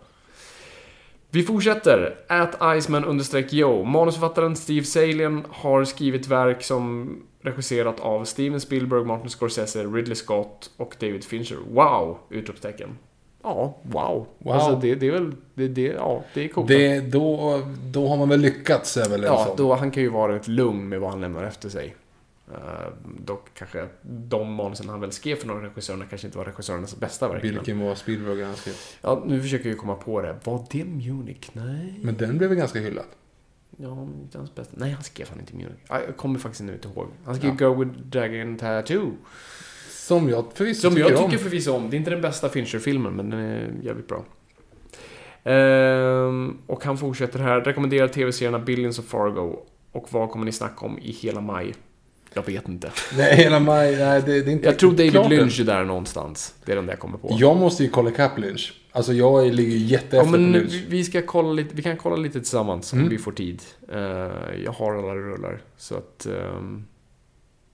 Vi 1.30 1.42
fortsätter. 1.42 2.16
At 2.28 2.78
Iceman 2.78 3.04
understreck 3.04 3.52
Joe. 3.52 3.84
Manusförfattaren 3.84 4.56
Steve 4.56 4.84
Salien 4.84 5.44
har 5.50 5.84
skrivit 5.84 6.28
verk 6.28 6.62
som 6.62 7.16
regisserat 7.40 8.00
av 8.00 8.24
Steven 8.24 8.60
Spielberg, 8.60 9.04
Martin 9.04 9.30
Scorsese, 9.30 9.84
Ridley 9.84 10.14
Scott 10.14 10.70
och 10.76 10.96
David 11.00 11.24
Fincher. 11.24 11.58
Wow! 11.70 12.18
Utropstecken. 12.30 12.98
Ja, 13.42 13.78
wow. 13.82 14.26
Wow. 14.38 14.54
Alltså 14.54 14.76
det, 14.76 14.94
det 14.94 15.06
är 15.06 15.12
väl, 15.12 15.32
det, 15.54 15.68
det, 15.68 15.82
ja, 15.82 16.22
det 16.34 16.44
är 16.44 16.48
coolt. 16.48 16.68
Det, 16.68 17.00
då, 17.00 17.60
då 17.92 18.08
har 18.08 18.16
man 18.16 18.28
väl 18.28 18.40
lyckats, 18.40 18.96
är 18.96 19.08
väl 19.08 19.22
Ja, 19.22 19.54
då, 19.56 19.74
han 19.74 19.90
kan 19.90 20.02
ju 20.02 20.08
vara 20.08 20.34
rätt 20.34 20.48
lugn 20.48 20.88
med 20.88 21.00
vad 21.00 21.10
han 21.10 21.20
lämnar 21.20 21.42
efter 21.42 21.68
sig. 21.68 21.94
Uh, 22.52 22.88
dock 23.24 23.48
kanske 23.54 23.88
de 24.02 24.52
manusen 24.52 24.88
han 24.88 25.00
väl 25.00 25.12
skrev 25.12 25.36
för 25.36 25.46
några 25.46 25.66
regissörerna 25.66 26.04
kanske 26.04 26.26
inte 26.26 26.38
var 26.38 26.44
regissörernas 26.44 26.96
bästa 26.96 27.28
verk. 27.28 27.44
Vilken 27.44 27.80
var 27.80 27.94
Spielberg 27.94 28.42
han 28.42 28.56
skrev? 28.56 28.74
Ja, 29.00 29.22
nu 29.26 29.42
försöker 29.42 29.68
jag 29.68 29.78
komma 29.78 29.94
på 29.94 30.20
det. 30.22 30.36
Var 30.44 30.66
det 30.70 30.84
Munich? 30.84 31.48
Nej. 31.52 32.00
Men 32.02 32.16
den 32.16 32.38
blev 32.38 32.50
väl 32.50 32.58
ganska 32.58 32.78
hyllad? 32.78 33.04
Ja, 33.76 34.02
inte 34.02 34.38
hans 34.38 34.54
bästa. 34.54 34.74
Nej, 34.76 34.90
han 34.90 35.02
skrev 35.02 35.28
han 35.28 35.40
inte 35.40 35.54
Munich. 35.56 35.78
Ja, 35.88 36.00
Jag 36.06 36.16
kommer 36.16 36.38
faktiskt 36.38 36.60
inte 36.60 36.88
ihåg. 36.88 37.06
Han 37.24 37.34
skrev 37.36 37.56
Go 37.56 37.74
with 37.84 38.00
Dragon 38.00 38.56
Tattoo. 38.56 39.12
Som 39.90 40.28
jag 40.28 40.44
förvisso 40.54 40.90
Som 40.90 40.98
jag 40.98 41.08
tycker 41.08 41.24
om. 41.24 41.30
förvisso 41.30 41.72
om. 41.72 41.90
Det 41.90 41.96
är 41.96 41.98
inte 41.98 42.10
den 42.10 42.20
bästa 42.20 42.48
Fincher-filmen, 42.48 43.12
men 43.12 43.30
den 43.30 43.40
är 43.40 43.72
jävligt 43.82 44.08
bra. 44.08 44.24
Ehm, 45.44 46.58
och 46.66 46.84
han 46.84 46.98
fortsätter 46.98 47.38
här. 47.38 47.60
Rekommenderar 47.60 48.08
tv-serierna 48.08 48.58
Billions 48.58 48.98
och 48.98 49.04
Fargo. 49.04 49.56
Och 49.92 50.06
vad 50.12 50.30
kommer 50.30 50.44
ni 50.44 50.52
snacka 50.52 50.86
om 50.86 50.98
i 50.98 51.10
hela 51.10 51.40
maj? 51.40 51.74
Jag 52.36 52.46
vet 52.46 52.68
inte. 52.68 52.92
Nej, 53.16 53.36
hela 53.36 53.60
maj, 53.60 53.96
nej, 53.96 54.22
det, 54.26 54.42
det 54.42 54.50
är 54.50 54.52
inte 54.52 54.66
Jag 54.66 54.78
tror 54.78 54.90
David 54.92 55.10
klart. 55.12 55.30
Lynch 55.30 55.60
är 55.60 55.64
där 55.64 55.84
någonstans. 55.84 56.54
Det 56.64 56.72
är 56.72 56.76
den 56.76 56.86
där 56.86 56.92
jag 56.92 57.00
kommer 57.00 57.18
på. 57.18 57.36
Jag 57.40 57.56
måste 57.56 57.82
ju 57.82 57.88
kolla 57.88 58.10
Cap 58.10 58.38
Lynch. 58.38 58.72
Alltså 58.92 59.12
jag 59.12 59.54
ligger 59.54 59.76
jätte 59.76 60.16
Ja, 60.16 60.22
efter 60.22 60.38
men 60.38 60.52
på 60.52 60.58
vi, 60.58 60.64
Lynch. 60.64 60.84
vi 60.88 61.04
ska 61.04 61.22
kolla 61.22 61.52
lite, 61.52 61.74
vi 61.74 61.82
kan 61.82 61.96
kolla 61.96 62.16
lite 62.16 62.38
tillsammans 62.40 62.92
om 62.92 62.98
Mm. 62.98 63.10
vi 63.10 63.18
får 63.18 63.32
tid. 63.32 63.62
Eh, 63.92 63.98
jag 64.64 64.72
har 64.72 64.94
alla 64.98 65.14
rullar, 65.14 65.60
så 65.76 65.94
att... 65.94 66.26
ehm, 66.26 66.84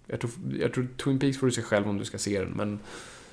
jag, 0.06 0.20
tror, 0.20 0.30
jag 0.60 0.72
tror 0.74 0.88
Twin 1.04 1.18
Peaks 1.18 1.38
får 1.38 1.46
du 1.46 1.52
se 1.52 1.62
själv 1.62 1.88
om 1.88 1.98
du 1.98 2.04
ska 2.04 2.18
se 2.18 2.38
den, 2.40 2.50
men 2.50 2.78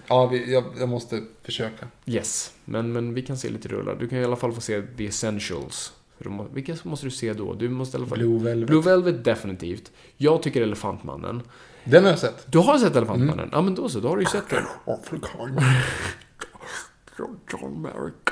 Ja, 0.07 0.25
vi, 0.27 0.53
jag, 0.53 0.63
jag 0.79 0.89
måste 0.89 1.21
försöka. 1.43 1.87
yes. 2.05 2.53
Men, 2.65 2.93
men 2.93 3.13
vi 3.13 3.21
kan 3.21 3.37
se 3.37 3.49
lite 3.49 3.67
rullar. 3.67 3.95
Du 3.99 4.07
kan 4.07 4.19
i 4.19 4.23
alla 4.23 4.35
fall 4.35 4.53
få 4.53 4.61
se 4.61 4.81
The 4.97 5.05
Essentials. 5.07 5.93
Må, 6.25 6.43
vilka 6.53 6.75
måste 6.83 7.05
du 7.05 7.11
se 7.11 7.33
då? 7.33 7.53
Du 7.53 7.69
måste 7.69 7.97
i 7.97 7.99
alla 7.99 8.07
fall... 8.07 8.17
Blue 8.17 8.39
Velvet. 8.43 8.67
Blue 8.67 8.81
Velvet, 8.81 9.23
definitivt. 9.23 9.91
Jag 10.17 10.43
tycker 10.43 10.61
Elefantmannen. 10.61 11.41
Den 11.83 12.03
har 12.03 12.09
jag 12.09 12.19
sett. 12.19 12.51
Du 12.51 12.57
har 12.57 12.77
sett 12.77 12.95
Elefantmannen? 12.95 13.39
Mm. 13.39 13.49
Ja, 13.51 13.61
men 13.61 13.75
då 13.75 13.89
så. 13.89 13.99
Då 13.99 14.07
har 14.07 14.15
du 14.17 14.21
ju 14.21 14.29
sett 14.29 14.49
den. 14.49 14.63
John 17.51 17.81
Merrick. 17.81 18.29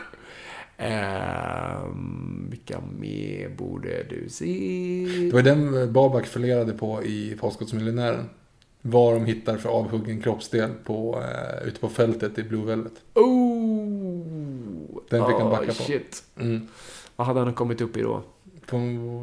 Ehm, 0.77 2.47
vilka 2.49 2.81
mer 2.99 3.49
borde 3.49 4.03
du 4.09 4.29
se? 4.29 5.07
Det 5.25 5.33
var 5.33 5.41
den 5.41 5.81
eh, 5.81 5.85
Babak 5.89 6.25
fallerade 6.27 6.73
på 6.73 7.03
i 7.03 7.37
Påskottsmiljonären. 7.39 8.29
Vad 8.81 9.13
de 9.13 9.25
hittar 9.25 9.57
för 9.57 9.69
avhuggen 9.69 10.21
kroppsdel 10.21 10.71
på, 10.83 11.21
eh, 11.21 11.67
ute 11.67 11.79
på 11.79 11.89
fältet 11.89 12.37
i 12.37 12.43
Blue 12.43 12.65
Velvet. 12.65 12.93
Oh! 13.13 14.99
Den 15.09 15.25
fick 15.25 15.35
han 15.35 15.47
Ah, 15.47 15.49
backa 15.49 15.65
på. 15.65 15.73
Shit. 15.73 16.23
Mm. 16.39 16.67
Vad 17.17 17.27
hade 17.27 17.39
han 17.39 17.53
kommit 17.53 17.81
upp 17.81 17.97
i 17.97 18.01
då? 18.01 18.23
På, 18.67 18.77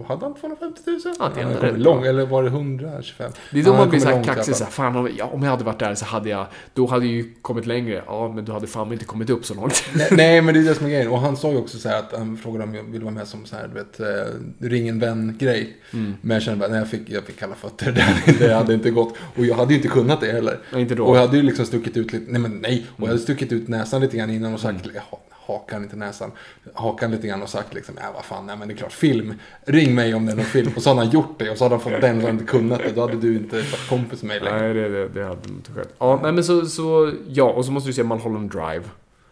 hade 0.09 0.25
han 0.25 0.35
250 0.35 0.81
000? 0.87 1.01
Ja, 1.19 1.31
det 1.35 1.41
är 1.41 1.45
han 1.45 1.53
ändå 1.53 1.61
kom 1.61 1.69
rätt 1.71 1.79
lång, 1.79 2.01
bra. 2.01 2.09
eller 2.11 2.27
var 2.27 2.43
det 2.43 2.49
125? 2.49 3.33
Det 3.51 3.61
är 3.61 3.65
då 3.65 3.73
man 3.75 3.89
blir 3.89 4.01
kommer 4.01 4.01
så 4.01 4.09
här 4.09 4.15
långt 4.15 4.27
i 4.27 4.31
alla 4.31 4.37
kaxig. 4.37 4.57
Så 4.57 4.65
här, 4.65 4.71
fan, 4.71 4.97
om, 4.97 5.11
ja, 5.19 5.25
om 5.25 5.43
jag 5.43 5.51
hade 5.51 5.65
varit 5.65 5.79
där 5.79 5.95
så 5.95 6.05
hade 6.05 6.29
jag... 6.29 6.47
Då 6.75 6.87
hade 6.87 7.07
jag 7.07 7.15
ju 7.15 7.35
kommit 7.43 7.67
längre. 7.67 8.03
Ja, 8.07 8.33
men 8.35 8.45
du 8.45 8.53
hade 8.53 8.67
fan 8.67 8.93
inte 8.93 9.05
kommit 9.05 9.31
upp 9.31 9.45
så 9.47 9.55
långt. 9.55 9.85
Nej, 9.95 10.09
nej, 10.11 10.43
men 10.43 10.55
det 10.55 10.61
är 10.61 10.65
det 10.65 10.75
som 10.75 10.87
är 10.87 10.91
grejen. 10.91 11.09
Och 11.11 11.19
han 11.21 11.37
sa 11.37 11.51
ju 11.51 11.57
också 11.57 11.79
så 11.79 11.89
här 11.89 11.99
att 11.99 12.13
han 12.19 12.37
frågade 12.37 12.65
om 12.65 12.75
jag 12.75 12.83
ville 12.83 13.05
vara 13.05 13.15
med 13.15 13.29
som 13.29 13.45
så 13.47 13.57
här, 13.57 13.69
du 13.69 13.75
vet, 13.75 14.01
eh, 14.01 14.69
ring 14.71 14.89
en 14.89 14.99
vän-grej. 14.99 15.77
Mm. 15.93 16.15
Men 16.21 16.35
jag 16.35 16.43
kände 16.43 16.61
bara, 16.61 16.69
nej, 16.71 16.79
jag 16.79 16.89
fick, 16.89 17.11
jag 17.11 17.25
fick 17.25 17.39
kalla 17.39 17.55
fötter. 17.55 17.93
Det, 18.27 18.47
det 18.47 18.55
hade 18.55 18.75
inte 18.75 18.91
gått. 18.91 19.15
Och 19.37 19.45
jag 19.45 19.55
hade 19.55 19.71
ju 19.73 19.77
inte 19.77 19.89
kunnat 19.89 20.21
det 20.21 20.33
heller. 20.33 20.59
Nej, 20.73 20.83
inte 20.83 20.95
då. 20.95 21.05
Och 21.05 21.17
jag 21.17 21.21
hade 21.21 21.37
ju 21.37 21.43
liksom 21.43 21.67
stuckit 21.67 21.97
ut 21.97 22.13
lite, 22.13 22.33
nej 22.33 22.41
men 22.41 22.51
nej. 22.59 22.87
Och 22.89 22.93
jag 22.97 23.05
Mm. 23.05 23.09
hade 23.09 23.19
stuckit 23.23 23.53
ut 23.53 23.69
näsan 23.69 24.01
lite 24.01 24.17
grann 24.17 24.31
innan 24.31 24.55
och 24.55 24.61
sagt, 24.61 24.87
ha- 25.11 25.21
hakan, 25.47 25.83
inte 25.83 25.97
näsan. 25.97 26.33
Hakan 26.75 27.11
lite 27.11 27.27
grann 27.27 27.43
och 27.43 27.49
sagt 27.49 27.75
liksom, 27.75 27.95
ja 28.01 28.13
vad 28.15 28.25
fan, 28.25 28.47
nej 28.47 28.57
men 28.57 28.69
det 28.69 28.75
är 28.75 28.77
klart, 28.77 28.93
film. 28.93 29.35
Ring 29.65 29.95
mig 29.95 30.15
om 30.15 30.27
det 30.27 30.33
är 30.33 30.37
någon 30.37 30.45
film. 30.45 30.73
Och 30.77 30.83
så 30.83 30.91
hade 30.91 31.01
han 31.01 31.11
gjort 31.11 31.39
det 31.39 31.51
och 31.51 31.59
så 31.59 31.65
hade 31.65 31.75
han 31.75 31.83
fått 31.83 32.01
den 32.01 32.21
han 32.21 32.31
inte 32.31 32.45
kunnat 32.45 32.79
det. 32.79 32.93
Då 32.93 33.01
hade 33.01 33.17
du 33.17 33.37
inte 33.37 33.57
varit 33.57 33.89
kompis 33.89 34.23
med 34.23 34.43
mig 34.43 34.53
längre. 34.53 34.75
Nej, 34.75 34.75
det, 34.75 34.89
det, 34.89 35.09
det 35.09 35.25
hade 35.25 35.49
inte 35.49 35.73
skett. 35.73 35.95
Ja, 35.99 36.21
nej 36.23 36.33
men 36.33 36.45
så, 36.45 36.67
så... 36.67 37.13
Ja, 37.29 37.45
och 37.45 37.65
så 37.65 37.73
måste 37.73 37.89
du 37.89 37.93
se 37.93 38.05
Mulholland 38.05 38.51
Drive. 38.51 38.85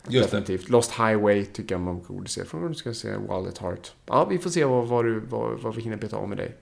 Just 0.08 0.30
det. 0.30 0.36
Definitivt. 0.36 0.68
Lost 0.68 0.92
Highway 0.92 1.44
tycker 1.44 1.74
jag 1.74 1.80
man 1.80 2.02
borde 2.08 2.28
se. 2.28 2.44
Från 2.44 2.68
du 2.68 2.74
ska 2.74 2.94
se 2.94 3.08
Wild 3.08 3.48
at 3.48 3.58
Heart. 3.58 3.92
Ja, 4.06 4.24
vi 4.24 4.38
får 4.38 4.50
se 4.50 4.64
vad, 4.64 4.88
vad, 4.88 5.04
du, 5.04 5.20
vad, 5.20 5.60
vad 5.60 5.74
vi 5.74 5.82
hinner 5.82 5.96
beta 5.96 6.16
av 6.16 6.28
med 6.28 6.38
dig. 6.38 6.56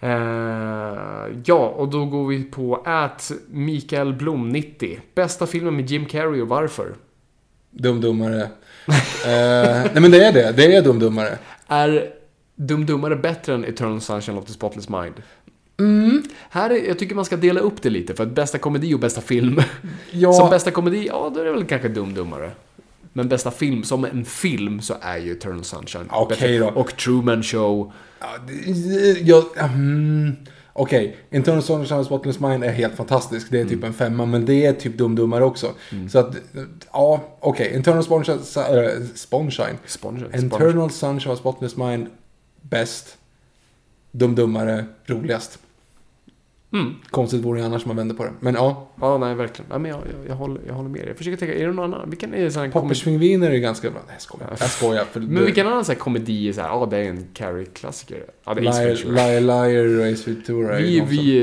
Eh, 0.00 1.38
ja, 1.44 1.68
och 1.68 1.88
då 1.88 2.06
går 2.06 2.26
vi 2.26 2.44
på 2.44 2.82
at 2.84 3.32
Mikael 3.48 4.14
Blom 4.14 4.48
90. 4.48 5.00
Bästa 5.14 5.46
filmen 5.46 5.76
med 5.76 5.90
Jim 5.90 6.06
Carrey 6.06 6.42
och 6.42 6.48
varför? 6.48 6.94
Dumdummare. 7.76 8.42
eh, 8.42 9.82
nej 9.92 10.00
men 10.00 10.10
det 10.10 10.24
är 10.24 10.32
det, 10.32 10.52
det 10.52 10.74
är 10.76 10.82
dumdummare. 10.82 11.38
Är 11.68 12.10
Dum 12.56 12.86
Dummare 12.86 13.16
bättre 13.16 13.54
än 13.54 13.64
Eternal 13.64 14.00
Sunshine 14.00 14.38
of 14.38 14.44
the 14.46 14.52
Spotless 14.52 14.88
Mind? 14.88 15.14
Mm. 15.78 16.22
Här 16.50 16.70
är, 16.70 16.88
jag 16.88 16.98
tycker 16.98 17.14
man 17.14 17.24
ska 17.24 17.36
dela 17.36 17.60
upp 17.60 17.82
det 17.82 17.90
lite, 17.90 18.14
för 18.14 18.22
att 18.22 18.30
bästa 18.34 18.58
komedi 18.58 18.94
och 18.94 18.98
bästa 19.00 19.20
film. 19.20 19.60
Ja. 20.10 20.32
Som 20.32 20.50
bästa 20.50 20.70
komedi, 20.70 21.06
ja 21.06 21.32
då 21.34 21.40
är 21.40 21.44
det 21.44 21.52
väl 21.52 21.64
kanske 21.64 21.88
Dum 21.88 22.14
Dummare. 22.14 22.50
Men 23.12 23.28
bästa 23.28 23.50
film, 23.50 23.82
som 23.84 24.04
en 24.04 24.24
film, 24.24 24.80
så 24.80 24.94
är 25.00 25.16
ju 25.18 25.32
Eternal 25.32 25.64
Sunshine 25.64 26.06
Okej 26.10 26.36
bättre. 26.40 26.58
då. 26.58 26.68
Och 26.68 26.96
Truman 26.96 27.42
Show. 27.42 27.92
Ja, 28.20 28.26
det- 28.48 29.20
jag, 29.20 29.44
mm, 29.58 30.36
Okej, 30.78 31.16
Internal 31.30 31.62
Sunshine 31.62 32.00
of 32.00 32.06
Spotless 32.06 32.40
Mind 32.40 32.64
är 32.64 32.72
helt 32.72 32.94
fantastisk. 32.94 33.50
Det 33.50 33.60
är 33.60 33.64
typ 33.64 33.84
en 33.84 33.92
femma, 33.94 34.26
men 34.26 34.44
det 34.44 34.66
är 34.66 34.72
typ 34.72 34.98
dumdummare 34.98 35.44
också. 35.44 35.74
Så 36.10 36.18
att, 36.18 36.36
ja, 36.92 37.20
okej. 37.40 37.74
Internal 37.74 38.04
Sunshine, 38.04 38.38
äh, 38.38 38.42
Sunshine. 39.14 39.78
Sponge, 39.86 40.24
Internal 40.34 40.90
Sunshine 40.90 41.32
of 41.32 41.38
Spotless 41.38 41.76
Mind, 41.76 42.06
bäst. 42.62 43.18
Dumdummare, 44.12 44.84
roligast. 45.06 45.58
Mm. 46.80 46.94
Konstigt 47.10 47.44
vore 47.44 47.60
det 47.60 47.66
annars 47.66 47.86
man 47.86 47.96
vänder 47.96 48.14
på 48.14 48.24
det. 48.24 48.32
Men 48.40 48.54
ja, 48.54 48.88
Ja, 49.00 49.18
nej, 49.18 49.34
verkligen. 49.34 49.70
Ja, 49.72 49.78
men 49.78 49.90
jag, 49.90 50.00
jag, 50.00 50.30
jag, 50.30 50.34
håller, 50.34 50.60
jag 50.66 50.74
håller 50.74 50.88
med 50.88 51.00
dig. 51.00 51.08
Jag 51.08 51.16
försöker 51.16 51.36
tänka, 51.36 51.54
är 51.54 51.66
det 51.66 51.72
någon 51.72 51.94
annan? 51.94 52.10
Vilken 52.10 52.34
är 52.34 52.50
sån? 52.50 52.70
Popperspingviner 52.70 53.50
är 53.50 53.54
ju 53.54 53.60
ganska 53.60 53.90
bra. 53.90 54.00
Nej, 54.06 54.14
jag 54.14 54.22
skojar. 54.22 54.56
Jag 54.60 54.70
skojar. 54.70 55.04
För 55.04 55.20
Men 55.20 55.44
vilken 55.44 55.66
annan 55.66 55.84
sån 55.84 55.92
här 55.92 56.00
komedi 56.00 56.48
är 56.48 56.52
så 56.52 56.60
här, 56.60 56.68
ja 56.68 56.86
det 56.90 56.96
är 56.96 57.08
en 57.08 57.26
Carrie-klassiker? 57.34 58.24
Ja, 58.44 58.54
det 58.54 58.60
är 58.60 58.68
Ace 58.68 58.78
Liar, 58.84 58.88
Ventura. 58.94 59.14
liar, 59.14 59.40
liar 59.40 59.98
och 60.00 60.12
Ace 60.12 60.30
Ventura 60.30 60.76
Vi, 60.76 61.00
vi 61.00 61.38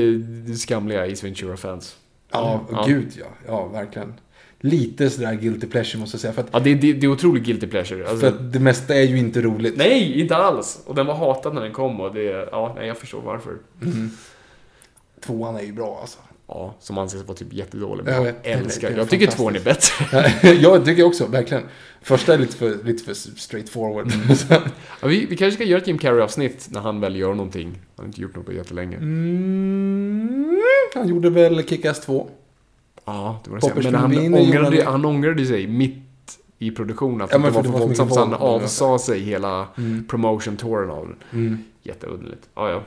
är 0.50 0.54
skamliga 0.54 1.02
Ace 1.12 1.26
Ventura-fans. 1.26 1.96
Ja, 2.32 2.60
Ja. 2.72 2.84
gud 2.88 3.08
ja. 3.18 3.26
Ja, 3.46 3.66
verkligen. 3.66 4.14
Lite 4.60 5.10
sådär 5.10 5.34
guilty 5.34 5.66
pleasure 5.66 6.00
måste 6.00 6.14
jag 6.14 6.20
säga. 6.20 6.32
För 6.32 6.40
att, 6.42 6.48
Ja, 6.52 6.58
det, 6.60 6.74
det, 6.74 6.92
det 6.92 7.06
är 7.06 7.10
otroligt 7.10 7.42
guilty 7.44 7.66
pleasure. 7.66 8.00
Alltså, 8.08 8.20
för 8.20 8.26
att 8.28 8.52
det 8.52 8.58
mesta 8.60 8.94
är 8.94 9.02
ju 9.02 9.18
inte 9.18 9.40
roligt. 9.40 9.76
Nej, 9.76 10.20
inte 10.20 10.36
alls! 10.36 10.82
Och 10.86 10.94
den 10.94 11.06
var 11.06 11.14
hatad 11.14 11.54
när 11.54 11.62
den 11.62 11.72
kom 11.72 12.00
och 12.00 12.14
det, 12.14 12.48
ja, 12.52 12.72
nej, 12.76 12.86
jag 12.86 12.98
förstår 12.98 13.20
varför. 13.20 13.52
Tvåan 15.26 15.56
är 15.56 15.62
ju 15.62 15.72
bra 15.72 15.98
alltså. 16.00 16.18
Ja, 16.46 16.74
som 16.80 16.98
anses 16.98 17.22
vara 17.24 17.36
typ 17.36 17.52
jättedålig. 17.52 18.04
Men 18.04 18.14
Jag 18.14 18.22
vet, 18.22 18.36
älskar, 18.46 18.90
jag 18.90 19.10
tycker 19.10 19.26
tvåan 19.26 19.56
är 19.56 19.60
bättre. 19.60 20.32
jag 20.60 20.84
tycker 20.84 21.02
också, 21.04 21.26
verkligen. 21.26 21.62
Första 22.02 22.34
är 22.34 22.38
lite 22.38 22.56
för, 22.56 22.84
lite 22.84 23.04
för 23.04 23.14
straight 23.14 23.68
forward. 23.68 24.12
Ja, 25.00 25.08
vi, 25.08 25.26
vi 25.26 25.36
kanske 25.36 25.54
ska 25.56 25.64
göra 25.64 25.80
ett 25.80 25.86
Jim 25.86 25.98
Carrey-avsnitt 25.98 26.68
när 26.70 26.80
han 26.80 27.00
väl 27.00 27.16
gör 27.16 27.34
någonting. 27.34 27.66
Han 27.68 27.80
har 27.96 28.04
inte 28.04 28.20
gjort 28.20 28.36
något 28.36 28.46
på 28.46 28.52
jättelänge. 28.52 28.96
mm, 28.96 30.60
han 30.94 31.08
gjorde 31.08 31.30
väl 31.30 31.58
Kick-Ass 31.62 32.00
2. 32.00 32.28
Ja, 33.04 33.40
det 33.44 33.50
var 33.50 33.56
det. 33.56 33.60
Poppers 33.60 33.84
Men 33.84 33.94
han 33.94 34.34
ångrade, 34.34 34.82
han- 34.84 34.92
han 34.92 35.04
ångrade 35.04 35.46
sig 35.46 35.66
mitt 35.66 35.98
i 36.58 36.70
produktionen. 36.70 37.28
För 37.28 37.34
Ja, 37.34 37.38
men 37.38 37.46
det 37.52 37.52
för 37.52 37.56
var 37.56 37.62
det 37.62 37.68
för 37.68 37.72
var 37.72 37.80
så 37.80 37.86
våldsamt 37.86 38.14
så 38.14 38.20
han 38.20 38.30
våld. 38.30 38.62
avsa 38.64 38.98
sig 38.98 39.20
hela 39.20 39.66
Mm. 39.78 40.06
promotion-touren 40.08 40.90
av 40.90 41.06
den. 41.08 41.16
Mm. 41.46 41.58
Jätteunderligt. 41.82 42.48
Ja, 42.54 42.70
ja. 42.70 42.82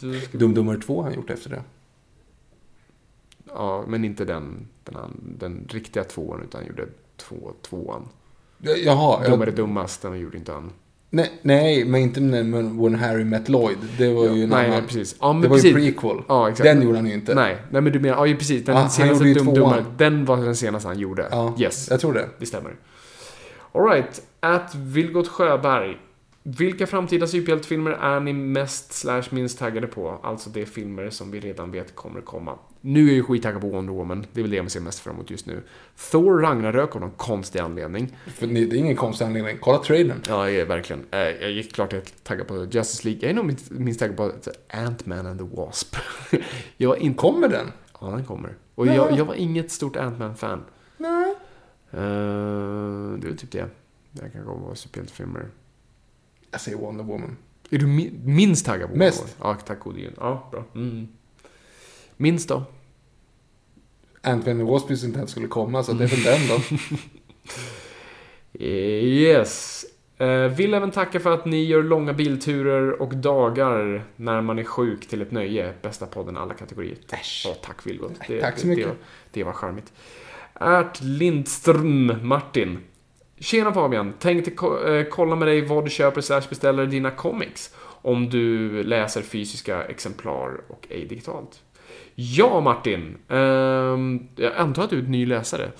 Du 0.00 0.20
ska... 0.20 0.38
Dum 0.38 0.54
Dummare 0.54 0.78
2 0.78 0.96
har 0.96 1.02
han 1.04 1.14
gjort 1.14 1.30
efter 1.30 1.50
det. 1.50 1.62
Ja, 3.48 3.84
men 3.88 4.04
inte 4.04 4.24
den, 4.24 4.68
den, 4.84 5.36
den 5.38 5.66
riktiga 5.70 6.04
tvåan, 6.04 6.42
utan 6.42 6.60
han 6.60 6.68
gjorde 6.68 6.86
två, 7.16 7.52
tvåan. 7.62 8.08
Jaha. 8.84 9.24
Dummare 9.28 9.48
Jag, 9.48 9.56
dummast, 9.56 10.02
den 10.02 10.18
gjorde 10.20 10.38
inte 10.38 10.52
han. 10.52 10.70
nej, 11.10 11.32
nej, 11.42 11.84
men 11.84 12.00
inte 12.00 12.20
men 12.20 12.82
When 12.82 12.94
Harry 12.94 13.24
Met 13.24 13.48
Lloyd. 13.48 13.78
Det 13.98 14.14
var 14.14 14.24
ju 14.24 14.42
en 14.42 14.48
nej, 14.48 14.58
annan. 14.66 14.70
nej, 14.70 14.82
precis. 14.82 15.16
Ja, 15.20 15.32
men 15.32 15.42
det 15.42 15.48
var 15.48 15.56
precis. 15.56 15.70
ju 15.70 15.74
prequel. 15.92 16.22
Ja, 16.28 16.48
exakt. 16.50 16.64
Den 16.64 16.82
gjorde 16.82 16.98
han 16.98 17.06
ju 17.06 17.14
inte. 17.14 17.34
Nej, 17.34 17.56
nej, 17.70 17.82
men 17.82 17.92
du 17.92 18.00
menar, 18.00 18.26
ja 18.26 18.36
precis. 18.36 18.64
Den 18.64 18.76
han 18.76 18.90
senaste 18.90 19.24
ju 19.24 19.34
Dum. 19.34 19.54
Dummare, 19.54 19.84
den 19.96 20.24
var 20.24 20.36
den 20.36 20.56
senaste 20.56 20.88
han 20.88 20.98
gjorde. 20.98 21.28
Ja, 21.30 21.54
Yes, 21.58 21.88
jag 21.90 22.00
tror 22.00 22.12
det. 22.12 22.28
det 22.38 22.46
stämmer. 22.46 22.76
Alright, 23.72 24.22
at 24.40 24.74
Vilgot 24.74 25.28
Sjöberg. 25.28 25.98
Vilka 26.44 26.86
framtida 26.86 27.26
superhjältefilmer 27.26 27.90
är 27.90 28.20
ni 28.20 28.32
mest 28.32 28.92
slash 28.92 29.22
minst 29.30 29.58
taggade 29.58 29.86
på? 29.86 30.20
Alltså 30.22 30.50
de 30.50 30.66
filmer 30.66 31.10
som 31.10 31.30
vi 31.30 31.40
redan 31.40 31.70
vet 31.70 31.94
kommer 31.96 32.20
komma. 32.20 32.58
Nu 32.80 33.00
är 33.02 33.06
jag 33.06 33.14
ju 33.14 33.22
skittaggad 33.22 33.60
på 33.60 33.68
Wonder 33.68 33.92
Woman. 33.92 34.26
Det 34.32 34.40
är 34.40 34.42
väl 34.42 34.50
det 34.50 34.56
jag 34.56 34.70
ser 34.70 34.80
mest 34.80 35.00
fram 35.00 35.14
emot 35.14 35.30
just 35.30 35.46
nu. 35.46 35.62
Thor 36.10 36.38
Ragnarök 36.40 36.94
av 36.96 37.00
någon 37.00 37.10
konstig 37.10 37.58
anledning. 37.60 38.16
För 38.26 38.46
det 38.46 38.60
är 38.60 38.74
ingen 38.74 38.96
konstig 38.96 39.24
anledning. 39.24 39.56
Kolla 39.60 39.78
trailern. 39.78 40.20
Ja, 40.28 40.50
jag 40.50 40.60
är 40.60 40.66
verkligen. 40.66 41.04
Eh, 41.10 41.18
Jag 41.20 41.50
gick 41.50 41.72
klart 41.74 41.92
helt 41.92 42.24
taggad 42.24 42.46
på 42.48 42.64
Justice 42.70 43.04
League. 43.08 43.22
Jag 43.22 43.30
är 43.30 43.34
nog 43.34 43.44
minst- 43.46 43.70
minst 43.70 44.00
taggad 44.00 44.16
på 44.16 44.32
Ant-Man 44.68 45.26
and 45.26 45.38
the 45.38 45.56
Wasp. 45.56 45.96
jag 46.76 46.98
inte... 46.98 47.18
Kommer 47.18 47.48
den? 47.48 47.66
Ja, 48.00 48.06
den 48.06 48.24
kommer. 48.24 48.56
Och 48.74 48.86
jag, 48.86 49.18
jag 49.18 49.24
var 49.24 49.34
inget 49.34 49.70
stort 49.70 49.96
Ant-Man-fan. 49.96 50.64
Nej. 50.96 51.34
Eh, 51.90 51.98
det 53.18 53.28
är 53.28 53.36
typ 53.36 53.50
det. 53.50 53.66
Jag 54.20 54.32
kan 54.32 54.44
gå 54.44 54.58
på 54.68 54.74
superhjältefilmer. 54.74 55.46
Jag 56.52 56.60
säger 56.60 56.78
Wonder 56.78 57.04
Woman. 57.04 57.36
Är 57.70 57.78
du 57.78 57.86
mi- 57.86 58.20
minst 58.24 58.66
taggad 58.66 58.90
på 58.90 58.96
Mest. 58.96 59.20
något? 59.20 59.36
Ja, 59.40 59.54
tack 59.54 59.80
gode 59.80 60.00
gud. 60.00 60.14
Ja, 60.16 60.48
bra. 60.50 60.64
Mm. 60.74 61.08
Minst 62.16 62.48
då? 62.48 62.64
Ant-Man 64.22 64.60
and 64.60 64.68
Wasp 64.68 64.90
inte 64.90 65.18
ens 65.18 65.30
skulle 65.30 65.46
komma, 65.48 65.82
så 65.82 65.92
det 65.92 66.04
är 66.04 66.08
väl 66.08 66.22
den 66.22 66.40
då. 66.48 66.76
Yes. 68.64 69.84
Eh, 70.18 70.28
vill 70.48 70.74
även 70.74 70.90
tacka 70.90 71.20
för 71.20 71.30
att 71.34 71.44
ni 71.46 71.64
gör 71.64 71.82
långa 71.82 72.12
bilturer 72.12 73.02
och 73.02 73.16
dagar 73.16 74.04
när 74.16 74.40
man 74.40 74.58
är 74.58 74.64
sjuk 74.64 75.08
till 75.08 75.22
ett 75.22 75.30
nöje. 75.30 75.72
Bästa 75.82 76.06
podden 76.06 76.36
alla 76.36 76.54
kategorier. 76.54 76.96
Äsch. 77.12 77.42
Ja, 77.48 77.54
tack 77.62 77.86
Vilgot. 77.86 78.12
Det, 78.28 78.40
Tack 78.40 78.58
så 78.58 78.66
mycket. 78.66 78.86
Det, 78.86 78.94
det 79.30 79.44
var 79.44 79.52
charmigt. 79.52 79.92
Ert 80.60 81.00
Lindström 81.02 82.12
Martin. 82.22 82.78
Tjena 83.42 83.72
Fabian. 83.72 84.12
Tänkte 84.18 84.50
eh, 84.50 85.04
kolla 85.10 85.36
med 85.36 85.48
dig 85.48 85.66
vad 85.66 85.84
du 85.84 85.90
köper 85.90 86.20
slash 86.20 86.42
beställer 86.48 86.86
dina 86.86 87.10
comics. 87.10 87.74
Om 87.84 88.30
du 88.30 88.82
läser 88.82 89.22
fysiska 89.22 89.84
exemplar 89.84 90.60
och 90.68 90.86
ej 90.90 91.06
digitalt. 91.06 91.62
Ja 92.14 92.60
Martin. 92.60 93.16
Ehm, 93.28 94.28
jag 94.36 94.56
antar 94.56 94.84
att 94.84 94.90
du 94.90 94.98
är 94.98 95.02
ny 95.02 95.26
läsare. 95.26 95.70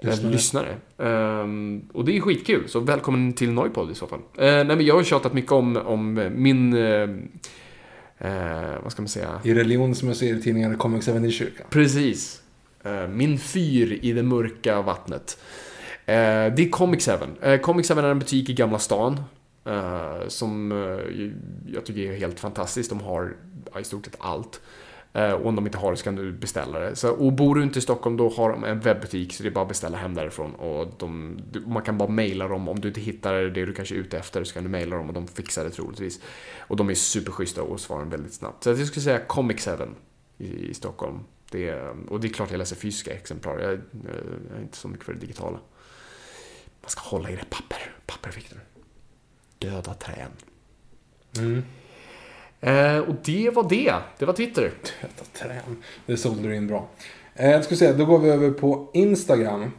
Lyssnare. 0.00 0.32
Lyssnare. 0.32 0.76
lyssnare. 0.96 1.40
Ehm, 1.42 1.88
och 1.92 2.04
det 2.04 2.16
är 2.16 2.20
skitkul, 2.20 2.68
så 2.68 2.80
välkommen 2.80 3.32
till 3.32 3.52
Noipod 3.52 3.90
i 3.90 3.94
så 3.94 4.06
fall. 4.06 4.18
Uh, 4.18 4.24
nej, 4.38 4.64
men 4.64 4.86
jag 4.86 4.94
har 4.94 5.02
tjatat 5.02 5.32
mycket 5.32 5.52
om, 5.52 5.76
om 5.76 6.30
min... 6.34 6.72
eh, 6.74 7.08
eh, 8.18 8.82
vad 8.82 8.92
ska 8.92 9.02
man 9.02 9.08
säga? 9.08 9.40
I 9.44 9.54
religion 9.54 9.94
som 9.94 10.08
jag 10.08 10.16
ser 10.16 10.34
i 10.34 10.42
tidningarna 10.42 10.74
Comics 10.76 11.08
även 11.08 11.24
i 11.24 11.30
kyrkan. 11.30 11.66
Precis. 11.70 12.42
Eh, 12.82 13.08
min 13.08 13.38
fyr 13.38 13.98
i 14.02 14.12
det 14.12 14.22
mörka 14.22 14.82
vattnet. 14.82 15.38
Eh, 16.08 16.54
det 16.54 16.62
är 16.62 16.70
Comic 16.70 17.04
7. 17.06 17.12
Eh, 17.42 17.60
Comic 17.60 17.88
7 17.88 17.94
är 17.94 18.02
en 18.02 18.18
butik 18.18 18.48
i 18.48 18.54
Gamla 18.54 18.78
stan. 18.78 19.20
eh, 19.64 20.28
som 20.28 20.72
eh, 20.72 21.32
jag 21.74 21.84
tycker 21.86 22.00
är 22.12 22.16
helt 22.16 22.40
fantastisk. 22.40 22.90
De 22.90 23.00
har 23.00 23.36
i 23.80 23.84
stort 23.84 24.04
sett 24.04 24.16
allt. 24.18 24.60
Eh, 25.12 25.32
och 25.32 25.46
om 25.46 25.56
de 25.56 25.66
inte 25.66 25.78
har 25.78 25.90
det 25.90 25.96
så 25.96 26.04
kan 26.04 26.16
du 26.16 26.32
beställa 26.32 26.78
det. 26.78 26.96
Så, 26.96 27.10
och 27.10 27.32
bor 27.32 27.54
du 27.54 27.62
inte 27.62 27.78
i 27.78 27.82
Stockholm 27.82 28.16
då 28.16 28.28
har 28.28 28.50
de 28.50 28.64
en 28.64 28.80
webbutik 28.80 29.32
så 29.32 29.42
det 29.42 29.48
är 29.48 29.50
bara 29.50 29.62
att 29.62 29.68
beställa 29.68 29.96
hem 29.98 30.14
därifrån. 30.14 30.54
Och 30.54 30.94
de, 30.98 31.38
du- 31.50 31.60
man 31.66 31.82
kan 31.82 31.98
bara 31.98 32.08
mejla 32.08 32.48
dem. 32.48 32.68
Om 32.68 32.80
du 32.80 32.88
inte 32.88 33.00
hittar 33.00 33.34
det 33.34 33.66
du 33.66 33.72
kanske 33.74 33.94
är 33.94 33.98
ute 33.98 34.18
efter 34.18 34.44
så 34.44 34.54
kan 34.54 34.62
du 34.62 34.68
mejla 34.70 34.96
dem 34.96 35.08
och 35.08 35.14
de 35.14 35.26
fixar 35.26 35.64
det 35.64 35.70
troligtvis. 35.70 36.20
Och 36.58 36.76
de 36.76 36.90
är 36.90 36.94
superschyssta 36.94 37.62
och 37.62 37.80
svarar 37.80 38.04
väldigt 38.04 38.34
snabbt. 38.34 38.64
Så 38.64 38.70
jag 38.70 38.86
skulle 38.86 39.02
säga 39.04 39.18
Comic 39.26 39.64
7 39.64 39.70
i, 40.38 40.68
i 40.70 40.74
Stockholm. 40.74 41.18
Det 41.50 41.80
och 42.08 42.20
det 42.20 42.28
är 42.28 42.32
klart 42.32 42.50
jag 42.50 42.58
läser 42.58 42.76
fysiska 42.76 43.12
exemplar. 43.14 43.58
Jag, 43.58 43.70
jag 43.70 44.58
är 44.58 44.62
inte 44.62 44.76
så 44.76 44.88
mycket 44.88 45.04
för 45.06 45.12
det 45.12 45.20
digitala. 45.20 45.58
Man 46.88 46.92
ska 46.92 47.00
hålla 47.00 47.30
i 47.30 47.36
det 47.36 47.50
papper. 47.50 47.96
Papper, 48.06 48.30
Victor. 48.30 48.58
Döda 49.58 49.94
trän. 49.94 50.30
Eh, 52.60 52.98
och 52.98 53.14
det 53.24 53.50
var 53.50 53.68
det. 53.68 53.94
Det 54.18 54.24
var 54.24 54.32
Twitter. 54.32 54.72
Detta 55.00 55.24
trän. 55.32 55.82
Det 56.06 56.16
sålde 56.16 56.48
du 56.48 56.56
in 56.56 56.66
bra. 56.66 56.88
Eh, 57.34 57.50
jag 57.50 57.64
ska 57.64 57.76
se, 57.76 57.92
då 57.92 58.04
går 58.04 58.18
vi 58.18 58.30
över 58.30 58.50
på 58.50 58.90
Instagram. 58.94 59.72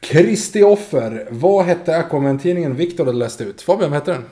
Kristi 0.00 0.62
offer. 0.62 1.28
Vad 1.30 1.64
hette 1.64 1.96
Aquaman-tidningen 1.96 2.74
Viktor 2.74 3.04
hade 3.04 3.18
läst 3.18 3.40
ut? 3.40 3.62
Fabian, 3.62 3.90
vad 3.90 4.00
hette 4.00 4.12
den? 4.12 4.24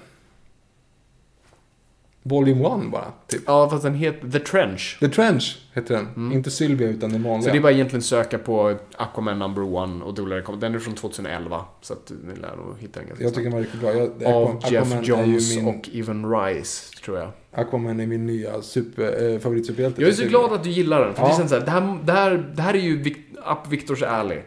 Volume 2.22 2.66
1 2.84 2.90
bara, 2.92 3.04
typ. 3.26 3.42
Ja, 3.46 3.70
fast 3.70 3.82
den 3.82 3.94
heter 3.94 4.28
The 4.30 4.38
Trench. 4.38 4.96
The 5.00 5.08
Trench 5.08 5.58
hette 5.74 5.94
den. 5.94 6.32
Inte 6.32 6.50
Sylvia 6.50 6.88
utan 6.88 7.10
den 7.12 7.22
vanliga. 7.22 7.32
Mm. 7.32 7.42
Så 7.42 7.50
det 7.50 7.58
är 7.58 7.62
bara 7.62 7.72
egentligen 7.72 8.02
söka 8.02 8.38
på 8.38 8.76
Aquaman 8.96 9.38
number 9.38 9.62
one 9.62 10.04
och 10.04 10.14
då 10.14 10.24
lär 10.26 10.36
det 10.36 10.42
komma. 10.42 10.58
Den 10.58 10.74
är 10.74 10.78
från 10.78 10.94
2011. 10.94 11.64
Så 11.80 11.92
att 11.92 12.12
ni 12.24 12.34
lär 12.40 12.56
nog 12.56 12.78
hitta 12.78 13.00
den 13.00 13.08
ganska 13.08 13.24
Jag 13.24 13.34
tycker 13.34 13.44
den 13.44 13.52
var 13.52 13.60
riktigt 13.60 13.80
bra. 13.80 13.92
Jag, 13.94 14.34
Av 14.34 14.56
Aquaman 14.56 14.90
Jeff 14.98 15.08
Johns 15.08 15.56
min, 15.56 15.66
och 15.68 15.90
Evan 15.92 16.32
Rice, 16.34 16.96
tror 17.04 17.18
jag. 17.18 17.28
Aquaman 17.52 18.00
är 18.00 18.06
min 18.06 18.26
nya 18.26 18.62
super, 18.62 19.32
eh, 19.32 19.38
favoritsuperhjälte. 19.38 20.00
Jag 20.02 20.10
är 20.10 20.14
så 20.14 20.24
glad 20.26 20.52
att 20.52 20.64
du 20.64 20.70
gillar 20.70 21.04
den. 21.04 21.14
För 21.14 21.22
Ja. 21.22 21.28
det, 21.28 21.34
känns 21.36 21.50
så 21.50 21.58
här, 21.58 21.64
det, 21.64 21.70
här, 21.70 21.98
det, 22.04 22.12
här, 22.12 22.52
det 22.56 22.62
här 22.62 22.74
är 22.74 22.78
ju 22.78 23.02
Vic- 23.02 23.52
up 23.52 23.72
Victors 23.72 24.02
alley. 24.02 24.38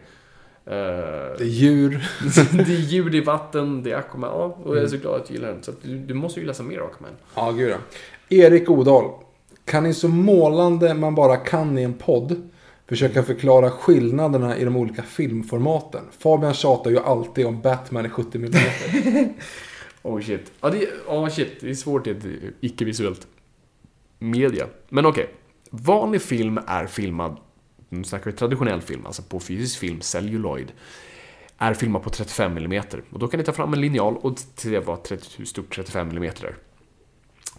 Eh, 0.66 0.72
Det 1.38 1.40
är 1.40 1.44
djur. 1.44 2.04
det 2.52 2.72
är 2.72 2.80
ljud 2.80 3.14
i 3.14 3.20
vatten, 3.20 3.82
det 3.82 3.90
är 3.92 3.96
Aquaman. 3.96 4.30
Ja, 4.30 4.44
och 4.64 4.68
jag 4.70 4.76
är 4.76 4.78
Mm. 4.78 4.90
så 4.90 4.96
glad 4.96 5.14
att 5.20 5.26
du 5.28 5.34
gillar 5.34 5.48
den. 5.48 5.62
Så 5.62 5.72
du, 5.82 5.98
du 5.98 6.14
måste 6.14 6.40
ju 6.40 6.46
läsa 6.46 6.62
mer 6.62 6.78
Aquaman. 6.80 7.10
Ja, 7.34 7.50
gud 7.50 7.70
ja. 7.70 7.76
Erik 8.28 8.70
Odal. 8.70 9.10
Kan 9.64 9.82
ni 9.82 9.94
så 9.94 10.08
målande 10.08 10.94
man 10.94 11.14
bara 11.14 11.36
kan 11.36 11.78
i 11.78 11.82
en 11.82 11.94
podd 11.94 12.50
försöka 12.88 13.22
förklara 13.22 13.70
skillnaderna 13.70 14.56
i 14.56 14.64
de 14.64 14.76
olika 14.76 15.02
filmformaten? 15.02 16.02
Fabian 16.18 16.54
tjatar 16.54 16.90
ju 16.90 16.98
alltid 16.98 17.46
om 17.46 17.60
Batman 17.60 18.06
i 18.06 18.08
70 18.08 18.38
mm. 18.38 18.52
Oh 20.02 20.20
shit. 20.20 20.52
Ja, 20.60 20.70
det, 20.70 20.86
oh, 21.08 21.28
shit. 21.28 21.60
det 21.60 21.70
är 21.70 21.74
svårt 21.74 22.06
i 22.06 22.10
ett 22.10 22.24
icke-visuellt 22.60 23.26
media. 24.18 24.66
Men 24.88 25.06
okej. 25.06 25.26
Vanlig 25.70 26.22
film 26.22 26.60
är 26.66 26.86
filmad, 26.86 27.36
nu 27.88 28.04
snackar 28.04 28.30
vi 28.30 28.36
traditionell 28.36 28.80
film, 28.80 29.06
alltså 29.06 29.22
på 29.22 29.40
fysisk 29.40 29.78
film, 29.78 30.00
celluloid, 30.00 30.72
är 31.58 31.74
filmad 31.74 32.02
på 32.02 32.10
35 32.10 32.56
mm. 32.56 32.82
Och 33.10 33.18
då 33.18 33.28
kan 33.28 33.38
ni 33.38 33.44
ta 33.44 33.52
fram 33.52 33.72
en 33.72 33.80
linjal 33.80 34.16
och 34.16 34.38
se 34.54 34.78
vad 34.78 35.02
30, 35.02 35.26
hur 35.38 35.44
stort 35.44 35.74
35 35.74 36.10
mm 36.10 36.22
är. 36.24 36.56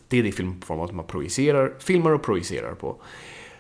Det 0.07 0.19
är 0.19 0.23
det 0.23 0.31
filmformat 0.31 0.91
man 0.91 1.07
projicerar, 1.07 1.73
filmar 1.79 2.11
och 2.11 2.23
projicerar 2.23 2.75
på. 2.75 3.01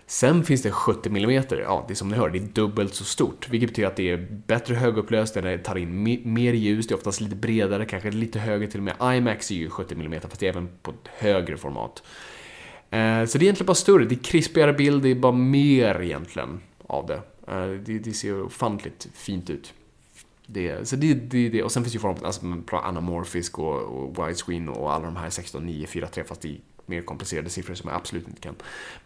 Sen 0.07 0.43
finns 0.43 0.61
det 0.61 0.71
70 0.71 1.09
mm, 1.09 1.43
ja 1.49 1.85
det 1.87 1.93
är 1.93 1.95
som 1.95 2.09
ni 2.09 2.15
hör, 2.15 2.29
det 2.29 2.37
är 2.37 2.41
dubbelt 2.41 2.95
så 2.95 3.03
stort. 3.03 3.49
Vilket 3.49 3.69
betyder 3.69 3.87
att 3.87 3.95
det 3.95 4.09
är 4.09 4.27
bättre 4.47 4.75
högupplöst, 4.75 5.33
det 5.33 5.57
tar 5.57 5.75
in 5.75 6.03
mer 6.33 6.53
ljus, 6.53 6.87
det 6.87 6.93
är 6.93 6.97
oftast 6.97 7.21
lite 7.21 7.35
bredare, 7.35 7.85
kanske 7.85 8.11
lite 8.11 8.39
högre 8.39 8.67
till 8.67 8.79
och 8.79 8.83
med. 8.83 9.17
IMAX 9.17 9.51
är 9.51 9.55
ju 9.55 9.69
70 9.69 9.93
mm, 9.93 10.21
fast 10.21 10.39
det 10.39 10.45
är 10.45 10.49
även 10.49 10.69
på 10.81 10.91
ett 10.91 11.07
högre 11.07 11.57
format. 11.57 12.03
Eh, 12.95 13.25
Så 13.25 13.37
det 13.37 13.43
är 13.43 13.45
egentligen 13.45 13.65
bara 13.67 13.75
större, 13.75 14.05
det 14.05 14.15
är 14.15 14.23
krispigare 14.23 14.73
bild, 14.73 15.03
det 15.03 15.09
är 15.09 15.15
bara 15.15 15.31
mer 15.31 16.01
egentligen 16.01 16.59
av 16.87 17.05
det. 17.07 17.21
Eh, 17.47 17.67
Det, 17.85 17.99
det 17.99 18.13
ser 18.13 18.41
ofantligt 18.41 19.07
fint 19.13 19.49
ut. 19.49 19.73
Det, 20.47 20.87
så 20.87 20.95
det, 20.95 21.13
det, 21.13 21.49
det, 21.49 21.63
och 21.63 21.71
sen 21.71 21.83
finns 21.83 21.95
ju 21.95 21.99
formen 21.99 22.25
alltså 22.25 22.41
anamorfisk 22.71 23.59
och, 23.59 23.81
och 23.81 24.27
widescreen 24.27 24.69
och 24.69 24.93
alla 24.93 25.05
de 25.05 25.15
här 25.15 25.29
16, 25.29 25.65
9, 25.65 25.87
4, 25.87 26.07
3 26.07 26.23
fast 26.23 26.41
det 26.41 26.47
är 26.49 26.57
mer 26.85 27.01
komplicerade 27.01 27.49
siffror 27.49 27.75
som 27.75 27.89
jag 27.89 27.97
absolut 27.97 28.27
inte 28.27 28.41
kan. 28.41 28.55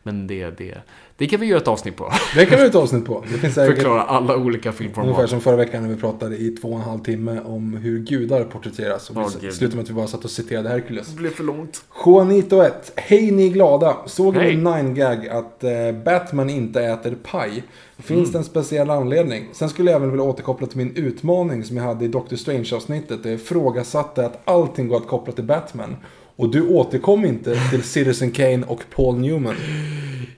Men 0.03 0.27
det, 0.27 0.49
det, 0.57 0.77
det 1.17 1.27
kan 1.27 1.39
vi 1.39 1.45
göra 1.45 1.61
ett 1.61 1.67
avsnitt 1.67 1.95
på. 1.95 2.11
Det 2.36 2.45
kan 2.45 2.57
vi 2.57 2.63
ta 2.63 2.69
ett 2.69 2.75
avsnitt 2.75 3.05
på. 3.05 3.23
Det 3.32 3.38
finns 3.38 3.55
säkert 3.55 3.75
Förklara 3.75 4.01
alla 4.01 4.36
olika 4.38 4.69
ungefär 4.69 4.84
filmformat. 4.84 5.30
som 5.30 5.41
förra 5.41 5.55
veckan 5.55 5.84
när 5.84 5.89
vi 5.89 5.95
pratade 6.01 6.38
i 6.38 6.49
två 6.49 6.67
och 6.67 6.75
en 6.75 6.82
halv 6.82 6.99
timme 6.99 7.39
om 7.45 7.73
hur 7.77 7.99
gudar 7.99 8.43
porträtteras. 8.43 9.09
Och 9.09 9.17
vi 9.17 9.21
gud. 9.41 9.53
slutade 9.53 9.75
med 9.75 9.84
att 9.84 9.89
vi 9.89 9.93
bara 9.93 10.07
satt 10.07 10.23
och 10.25 10.32
citerade 10.32 10.69
Hercules. 10.69 11.07
Det 11.07 11.15
blev 11.15 11.30
för 11.30 11.43
långt. 11.43 11.84
Juanito 12.05 12.61
1. 12.61 12.91
Hej 12.95 13.32
ni 13.32 13.49
glada. 13.49 13.97
Såg 14.05 14.36
Hej. 14.36 14.55
min 14.57 14.67
9gag 14.67 15.30
att 15.30 15.63
eh, 15.63 16.03
Batman 16.05 16.49
inte 16.49 16.82
äter 16.82 17.17
paj. 17.23 17.63
Finns 17.97 18.19
Mm. 18.19 18.32
det 18.32 18.38
en 18.38 18.43
speciell 18.43 18.89
anledning? 18.89 19.49
Sen 19.53 19.69
skulle 19.69 19.91
jag 19.91 19.97
även 19.97 20.11
vilja 20.11 20.23
återkoppla 20.23 20.67
till 20.67 20.77
min 20.77 20.95
utmaning 20.95 21.63
som 21.63 21.77
jag 21.77 21.84
hade 21.84 22.05
i 22.05 22.07
Doctor 22.07 22.36
Strange-avsnittet. 22.36 23.23
Där 23.23 23.30
jag 23.30 23.39
ifrågasatte 23.39 24.25
att 24.25 24.39
allting 24.45 24.88
går 24.88 24.97
att 24.97 25.07
koppla 25.07 25.34
till 25.34 25.43
Batman. 25.43 25.95
Och 26.39 26.51
du 26.51 26.67
återkom 26.67 27.25
inte 27.25 27.69
till 27.69 27.83
Citizen 27.83 28.31
Kane 28.31 28.65
och 28.67 28.83
Paul 28.89 29.17
Newman. 29.17 29.55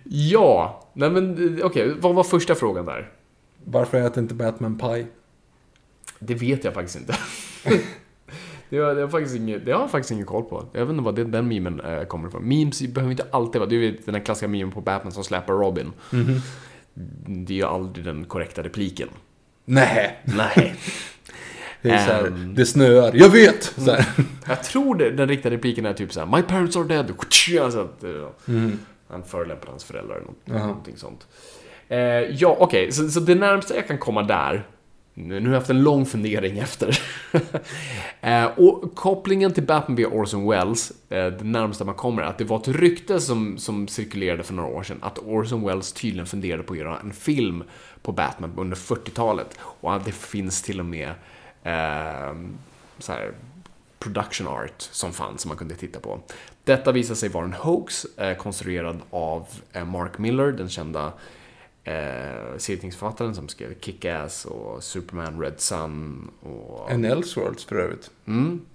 Ja, 0.03 0.83
nej 0.93 1.09
men 1.09 1.57
eh, 1.59 1.65
okej, 1.65 1.93
vad 1.99 2.15
var 2.15 2.23
första 2.23 2.55
frågan 2.55 2.85
där? 2.85 3.11
Varför 3.65 3.97
äter 3.97 4.23
inte 4.23 4.35
Batman 4.35 4.77
paj? 4.77 5.07
Det 6.19 6.35
vet 6.35 6.63
jag 6.63 6.73
faktiskt 6.73 6.95
inte. 6.95 7.17
det, 8.69 8.77
har, 8.77 8.95
det, 8.95 9.01
har 9.01 9.07
faktiskt 9.09 9.35
ingen, 9.35 9.61
det 9.65 9.71
har 9.71 9.79
jag 9.79 9.91
faktiskt 9.91 10.11
ingen 10.11 10.25
koll 10.25 10.43
på. 10.43 10.65
Jag 10.73 10.81
vet 10.81 10.89
inte 10.89 11.03
vad 11.03 11.15
det, 11.15 11.23
den 11.23 11.47
memen 11.47 11.79
eh, 11.79 12.03
kommer 12.03 12.27
ifrån. 12.27 12.47
Memes 12.47 12.81
behöver 12.81 13.11
inte 13.11 13.27
alltid 13.31 13.59
vara... 13.59 13.69
Du 13.69 13.79
vet 13.79 14.05
den 14.05 14.15
här 14.15 14.21
klassiska 14.21 14.47
memen 14.47 14.71
på 14.71 14.81
Batman 14.81 15.11
som 15.11 15.23
släpar 15.23 15.53
Robin. 15.53 15.91
Det 17.25 17.53
är 17.53 17.57
ju 17.57 17.65
aldrig 17.65 18.05
den 18.05 18.25
korrekta 18.25 18.63
repliken. 18.63 19.09
Nej, 19.65 20.21
Nej. 20.23 20.75
Det 21.82 21.89
är 21.89 22.05
så 22.05 22.11
här, 22.11 22.27
Ehm. 22.27 22.55
det 22.55 22.65
snöar. 22.65 23.11
Jag 23.15 23.29
vet! 23.29 23.63
Så 23.63 23.91
här. 23.91 24.05
Jag 24.47 24.63
tror 24.63 24.95
det, 24.95 25.11
den 25.11 25.27
riktiga 25.27 25.51
repliken 25.51 25.86
är 25.86 25.93
typ 25.93 26.13
såhär 26.13 26.38
My 26.38 26.41
parents 26.41 26.75
are 26.77 26.84
dead. 26.84 27.11
Alltså 27.61 27.79
att, 27.82 28.03
eh, 28.03 28.09
Han 29.09 29.23
förolämpar 29.23 29.67
hans 29.69 29.84
föräldrar 29.84 30.15
eller 30.15 30.25
något, 30.25 30.38
Jaha. 30.45 30.67
någonting 30.67 30.97
sånt. 30.97 31.27
Eh, 31.88 31.97
ja, 31.99 32.57
okej. 32.59 32.91
Så, 32.91 33.09
så 33.09 33.19
det 33.19 33.36
närmsta 33.36 33.75
jag 33.75 33.88
kan 33.88 33.97
komma 33.97 34.23
där 34.23 34.63
nu 35.13 35.39
nu 35.39 35.45
har 35.45 35.53
jag 35.53 35.59
haft 35.59 35.69
en 35.69 35.84
lång 35.84 36.05
fundering 36.05 36.57
efter. 36.59 36.99
eh, 38.21 38.45
och 38.45 38.95
kopplingen 38.95 39.51
till 39.53 39.63
Batman 39.63 39.95
via 39.95 40.07
Orson 40.07 40.49
Welles, 40.49 40.91
eh, 41.09 41.25
det 41.25 41.43
närmsta 41.43 41.86
man 41.86 41.95
kommer, 41.95 42.21
är 42.21 42.25
att 42.25 42.38
det 42.38 42.43
var 42.43 42.57
ett 42.57 42.67
rykte 42.67 43.19
som, 43.19 43.57
som 43.57 43.88
cirkulerade 43.88 44.43
för 44.43 44.53
några 44.53 44.69
år 44.69 44.84
sedan, 44.84 44.97
att 45.01 45.19
Orson 45.19 45.65
Welles 45.65 45.93
tydligen 45.93 46.25
funderade 46.25 46.63
på 46.63 46.73
att 46.73 46.79
göra 46.79 46.99
en 46.99 47.11
film 47.13 47.63
på 48.01 48.11
Batman 48.11 48.53
under 48.57 48.77
40-talet. 48.77 49.47
Och 49.59 49.93
att 49.95 50.05
det 50.05 50.11
finns 50.11 50.61
till 50.61 50.79
och 50.79 50.86
med 50.86 51.11
eh, 51.64 52.36
så 52.99 53.12
här, 53.12 53.32
production 53.99 54.47
art 54.47 54.82
som 54.82 55.14
fanns 55.14 55.41
som 55.41 55.49
man 55.49 55.57
kunde 55.57 55.76
titta 55.76 55.99
på. 55.99 56.20
Detta 56.64 56.91
visade 56.91 57.16
sig 57.16 57.30
vara 57.30 57.45
en 57.45 57.53
hoax 57.53 58.05
eh, 58.18 58.38
konstruerad 58.38 58.99
av 59.09 59.47
eh, 59.74 59.86
Mark 59.86 60.18
Miller, 60.18 60.51
den 60.51 60.70
kända 60.70 61.14
eh, 61.84 62.57
serietidningsförfattaren 62.57 63.36
som 63.36 63.47
skrev 63.47 63.79
Kick-Ass 63.79 64.46
och 64.46 64.83
Superman 64.83 65.42
Red 65.42 65.59
Sun 65.59 66.29
och, 66.42 66.92
En 66.92 67.05
Elseworlds 67.05 67.66
för 67.66 67.75
övrigt. 67.75 68.12
mm, 68.28 68.66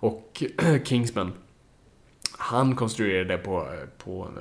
och 0.00 0.42
Kingsman. 0.84 1.32
Han 2.38 2.76
konstruerade 2.76 3.24
det 3.36 3.38
på, 3.38 3.68
på 4.04 4.22
en, 4.22 4.38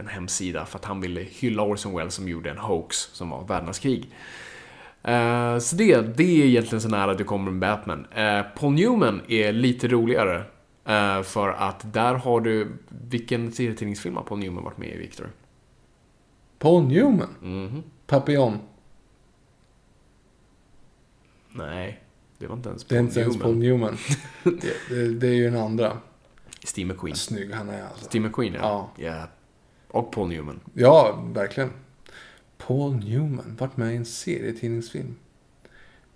en 0.00 0.08
hemsida 0.08 0.66
för 0.66 0.78
att 0.78 0.84
han 0.84 1.00
ville 1.00 1.20
hylla 1.20 1.62
Orson 1.62 1.96
Welles 1.96 2.14
som 2.14 2.28
gjorde 2.28 2.50
en 2.50 2.58
hoax 2.58 2.96
som 2.96 3.30
var 3.30 3.44
världens 3.44 3.78
krig. 3.78 4.10
Eh, 5.02 5.58
så 5.58 5.76
det, 5.76 6.16
det 6.16 6.42
är 6.42 6.46
egentligen 6.46 6.80
så 6.80 6.88
nära 6.88 7.14
du 7.14 7.24
kommer 7.24 7.50
med 7.50 7.60
Batman. 7.60 8.06
Eh, 8.14 8.42
Paul 8.56 8.72
Newman 8.72 9.20
är 9.28 9.52
lite 9.52 9.88
roligare. 9.88 10.44
eh, 10.84 11.22
för 11.22 11.48
att 11.48 11.92
där 11.92 12.14
har 12.14 12.40
du... 12.40 12.78
Vilken 12.88 13.52
serietidningsfilm 13.52 14.16
har 14.16 14.22
Paul 14.22 14.38
Newman 14.38 14.64
varit 14.64 14.78
med 14.78 14.88
i, 14.88 14.96
Victor? 14.96 15.30
Paul 16.58 16.84
Newman. 16.84 17.28
Mhm. 17.42 17.82
Papillon. 18.06 18.58
Nej, 21.52 22.00
det 22.38 22.46
var 22.46 22.56
inte 22.56 22.68
ens 22.68 22.84
Det 22.84 22.88
Paul 22.94 22.98
är 22.98 23.08
inte 23.08 23.20
ens 23.20 23.36
Paul 23.38 23.56
Newman. 23.56 23.96
Newman. 24.44 24.58
det, 24.60 24.94
det, 24.94 25.14
det 25.14 25.28
är 25.28 25.34
ju 25.34 25.50
den 25.50 25.60
andra. 25.60 25.96
Steve 26.64 26.92
McQueen. 26.92 27.16
Snygg 27.16 27.52
han 27.54 27.68
är 27.68 27.82
alltså. 27.82 28.04
Steve 28.04 28.26
McQueen, 28.28 28.54
ja. 28.54 28.90
Ja. 28.96 29.04
ja. 29.04 29.28
Och 29.88 30.12
Paul 30.12 30.28
Newman. 30.28 30.60
Ja, 30.74 31.24
verkligen. 31.34 31.70
Paul 32.66 32.96
Newman, 32.96 33.56
varit 33.58 33.76
med 33.76 33.92
i 33.92 33.96
en 33.96 34.04
serietidningsfilm. 34.04 35.16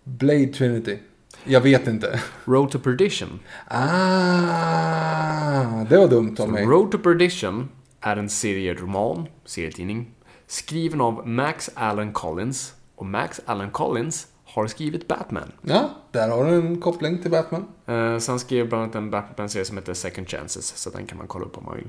Blade 0.04 0.46
Trinity. 0.46 0.98
Jag 1.44 1.60
vet 1.60 1.86
inte. 1.86 2.20
Road 2.44 2.70
to 2.70 2.78
Perdition. 2.78 3.40
Ah, 3.68 5.84
det 5.88 5.96
var 5.96 6.08
dumt 6.08 6.36
av 6.38 6.48
mig. 6.48 6.64
Road 6.64 6.90
to 6.90 6.98
Perdition 6.98 7.68
är 8.00 8.16
en 8.16 8.28
serieroman, 8.30 9.26
serietidning, 9.44 10.10
skriven 10.46 11.00
av 11.00 11.28
Max 11.28 11.70
Allan 11.74 12.12
Collins. 12.12 12.74
Och 12.96 13.06
Max 13.06 13.40
Allan 13.46 13.70
Collins 13.70 14.26
har 14.44 14.66
skrivit 14.66 15.08
Batman. 15.08 15.52
Ja, 15.62 15.90
där 16.12 16.28
har 16.28 16.44
du 16.44 16.54
en 16.54 16.80
koppling 16.80 17.22
till 17.22 17.30
Batman. 17.30 17.64
Eh, 17.86 18.18
han 18.28 18.38
skrev 18.38 18.68
bland 18.68 18.82
annat 18.84 18.94
en 18.94 19.10
Batman-serie 19.10 19.64
som 19.64 19.76
heter 19.76 19.94
Second 19.94 20.28
Chances, 20.28 20.76
så 20.76 20.90
den 20.90 21.06
kan 21.06 21.18
man 21.18 21.26
kolla 21.26 21.44
upp 21.44 21.58
om 21.58 21.64
man 21.64 21.76
vill 21.76 21.88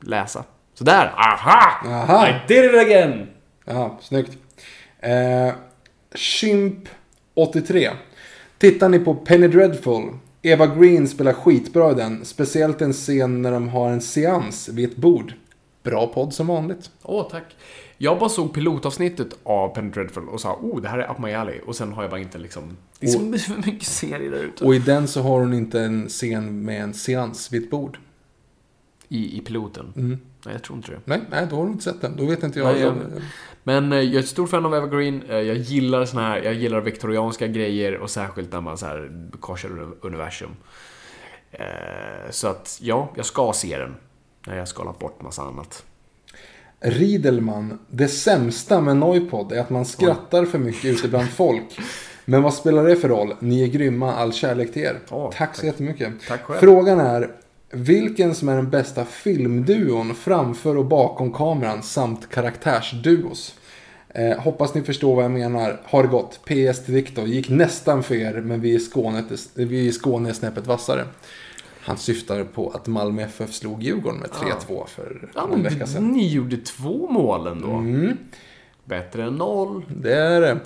läsa. 0.00 0.44
Så 0.74 0.84
där, 0.84 1.06
aha! 1.16 1.88
Aha. 1.88 2.28
I 2.28 2.32
did 2.48 2.64
it 2.64 2.80
again! 2.80 3.28
Ja, 3.74 3.98
snyggt. 4.02 4.38
Eh, 5.00 5.54
Chimp 6.14 6.88
83. 7.34 7.90
Tittar 8.58 8.88
ni 8.88 8.98
på 8.98 9.14
Penny 9.14 9.48
Dreadful? 9.48 10.02
Eva 10.42 10.66
Green 10.66 11.08
spelar 11.08 11.32
skitbra 11.32 11.90
i 11.92 11.94
den. 11.94 12.24
Speciellt 12.24 12.80
en 12.82 12.92
scen 12.92 13.42
när 13.42 13.52
de 13.52 13.68
har 13.68 13.90
en 13.90 14.00
seans 14.00 14.68
vid 14.68 14.90
ett 14.90 14.96
bord. 14.96 15.32
Bra 15.82 16.06
podd 16.06 16.34
som 16.34 16.46
vanligt. 16.46 16.90
Åh, 17.02 17.28
tack. 17.30 17.56
Jag 17.98 18.18
bara 18.18 18.28
såg 18.28 18.54
pilotavsnittet 18.54 19.28
av 19.42 19.74
Penny 19.74 19.90
Dreadful 19.90 20.28
och 20.28 20.40
sa 20.40 20.54
oh, 20.62 20.80
det 20.80 20.88
här 20.88 20.98
är 20.98 21.10
up 21.10 21.18
my 21.18 21.32
alley. 21.32 21.60
Och 21.60 21.76
sen 21.76 21.92
har 21.92 22.02
jag 22.02 22.10
bara 22.10 22.20
inte 22.20 22.38
liksom... 22.38 22.76
Det 23.00 23.06
är 23.06 23.10
så 23.38 23.52
mycket 23.66 23.82
serier 23.88 24.30
där 24.30 24.42
ute. 24.44 24.64
Och 24.64 24.74
i 24.74 24.78
den 24.78 25.08
så 25.08 25.22
har 25.22 25.40
hon 25.40 25.52
inte 25.54 25.80
en 25.80 26.08
scen 26.08 26.64
med 26.64 26.82
en 26.82 26.94
seans 26.94 27.52
vid 27.52 27.62
ett 27.64 27.70
bord. 27.70 27.98
I, 29.08 29.38
I 29.38 29.40
piloten? 29.40 29.92
Nej, 30.44 30.54
jag 30.54 30.62
tror 30.62 30.76
inte 30.76 30.90
det. 30.92 31.00
Nej, 31.04 31.20
nej, 31.30 31.46
då 31.50 31.56
har 31.56 31.64
du 31.64 31.70
inte 31.72 31.84
sett 31.84 32.00
den. 32.00 32.16
Då 32.16 32.26
vet 32.26 32.42
inte 32.42 32.58
jag. 32.58 32.72
Nej, 32.72 32.80
jag- 32.82 32.96
Men 33.62 33.92
eh, 33.92 33.98
jag 34.00 34.14
är 34.14 34.18
ett 34.18 34.28
stort 34.28 34.50
fan 34.50 34.66
av 34.66 34.74
Evergreen. 34.74 35.22
Eh, 35.28 35.36
Jag 35.36 35.56
gillar 35.56 36.04
såna 36.04 36.28
här, 36.28 36.42
jag 36.42 36.54
gillar 36.54 36.80
viktorianska 36.80 37.46
grejer 37.46 37.96
och 37.98 38.10
särskilt 38.10 38.52
när 38.52 38.60
man 38.60 38.78
så 38.78 38.86
här 38.86 39.10
korsar 39.40 39.68
uni- 39.68 39.94
universum. 40.00 40.50
Eh, 41.52 42.30
Så 42.30 42.48
att, 42.48 42.78
ja, 42.82 43.12
jag 43.16 43.24
ska 43.26 43.52
se 43.52 43.78
den. 43.78 43.94
När 44.46 44.56
jag 44.56 44.68
skalat 44.68 44.98
bort 44.98 45.22
massa 45.22 45.42
annat. 45.42 45.84
Riedelman, 46.80 47.78
det 47.88 48.08
sämsta 48.08 48.80
med 48.80 48.96
Noipod 48.96 49.52
är 49.52 49.60
att 49.60 49.70
man 49.70 49.84
skrattar 49.84 50.44
för 50.44 50.58
mycket 50.58 50.84
ute 50.84 51.08
bland 51.08 51.28
folk. 51.30 51.78
Men 52.24 52.42
vad 52.42 52.54
spelar 52.54 52.84
det 52.84 52.96
för 52.96 53.08
roll? 53.08 53.34
Ni 53.40 53.62
är 53.62 53.66
grymma, 53.66 54.14
all 54.14 54.32
kärlek 54.32 54.72
till 54.72 54.82
er. 54.82 54.98
Ja, 55.10 55.32
tack 55.34 55.56
så 55.56 55.66
jättemycket. 55.66 56.12
Tack 56.28 56.42
själv. 56.42 56.60
Frågan 56.60 57.00
är, 57.00 57.30
vilken 57.70 58.34
som 58.34 58.48
är 58.48 58.56
den 58.56 58.70
bästa 58.70 59.04
filmduon 59.04 60.14
framför 60.14 60.76
och 60.76 60.84
bakom 60.86 61.32
kameran 61.32 61.82
samt 61.82 62.28
karaktärsduos? 62.30 63.54
Eh, 64.08 64.38
hoppas 64.38 64.74
ni 64.74 64.82
förstår 64.82 65.14
vad 65.16 65.24
jag 65.24 65.30
menar. 65.30 65.80
Har 65.84 66.02
det 66.02 66.08
gått. 66.08 66.40
PS 66.44 66.84
till 66.84 66.94
Viktor. 66.94 67.24
Gick 67.26 67.48
nästan 67.48 68.02
för 68.02 68.14
er, 68.14 68.40
men 68.40 68.60
vi 68.60 68.74
i 68.74 68.80
Skåne, 68.80 69.24
vi 69.54 69.78
i 69.86 69.92
Skåne 69.92 70.28
är 70.28 70.32
snäppet 70.32 70.66
vassare. 70.66 71.04
Han 71.80 71.98
syftar 71.98 72.44
på 72.44 72.70
att 72.70 72.86
Malmö 72.86 73.22
FF 73.22 73.52
slog 73.54 73.82
Djurgården 73.82 74.20
med 74.20 74.30
3-2 74.30 74.86
för 74.86 75.30
Ja, 75.34 75.46
någon 75.46 75.62
vecka 75.62 75.86
sedan. 75.86 76.08
ni 76.08 76.28
gjorde 76.28 76.56
två 76.56 77.08
mål 77.10 77.46
ändå. 77.46 77.84
Bättre 78.84 79.24
än 79.24 79.34
noll. 79.34 79.84
Det 79.96 80.14
är 80.14 80.40
det. 80.40 80.58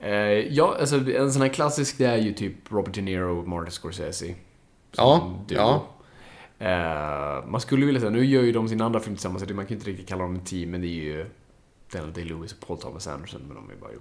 Eh, 0.00 0.54
ja, 0.54 0.76
alltså 0.80 1.10
en 1.10 1.32
sån 1.32 1.42
här 1.42 1.48
klassisk 1.48 1.98
det 1.98 2.04
är 2.04 2.16
ju 2.16 2.32
typ 2.32 2.54
Robert 2.72 2.94
De 2.94 3.02
Niro 3.02 3.38
och 3.40 3.48
Martin 3.48 3.70
Scorsese. 3.70 4.34
Ja, 4.96 5.34
ja. 5.48 5.86
Eh, 6.58 7.46
man 7.48 7.60
skulle 7.60 7.86
vilja 7.86 8.00
säga, 8.00 8.10
nu 8.10 8.24
gör 8.24 8.42
ju 8.42 8.52
de 8.52 8.68
sin 8.68 8.80
andra 8.80 9.00
film 9.00 9.16
tillsammans, 9.16 9.44
så 9.48 9.54
man 9.54 9.66
kan 9.66 9.76
inte 9.76 9.90
riktigt 9.90 10.08
kalla 10.08 10.22
dem 10.22 10.34
en 10.34 10.40
team, 10.40 10.70
men 10.70 10.80
det 10.80 10.86
är 10.86 11.04
ju 11.04 11.26
Daniel 11.92 12.12
Day-Lewis 12.12 12.52
och 12.60 12.66
Paul 12.66 12.78
Thomas 12.78 13.06
Anderson, 13.06 13.40
men 13.46 13.56
de 13.56 13.70
är 13.70 13.76
bara 13.80 13.90
ju... 13.92 13.98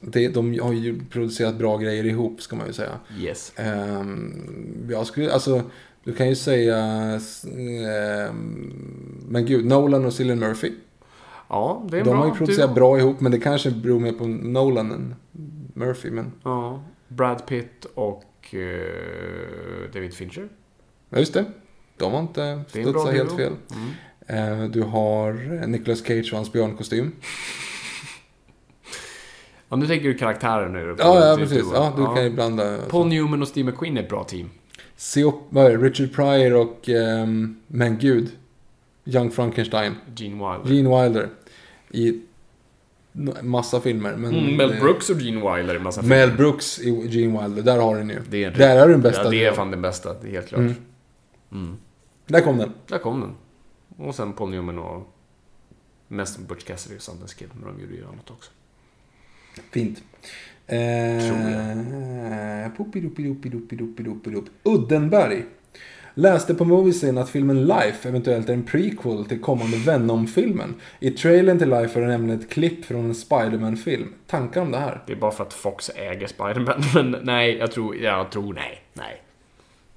Det, 0.00 0.28
de 0.28 0.58
har 0.60 0.72
ju 0.72 1.04
producerat 1.04 1.58
bra 1.58 1.76
grejer 1.78 2.04
ihop, 2.06 2.40
ska 2.42 2.56
man 2.56 2.66
ju 2.66 2.72
säga. 2.72 2.98
Yes. 3.18 3.52
Ehm, 3.56 4.86
jag 4.90 5.06
skulle, 5.06 5.32
alltså, 5.32 5.62
du 6.04 6.12
kan 6.12 6.28
ju 6.28 6.34
säga... 6.34 6.76
ehm, 7.58 8.72
men 9.28 9.46
gud, 9.46 9.64
Nolan 9.66 10.04
och 10.04 10.12
Cillian 10.12 10.38
Murphy. 10.38 10.72
Ja, 11.48 11.86
det 11.90 11.98
är 11.98 12.04
De 12.04 12.10
bra. 12.10 12.18
har 12.18 12.26
ju 12.26 12.32
producerat 12.32 12.68
duo. 12.70 12.74
bra 12.74 12.98
ihop, 12.98 13.20
men 13.20 13.32
det 13.32 13.38
kanske 13.40 13.70
beror 13.70 14.00
mer 14.00 14.12
på 14.12 14.26
Nolan 14.26 14.92
än 14.92 15.14
Murphy. 15.74 16.10
Men 16.10 16.32
Ja, 16.44 16.82
Brad 17.08 17.46
Pitt 17.46 17.86
och 17.94 18.54
eh, 18.54 19.90
David 19.92 20.14
Fincher. 20.14 20.48
ja, 21.10 21.18
just 21.18 21.34
det. 21.34 21.44
De 21.96 22.12
har 22.12 22.20
inte 22.20 22.62
studsat 22.68 23.12
helt 23.12 23.28
duo. 23.28 23.36
fel. 23.36 23.52
Mm. 23.72 23.90
Ehm, 24.62 24.70
du 24.70 24.82
har 24.82 25.58
eh, 25.62 25.68
Nicolas 25.68 25.98
Cage 26.06 26.28
och 26.32 26.36
hans 26.36 26.52
björnkostym. 26.52 27.12
Ja, 29.68 29.76
nu 29.76 29.86
tänker 29.86 30.08
du 30.08 30.14
karaktären 30.14 30.72
nu. 30.72 30.96
Ja, 30.98 31.26
ja, 31.28 31.36
Typ 31.36 31.48
precis. 31.48 31.64
Ja, 31.74 31.92
du 31.96 32.04
kan 32.04 32.24
ju 32.24 32.30
blanda. 32.30 32.78
Paul 32.88 33.06
Newman 33.08 33.42
och 33.42 33.48
Steve 33.48 33.70
McQueen 33.70 33.96
är 33.96 34.02
ett 34.02 34.08
bra 34.08 34.24
team. 34.24 34.50
Se 34.96 35.24
upp, 35.24 35.34
vad 35.48 35.66
är? 35.72 35.78
Richard 35.78 36.12
Pryor 36.14 36.54
och, 36.54 36.88
ehm, 36.88 37.60
men 37.66 37.98
gud, 37.98 38.28
Young 39.04 39.30
Frankenstein. 39.30 39.94
Gene 40.16 40.34
Wilder. 40.34 40.74
Gene 40.74 41.02
Wilder. 41.02 41.28
I 41.90 42.20
massa 43.42 43.80
filmer. 43.80 44.16
Men, 44.16 44.34
Mm, 44.34 44.56
Mel 44.56 44.72
eh, 44.72 44.80
Brooks 44.80 45.10
och 45.10 45.20
Gene 45.20 45.56
Wilder 45.56 45.74
i 45.74 45.78
massa 45.78 46.02
Mel 46.02 46.20
filmer. 46.28 46.36
Brooks 46.36 46.78
i 46.80 47.06
Gene 47.08 47.42
Wilder, 47.42 47.62
där 47.62 47.78
har 47.78 47.96
den 47.96 48.08
ju. 48.10 48.18
Det 48.30 48.44
är 48.44 48.50
där 48.50 48.76
är 48.76 48.88
den 48.88 49.00
bästa. 49.02 49.24
Ja, 49.24 49.30
det 49.30 49.44
är 49.44 49.52
fan 49.52 49.70
den 49.70 49.82
bästa, 49.82 50.14
det 50.22 50.28
är 50.28 50.32
helt 50.32 50.48
klart. 50.48 50.60
Mm. 51.52 51.76
Där 52.26 52.40
kom 52.40 52.58
den. 52.58 52.72
Där 52.86 52.98
kom 52.98 53.20
den. 53.20 53.34
Och 54.06 54.14
sen 54.14 54.32
Paul 54.32 54.50
Newman 54.50 54.78
och 54.78 55.14
mest 56.08 56.38
Butch 56.38 56.64
Cassidy 56.64 56.96
och 56.96 57.02
Sundance 57.02 57.36
Kid, 57.36 57.48
men 57.52 57.74
de 57.74 57.82
gjorde 57.82 57.94
ju 57.94 58.06
annat 58.06 58.30
också. 58.30 58.50
Fint. 59.70 60.02
Eh. 60.66 60.78
Uddenberg. 64.62 65.44
Läste 66.16 66.54
på 66.54 66.64
Moviescene 66.64 67.20
att 67.20 67.30
filmen 67.30 67.66
Life 67.66 68.08
eventuellt 68.08 68.48
är 68.48 68.52
en 68.52 68.62
prequel 68.62 69.24
till 69.24 69.40
kommande 69.40 69.76
Venom-filmen. 69.76 70.74
I 71.00 71.10
trailern 71.10 71.58
till 71.58 71.70
Life 71.70 71.98
är 71.98 72.02
det 72.02 72.08
nämligen 72.08 72.40
ett 72.40 72.50
klipp 72.50 72.84
från 72.84 73.04
en 73.04 73.14
Spider-Man-film. 73.14 74.12
Tankar 74.26 74.60
om 74.60 74.70
det 74.70 74.78
här? 74.78 75.02
Det 75.06 75.12
är 75.12 75.16
bara 75.16 75.30
för 75.30 75.44
att 75.44 75.52
Fox 75.52 75.90
äger 75.94 76.26
Spider-Man, 76.26 76.82
men 76.94 77.24
nej, 77.24 77.56
jag 77.56 77.72
tror, 77.72 77.96
jag 77.96 78.30
tror 78.30 78.54
nej, 78.54 78.82
nej. 78.92 79.23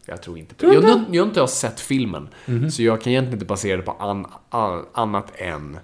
Jag 0.09 0.21
tror 0.21 0.37
inte 0.37 0.55
på 0.55 0.59
Tror 0.59 0.73
jag, 0.73 0.83
jag, 0.83 0.97
inte? 0.97 1.11
jag 1.15 1.23
har 1.23 1.27
inte 1.27 1.47
sett 1.47 1.79
filmen, 1.79 2.27
så 2.71 2.83
jag 2.83 3.01
kan 3.01 3.11
egentligen 3.11 3.33
inte 3.33 3.45
basera 3.45 3.77
det 3.77 3.83
på 3.83 3.91
an, 3.91 4.25
an, 4.49 4.85
annat 4.93 5.31
än 5.35 5.77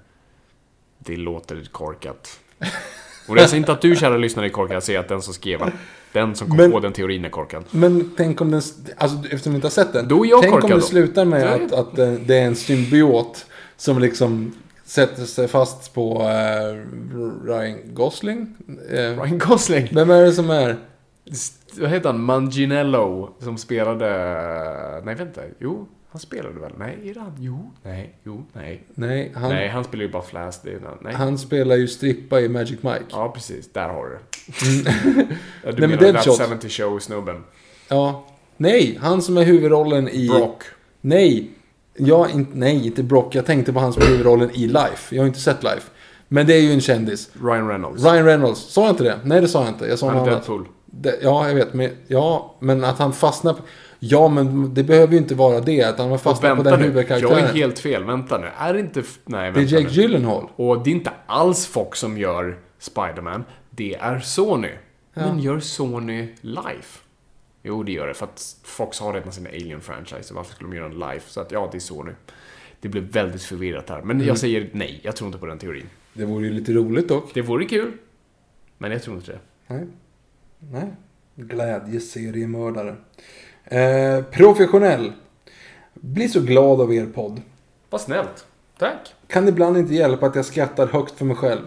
det 0.99 1.17
låter 1.17 1.63
korkat. 1.71 2.39
Och 3.27 3.37
jag 3.37 3.49
säger 3.49 3.59
inte 3.59 3.71
att 3.71 3.81
du 3.81 3.95
kära 3.95 4.17
lyssnare 4.17 4.45
är 4.45 4.49
korkad, 4.49 4.75
jag 4.75 4.83
säger 4.83 4.99
att 4.99 5.07
den 5.07 5.21
som 5.21 5.33
skrev 5.33 5.71
den 6.13 6.35
som 6.35 6.47
kom 6.47 6.57
Men- 6.57 6.71
på 6.71 6.79
den 6.79 6.93
teorin 6.93 7.25
är 7.25 7.29
korkad. 7.29 7.63
Men 7.71 8.11
tänk 8.17 8.41
om 8.41 8.51
den, 8.51 8.61
alltså 8.97 9.17
eftersom 9.23 9.51
du 9.51 9.55
inte 9.55 9.65
har 9.67 9.71
sett 9.71 9.93
den. 9.93 10.07
Då 10.07 10.25
är 10.25 10.29
jag 10.29 10.41
tänk 10.41 10.53
om 10.55 10.61
korkad 10.61 10.77
det 10.77 10.81
då. 10.81 10.87
slutar 10.87 11.25
med 11.25 11.43
att, 11.53 11.71
att 11.71 11.99
eh, 11.99 12.11
det 12.11 12.37
är 12.39 12.45
en 12.45 12.55
symbiot 12.55 13.45
som 13.77 13.99
liksom 13.99 14.55
sätter 14.85 15.25
sig 15.25 15.47
fast 15.47 15.93
på 15.93 16.21
eh, 16.21 17.47
Ryan 17.47 17.77
Gosling. 17.93 18.55
Eh, 18.91 18.97
Ryan 18.97 19.37
Gosling. 19.37 19.87
Vem 19.91 20.09
är 20.09 20.21
det 20.23 20.33
som 20.33 20.49
är? 20.49 20.77
Vad 21.79 21.89
heter 21.89 22.09
han? 22.09 22.23
Manginello 22.23 23.29
som 23.39 23.57
spelade... 23.57 24.07
Nej, 25.05 25.15
vänta. 25.15 25.41
Jo, 25.59 25.87
han 26.13 26.19
spelade 26.19 26.59
väl? 26.59 26.71
Nej, 26.77 26.97
är 27.03 27.13
det 27.13 27.19
han? 27.19 27.35
Jo, 27.39 27.71
nej, 27.83 28.15
jo, 28.23 28.45
nej. 28.53 28.83
Nej, 28.93 29.31
han, 29.35 29.49
Nej, 29.49 29.69
han 29.69 29.83
spelar 29.83 30.03
ju 30.03 30.11
bara 30.11 30.23
Flash. 30.23 30.59
Det 30.63 30.71
är, 30.71 30.79
nej. 31.01 31.13
han 31.13 31.37
spelar 31.37 31.75
ju 31.75 31.87
strippa 31.87 32.41
i 32.41 32.49
Magic 32.49 32.83
Mike. 32.83 33.03
Ja, 33.09 33.31
precis. 33.35 33.73
Där 33.73 33.89
har 33.89 34.05
du 34.05 34.11
det. 34.11 34.19
ja, 35.63 35.71
du 35.71 35.81
men 35.81 35.89
menar 35.89 36.03
Deadshot. 36.03 36.37
That 36.37 36.49
70 36.49 36.69
Show-snubben. 36.69 37.43
Ja. 37.87 38.25
Nej, 38.57 38.97
han 39.01 39.21
som 39.21 39.37
är 39.37 39.43
huvudrollen 39.43 40.09
i... 40.09 40.27
Brock. 40.27 40.63
Nej. 41.01 41.51
Ja, 41.93 42.29
in, 42.29 42.47
nej, 42.53 42.85
inte 42.85 43.03
Brock. 43.03 43.35
Jag 43.35 43.45
tänkte 43.45 43.73
på 43.73 43.79
han 43.79 43.93
som 43.93 44.01
är 44.03 44.07
huvudrollen 44.07 44.51
i 44.51 44.67
Life. 44.67 45.15
Jag 45.15 45.21
har 45.21 45.27
inte 45.27 45.39
sett 45.39 45.63
Life. 45.63 45.91
Men 46.27 46.47
det 46.47 46.53
är 46.53 46.61
ju 46.61 46.71
en 46.71 46.81
kändis. 46.81 47.29
Ryan 47.43 47.67
Reynolds. 47.67 48.03
Ryan 48.03 48.25
Reynolds. 48.25 48.59
Sa 48.59 48.81
jag 48.81 48.89
inte 48.89 49.03
det? 49.03 49.19
Nej, 49.23 49.41
det 49.41 49.47
sa 49.47 49.59
jag 49.59 49.69
inte. 49.69 49.85
Jag 49.85 49.99
sa 49.99 50.09
Han 50.09 50.27
är. 50.27 50.31
Deadpool. 50.31 50.67
Det, 50.95 51.19
ja, 51.21 51.47
jag 51.47 51.55
vet. 51.55 51.73
Men, 51.73 51.89
ja, 52.07 52.55
men 52.59 52.83
att 52.83 52.99
han 52.99 53.13
fastnar 53.13 53.53
på... 53.53 53.61
Ja, 53.99 54.27
men 54.27 54.73
det 54.73 54.83
behöver 54.83 55.13
ju 55.13 55.17
inte 55.19 55.35
vara 55.35 55.59
det. 55.59 55.83
Att 55.83 55.97
han 55.97 56.09
Fast 56.09 56.23
fastnat 56.23 56.49
på 56.49 56.55
vänta 56.55 56.69
den 56.71 56.79
nu. 56.79 56.85
huvudkaraktären. 56.85 57.37
Jag 57.39 57.49
är 57.49 57.53
helt 57.53 57.79
fel. 57.79 58.03
Vänta 58.03 58.37
nu. 58.37 58.47
Är 58.57 58.73
det 58.73 58.79
inte... 58.79 59.03
Nej, 59.25 59.41
Det 59.51 59.59
är 59.59 59.61
vänta 59.61 59.75
Jake 59.75 59.83
nu. 59.95 60.01
Gyllenhaal. 60.01 60.49
Och 60.55 60.83
det 60.83 60.89
är 60.89 60.91
inte 60.95 61.11
alls 61.25 61.67
Fox 61.67 61.99
som 61.99 62.17
gör 62.17 62.57
Spider-Man. 62.79 63.43
Det 63.69 63.95
är 63.95 64.19
Sony. 64.19 64.69
Men 65.13 65.39
gör 65.39 65.59
Sony 65.59 66.27
Life? 66.41 66.99
Jo, 67.63 67.83
det 67.83 67.91
gör 67.91 68.07
det. 68.07 68.13
För 68.13 68.25
att 68.25 68.55
Fox 68.63 68.99
har 68.99 69.13
redan 69.13 69.31
sina 69.31 69.49
Alien-franchise. 69.49 70.33
Varför 70.33 70.53
skulle 70.55 70.69
de 70.69 70.75
göra 70.77 70.85
en 70.85 70.99
Life? 70.99 71.29
Så 71.31 71.41
att 71.41 71.51
ja, 71.51 71.69
det 71.71 71.77
är 71.77 71.79
Sony. 71.79 72.11
Det 72.81 72.89
blev 72.89 73.03
väldigt 73.03 73.43
förvirrat 73.43 73.89
här. 73.89 74.01
Men 74.01 74.15
Mm. 74.15 74.27
jag 74.27 74.37
säger 74.37 74.69
nej. 74.71 74.99
Jag 75.03 75.15
tror 75.15 75.27
inte 75.27 75.39
på 75.39 75.45
den 75.45 75.57
teorin. 75.57 75.89
Det 76.13 76.25
vore 76.25 76.45
ju 76.47 76.53
lite 76.53 76.73
roligt 76.73 77.07
dock. 77.07 77.31
Det 77.33 77.41
vore 77.41 77.65
kul. 77.65 77.91
Men 78.77 78.91
jag 78.91 79.03
tror 79.03 79.15
inte 79.15 79.31
det. 79.31 79.39
Nej. 79.67 79.87
Nej. 80.71 80.93
Glädjeseriemördare. 81.35 82.95
Eh, 83.63 84.23
professionell. 84.23 85.11
Blir 85.93 86.27
så 86.27 86.41
glad 86.41 86.81
av 86.81 86.93
er 86.93 87.05
podd. 87.05 87.41
Vad 87.89 88.01
snällt. 88.01 88.45
Tack. 88.79 89.13
Kan 89.27 89.47
ibland 89.47 89.77
inte 89.77 89.93
hjälpa 89.93 90.25
att 90.25 90.35
jag 90.35 90.45
skrattar 90.45 90.87
högt 90.87 91.17
för 91.17 91.25
mig 91.25 91.35
själv. 91.35 91.61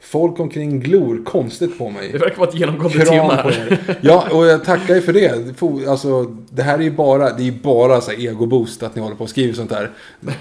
Folk 0.00 0.40
omkring 0.40 0.80
glor 0.80 1.24
konstigt 1.24 1.78
på 1.78 1.90
mig. 1.90 2.12
Det 2.12 2.18
verkar 2.18 2.36
vara 2.36 2.48
ett 2.48 2.54
genomgående 2.54 3.04
tema 3.04 3.34
här. 3.34 3.98
Ja, 4.00 4.28
och 4.32 4.46
jag 4.46 4.64
tackar 4.64 4.94
ju 4.94 5.00
för 5.00 5.12
det. 5.12 5.62
Alltså, 5.88 6.22
det 6.50 6.62
här 6.62 6.78
är 6.78 6.82
ju 6.82 6.90
bara, 6.90 7.32
det 7.32 7.48
är 7.48 7.52
bara 7.52 8.00
så 8.00 8.10
här 8.10 8.18
ego-boost 8.18 8.82
att 8.82 8.94
ni 8.94 9.02
håller 9.02 9.16
på 9.16 9.24
och 9.24 9.30
skriver 9.30 9.54
sånt 9.54 9.72
här. 9.72 9.90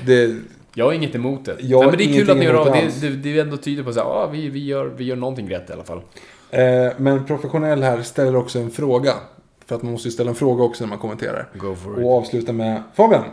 Det, 0.06 0.36
Jag 0.76 0.86
har 0.86 0.94
inget 0.94 1.16
emot 1.16 1.46
det. 1.46 1.56
Jag 1.60 1.80
Nej, 1.80 1.88
men 1.88 1.98
det 1.98 2.04
är 2.04 2.20
kul 2.20 2.30
att 2.30 2.38
ni 2.38 2.46
gör 2.46 2.54
av 2.54 2.66
det 2.66 2.90
det. 3.02 3.10
Det, 3.10 3.34
det 3.34 3.40
ändå 3.40 3.58
tyder 3.58 3.84
på 3.84 3.90
att 3.90 3.98
ah, 3.98 4.30
vi, 4.32 4.50
vi, 4.50 4.66
gör, 4.66 4.86
vi 4.86 5.04
gör 5.04 5.16
någonting 5.16 5.50
rätt 5.50 5.70
i 5.70 5.74
alla 5.74 5.84
fall. 5.84 6.02
Eh, 6.54 6.94
men 6.98 7.26
professionell 7.26 7.84
här 7.84 8.02
ställer 8.02 8.36
också 8.36 8.60
en 8.60 8.72
fråga. 8.72 9.14
För 9.66 9.76
att 9.76 9.84
man 9.84 9.92
måste 9.92 10.08
ju 10.08 10.12
ställa 10.12 10.30
en 10.30 10.36
fråga 10.36 10.64
också 10.64 10.84
när 10.84 10.90
man 10.90 11.00
kommenterar. 11.00 11.50
Och 12.04 12.18
avsluta 12.18 12.54
med 12.54 12.84
Fabian. 12.94 13.24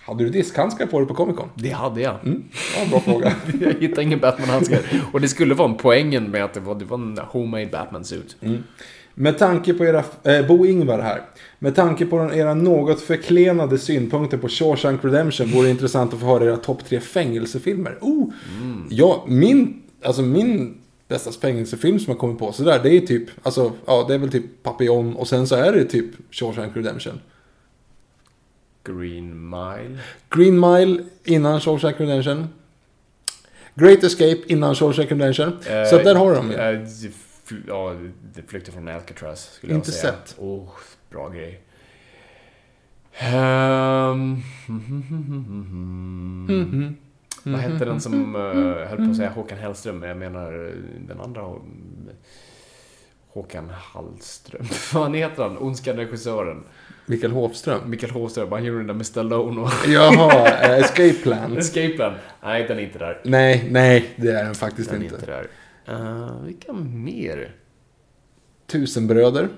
Hade 0.00 0.24
du 0.24 0.30
diskhandskar 0.30 0.86
på 0.86 0.98
dig 0.98 1.08
på 1.08 1.14
Comic 1.14 1.36
Con? 1.36 1.48
Det 1.54 1.70
hade 1.70 2.00
jag. 2.00 2.14
Ja, 2.76 2.90
bra 2.90 3.00
fråga. 3.00 3.32
Jag 3.60 3.72
hittade 3.80 4.02
ingen 4.02 4.20
Batman-handskar. 4.20 4.80
Och 5.12 5.20
det 5.20 5.28
skulle 5.28 5.54
vara 5.54 5.68
en 5.68 5.76
poängen 5.76 6.30
med 6.30 6.44
att 6.44 6.54
det 6.54 6.60
var, 6.60 6.74
det 6.74 6.84
var 6.84 6.96
en 6.96 7.18
homemade 7.18 7.66
Batman-suit. 7.66 8.36
Med 9.14 9.38
tanke 9.38 9.74
på 9.74 9.84
era, 9.84 10.04
eh, 10.22 10.46
Bo 10.46 10.66
Ingvar 10.66 10.98
här. 10.98 11.22
Med 11.58 11.74
tanke 11.74 12.06
på 12.06 12.30
era 12.34 12.54
något 12.54 13.00
förklenade 13.00 13.78
synpunkter 13.78 14.38
på 14.38 14.48
Shawshank 14.48 15.04
Redemption 15.04 15.50
vore 15.50 15.64
det 15.64 15.70
intressant 15.70 16.14
att 16.14 16.20
få 16.20 16.26
höra 16.26 16.44
era 16.44 16.56
topp 16.56 16.84
tre 16.84 17.00
fängelsefilmer. 17.00 17.98
Oh, 18.00 18.28
ja, 18.90 19.24
min, 19.28 19.82
alltså 20.02 20.22
min 20.22 20.74
bästa 21.08 21.32
fängelsefilm 21.32 21.98
som 21.98 22.10
jag 22.10 22.18
kommit 22.18 22.38
på 22.38 22.52
sådär, 22.52 22.80
det 22.82 22.90
är 22.96 23.00
typ, 23.00 23.30
alltså, 23.42 23.72
ja, 23.86 24.04
det 24.08 24.14
är 24.14 24.18
väl 24.18 24.30
typ 24.32 24.62
Papillon 24.62 25.16
och 25.16 25.28
sen 25.28 25.46
så 25.46 25.54
är 25.54 25.72
det 25.72 25.84
typ 25.84 26.06
Shawshank 26.30 26.76
Redemption. 26.76 27.20
Green 28.84 29.50
Mile. 29.50 29.98
Green 30.30 30.60
Mile 30.60 31.04
innan 31.24 31.60
Shawshank 31.60 32.00
Redemption. 32.00 32.48
Great 33.74 34.04
Escape 34.04 34.38
innan 34.46 34.74
Shawshank 34.74 35.10
Redemption. 35.10 35.58
så 35.90 35.96
att 35.96 36.04
där 36.04 36.14
har 36.14 36.34
de 36.34 36.50
ju. 36.50 36.56
Eh, 36.56 36.80
fl- 37.46 37.62
Ja, 37.68 37.94
det 38.34 38.42
flykten 38.48 38.74
från 38.74 38.88
Alcatraz 38.88 39.50
skulle 39.52 39.74
Inte 39.74 39.90
jag 39.90 39.94
säga. 40.00 40.12
sett. 40.12 40.34
Oh, 40.38 40.68
bra 41.10 41.28
grej. 41.28 41.60
Ehm, 43.18 44.36
Vad 47.52 47.60
hette 47.60 47.84
den 47.84 48.00
som, 48.00 48.36
uh, 48.36 48.86
höll 48.88 48.96
på 48.96 49.10
att 49.10 49.16
säga 49.16 49.30
Håkan 49.30 49.58
Hellström, 49.58 49.98
men 49.98 50.08
jag 50.08 50.18
menar 50.18 50.66
eh, 50.66 50.72
den 51.08 51.20
andra 51.20 51.40
eh, 51.40 51.56
Håkan 53.28 53.70
Hallström. 53.70 54.66
Vad 54.94 55.16
heter 55.16 55.42
han? 55.42 55.58
Ondskan 55.58 55.96
regissören. 55.96 56.64
Mikael 57.06 57.32
Hofström. 57.32 57.90
Mikael 57.90 58.12
Håström. 58.12 58.52
Han 58.52 58.64
gjorde 58.64 58.78
den 58.78 58.86
där 58.86 58.94
med 58.94 59.06
Stallone 59.06 59.60
och 59.60 59.70
Jaha, 59.86 60.48
Escape 60.76 61.12
Plan. 61.12 61.56
Escape 61.58 61.88
Plan. 61.88 62.14
Nej, 62.42 62.64
den 62.68 62.78
är 62.78 62.82
inte 62.82 62.98
där. 62.98 63.20
Nej, 63.24 63.68
nej, 63.70 64.14
det 64.16 64.30
är 64.30 64.44
den 64.44 64.54
faktiskt 64.54 64.90
Den 64.90 65.00
är 65.00 65.04
inte. 65.04 65.16
inte 65.16 65.26
där. 65.26 65.48
Uh, 65.94 66.44
vilka 66.44 66.72
mer? 66.72 67.54
Tusenbröder. 68.66 69.48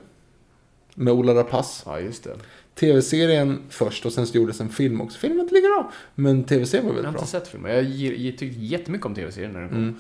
Med 0.95 1.13
Ola 1.13 1.35
Rapace. 1.35 1.83
Ja, 1.87 2.01
just 2.01 2.25
det. 2.25 2.37
Tv-serien 2.81 3.63
först 3.69 4.07
och 4.07 4.13
sen 4.13 4.27
så 4.27 4.37
gjordes 4.37 4.61
en 4.61 4.69
film 4.69 5.01
också. 5.01 5.19
Filmen 5.19 5.39
är 5.39 5.43
inte 5.43 5.55
lika 5.55 5.67
bra. 5.69 5.93
Men 6.15 6.45
tv-serien 6.45 6.87
var 6.87 6.93
Jag 6.95 6.97
har 6.99 7.03
väldigt 7.03 7.23
inte 7.23 7.33
bra. 7.33 7.41
sett 7.41 7.49
filmen. 7.49 7.75
Jag 7.75 7.85
gi- 7.85 8.37
tyckte 8.37 8.61
jättemycket 8.61 9.07
om 9.07 9.15
tv-serien 9.15 9.53
när 9.53 9.61
den 9.61 9.69
kom. 9.69 9.79
Mm. 9.79 9.95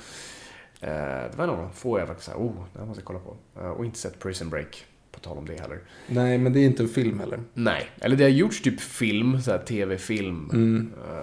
Eh, 0.81 1.31
det 1.31 1.37
var 1.37 1.45
en 1.45 1.51
av 1.51 1.57
de 1.57 1.73
få 1.73 1.99
jag 1.99 2.09
faktiskt 2.09 2.31
sa, 2.31 2.37
oh, 2.37 2.53
den 2.73 2.87
måste 2.89 3.01
jag 3.01 3.05
kolla 3.07 3.19
på. 3.19 3.37
Eh, 3.61 3.69
och 3.71 3.85
inte 3.85 3.99
sett 3.99 4.19
Prison 4.19 4.51
Break, 4.51 4.85
på 5.13 5.21
tal 5.21 5.39
om 5.39 5.47
det 5.47 5.61
heller. 5.61 5.79
Nej, 6.07 6.39
men 6.39 6.53
det 6.53 6.61
är 6.61 6.65
inte 6.65 6.83
en 6.83 6.89
film 6.89 7.21
heller. 7.21 7.41
Nej, 7.55 7.91
eller 8.01 8.17
det 8.17 8.25
har 8.25 8.31
gjorts 8.31 8.63
typ 8.63 8.81
film, 8.81 9.43
så 9.43 9.51
här 9.51 9.59
tv-film. 9.59 10.51
Eh, 11.09 11.23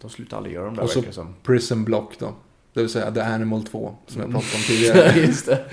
de 0.00 0.10
slutar 0.10 0.36
aldrig 0.36 0.54
göra 0.54 0.64
dem 0.64 0.74
där 0.74 0.82
Mm. 0.82 0.98
Och 0.98 1.04
så 1.04 1.12
som. 1.12 1.34
Prison 1.42 1.84
Block 1.84 2.18
då. 2.18 2.34
Det 2.72 2.80
vill 2.80 2.90
säga 2.90 3.10
The 3.10 3.20
Animal 3.20 3.62
2. 3.64 3.96
Som 4.06 4.20
jag 4.20 4.30
pratade 4.30 4.54
om 4.56 4.62
tidigare. 4.66 5.20
Just 5.20 5.46
det. 5.46 5.64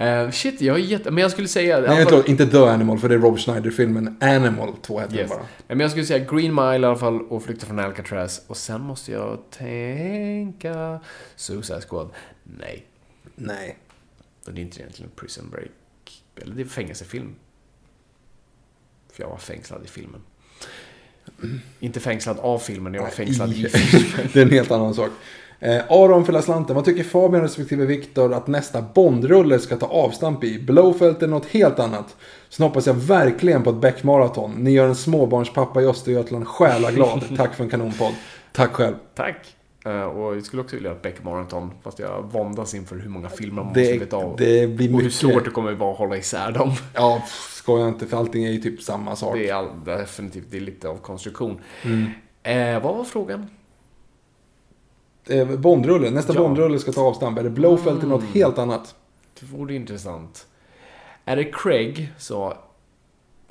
Eh, 0.00 0.30
shit, 0.30 0.60
jag 0.60 0.76
är 0.76 0.80
jätte... 0.80 1.10
Men 1.10 1.22
jag 1.22 1.30
skulle 1.30 1.48
säga... 1.48 1.78
i 1.78 1.82
Nej, 1.88 2.04
fall- 2.06 2.22
inte 2.26 2.46
The 2.46 2.58
Animal, 2.58 2.98
för 2.98 3.08
det 3.08 3.14
är 3.14 3.18
Rob 3.18 3.38
Schneider-filmen. 3.38 4.16
Animal 4.20 4.74
2 4.82 5.00
heter 5.00 5.16
Yes. 5.16 5.30
bara. 5.30 5.46
Men 5.68 5.80
jag 5.80 5.90
skulle 5.90 6.06
säga 6.06 6.24
Green 6.24 6.54
Mile 6.54 6.72
i 6.72 6.84
alla 6.90 6.96
fall 6.96 7.22
och 7.22 7.42
Flykten 7.42 7.66
från 7.68 7.78
Alcatraz. 7.78 8.42
Och 8.46 8.56
sen 8.56 8.80
måste 8.80 9.12
jag 9.12 9.38
tänka... 9.50 11.00
Suicide 11.36 11.80
Squad. 11.88 12.10
Nej, 12.44 12.86
Nej. 13.34 13.78
det 14.44 14.50
är 14.60 14.62
inte 14.64 14.80
egentligen 14.80 15.10
Prison 15.16 15.50
Break. 15.50 15.70
Eller 16.42 16.54
det 16.54 16.62
är 16.62 16.66
fängelsefilm. 16.66 17.34
För 19.12 19.22
jag 19.22 19.30
var 19.30 19.38
fängslad 19.38 19.84
i 19.84 19.88
filmen. 19.88 20.20
Inte 21.80 22.00
fängslad 22.00 22.38
av 22.38 22.58
filmen, 22.58 22.94
jag 22.94 23.02
var 23.02 23.08
fängslad 23.10 23.52
i 23.52 23.54
filmen. 23.68 24.28
det 24.32 24.38
är 24.40 24.44
en 24.44 24.50
helt 24.50 24.70
annan 24.70 24.94
sak. 24.94 25.10
Eh, 25.62 25.82
Aron 25.88 26.24
för 26.24 26.40
slanten. 26.40 26.76
Vad 26.76 26.84
tycker 26.84 27.02
Fabian 27.04 27.42
respektive 27.42 27.86
Viktor 27.86 28.34
att 28.34 28.46
nästa 28.46 28.82
Bondrulle 28.94 29.58
ska 29.58 29.76
ta 29.76 29.86
avstamp 29.86 30.44
i? 30.44 30.58
Blowfelt 30.58 31.22
är 31.22 31.26
något 31.26 31.46
helt 31.46 31.78
annat. 31.78 32.16
Sen 32.48 32.64
hoppas 32.66 32.86
jag 32.86 32.94
verkligen 32.94 33.62
på 33.62 33.70
ett 33.70 33.76
Beck-maraton. 33.76 34.50
Ni 34.50 34.70
gör 34.70 34.86
en 34.88 34.94
småbarnspappa 34.94 35.82
i 35.82 35.86
Östergötland 35.86 36.46
själaglad. 36.48 37.24
Tack 37.36 37.54
för 37.54 37.64
en 37.64 37.70
kanonpodd. 37.70 38.14
Tack 38.52 38.72
själv. 38.72 38.94
Tack! 39.14 39.36
Eh, 39.84 40.02
och 40.02 40.36
jag 40.36 40.44
skulle 40.44 40.62
också 40.62 40.76
vilja 40.76 40.90
ha 40.90 40.96
ett 40.96 41.02
Beck 41.02 41.24
Marathon, 41.24 41.70
fast 41.82 41.98
jag 41.98 42.22
våndas 42.32 42.74
inför 42.74 42.96
hur 42.96 43.08
många 43.08 43.28
filmer 43.28 43.62
man 43.62 43.72
Det- 43.74 43.80
måste 43.80 43.98
veta 43.98 44.16
av. 44.16 44.34
det 44.38 44.66
blir 44.66 44.88
och 44.88 44.94
hur 44.96 45.04
mycket. 45.04 45.12
svårt 45.18 45.44
det 45.44 45.50
kommer 45.50 45.72
vara 45.72 45.92
att 45.92 45.98
hålla 45.98 46.16
isär 46.16 46.52
dem. 46.52 46.72
Ja, 46.94 47.22
skoja 47.50 47.88
inte 47.88 48.06
för 48.06 48.16
allting 48.16 48.44
är 48.44 48.50
ju 48.50 48.58
typ 48.60 48.82
samma 48.82 49.16
sak. 49.16 49.34
Det 49.34 49.48
är 49.48 49.54
all, 49.54 49.68
definitivt, 49.84 50.44
det 50.50 50.56
är 50.56 50.60
lite 50.60 50.88
av 50.88 50.96
konstruktion. 50.96 51.60
Mm. 51.84 52.06
Eh, 52.76 52.82
vad 52.82 52.96
var 52.96 53.04
frågan? 53.04 53.46
Eh, 55.28 55.48
Bondrulle. 55.48 56.10
Nästa 56.10 56.34
Ja. 56.34 56.40
Bondrulle 56.40 56.78
ska 56.78 56.92
ta 56.92 57.00
avstamp. 57.02 57.38
Är 57.38 57.42
det 57.42 57.50
Blowfelt 57.50 58.02
är 58.02 58.06
något 58.06 58.24
helt 58.24 58.58
annat? 58.58 58.94
Det 59.40 59.46
vore 59.46 59.74
intressant. 59.74 60.46
Är 61.24 61.36
det 61.36 61.44
Craig 61.44 62.12
så 62.18 62.54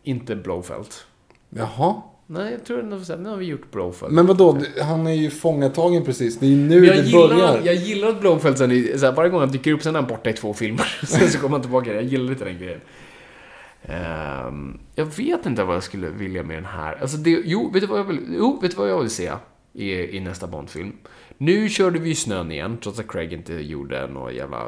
inte 0.04 0.36
Blowfelt? 0.36 1.06
Jaha. 1.50 1.96
Nej, 2.28 2.52
jag 2.52 2.66
tror 2.66 2.80
ändå 2.80 2.96
att 2.96 3.20
nu 3.20 3.30
har 3.30 3.38
vi 3.38 3.46
gjort 3.46 3.72
Blowfelt. 3.72 4.12
Men 4.12 4.26
vadå? 4.28 4.58
Han 4.82 5.08
är 5.08 5.12
ju 5.12 5.30
fångatagen 5.30 6.04
precis. 6.06 6.40
Det 6.40 6.46
är 6.46 6.50
ju 6.50 6.56
nu 6.56 6.86
jag, 6.86 6.96
det 6.96 7.02
gillar, 7.02 7.28
börjar. 7.28 7.62
jag 7.64 7.76
gillar 7.76 8.08
att 8.08 8.20
Blowfelt 8.22 8.58
sen, 8.58 8.72
i- 8.72 8.94
så 8.98 9.06
här, 9.06 9.14
varje 9.14 9.30
gång 9.30 9.40
han 9.40 9.52
dyker 9.52 9.72
upp 9.74 9.84
sen 9.84 9.96
är 9.96 10.00
han 10.00 10.10
borta 10.10 10.30
i 10.30 10.34
två 10.34 10.54
filmer. 10.54 10.86
sen 11.06 11.30
så 11.30 11.38
kommer 11.40 11.52
han 11.52 11.62
tillbaka. 11.62 11.94
Jag 11.94 12.04
gillar 12.04 12.30
lite 12.30 12.46
den 12.46 12.58
grejen. 12.58 12.82
Ehm, 13.84 14.80
jag 14.96 15.06
vet 15.06 15.46
inte 15.46 15.64
vad 15.64 15.76
jag 15.76 15.84
skulle 15.84 16.10
vilja 16.10 16.44
med 16.44 16.58
den 16.58 16.66
här. 16.66 16.98
Alltså 17.02 17.18
det, 17.18 17.30
jo, 17.46 17.70
vet 17.74 17.82
du 17.82 17.88
vad 17.88 18.00
jag 18.00 18.04
vill, 18.04 18.20
jo, 18.38 18.60
vet 18.62 18.72
du 18.72 18.78
vad 18.78 18.90
jag 18.90 19.00
vill 19.00 19.10
se 19.10 19.32
i, 19.74 20.18
i 20.18 20.20
nästa 20.20 20.48
Bond-film? 20.48 20.94
Nu 21.38 21.70
körde 21.70 22.00
vi 22.00 22.10
i 22.10 22.16
snön 22.16 22.52
igen, 22.52 22.78
trots 22.84 23.00
att 23.00 23.08
Craig 23.08 23.34
inte 23.34 23.54
gjorde 23.54 24.08
några 24.08 24.32
jävla 24.32 24.66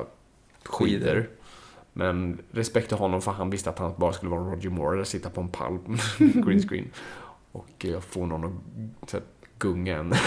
skidor. 0.64 1.30
Men 1.94 2.38
respekt 2.52 2.88
till 2.88 2.98
honom 2.98 3.22
för 3.22 3.32
han 3.32 3.49
visste 3.49 3.69
att 3.69 3.80
han 3.80 3.94
bara 3.98 4.14
skulle 4.14 4.32
vara 4.32 4.41
Roger 4.41 4.69
Moore 4.69 4.95
eller 4.95 5.03
sitta 5.03 5.30
på 5.30 5.41
en 5.41 5.48
pall 5.48 5.78
green 6.18 6.61
screen. 6.61 6.88
Och 7.52 7.86
eh, 7.86 7.99
få 7.99 8.26
någon 8.26 8.45
att 9.02 9.10
så 9.10 9.18
här, 9.18 9.26
gunga 9.57 9.98
en. 9.98 10.14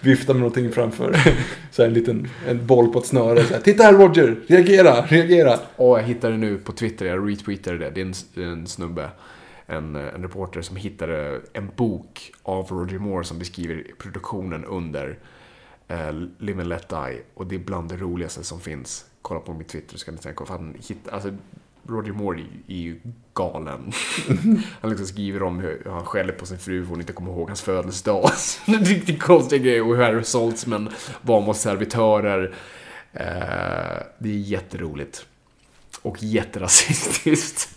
Vifta 0.00 0.32
med 0.32 0.40
någonting 0.40 0.72
framför. 0.72 1.16
Så 1.70 1.82
här 1.82 1.88
en 1.88 1.94
liten 1.94 2.28
en 2.48 2.66
boll 2.66 2.92
på 2.92 2.98
ett 2.98 3.06
snöre. 3.06 3.44
Så 3.44 3.54
här, 3.54 3.60
Titta 3.60 3.82
här 3.82 3.92
Roger! 3.92 4.36
Reagera! 4.46 5.06
Reagera! 5.06 5.58
Och 5.76 5.98
jag 5.98 6.02
hittade 6.02 6.36
nu 6.36 6.58
på 6.58 6.72
Twitter, 6.72 7.06
jag 7.06 7.30
retweetade 7.30 7.78
det. 7.78 7.90
Det 7.90 8.00
är 8.00 8.04
en, 8.04 8.14
en 8.50 8.66
snubbe, 8.66 9.10
en, 9.66 9.96
en 9.96 10.22
reporter 10.22 10.62
som 10.62 10.76
hittade 10.76 11.40
en 11.52 11.70
bok 11.76 12.32
av 12.42 12.68
Roger 12.68 12.98
Moore 12.98 13.24
som 13.24 13.38
beskriver 13.38 13.84
produktionen 13.98 14.64
under 14.64 15.18
eh, 15.88 16.12
Live 16.38 16.60
and 16.60 16.68
Let 16.68 16.88
Die. 16.88 17.22
Och 17.34 17.46
det 17.46 17.54
är 17.54 17.58
bland 17.58 17.88
det 17.88 17.96
roligaste 17.96 18.44
som 18.44 18.60
finns. 18.60 19.04
Kolla 19.22 19.40
på 19.40 19.52
min 19.52 19.66
Twitter 19.66 19.98
så 19.98 20.04
kan 20.04 20.14
ni 20.14 20.20
tänka. 20.20 20.44
För 20.44 20.54
han 20.54 20.76
hitt, 20.88 21.08
alltså, 21.08 21.30
Roger 21.88 22.12
Moore 22.12 22.40
är 22.66 22.76
ju 22.76 23.00
galen. 23.34 23.92
Han 24.80 24.90
liksom 24.90 25.06
skriver 25.06 25.42
om 25.42 25.58
hur 25.58 25.82
han 25.90 26.04
skäller 26.04 26.32
på 26.32 26.46
sin 26.46 26.58
fru 26.58 26.82
för 26.84 26.90
hon 26.90 27.00
inte 27.00 27.12
kommer 27.12 27.32
ihåg 27.32 27.48
hans 27.48 27.62
födelsedag. 27.62 28.30
Riktigt 28.64 29.22
konstig 29.22 29.62
grej. 29.62 29.82
Och 29.82 29.96
hur 29.96 30.02
Harry 30.02 30.24
Saltzman 30.24 30.90
var 31.22 31.40
mot 31.40 31.56
servitörer. 31.56 32.54
Eh, 33.12 34.02
det 34.18 34.28
är 34.28 34.38
jätteroligt. 34.38 35.26
Och 36.02 36.22
jätterasistiskt. 36.22 37.68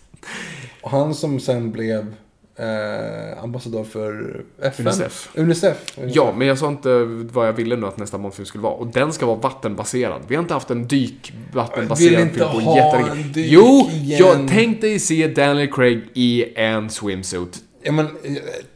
Han 0.87 1.13
som 1.13 1.39
sen 1.39 1.71
blev 1.71 2.13
eh, 2.59 3.43
ambassadör 3.43 3.83
för 3.83 4.43
FN. 4.61 4.87
Unicef. 4.87 5.29
Unicef. 5.35 5.77
Ja, 6.07 6.33
men 6.37 6.47
jag 6.47 6.57
sa 6.57 6.67
inte 6.67 6.89
vad 7.31 7.47
jag 7.47 7.53
ville 7.53 7.75
nu 7.75 7.87
att 7.87 7.97
nästa 7.97 8.17
Bondfilm 8.17 8.45
skulle 8.45 8.61
vara. 8.63 8.73
Och 8.73 8.87
den 8.87 9.13
ska 9.13 9.25
vara 9.25 9.37
vattenbaserad. 9.37 10.21
Vi 10.27 10.35
har 10.35 10.41
inte 10.41 10.53
haft 10.53 10.69
en 10.71 10.87
dyk 10.87 11.33
Vill 11.33 11.55
vattenbaserad 11.55 12.21
inte 12.21 12.33
film 12.33 12.49
på 12.65 12.75
jättelänge. 12.75 13.11
en 13.11 13.31
dyk 13.33 13.47
Jo, 13.51 13.89
igen. 13.91 14.17
jag 14.19 14.47
tänkte 14.49 14.99
se 14.99 15.27
Daniel 15.27 15.71
Craig 15.71 16.01
i 16.13 16.45
en 16.55 16.89
swimsuit. 16.89 17.57
Ja 17.83 17.91
men, 17.91 18.05
eh, 18.05 18.33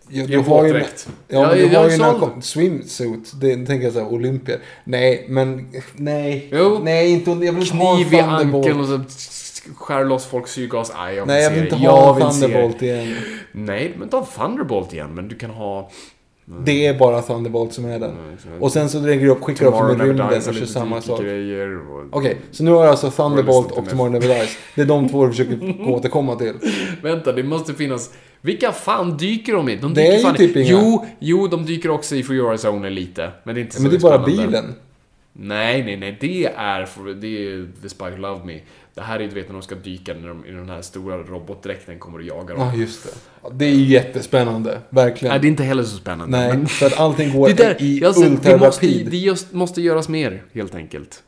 jag, 0.09 0.23
en 0.25 0.31
du 0.31 0.37
har 0.37 0.65
ju... 0.67 0.83
Ja, 1.27 1.47
men 1.55 1.69
du 1.69 1.75
har 1.77 1.89
ju 1.89 1.97
kom- 2.19 2.41
swimsuit. 2.41 3.31
Det 3.41 3.65
tänker 3.65 3.83
jag 3.83 3.93
såhär, 3.93 4.07
olympier. 4.13 4.59
Nej, 4.83 5.25
men 5.29 5.67
nej. 5.95 6.47
Jo. 6.51 6.79
Nej, 6.83 7.11
inte, 7.11 7.29
jag 7.31 7.37
vill 7.37 7.47
inte 7.63 7.75
ha 7.75 7.97
en 7.97 8.03
Kniv 8.03 8.13
i 8.13 8.19
ankeln 8.19 8.79
och 8.79 8.85
så 8.87 8.99
skär 9.75 10.05
loss 10.05 10.25
folks 10.25 10.51
syrgas. 10.51 10.91
Nej, 10.97 11.15
jag 11.15 11.21
vill 11.25 11.27
Nej, 11.27 11.43
jag 11.43 11.49
vill 11.51 11.59
det. 11.59 11.65
inte 11.69 11.83
Jag 11.85 11.91
ha 11.91 12.13
vill 12.13 12.23
en 12.25 12.33
se 12.33 12.47
det. 12.47 12.53
Thunderbolt 12.53 12.81
igen. 12.81 13.15
Nej, 13.51 13.93
men 13.97 14.09
ta 14.09 14.25
Thunderbolt 14.37 14.93
igen. 14.93 15.15
Men 15.15 15.27
du 15.27 15.35
kan 15.35 15.49
ha... 15.49 15.89
Det 16.65 16.87
är 16.87 16.93
bara 16.99 17.21
Thunderbolt 17.21 17.73
som 17.73 17.85
är 17.85 17.99
den. 17.99 18.11
Och 18.59 18.71
sen 18.71 18.89
så 18.89 18.99
lägger 18.99 19.25
du 19.25 19.31
upp, 19.31 19.43
skickar 19.43 19.65
upp 19.65 19.73
Never 19.73 20.05
rymden 20.05 20.27
och 20.27 20.53
kör 20.55 20.65
samma 20.65 21.01
sak. 21.01 21.19
Okej, 22.11 22.37
så 22.51 22.63
nu 22.63 22.71
har 22.71 22.81
jag 22.81 22.89
alltså 22.91 23.11
Thunderbolt 23.11 23.71
och 23.71 23.85
to 23.85 23.89
Tomorrow 23.91 24.11
Never 24.11 24.27
Dies. 24.27 24.57
Det 24.75 24.81
är 24.81 24.85
de 24.85 25.09
två 25.09 25.25
du 25.25 25.31
försöker 25.31 25.81
återkomma 25.89 26.35
till. 26.35 26.53
Vänta, 27.03 27.31
det 27.31 27.43
måste 27.43 27.73
finnas... 27.73 28.13
Vilka 28.41 28.71
fan 28.71 29.17
dyker 29.17 29.53
de 29.53 29.69
i? 29.69 29.75
De 29.75 29.93
Det 29.93 30.01
dyker 30.01 30.13
är 30.13 30.17
ju 30.17 30.23
fan 30.23 30.35
typ 30.35 30.55
inga. 30.55 30.71
Jo, 30.71 31.05
jo, 31.19 31.47
de 31.47 31.65
dyker 31.65 31.89
också 31.89 32.15
i 32.15 32.23
For 32.23 32.35
Your 32.35 32.67
Only 32.69 32.89
lite. 32.89 33.31
Men 33.43 33.55
det 33.55 33.61
är 33.61 33.63
inte 33.63 33.75
så 33.75 33.81
Men 33.81 33.91
det 33.91 33.97
är 33.97 33.99
bara 33.99 34.25
bilen. 34.25 34.75
Nej, 35.33 35.83
nej, 35.83 35.97
nej. 35.97 36.17
Det 36.21 36.45
är, 36.45 36.85
för, 36.85 37.13
det 37.13 37.27
är 37.27 37.67
The 37.81 37.89
Spy 37.89 38.05
Who 38.05 38.17
Loved 38.17 38.45
Me. 38.45 38.59
Det 38.93 39.01
här 39.01 39.19
är 39.19 39.27
du 39.27 39.35
vet 39.35 39.47
när 39.47 39.53
de 39.53 39.61
ska 39.61 39.75
dyka 39.75 40.13
när 40.13 40.27
de, 40.27 40.45
i 40.45 40.51
den 40.51 40.69
här 40.69 40.81
stora 40.81 41.17
robotdräkten 41.17 41.99
kommer 41.99 42.17
och 42.17 42.23
jagar 42.23 42.55
dem. 42.55 42.67
Ja, 42.67 42.75
just 42.75 43.03
det. 43.03 43.09
Ja, 43.43 43.49
det 43.53 43.65
är 43.65 43.73
jättespännande. 43.75 44.81
Verkligen. 44.89 45.31
Nej, 45.31 45.39
det 45.41 45.47
är 45.47 45.49
inte 45.49 45.63
heller 45.63 45.83
så 45.83 45.97
spännande. 45.97 46.37
Nej, 46.37 46.57
men- 46.57 46.67
för 46.67 46.85
att 46.85 46.99
allting 46.99 47.33
går 47.33 47.47
det 47.47 47.53
där, 47.53 47.81
i 47.81 48.03
har 48.03 48.13
sett- 48.13 48.23
det 48.23 48.29
måste, 48.31 48.53
ultrarapid. 48.53 49.07
det 49.11 49.17
just, 49.17 49.53
måste 49.53 49.81
göras 49.81 50.09
mer, 50.09 50.43
helt 50.53 50.75
enkelt. 50.75 51.23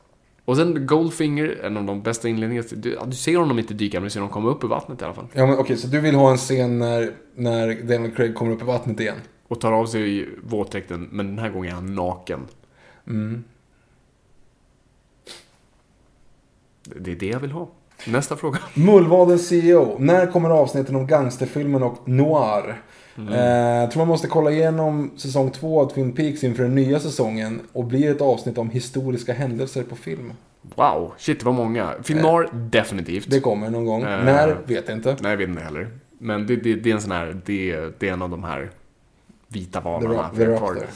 Och 0.45 0.57
sen 0.57 0.85
Goldfinger, 0.88 1.57
en 1.63 1.77
av 1.77 1.84
de 1.84 2.01
bästa 2.01 2.30
inledningarna. 2.30 2.67
Du, 2.75 2.97
du 3.07 3.15
ser 3.15 3.38
honom 3.38 3.59
inte 3.59 3.73
dyka, 3.73 3.97
men 3.99 4.03
du 4.03 4.09
ser 4.09 4.19
honom 4.19 4.34
komma 4.34 4.49
upp 4.49 4.63
ur 4.63 4.67
vattnet 4.67 5.01
i 5.01 5.05
alla 5.05 5.13
fall. 5.13 5.27
Ja, 5.34 5.45
men 5.45 5.57
okej, 5.57 5.77
så 5.77 5.88
du 5.88 5.99
vill 5.99 6.15
ha 6.15 6.31
en 6.31 6.38
scen 6.38 6.80
när, 6.80 7.11
när 7.35 7.67
Daniel 7.84 8.11
Craig 8.11 8.35
kommer 8.35 8.51
upp 8.51 8.61
i 8.61 8.65
vattnet 8.65 8.99
igen? 8.99 9.15
Och 9.47 9.61
tar 9.61 9.71
av 9.71 9.85
sig 9.85 10.30
våtdräkten, 10.43 11.07
men 11.11 11.27
den 11.27 11.39
här 11.39 11.49
gången 11.49 11.71
är 11.71 11.75
han 11.75 11.95
naken. 11.95 12.39
Mm. 13.07 13.43
Det 16.84 17.11
är 17.11 17.15
det 17.15 17.27
jag 17.27 17.39
vill 17.39 17.51
ha. 17.51 17.69
Nästa 18.07 18.35
fråga. 18.35 18.60
Mullvadens 18.73 19.47
CEO. 19.47 19.95
När 19.99 20.31
kommer 20.31 20.49
avsnitten 20.49 20.95
om 20.95 21.07
gangsterfilmen 21.07 21.84
och 21.84 22.10
noir? 22.10 22.81
Mm. 23.18 23.34
Eh, 23.34 23.89
tror 23.89 24.01
man 24.01 24.07
måste 24.07 24.27
kolla 24.27 24.51
igenom 24.51 25.11
säsong 25.18 25.51
två 25.51 25.81
av 25.81 25.89
Twin 25.89 26.11
Peaks 26.11 26.43
inför 26.43 26.64
den 26.64 26.76
nya 26.76 26.99
säsongen. 26.99 27.61
Och 27.73 27.85
blir 27.85 28.11
ett 28.11 28.22
avsnitt 28.22 28.57
om 28.57 28.69
historiska 28.69 29.34
händelser 29.34 29.84
på 29.84 29.95
film. 29.95 30.34
Wow, 30.76 31.14
shit 31.18 31.39
det 31.39 31.45
var 31.45 31.53
många. 31.53 31.93
Film 32.03 32.22
noir, 32.22 32.49
definitivt. 32.53 33.30
Det 33.30 33.39
kommer 33.39 33.69
någon 33.69 33.85
gång. 33.85 34.01
Eh. 34.01 34.23
När? 34.26 34.57
Vet 34.65 34.88
jag 34.88 34.97
inte. 34.97 35.18
Nej, 35.22 35.31
jag 35.31 35.38
vet 35.38 35.49
inte 35.49 35.61
heller. 35.61 35.89
Men 36.18 36.47
det, 36.47 36.55
det, 36.55 36.76
det 36.76 36.89
är 36.89 36.93
en 36.93 37.01
sån 37.01 37.11
här, 37.11 37.41
det, 37.45 37.76
det 37.99 38.10
är 38.10 38.14
en 38.14 38.22
av 38.22 38.30
de 38.30 38.43
här 38.43 38.72
vita 39.47 39.81
The, 39.81 39.89
vanorna. 39.89 40.14
Rock, 40.14 40.35
the 40.35 40.45
Rock 40.45 40.76
där. 40.76 40.88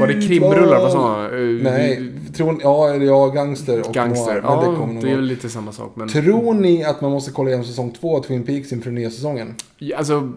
Var 0.00 0.06
det 0.06 0.26
krimrullar? 0.26 0.80
Vad 0.80 0.92
sa? 0.92 1.24
Eh, 1.24 1.40
Nej, 1.62 2.12
tror, 2.36 2.58
ja, 2.62 2.88
eller 2.94 3.06
ja, 3.06 3.26
gangster 3.28 3.88
och 3.88 3.94
Gangster. 3.94 4.32
noir. 4.32 4.42
Men 4.42 4.50
Ja, 4.52 4.70
det 4.70 4.76
kommer 4.76 5.02
det 5.02 5.10
är 5.10 5.16
väl 5.16 5.24
lite 5.24 5.48
samma 5.50 5.72
sak. 5.72 5.92
Men... 5.96 6.08
Tror 6.08 6.54
ni 6.54 6.84
att 6.84 7.00
man 7.00 7.10
måste 7.10 7.30
kolla 7.30 7.48
igenom 7.48 7.66
säsong 7.66 7.90
två 8.00 8.16
av 8.16 8.22
Twin 8.22 8.42
Peaks 8.42 8.72
inför 8.72 8.90
nya 8.90 9.10
säsongen? 9.10 9.54
Ja, 9.78 9.96
Alltså, 9.96 10.32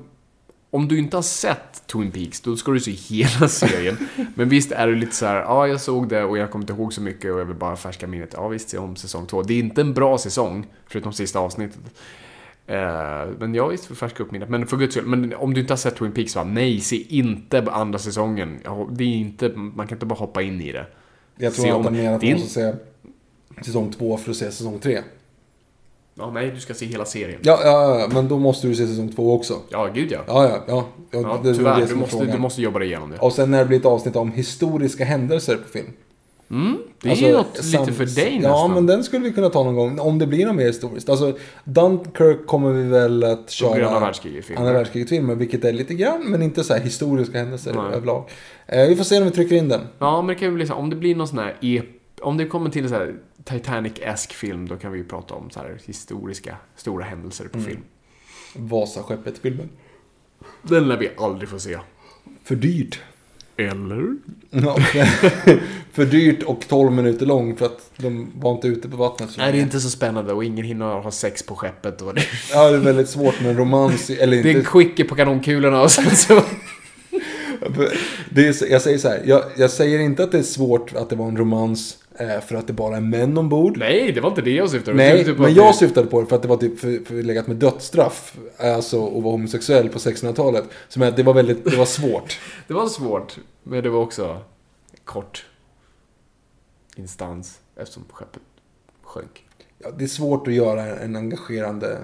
om 0.69 0.87
du 0.87 0.99
inte 0.99 1.17
har 1.17 1.21
sett 1.21 1.87
Twin 1.87 2.11
Peaks, 2.11 2.41
då 2.41 2.55
ska 2.55 2.71
du 2.71 2.79
se 2.79 2.91
hela 2.91 3.47
serien. 3.47 3.97
Men 4.35 4.49
visst 4.49 4.71
är 4.71 4.87
det 4.87 4.95
lite 4.95 5.15
så 5.15 5.25
här, 5.25 5.35
ja 5.41 5.67
jag 5.67 5.81
såg 5.81 6.09
det 6.09 6.23
och 6.23 6.37
jag 6.37 6.51
kommer 6.51 6.63
inte 6.63 6.73
ihåg 6.73 6.93
så 6.93 7.01
mycket 7.01 7.33
och 7.33 7.39
jag 7.39 7.45
vill 7.45 7.55
bara 7.55 7.75
färska 7.75 8.07
minnet. 8.07 8.33
Ja 8.33 8.47
visst, 8.47 8.69
se 8.69 8.77
om 8.77 8.95
säsong 8.95 9.25
två. 9.25 9.41
Det 9.41 9.53
är 9.53 9.59
inte 9.59 9.81
en 9.81 9.93
bra 9.93 10.17
säsong, 10.17 10.65
förutom 10.87 11.13
sista 11.13 11.39
avsnittet. 11.39 11.79
Eh, 12.67 13.27
men 13.39 13.55
ja, 13.55 13.67
visst, 13.67 13.85
färska 13.97 14.23
upp 14.23 14.31
minnet. 14.31 14.49
Men 14.49 14.67
för 14.67 14.77
guds 14.77 14.93
skull, 14.95 15.05
men 15.05 15.33
om 15.35 15.53
du 15.53 15.61
inte 15.61 15.73
har 15.73 15.77
sett 15.77 15.95
Twin 15.95 16.11
Peaks, 16.11 16.35
va? 16.35 16.43
Nej, 16.43 16.79
se 16.79 16.95
inte 17.09 17.61
andra 17.71 17.99
säsongen. 17.99 18.59
Det 18.91 19.03
är 19.03 19.07
inte, 19.07 19.49
man 19.49 19.87
kan 19.87 19.95
inte 19.95 20.05
bara 20.05 20.15
hoppa 20.19 20.41
in 20.41 20.61
i 20.61 20.71
det. 20.71 20.85
Jag 21.37 21.53
Se 21.53 21.61
tror 21.61 21.73
om- 21.73 21.79
att 21.79 21.85
han 21.85 21.95
menar 21.95 22.15
att 22.15 22.23
man 22.23 22.31
måste 22.33 22.49
se 22.49 22.73
säsong 23.65 23.91
två 23.91 24.17
för 24.17 24.31
att 24.31 24.37
se 24.37 24.51
säsong 24.51 24.79
tre. 24.79 25.01
Ja, 26.19 26.31
nej, 26.31 26.51
du 26.51 26.59
ska 26.59 26.73
se 26.73 26.85
hela 26.85 27.05
serien. 27.05 27.39
Ja, 27.43 27.59
ja, 27.63 27.99
ja, 27.99 28.07
men 28.13 28.27
då 28.27 28.39
måste 28.39 28.67
du 28.67 28.75
se 28.75 28.87
säsong 28.87 29.09
två 29.15 29.33
också. 29.35 29.59
Ja, 29.69 29.85
gud 29.93 30.11
ja. 30.11 30.19
Ja, 30.27 30.43
ja, 30.49 30.63
ja. 30.67 30.85
ja, 31.11 31.19
Ja, 31.21 31.39
det 31.43 31.53
tyvärr, 31.55 31.79
det 31.81 31.85
du 31.85 31.95
måste, 31.95 32.25
du 32.25 32.37
måste 32.37 32.61
jobba 32.61 32.79
dig 32.79 32.87
igenom 32.87 33.09
det. 33.09 33.17
Och 33.17 33.33
sen 33.33 33.51
när 33.51 33.59
det 33.59 33.65
blir 33.65 33.77
ett 33.79 33.85
avsnitt 33.85 34.15
om 34.15 34.31
historiska 34.31 35.05
händelser 35.05 35.55
på 35.55 35.69
film. 35.69 35.87
Mm, 36.49 36.77
det 37.01 37.07
är 37.07 37.11
Alltså, 37.11 37.25
ju 37.25 37.31
något 37.33 37.63
lite 37.65 37.93
för 37.93 38.05
dig 38.15 38.39
Ja, 38.43 38.49
nästan. 38.49 38.73
men 38.73 38.85
den 38.85 39.03
skulle 39.03 39.23
vi 39.23 39.31
kunna 39.33 39.49
ta 39.49 39.63
någon 39.63 39.75
gång. 39.75 39.99
Om 39.99 40.19
det 40.19 40.27
blir 40.27 40.45
något 40.45 40.55
mer 40.55 40.65
historiskt. 40.65 41.09
Alltså, 41.09 41.37
Dunkirk 41.63 42.47
kommer 42.47 42.71
vi 42.71 42.83
väl 42.83 43.23
att 43.23 43.49
köra... 43.49 43.73
blir 43.73 43.83
andra 43.83 43.99
världskriget-filmer. 43.99 44.61
Andra 44.61 44.73
världskriget-filmer, 44.73 45.35
vilket 45.35 45.65
är 45.65 45.73
lite 45.73 45.93
grann, 45.93 46.23
men 46.31 46.41
inte 46.41 46.63
så 46.63 46.73
här 46.73 46.81
historiska 46.81 47.37
händelser 47.37 47.73
Nej. 47.73 47.93
överlag. 47.93 48.29
Eh, 48.65 48.87
vi 48.87 48.95
får 48.95 49.03
se 49.03 49.17
om 49.19 49.23
vi 49.25 49.31
trycker 49.31 49.55
in 49.55 49.69
den. 49.69 49.81
Ja, 49.99 50.21
men 50.21 50.27
det 50.27 50.35
kan 50.35 50.47
ju 50.47 50.53
bli 50.53 50.67
så 50.67 50.73
här, 50.73 50.79
om 50.79 50.89
det 50.89 50.95
blir 50.95 51.15
någon 51.15 51.27
sån 51.27 51.39
här 51.39 51.55
e 51.61 51.81
om 52.21 52.37
det 52.37 52.45
kommer 52.45 52.69
till 52.69 52.83
en 52.83 52.89
sån 52.89 52.97
här 52.97 53.15
Titanic-esk 53.43 54.33
film, 54.33 54.67
då 54.67 54.75
kan 54.75 54.91
vi 54.91 54.97
ju 54.97 55.03
prata 55.05 55.33
om 55.33 55.49
så 55.49 55.59
här 55.59 55.79
historiska, 55.85 56.57
stora 56.75 57.03
händelser 57.05 57.45
på 57.47 57.57
Mm. 57.57 57.69
film. 57.69 57.81
Vasaskeppet-filmen. 58.55 59.69
Den 60.61 60.87
lär 60.87 60.97
vi 60.97 61.09
aldrig 61.17 61.49
få 61.49 61.59
se. 61.59 61.77
För 62.43 62.55
dyrt. 62.55 62.99
Eller? 63.57 64.15
Ja, 64.49 64.77
för 65.93 66.05
dyrt 66.11 66.43
och 66.43 66.67
12 66.67 66.91
minuter 66.91 67.25
lång 67.25 67.55
för 67.55 67.65
att 67.65 67.91
de 67.97 68.31
var 68.35 68.51
inte 68.51 68.67
ute 68.67 68.89
på 68.89 68.97
vattnet 68.97 69.29
så 69.29 69.41
Nej, 69.41 69.51
det 69.51 69.57
är 69.57 69.61
inte 69.61 69.79
så 69.79 69.89
spännande 69.89 70.33
och 70.33 70.43
ingen 70.43 70.65
hinner 70.65 70.85
ha 70.85 71.11
sex 71.11 71.43
på 71.43 71.55
skeppet. 71.55 72.01
Och 72.01 72.13
det, 72.13 72.21
Ja, 72.51 72.71
det 72.71 72.77
är 72.77 72.81
väldigt 72.81 73.09
svårt 73.09 73.41
med 73.41 73.51
en 73.51 73.57
romans, 73.57 74.09
eller 74.09 74.43
det 74.43 74.51
är 74.51 74.55
en 74.55 74.63
quickie 74.63 75.05
på 75.05 75.15
kanonkulorna 75.15 75.81
och 75.81 75.91
sen 75.91 76.15
så... 76.15 76.41
Det 78.29 78.47
är, 78.47 78.71
jag 78.71 78.81
säger 78.81 78.97
så 78.97 79.07
här, 79.07 79.21
jag, 79.25 79.43
jag 79.57 79.71
säger 79.71 79.99
inte 79.99 80.23
att 80.23 80.31
det 80.31 80.39
är 80.39 80.43
svårt 80.43 80.95
att 80.95 81.09
det 81.09 81.15
var 81.15 81.27
en 81.27 81.37
romans 81.37 81.97
för 82.47 82.55
att 82.55 82.67
det 82.67 82.73
bara 82.73 82.97
är 82.97 83.01
män 83.01 83.37
ombord. 83.37 83.77
Nej, 83.77 84.11
det 84.11 84.21
var 84.21 84.29
inte 84.29 84.41
det 84.41 84.51
jag 84.51 84.69
syftade 84.69 84.91
på. 84.91 84.97
Nej, 84.97 85.17
syftade 85.17 85.35
på 85.35 85.41
men 85.41 85.51
att 85.51 85.57
jag 85.57 85.69
det- 85.73 85.77
syftade 85.77 86.07
på 86.07 86.21
det 86.21 86.27
för 86.27 86.35
att 86.35 86.41
det 86.41 86.47
var 86.47 86.57
typ 86.57 86.79
för, 86.79 87.05
för 87.05 87.23
legat 87.23 87.47
med 87.47 87.55
dödsstraff. 87.57 88.37
Alltså 88.57 89.07
att 89.07 89.13
vara 89.23 89.31
homosexuell 89.31 89.89
på 89.89 89.99
1600-talet. 89.99 90.63
Som 90.87 91.01
är 91.01 91.07
att 91.07 91.15
det 91.15 91.23
var 91.23 91.33
väldigt, 91.33 91.65
det 91.65 91.77
var 91.77 91.85
svårt. 91.85 92.39
Det 92.67 92.73
var 92.73 92.87
svårt, 92.87 93.37
men 93.63 93.83
det 93.83 93.89
var 93.89 93.99
också 94.01 94.41
kort 95.05 95.45
instans 96.95 97.59
eftersom 97.75 98.03
skeppet 98.11 98.41
sjönk. 99.03 99.45
Ja, 99.79 99.89
det 99.97 100.03
är 100.03 100.07
svårt 100.07 100.47
att 100.47 100.53
göra 100.53 100.83
en 100.99 101.15
engagerande 101.15 101.97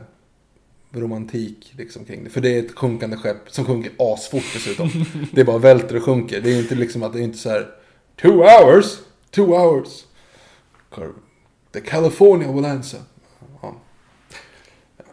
romantik 0.92 1.74
liksom 1.78 2.06
kring 2.06 2.24
det. 2.24 2.30
För 2.30 2.42
det 2.42 2.56
är 2.56 2.60
ett 2.64 2.76
sjunkande 2.78 3.18
skepp 3.18 3.38
som 3.52 3.66
sjunker 3.66 3.92
asfort 3.98 4.44
dessutom. 4.54 4.90
det 5.32 5.44
bara 5.44 5.58
välter 5.58 5.96
och 5.96 6.04
sjunker. 6.04 6.42
Det 6.42 6.54
är 6.54 6.60
inte 6.60 6.76
liksom 6.76 7.04
att 7.04 7.14
det 7.14 7.20
är 7.20 7.24
inte 7.24 7.38
så 7.38 7.50
här 7.50 7.68
Two 8.22 8.28
hours! 8.32 8.98
Two 9.34 9.56
hours! 9.56 10.06
The 11.72 11.82
California 11.82 12.52
will 12.52 12.66
answer. 12.66 13.00
Ja. 13.62 13.76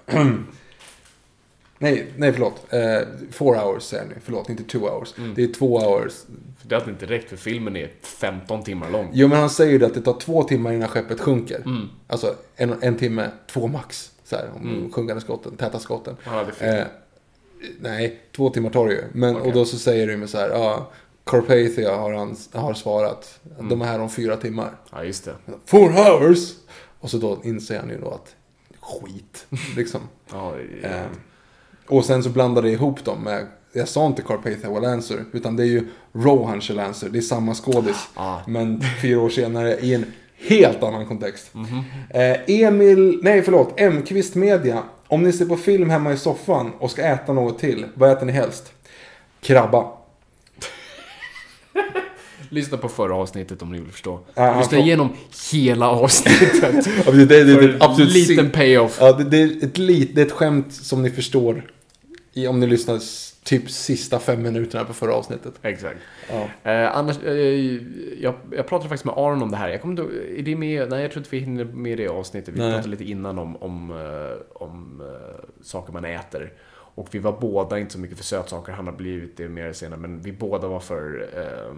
nej, 1.78 2.12
nej 2.16 2.32
förlåt. 2.32 2.72
Eh, 2.72 3.00
four 3.30 3.54
hours 3.56 3.82
säger 3.82 4.04
nu. 4.04 4.14
Förlåt, 4.24 4.48
inte 4.48 4.62
two 4.64 4.78
hours. 4.78 5.14
Det 5.36 5.42
är 5.42 5.52
två 5.52 5.78
hours. 5.80 6.12
Det 6.62 6.74
hade 6.74 6.90
inte 6.90 7.06
räckt 7.06 7.28
för 7.30 7.36
filmen 7.36 7.76
är 7.76 7.90
15 8.02 8.62
timmar 8.62 8.90
lång. 8.90 9.10
Jo, 9.12 9.28
men 9.28 9.38
han 9.38 9.50
säger 9.50 9.78
ju 9.78 9.84
att 9.84 9.94
det 9.94 10.00
tar 10.02 10.20
två 10.20 10.42
timmar 10.42 10.72
innan 10.72 10.88
skeppet 10.88 11.20
sjunker. 11.20 11.62
Alltså 12.06 12.34
en, 12.56 12.74
en 12.82 12.96
timme, 12.96 13.30
två 13.46 13.66
max. 13.66 14.12
Så 14.24 14.36
här, 14.36 14.50
om 14.54 14.92
sjunkande 14.92 15.20
skotten, 15.20 15.56
täta 15.56 15.78
skotten. 15.78 16.16
Han 16.22 16.34
hade 16.38 16.52
fel. 16.52 16.78
Eh, 16.78 16.86
nej, 17.80 18.20
två 18.36 18.50
timmar 18.50 18.70
tar 18.70 18.88
det 18.88 18.94
ju. 18.94 19.04
Men, 19.12 19.36
Okej. 19.36 19.48
Och 19.48 19.54
då 19.54 19.64
så 19.64 19.78
säger 19.78 20.06
du 20.06 20.16
med 20.16 20.30
så 20.30 20.38
här, 20.38 20.50
ja, 20.50 20.90
Carpathia 21.30 21.96
har, 21.96 22.12
han, 22.12 22.36
har 22.52 22.74
svarat. 22.74 23.40
att 23.58 23.68
De 23.68 23.82
är 23.82 23.86
här 23.86 24.00
om 24.00 24.10
fyra 24.10 24.36
timmar. 24.36 24.70
Ja, 24.92 25.04
just 25.04 25.24
det. 25.24 25.34
Four 25.66 25.88
hours! 25.88 26.52
Och 27.00 27.10
så 27.10 27.16
då 27.16 27.38
inser 27.44 27.78
han 27.78 27.88
ju 27.88 27.98
då 28.00 28.10
att 28.10 28.34
skit, 28.80 29.46
liksom. 29.76 30.00
Ja, 30.32 30.54
Eh, 30.82 31.02
och 31.86 32.04
sen 32.04 32.22
så 32.22 32.30
blandar 32.30 32.62
det 32.62 32.70
ihop 32.70 33.04
dem 33.04 33.22
med, 33.24 33.46
jag 33.72 33.88
sa 33.88 34.06
inte 34.06 34.22
Carpathia 34.22 34.70
will 34.70 34.84
answer, 34.84 35.24
utan 35.32 35.56
det 35.56 35.62
är 35.62 35.66
ju 35.66 35.86
Rohan 36.12 36.60
answer, 36.78 37.08
det 37.08 37.18
är 37.18 37.22
samma 37.22 37.54
skådis. 37.54 38.08
Ah. 38.14 38.38
Men 38.46 38.82
fyra 39.02 39.20
år 39.20 39.28
senare 39.28 39.78
i 39.78 39.94
en 39.94 40.04
helt 40.48 40.82
annan 40.82 41.06
kontext. 41.06 41.54
Mhm. 41.54 41.82
eh, 42.10 42.36
Emil, 42.60 43.20
nej 43.22 43.42
förlåt, 43.42 43.74
M-kvist 43.76 44.34
Media. 44.34 44.82
Om 45.08 45.22
ni 45.22 45.32
ser 45.32 45.46
på 45.46 45.56
film 45.56 45.90
hemma 45.90 46.12
i 46.12 46.16
soffan 46.16 46.72
och 46.78 46.90
ska 46.90 47.02
äta 47.02 47.32
något 47.32 47.58
till, 47.58 47.86
vad 47.94 48.10
äter 48.12 48.26
ni 48.26 48.32
helst? 48.32 48.72
Krabba. 49.40 49.99
Lyssna 52.48 52.78
på 52.78 52.88
förra 52.88 53.14
avsnittet 53.14 53.62
om 53.62 53.72
ni 53.72 53.80
vill 53.80 53.90
förstå. 53.92 54.20
Ja, 54.34 54.58
Lyssna 54.58 54.78
får- 54.78 54.86
igenom 54.86 55.08
hela 55.52 55.88
avsnittet. 55.90 56.86
Ja, 57.06 57.12
det, 57.12 57.24
det, 57.26 57.44
det, 57.44 57.54
för 57.54 57.76
absolut 57.80 58.12
liten 58.12 58.50
payoff. 58.50 58.98
Ja, 59.00 59.12
det, 59.12 59.24
det, 59.24 59.42
är 59.42 59.64
ett 59.64 59.78
lit, 59.78 60.14
det 60.14 60.20
är 60.20 60.26
ett 60.26 60.32
skämt 60.32 60.72
som 60.72 61.02
ni 61.02 61.10
förstår 61.10 61.62
i, 62.32 62.46
om 62.46 62.60
ni 62.60 62.66
lyssnar 62.66 63.00
typ 63.44 63.70
sista 63.70 64.18
fem 64.18 64.42
minuterna 64.42 64.84
på 64.84 64.92
förra 64.92 65.14
avsnittet. 65.14 65.54
Exakt. 65.62 65.98
Ja. 66.30 66.70
Eh, 66.70 66.96
annars, 66.96 67.22
eh, 67.22 67.34
jag, 68.22 68.34
jag 68.50 68.66
pratade 68.66 68.88
faktiskt 68.88 69.04
med 69.04 69.14
Aron 69.16 69.42
om 69.42 69.50
det 69.50 69.56
här. 69.56 69.68
Jag 69.68 69.80
kommer 69.80 70.02
inte, 70.02 70.14
är 70.38 70.42
det 70.42 70.56
med? 70.56 70.90
Nej, 70.90 71.02
jag 71.02 71.10
tror 71.10 71.20
inte 71.20 71.36
vi 71.36 71.38
hinner 71.38 71.64
med 71.64 71.98
det 71.98 72.08
avsnittet. 72.08 72.54
Vi 72.54 72.58
Nej. 72.58 72.72
pratade 72.72 72.88
lite 72.90 73.04
innan 73.04 73.38
om, 73.38 73.56
om, 73.56 73.90
eh, 73.90 74.62
om 74.62 75.00
eh, 75.00 75.44
saker 75.62 75.92
man 75.92 76.04
äter. 76.04 76.52
Och 76.94 77.08
vi 77.10 77.18
var 77.18 77.40
båda 77.40 77.78
inte 77.78 77.92
så 77.92 77.98
mycket 77.98 78.16
för 78.16 78.24
sötsaker. 78.24 78.72
Han 78.72 78.86
har 78.86 78.94
blivit 78.94 79.36
det 79.36 79.48
mer 79.48 79.72
senare. 79.72 80.00
Men 80.00 80.22
vi 80.22 80.32
båda 80.32 80.68
var 80.68 80.80
för 80.80 81.28
eh, 81.36 81.76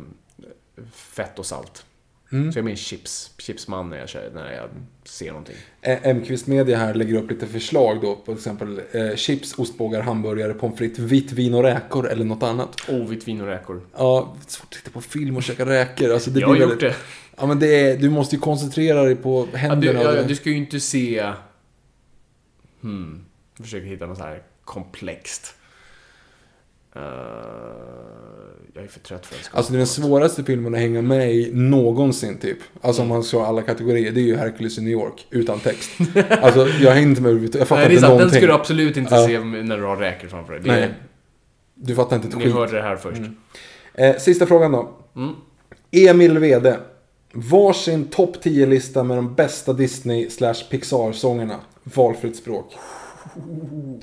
fett 0.93 1.39
och 1.39 1.47
salt. 1.47 1.85
Mm. 2.33 2.53
Så 2.53 2.59
jag 2.59 2.63
är 2.63 2.67
min 2.67 2.77
chips, 2.77 3.31
chipsman 3.39 3.91
när 3.91 3.99
jag, 3.99 4.09
kör- 4.09 4.31
när 4.35 4.53
jag 4.53 4.69
ser 5.05 5.29
någonting. 5.29 5.55
Eh, 5.81 5.99
M-kvist 6.03 6.47
Media 6.47 6.79
här 6.79 6.95
lägger 6.95 7.15
upp 7.23 7.31
lite 7.31 7.47
förslag 7.47 8.01
då. 8.01 8.17
På 8.17 8.33
exempel 8.33 8.81
eh, 8.93 9.15
chips, 9.15 9.59
ostbågar, 9.59 10.01
hamburgare, 10.01 10.55
pommes 10.55 10.79
frites, 10.79 10.99
vitt 10.99 11.33
vin 11.33 11.55
och 11.55 11.63
räkor 11.63 12.09
eller 12.09 12.25
något 12.25 12.43
annat. 12.43 12.89
Oh, 12.89 13.07
vitt 13.09 13.29
vin 13.29 13.41
och 13.41 13.47
räkor. 13.47 13.81
Ja, 13.97 14.37
svårt 14.47 14.65
att 14.67 14.71
titta 14.73 14.91
på 14.91 15.01
film 15.01 15.37
och 15.37 15.43
käka 15.43 15.67
räkor. 15.67 16.13
Alltså, 16.13 16.31
det 16.31 16.41
jag 16.41 16.49
har 16.49 16.55
gjort 16.57 16.63
väldigt- 16.63 16.81
det. 16.81 16.95
Ja, 17.37 17.47
men 17.47 17.59
det 17.59 17.81
är, 17.91 17.97
du 17.97 18.11
måste 18.11 18.37
ju 18.37 18.41
koncentrera 18.41 19.03
dig 19.03 19.17
på 19.17 19.41
Ja, 19.41 19.49
du, 19.53 19.59
händerna. 19.59 20.03
ja, 20.03 20.23
du 20.23 20.37
ska 20.37 20.51
ju 20.51 20.57
inte 20.57 20.81
se... 20.81 21.33
Hmm. 22.83 23.25
Jag 23.57 23.65
försöker 23.67 23.87
hitta 23.87 24.07
något 24.07 24.19
så 24.19 24.25
här 24.25 24.43
komplext. 24.73 25.55
Eh, 26.97 27.03
jag 28.75 28.85
är 28.85 28.89
för 28.89 29.01
trött 29.01 29.27
för 29.27 29.35
att 29.37 29.57
Alltså 29.57 29.73
det 29.73 29.77
är 29.77 29.79
den 29.79 29.87
svåraste 29.87 30.45
filmen 30.45 30.75
att 30.75 30.81
hänga 30.81 31.03
med 31.03 31.35
i 31.35 31.51
någonsin 31.55 32.39
typ. 32.39 32.59
Alltså 32.81 33.03
om 33.03 33.09
man 33.09 33.23
slår 33.25 33.45
alla 33.45 33.63
kategorier. 33.63 34.13
Det 34.13 34.21
är 34.21 34.25
ju 34.25 34.37
Hercules 34.37 34.79
i 34.79 34.83
New 34.83 34.93
York. 34.93 35.27
Utan 35.31 35.61
text. 35.61 35.91
Alltså 36.43 36.67
jag 36.69 36.91
hängde 36.93 37.11
inte 37.11 37.23
med. 37.23 37.55
Jag 37.55 37.69
fattar 37.69 37.83
Nej, 37.83 37.91
inte 37.91 38.01
sant. 38.01 38.11
Den 38.11 38.19
någonting. 38.19 38.39
ska 38.41 38.47
du 38.47 38.53
absolut 38.53 38.97
inte 38.97 39.15
Ja. 39.15 39.27
se 39.27 39.39
när 39.41 39.77
du 39.77 39.83
har 39.85 39.97
räkor 39.97 40.29
framför 40.29 40.53
dig. 40.53 40.63
Det 40.63 40.69
Nej. 40.73 40.95
Du 41.75 41.95
fattar 41.95 42.17
inte 42.17 42.29
ett 42.29 42.37
ni 42.37 42.45
skit. 42.45 42.55
hörde 42.55 42.77
det 42.77 42.83
här 42.83 42.97
först. 42.97 43.21
Eh, 43.95 44.17
sista 44.17 44.47
frågan 44.47 44.73
då. 44.73 44.99
Mm. 45.17 45.35
Emil 45.91 46.39
Wede. 46.39 46.81
Varsin 47.35 48.05
topp 48.09 48.37
10-lista 48.43 49.03
med 49.05 49.19
de 49.19 49.35
bästa 49.35 49.73
Disney 49.73 50.31
slash 50.31 50.55
Pixar-sångerna. 50.71 51.61
Valfritt 51.83 52.37
språk. 52.37 52.75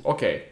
Okej. 0.03 0.48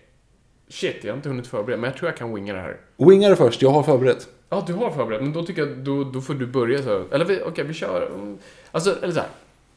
Shit, 0.69 1.03
jag 1.03 1.11
har 1.11 1.17
inte 1.17 1.29
hunnit 1.29 1.47
förbereda, 1.47 1.81
men 1.81 1.89
jag 1.89 1.97
tror 1.99 2.09
jag 2.09 2.17
kan 2.17 2.33
winga 2.35 2.53
det 2.53 2.59
här. 2.59 2.77
Wingar 2.97 3.35
först, 3.35 3.61
jag 3.61 3.69
har 3.69 3.83
förberett. 3.83 4.27
Ja, 4.49 4.63
du 4.67 4.73
har 4.73 4.91
förberett, 4.91 5.21
men 5.21 5.33
då 5.33 5.43
tycker 5.45 5.61
jag 5.67 5.77
då, 5.77 6.03
då 6.03 6.21
får 6.21 6.33
du 6.33 6.47
börja 6.47 6.83
så. 6.83 7.03
Eller 7.11 7.25
vi- 7.25 7.41
okej, 7.45 7.63
vi 7.63 7.73
kör. 7.73 8.05
mm, 8.13 8.37
Alltså, 8.71 8.95
eller 9.03 9.13
så 9.13 9.19
här. 9.19 9.29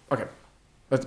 Okej. 0.09 0.27
Jag, 0.89 1.01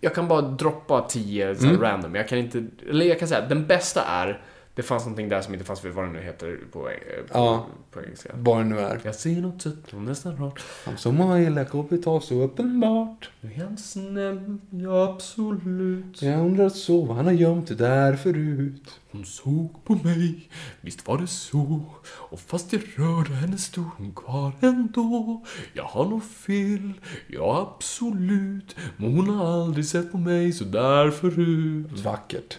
jag 0.00 0.14
kan 0.14 0.28
bara 0.28 0.40
droppa 0.40 1.06
tio 1.08 1.54
så 1.54 1.62
här 1.64 1.70
Mm. 1.70 1.82
random. 1.82 2.14
Jag 2.14 2.28
kan 2.28 2.38
inte, 2.38 2.64
eller 2.90 3.06
jag 3.06 3.18
kan 3.18 3.28
säga, 3.28 3.40
den 3.48 3.66
bästa 3.66 4.02
är, 4.04 4.40
det 4.80 4.84
fanns 4.86 5.04
någonting 5.04 5.28
där 5.28 5.42
som 5.42 5.54
inte 5.54 5.66
fanns 5.66 5.80
för 5.80 5.88
vad 5.90 6.04
det 6.04 6.10
nu 6.12 6.20
heter 6.20 6.58
på, 6.72 6.88
eh, 6.88 6.94
på, 7.22 7.38
Ja. 7.38 7.66
på 7.90 8.02
engelska. 8.02 8.28
Vad 8.34 8.58
det 8.58 8.64
nu 8.64 8.78
är. 8.78 9.00
Jag 9.04 9.14
ser 9.14 9.40
något 9.40 9.62
sött 9.62 9.92
och 9.94 10.02
nästan 10.02 10.36
rart. 10.36 10.60
Som 10.96 11.16
har 11.20 11.38
illa 11.38 11.64
kapital 11.64 12.22
så 12.22 12.42
uppenbart. 12.42 13.30
Nu 13.40 13.52
är 13.54 13.64
han 13.64 13.76
snäll, 13.78 14.56
ja 14.70 15.08
absolut. 15.14 16.22
Jag 16.22 16.40
undrar 16.40 16.68
så 16.68 17.12
han 17.12 17.24
har 17.24 17.32
gömt 17.32 17.68
det 17.68 17.74
där 17.74 18.16
förut. 18.16 19.00
Hon 19.12 19.24
såg 19.24 19.84
på 19.84 19.94
mig, 19.94 20.48
visst 20.80 21.06
var 21.06 21.18
det 21.18 21.26
så. 21.26 21.80
Och 22.04 22.40
fast 22.40 22.72
jag 22.72 22.82
rörde 22.96 23.34
henne 23.34 23.58
stod 23.58 23.84
hon 23.96 24.12
kvar 24.14 24.52
ändå. 24.60 25.44
Jag 25.72 25.84
har 25.84 26.04
nog 26.08 26.24
fel, 26.24 26.92
ja 27.26 27.74
absolut. 27.76 28.76
Men 28.96 29.16
hon 29.16 29.28
har 29.28 29.62
aldrig 29.62 29.86
sett 29.86 30.12
på 30.12 30.18
mig 30.18 30.52
så 30.52 30.64
där 30.64 31.10
förut. 31.10 32.00
Vackert. 32.04 32.58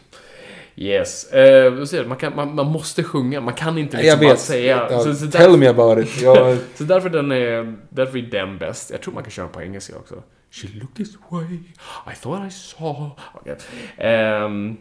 Yes, 0.82 1.28
du? 1.92 2.06
man, 2.06 2.18
kan, 2.18 2.36
man, 2.36 2.56
man 2.56 2.66
måste 2.66 3.04
sjunga, 3.04 3.42
man 3.42 3.54
kan 3.54 3.78
inte 3.78 3.98
Jag 3.98 4.04
liksom 4.04 4.20
bara 4.20 4.30
vet. 4.30 4.40
säga. 4.40 4.88
Ja, 4.92 5.04
Så, 5.04 5.16
så, 5.16 5.28
tell 5.28 5.52
där, 5.52 5.58
me 5.58 5.68
about 5.68 6.06
it. 6.06 6.22
Jag, 6.22 6.58
så 6.76 6.84
därför, 6.84 7.10
den 7.10 7.32
är, 7.32 7.78
därför 7.90 8.18
är 8.18 8.22
den 8.22 8.58
bäst. 8.58 8.90
Jag 8.92 9.02
tror 9.02 9.14
man 9.14 9.24
kan 9.24 9.32
köra 9.32 9.46
den 9.46 9.54
på 9.54 9.62
engelska 9.62 9.96
också. 9.98 10.24
She 10.52 10.68
looked 10.68 10.96
this 10.96 11.18
way, 11.30 11.56
I 12.14 12.16
thought 12.22 12.48
I 12.48 12.52
saw. 12.52 13.12
Okay. 13.34 13.56
Ehm, 13.98 14.78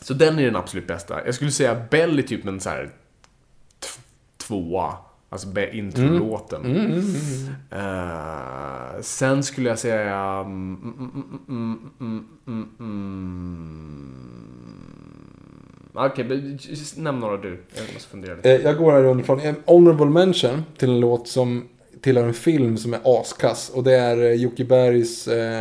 så 0.00 0.14
den 0.14 0.38
är 0.38 0.44
den 0.44 0.56
absolut 0.56 0.86
bästa. 0.86 1.24
Jag 1.26 1.34
skulle 1.34 1.50
säga 1.50 1.86
Bell 1.90 2.18
är 2.18 2.22
typ 2.22 2.46
en 2.46 2.60
så 2.60 2.68
här 2.70 2.90
tvåa. 4.46 4.96
Alltså 5.32 5.48
introlåten. 5.72 6.64
Eh, 7.70 9.00
sen 9.00 9.42
skulle 9.42 9.68
jag 9.68 9.78
säga... 9.78 10.14
mm, 10.20 10.76
mm, 10.82 11.12
mm, 11.48 11.90
mm, 12.00 12.24
mm, 12.46 12.46
mm, 12.46 12.68
mm. 12.80 14.32
Okej, 15.94 16.24
men 16.24 16.58
just 16.62 16.96
nämn 16.96 17.20
några 17.20 17.36
du. 17.36 17.62
Jag 17.74 17.94
måste 17.94 18.08
fundera 18.10 18.34
lite. 18.36 18.52
eh, 18.52 18.60
jag 18.60 18.76
går 18.76 18.92
här 18.92 19.04
underifrån. 19.04 19.40
Honorable 19.66 20.06
mention 20.06 20.64
till 20.78 20.90
en 20.90 21.00
låt 21.00 21.28
som 21.28 21.68
tillhör 22.00 22.24
en 22.24 22.34
film 22.34 22.76
som 22.76 22.94
är 22.94 23.00
askass. 23.20 23.70
Och 23.74 23.84
det 23.84 23.92
är 23.96 24.16
eh, 24.22 24.32
Jocke 24.32 24.64
Bergs 24.64 25.28
eh, 25.28 25.60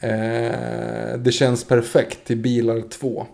eh, 0.00 1.18
Det 1.18 1.32
känns 1.32 1.64
perfekt 1.64 2.24
till 2.24 2.36
Bilar 2.36 2.80
2. 2.80 3.26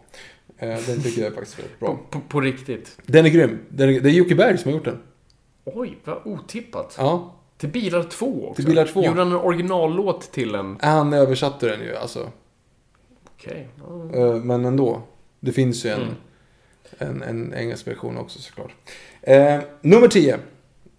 Eh, 0.59 0.69
den 0.69 1.03
tycker 1.03 1.23
jag 1.23 1.31
är 1.31 1.35
faktiskt 1.35 1.59
väldigt 1.59 1.79
På, 1.79 1.87
bra. 1.87 1.99
på, 2.11 2.21
på 2.29 2.41
riktigt. 2.41 2.97
Den 3.07 3.27
är 3.27 3.31
grym. 3.31 3.59
Den 3.69 3.89
är, 3.89 4.01
det 4.01 4.09
är 4.09 4.13
Jocke 4.13 4.35
Berg 4.35 4.59
som 4.59 4.71
har 4.71 4.77
gjort 4.79 4.85
den. 4.85 4.99
Oj, 5.65 5.99
vad 6.05 6.19
otippat. 6.27 6.95
Ja, 6.99 7.35
Till 7.59 7.69
Bilar 7.69 8.03
2 8.03 8.27
också. 8.49 8.55
Till 8.55 8.67
Bilar 8.67 8.87
2. 8.87 9.05
Gjorde 9.05 9.19
han 9.23 9.33
en 9.33 9.37
originallåt 9.39 10.33
till 10.33 10.55
en... 10.55 10.77
han 10.81 11.13
översatte 11.13 11.69
den 11.69 11.81
ju 11.81 11.97
alltså. 11.97 12.29
Okej. 13.37 13.69
ja. 14.13 14.19
Eh, 14.19 14.35
Men 14.35 14.65
ändå. 14.65 15.03
Det 15.45 15.53
finns 15.53 15.85
ju 15.85 15.91
en, 15.91 16.01
Mm. 16.99 17.23
en, 17.23 17.23
en 17.23 17.55
engelsk 17.55 17.87
version 17.87 18.19
också 18.19 18.39
såklart. 18.39 18.73
Eh, 19.23 19.59
nummer 19.81 20.09
10. 20.09 20.39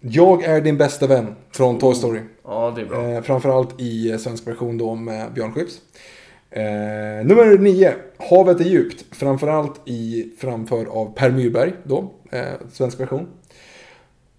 Jag 0.00 0.42
är 0.44 0.60
din 0.60 0.76
bästa 0.78 1.06
vän 1.06 1.34
från 1.50 1.78
Toy 1.78 1.94
Story. 1.94 2.20
Ja, 2.44 2.72
det 2.76 2.80
är 2.82 2.86
bra. 2.86 3.08
Eh, 3.10 3.22
framförallt 3.22 3.80
i 3.80 4.10
eh, 4.10 4.18
svensk 4.18 4.46
version 4.46 4.78
då 4.78 4.94
med 4.94 5.32
Björn 5.32 5.52
Skifs. 5.52 5.80
Eh, 6.50 6.62
nummer 7.26 7.58
9. 7.58 7.94
Havet 8.30 8.60
är 8.60 8.64
djupt. 8.64 9.04
Framförallt 9.16 9.80
i 9.88 10.30
framför 10.38 10.86
av 10.86 11.14
Per 11.14 11.30
Myrberg 11.30 11.72
då. 11.84 12.12
Eh, 12.30 12.44
svensk 12.72 13.00
version. 13.00 13.26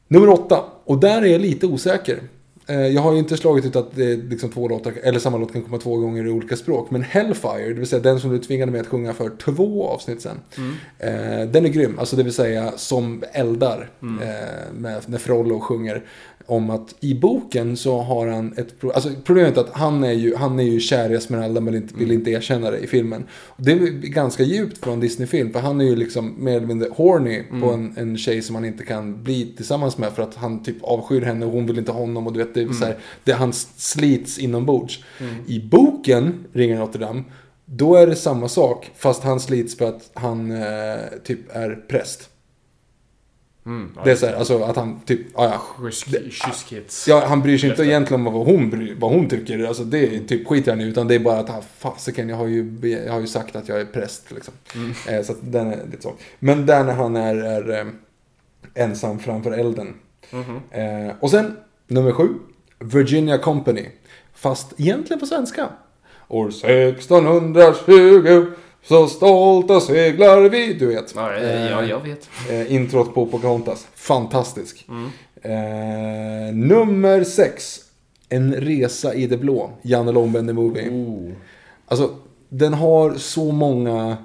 Nummer 0.07 0.30
8. 0.30 0.64
Och 0.86 0.99
där 0.99 1.22
är 1.22 1.26
jag 1.26 1.41
lite 1.41 1.65
osäker. 1.68 2.19
Eh, 2.67 2.87
jag 2.87 3.01
har 3.01 3.13
ju 3.13 3.19
inte 3.19 3.37
slagit 3.37 3.65
ut 3.65 3.75
att 3.75 3.95
det 3.95 4.11
är 4.11 4.17
liksom 4.17 4.49
två 4.49 4.67
låtar, 4.67 4.93
eller 5.03 5.19
samma 5.19 5.37
låt 5.37 5.53
kan 5.53 5.61
komma 5.61 5.77
två 5.77 5.97
gånger 5.97 6.27
i 6.27 6.29
olika 6.29 6.55
språk. 6.55 6.91
Men 6.91 7.01
Hellfire, 7.01 7.67
det 7.67 7.73
vill 7.73 7.87
säga 7.87 8.01
den 8.01 8.19
som 8.19 8.29
du 8.29 8.39
tvingade 8.39 8.71
mig 8.71 8.81
att 8.81 8.87
sjunga 8.87 9.13
för 9.13 9.29
två 9.29 9.87
avsnitt 9.87 10.21
sen. 10.21 10.39
Eh, 10.99 11.49
den 11.49 11.65
är 11.65 11.69
grym, 11.69 11.99
alltså 11.99 12.15
det 12.15 12.23
vill 12.23 12.33
säga 12.33 12.71
som 12.77 13.23
eldar. 13.31 13.89
Eh, 14.01 14.73
med, 14.73 15.01
när 15.05 15.17
Frollo 15.17 15.59
sjunger 15.59 16.03
om 16.45 16.69
att 16.69 16.95
i 16.99 17.13
boken 17.13 17.77
så 17.77 18.01
har 18.01 18.27
han 18.27 18.53
ett 18.57 18.80
pro- 18.80 18.91
alltså 18.91 19.09
Problemet 19.23 19.57
är 19.57 19.61
att 19.61 19.69
han 19.73 20.03
är 20.03 20.11
ju, 20.11 20.35
han 20.35 20.59
är 20.59 20.63
ju 20.63 20.80
kär 20.80 21.11
i 21.11 21.15
Esmeralda 21.15 21.61
men 21.61 21.76
inte, 21.76 21.95
vill 21.95 22.11
inte 22.11 22.31
erkänna 22.31 22.72
det 22.72 22.77
i 22.80 22.88
filmen. 22.88 23.23
Det 23.57 23.72
är 23.72 23.77
ganska 24.01 24.43
djupt 24.43 24.77
från 24.77 24.99
Disney-film 24.99 25.53
för 25.53 25.59
han 25.59 25.81
är 25.81 25.85
ju 25.85 25.95
liksom 25.95 26.43
mer 26.43 26.57
eller 26.57 26.67
mindre 26.67 26.89
horny 26.91 27.43
på 27.61 27.69
en, 27.72 27.93
en 27.97 28.17
tjej 28.17 28.41
som 28.41 28.55
han 28.55 28.65
inte 28.65 28.85
kan 28.85 29.23
bli 29.23 29.53
tillsammans 29.57 29.97
med 29.97 30.11
för 30.13 30.23
att 30.23 30.35
han 30.35 30.63
typ 30.63 30.84
avskyr 30.84 31.22
henne 31.22 31.45
och 31.45 31.51
hon 31.51 31.65
vill 31.65 31.77
inte 31.77 31.91
honom 31.91 32.27
och 32.27 32.34
du 32.34 32.39
vet 32.39 32.53
det 32.53 32.61
är 32.61 32.67
så 32.73 32.85
här, 32.85 32.97
det, 33.23 33.31
han 33.31 33.53
slits 33.77 34.38
inombords. 34.38 34.99
I 35.47 35.59
boken, 35.59 36.45
Ringen 36.53 36.80
Notre 36.80 37.01
Dame, 37.01 37.23
då 37.65 37.95
är 37.95 38.07
det 38.07 38.15
samma 38.15 38.47
sak 38.47 38.91
fast 38.95 39.23
han 39.23 39.39
slits 39.39 39.77
för 39.77 39.85
att 39.89 40.09
han 40.13 40.51
eh, 40.51 40.95
typ 41.23 41.55
är 41.55 41.84
präst. 41.88 42.30
Mm, 43.65 43.91
Det 44.03 44.11
är 44.11 44.15
så 44.15 44.25
här, 44.25 44.33
alltså 44.33 44.63
att 44.63 44.75
han 44.75 44.99
typ, 45.05 45.19
ja, 45.35 45.45
ja, 45.45 45.61
Kysskits. 46.31 47.07
Ja, 47.07 47.23
han 47.27 47.41
bryr 47.41 47.57
sig 47.57 47.69
inte 47.69 47.83
egentligen 47.83 48.27
om 48.27 48.33
vad 48.33 48.45
hon, 48.45 48.95
vad 48.99 49.11
hon 49.11 49.29
tycker. 49.29 49.63
Alltså 49.65 49.83
det 49.83 50.15
är 50.15 50.19
typ 50.19 50.47
skit 50.47 50.67
han 50.67 50.81
i. 50.81 50.83
Utan 50.83 51.07
det 51.07 51.15
är 51.15 51.19
bara 51.19 51.39
att 51.39 51.49
han, 51.49 51.61
fasiken, 51.77 52.29
jag 52.29 52.37
har 52.37 52.47
ju, 52.47 52.79
jag 53.05 53.13
har 53.13 53.19
ju 53.19 53.27
sagt 53.27 53.55
att 53.55 53.67
jag 53.67 53.81
är 53.81 53.85
präst. 53.85 54.31
Liksom. 54.31 54.53
Eh, 55.07 55.21
så 55.23 55.31
att 55.31 55.37
den 55.41 55.67
är 55.73 55.85
lite 55.91 56.03
så. 56.03 56.13
Men 56.39 56.65
där 56.65 56.83
när 56.83 56.93
han 56.93 57.15
är, 57.15 57.35
är 57.35 57.79
eh, 57.79 57.85
ensam 58.83 59.19
framför 59.19 59.51
elden. 59.51 59.93
Eh, 60.71 61.15
och 61.19 61.31
sen, 61.31 61.57
nummer 61.87 62.11
sju. 62.11 62.27
Virginia 62.79 63.37
Company. 63.37 63.85
Fast 64.33 64.73
egentligen 64.79 65.19
på 65.19 65.25
svenska. 65.25 65.69
År 66.27 66.47
1620 66.47 68.45
så 68.87 69.07
stolta 69.07 69.79
seglar 69.81 70.41
vi. 70.41 70.73
Du 70.73 70.85
vet. 70.87 71.13
Ja, 71.15 71.33
Eh, 71.35 71.71
ja, 71.71 71.83
jag 71.85 71.99
vet. 71.99 72.29
Eh, 72.49 72.73
introt 72.73 73.13
på 73.13 73.25
Pocahontas. 73.25 73.87
Fantastisk. 73.95 74.85
Eh, 75.41 76.53
nummer 76.53 77.23
sex. 77.23 77.79
En 78.29 78.53
resa 78.53 79.13
i 79.13 79.27
det 79.27 79.37
blå. 79.37 79.71
Janne 79.81 80.11
Långben 80.11 80.47
The 80.47 80.53
Movie. 80.53 80.89
Oh. 80.89 81.31
Alltså, 81.87 82.15
den 82.49 82.73
har 82.73 83.15
så 83.15 83.51
många... 83.51 84.17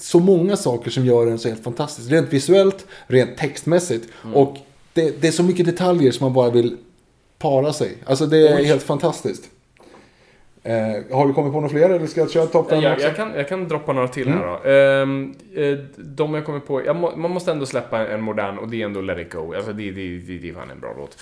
Så 0.00 0.20
många 0.20 0.56
saker 0.56 0.90
som 0.90 1.06
gör 1.06 1.26
den 1.26 1.38
så 1.38 1.48
helt 1.48 1.64
fantastisk. 1.64 2.10
Rent 2.10 2.32
visuellt, 2.32 2.86
rent 3.06 3.36
textmässigt. 3.38 4.08
Och 4.34 4.56
det, 4.92 5.20
det 5.20 5.28
är 5.28 5.32
så 5.32 5.42
mycket 5.42 5.66
detaljer 5.66 6.12
som 6.12 6.24
man 6.24 6.32
bara 6.32 6.50
vill 6.50 6.76
para 7.38 7.72
sig. 7.72 7.96
Alltså 8.04 8.26
det 8.26 8.48
är 8.48 8.64
helt 8.64 8.82
fantastiskt. 8.82 9.42
Eh, 10.68 11.16
har 11.16 11.26
vi 11.26 11.32
kommit 11.32 11.52
på 11.52 11.60
några 11.60 11.68
fler 11.68 11.90
eller 11.90 12.06
ska 12.06 12.20
jag 12.20 12.30
köra 12.30 12.46
topp 12.46 12.70
fem 12.70 12.80
Jag, 12.80 12.92
också? 12.92 13.06
jag, 13.06 13.16
kan, 13.16 13.34
jag 13.34 13.48
kan 13.48 13.68
droppa 13.68 13.92
några 13.92 14.08
till 14.08 14.26
Mm. 14.28 14.38
här 14.38 14.46
då. 14.46 14.70
Ehm, 14.70 15.34
eh, 15.54 15.78
de 15.96 16.34
jag 16.34 16.44
kommer 16.44 16.60
på, 16.60 16.84
jag 16.84 16.96
må, 16.96 17.16
man 17.16 17.30
måste 17.30 17.50
ändå 17.50 17.66
släppa 17.66 18.08
en 18.08 18.20
modern 18.22 18.58
och 18.58 18.68
det 18.68 18.82
är 18.82 18.86
ändå 18.86 19.00
Let 19.00 19.18
It 19.18 19.32
Go. 19.32 19.54
Alltså 19.54 19.72
det, 19.72 19.90
det, 19.90 20.18
det, 20.18 20.38
det 20.38 20.48
är 20.48 20.54
fan 20.54 20.70
en 20.70 20.80
bra 20.80 20.94
låt. 20.96 21.18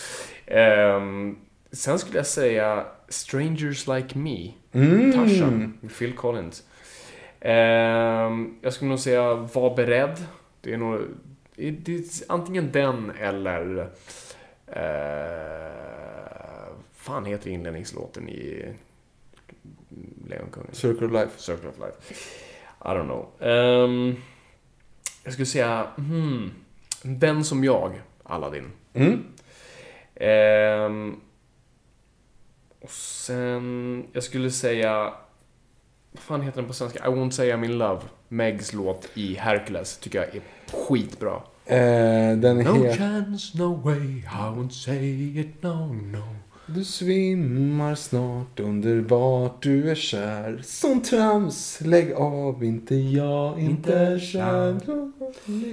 Ehm, 0.47 1.37
sen 1.73 1.99
skulle 1.99 2.19
jag 2.19 2.27
säga 2.27 2.85
Strangers 3.09 3.87
Like 3.87 4.19
Me. 4.19 4.53
Mm. 4.73 5.13
Tarzan 5.13 5.79
Phil 5.99 6.13
Collins. 6.13 6.63
Ehm, 7.41 8.55
jag 8.61 8.73
skulle 8.73 8.89
nog 8.89 8.99
säga 8.99 9.35
Var 9.35 9.77
beredd. 9.77 10.25
Det 10.61 10.73
är 10.73 10.77
nog 10.77 11.01
det 11.57 11.89
är 11.89 12.03
antingen 12.29 12.73
den 12.73 13.13
eller 13.21 13.89
eh, 14.67 16.73
fan 16.97 17.25
heter 17.25 17.51
inledningslåten 17.51 18.29
i 18.29 18.65
Lejonkungen? 20.29 20.69
Circle 20.73 21.07
of 21.07 21.13
Life. 21.13 21.31
Circle 21.37 21.69
of 21.69 21.79
Life. 21.79 22.15
I 22.85 22.89
don't 22.89 23.05
know. 23.05 23.29
Ehm, 23.41 24.17
jag 25.25 25.33
skulle 25.33 25.47
säga, 25.47 25.87
hmm, 25.97 26.51
Den 27.03 27.45
som 27.45 27.65
jag, 27.65 28.01
Aladdin. 28.23 28.73
Mm. 28.95 29.25
Ehm, 30.15 31.21
och 32.81 32.91
sen, 32.91 34.07
jag 34.13 34.23
skulle 34.23 34.51
säga 34.51 35.13
vad 36.13 36.23
fan 36.23 36.41
heter 36.43 36.61
den 36.61 36.69
på 36.69 36.75
svenska? 36.75 36.99
I 36.99 37.09
won't 37.09 37.31
say 37.31 37.53
I'm 37.53 37.65
in 37.65 37.79
love. 37.79 38.01
Megs 38.29 38.73
låt 38.73 39.09
i 39.15 39.35
Hercules 39.35 39.99
tycker 39.99 40.19
jag 40.19 40.35
är 40.35 40.43
skitbra. 40.73 41.43
Eh, 41.67 42.37
den 42.39 42.59
No 42.59 42.95
chance, 42.95 43.59
no 43.59 43.75
way, 43.75 44.19
I 44.19 44.51
won't 44.57 44.71
say 44.71 45.39
it, 45.41 45.63
no, 45.63 45.93
no. 45.93 46.25
Du 46.67 46.85
svimmar 46.85 47.95
snart, 47.95 48.61
underbart, 48.61 49.63
du 49.63 49.91
är 49.91 49.95
kär. 49.95 50.61
Sån 50.65 51.03
trams, 51.03 51.81
lägg 51.81 52.13
av, 52.13 52.65
inte 52.65 52.95
jag, 52.95 53.61
inte 53.61 54.19
kär. 54.21 54.81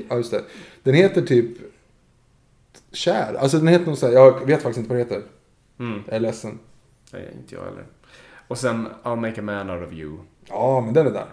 Ja, 0.10 0.18
just 0.18 0.32
det. 0.32 0.44
Den 0.84 0.94
heter 0.94 1.22
typ 1.22 1.58
Kär. 2.92 3.34
Alltså 3.34 3.58
den 3.58 3.68
heter 3.68 3.86
nog 3.86 3.98
så 3.98 4.06
här, 4.08 4.14
jag 4.14 4.46
vet 4.46 4.62
faktiskt 4.62 4.78
inte 4.78 4.90
vad 4.90 4.98
det 4.98 5.04
heter. 5.04 5.22
Mm. 5.80 6.02
Jag 6.06 6.16
är 6.16 6.20
ledsen. 6.20 6.60
Nej, 7.14 7.30
inte 7.42 7.56
jag 7.56 7.64
heller. 7.64 7.86
Och 8.48 8.58
sen 8.58 8.88
I'll 9.04 9.16
make 9.16 9.40
a 9.42 9.44
man 9.44 9.70
out 9.70 9.88
of 9.88 9.94
you. 9.94 10.18
Ja, 10.50 10.82
men 10.86 10.94
den 10.94 11.08
är 11.08 11.12
där. 11.12 11.28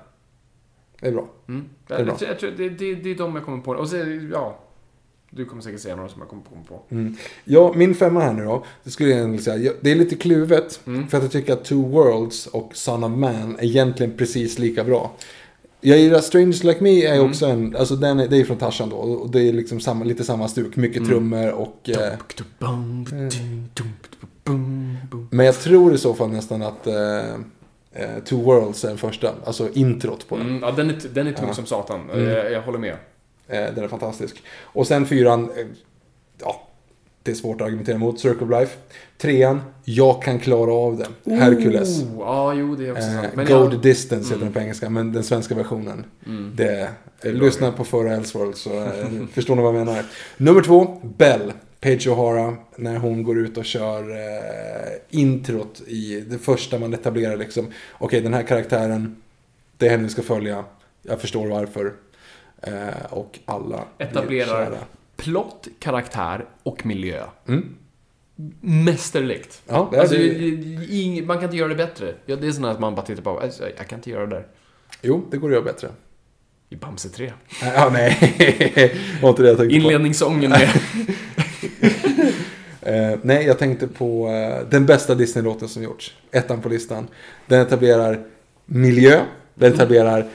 Det 1.01 1.09
är 1.09 1.13
bra. 1.13 1.29
Mm. 1.49 1.65
Det 1.87 1.95
är 1.95 1.99
Jag, 1.99 2.07
bra. 2.07 2.17
jag, 2.21 2.39
tror 2.39 2.51
det, 2.51 2.69
det, 2.69 2.95
det 2.95 3.11
är 3.11 3.15
de 3.15 3.35
jag 3.35 3.45
kommer 3.45 3.63
på. 3.63 3.71
Och 3.71 3.89
så, 3.89 3.97
ja, 4.33 4.59
du 5.31 5.45
kommer 5.45 5.63
säkert 5.63 5.81
säga 5.81 5.97
några 5.97 6.09
som 6.09 6.21
jag 6.21 6.29
kommer 6.29 6.65
på. 6.69 6.83
Mm. 6.91 7.17
Ja, 7.45 7.73
min 7.77 7.95
femma 7.95 8.21
här 8.21 8.33
nu 8.33 8.45
då. 8.45 8.65
Det 8.85 8.91
skulle 8.91 9.11
jag 9.11 9.41
säga. 9.41 9.73
Det 9.81 9.91
är 9.91 9.97
lite 9.97 10.17
kluvet. 10.17 10.81
Mm. 10.87 11.09
För 11.09 11.17
att 11.17 11.23
jag 11.23 11.33
tycker 11.33 11.53
att 11.53 11.65
Two 11.65 11.75
Worlds 11.75 12.47
och 12.47 12.71
Son 12.75 13.05
of 13.05 13.11
Man 13.19 13.57
är 13.59 13.65
egentligen 13.65 14.17
precis 14.17 14.59
lika 14.59 14.85
bra. 14.85 15.13
Jag 15.81 15.99
gillar 15.99 16.21
Strange 16.21 16.59
Like 16.63 16.83
Me 16.85 17.05
är 17.07 17.15
Mm. 17.15 17.31
också 17.31 17.47
en, 17.47 17.77
alltså 17.77 17.97
den 17.97 18.21
är, 18.21 18.29
det 18.29 18.37
är 18.37 18.45
från 18.45 18.57
Tarzan 18.57 18.89
då. 18.91 18.97
Och 18.97 19.31
det 19.31 19.49
är 19.49 19.53
liksom 19.53 19.81
samma, 19.81 20.05
lite 20.05 20.25
samma 20.25 20.49
stuk. 20.49 20.77
Mycket 20.77 20.97
Mm. 20.97 21.09
trummor 21.09 21.51
och... 21.53 21.91
Eh, 21.91 22.13
men 25.31 25.47
jag 25.47 25.55
tror 25.61 25.95
i 25.95 25.99
så 25.99 26.15
fall 26.15 26.31
nästan 26.31 26.63
att 26.63 26.87
eh, 26.87 27.19
eh, 27.93 28.19
Two 28.25 28.35
Worlds 28.43 28.85
är 28.85 28.89
den 28.89 28.99
första. 28.99 29.35
Alltså 29.45 29.69
introt 29.73 30.29
på 30.29 30.37
den. 30.37 30.47
Mm, 30.49 30.63
ja, 30.63 30.71
den 30.71 30.91
är, 30.91 30.97
den 31.15 31.27
är 31.27 31.33
tung 31.33 31.47
Ja. 31.49 31.55
som 31.55 31.67
satan. 31.67 32.11
Mm. 32.11 32.29
Jag, 32.29 32.53
jag 32.53 32.63
håller 32.63 32.79
med. 32.79 32.97
Eh, 33.51 33.75
den 33.75 33.85
är 33.85 33.89
fantastisk. 33.89 34.43
Och 34.63 34.87
sen 34.87 35.07
fyran, 35.07 35.51
eh, 35.57 35.67
ja, 36.39 36.67
det 37.23 37.31
är 37.31 37.35
svårt 37.35 37.61
att 37.61 37.67
argumentera 37.67 37.99
mot. 37.99 38.21
Circle 38.21 38.45
of 38.45 38.51
Life. 38.51 38.77
Trean, 39.19 39.61
jag 39.85 40.23
kan 40.23 40.39
klara 40.39 40.73
av 40.73 40.97
det. 40.97 41.35
Hercules. 41.35 42.03
Oh, 42.03 42.09
ja, 42.19 42.55
jo, 42.55 42.77
det 42.77 42.87
är 42.87 42.93
också 42.93 43.03
sant. 43.03 43.25
Eh, 43.25 43.31
Men 43.35 43.47
Go 43.47 43.53
jag, 43.53 43.71
the 43.71 43.89
distance 43.89 44.35
heter 44.35 44.45
den 44.45 44.53
på 44.53 44.61
engelska, 44.61 44.91
men 44.91 45.13
den 45.13 45.25
svenska 45.25 45.55
versionen. 45.55 46.05
Mm. 46.27 46.53
Det, 46.57 46.91
lyssna 47.23 47.73
på 47.73 47.85
förra 47.85 48.15
Elseworld 48.15 48.57
så 48.57 48.77
eh, 48.77 49.07
förstår 49.33 49.57
ni 49.57 49.63
vad 49.63 49.75
jag 49.77 49.87
menar. 49.87 50.05
Nummer 50.37 50.63
två, 50.63 51.01
Bell. 51.19 51.53
Page 51.81 52.09
O'Hara, 52.09 52.57
när 52.77 52.97
hon 52.97 53.23
går 53.23 53.39
ut 53.39 53.57
och 53.57 53.65
kör 53.65 54.11
eh, 54.11 55.21
introt 55.21 55.83
i 55.87 56.21
det 56.21 56.39
första 56.39 56.79
man 56.79 56.95
etablerar 56.95 57.37
liksom. 57.37 57.67
Okej, 57.99 58.21
den 58.21 58.35
här 58.35 58.43
karaktären, 58.43 59.17
det 59.77 59.87
är 59.87 59.91
henne 59.91 60.03
vi 60.03 60.09
ska 60.09 60.23
följa. 60.23 60.65
Jag 61.03 61.21
förstår 61.21 61.49
varför. 61.49 61.93
Eh, 62.63 62.73
och 63.11 63.39
alla 63.45 63.85
etablerar 63.99 64.79
plott, 65.17 65.69
karaktär 65.79 66.45
och 66.63 66.87
miljö. 66.87 67.25
Mm. 67.49 67.75
Mästerligt. 68.61 69.63
Ja, 69.69 69.89
det 69.91 69.97
är 69.97 70.01
Alltså, 70.01 70.17
det. 70.17 71.23
man 71.27 71.37
kan 71.37 71.45
inte 71.45 71.57
göra 71.57 71.69
det 71.69 71.75
bättre. 71.75 72.15
Ja, 72.27 72.37
det 72.37 72.47
är 72.47 72.53
sånt 72.53 72.67
att 72.67 72.81
man 72.81 72.95
bara 72.95 73.07
tittar 73.07 73.23
på, 73.23 73.41
alltså, 73.41 73.65
jag 73.77 73.89
kan 73.89 73.99
inte 73.99 74.11
göra 74.11 74.27
det 74.27 74.37
där. 74.37 74.47
Jo, 75.03 75.25
det 75.31 75.37
går 75.37 75.49
att 75.49 75.53
göra 75.55 75.65
bättre. 75.65 75.89
I 76.69 76.77
Bamse 76.77 77.09
3. 77.09 77.33
Ja, 77.63 77.91
nej. 77.93 78.35
Det 78.75 78.93
var 79.23 79.31
inte 79.31 79.43
det 79.43 79.49
jag 79.49 79.59
tänkte 79.59 79.75
på. 79.81 79.83
Inledningssången 79.87 80.51
med... 80.51 80.69
Eh, 82.83 83.19
nej, 83.23 83.47
jag 83.47 83.59
tänkte 83.59 83.87
på 83.89 84.29
eh, 84.29 84.69
den 84.71 84.87
bästa 84.87 85.15
Disney-låten 85.15 85.69
som 85.69 85.83
gjorts. 85.83 86.15
Ettan 86.31 86.61
på 86.61 86.69
listan. 86.69 87.09
Den 87.47 87.61
etablerar 87.61 88.21
miljö. 88.67 89.21
Den 89.55 89.73
etablerar 89.75 90.27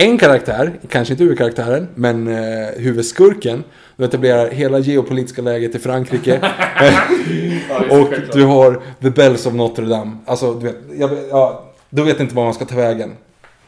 en 0.00 0.18
karaktär, 0.18 0.80
kanske 0.88 1.14
inte 1.14 1.24
huvudkaraktären, 1.24 1.88
men 1.94 2.28
eh, 2.28 2.68
huvudskurken. 2.76 3.64
Den 3.96 4.08
etablerar 4.08 4.50
hela 4.50 4.78
geopolitiska 4.78 5.42
läget 5.42 5.74
i 5.74 5.78
Frankrike. 5.78 6.36
och 7.90 8.14
du 8.32 8.44
har 8.44 8.82
The 9.00 9.10
Bells 9.10 9.46
of 9.46 9.54
Notre 9.54 9.84
Dame. 9.84 10.16
Alltså, 10.26 10.54
du 10.54 10.66
vet, 10.66 10.76
jag, 10.92 11.10
ja, 11.30 11.72
då 11.90 12.02
vet 12.02 12.20
inte 12.20 12.34
var 12.34 12.44
man 12.44 12.54
ska 12.54 12.64
ta 12.64 12.76
vägen. 12.76 13.16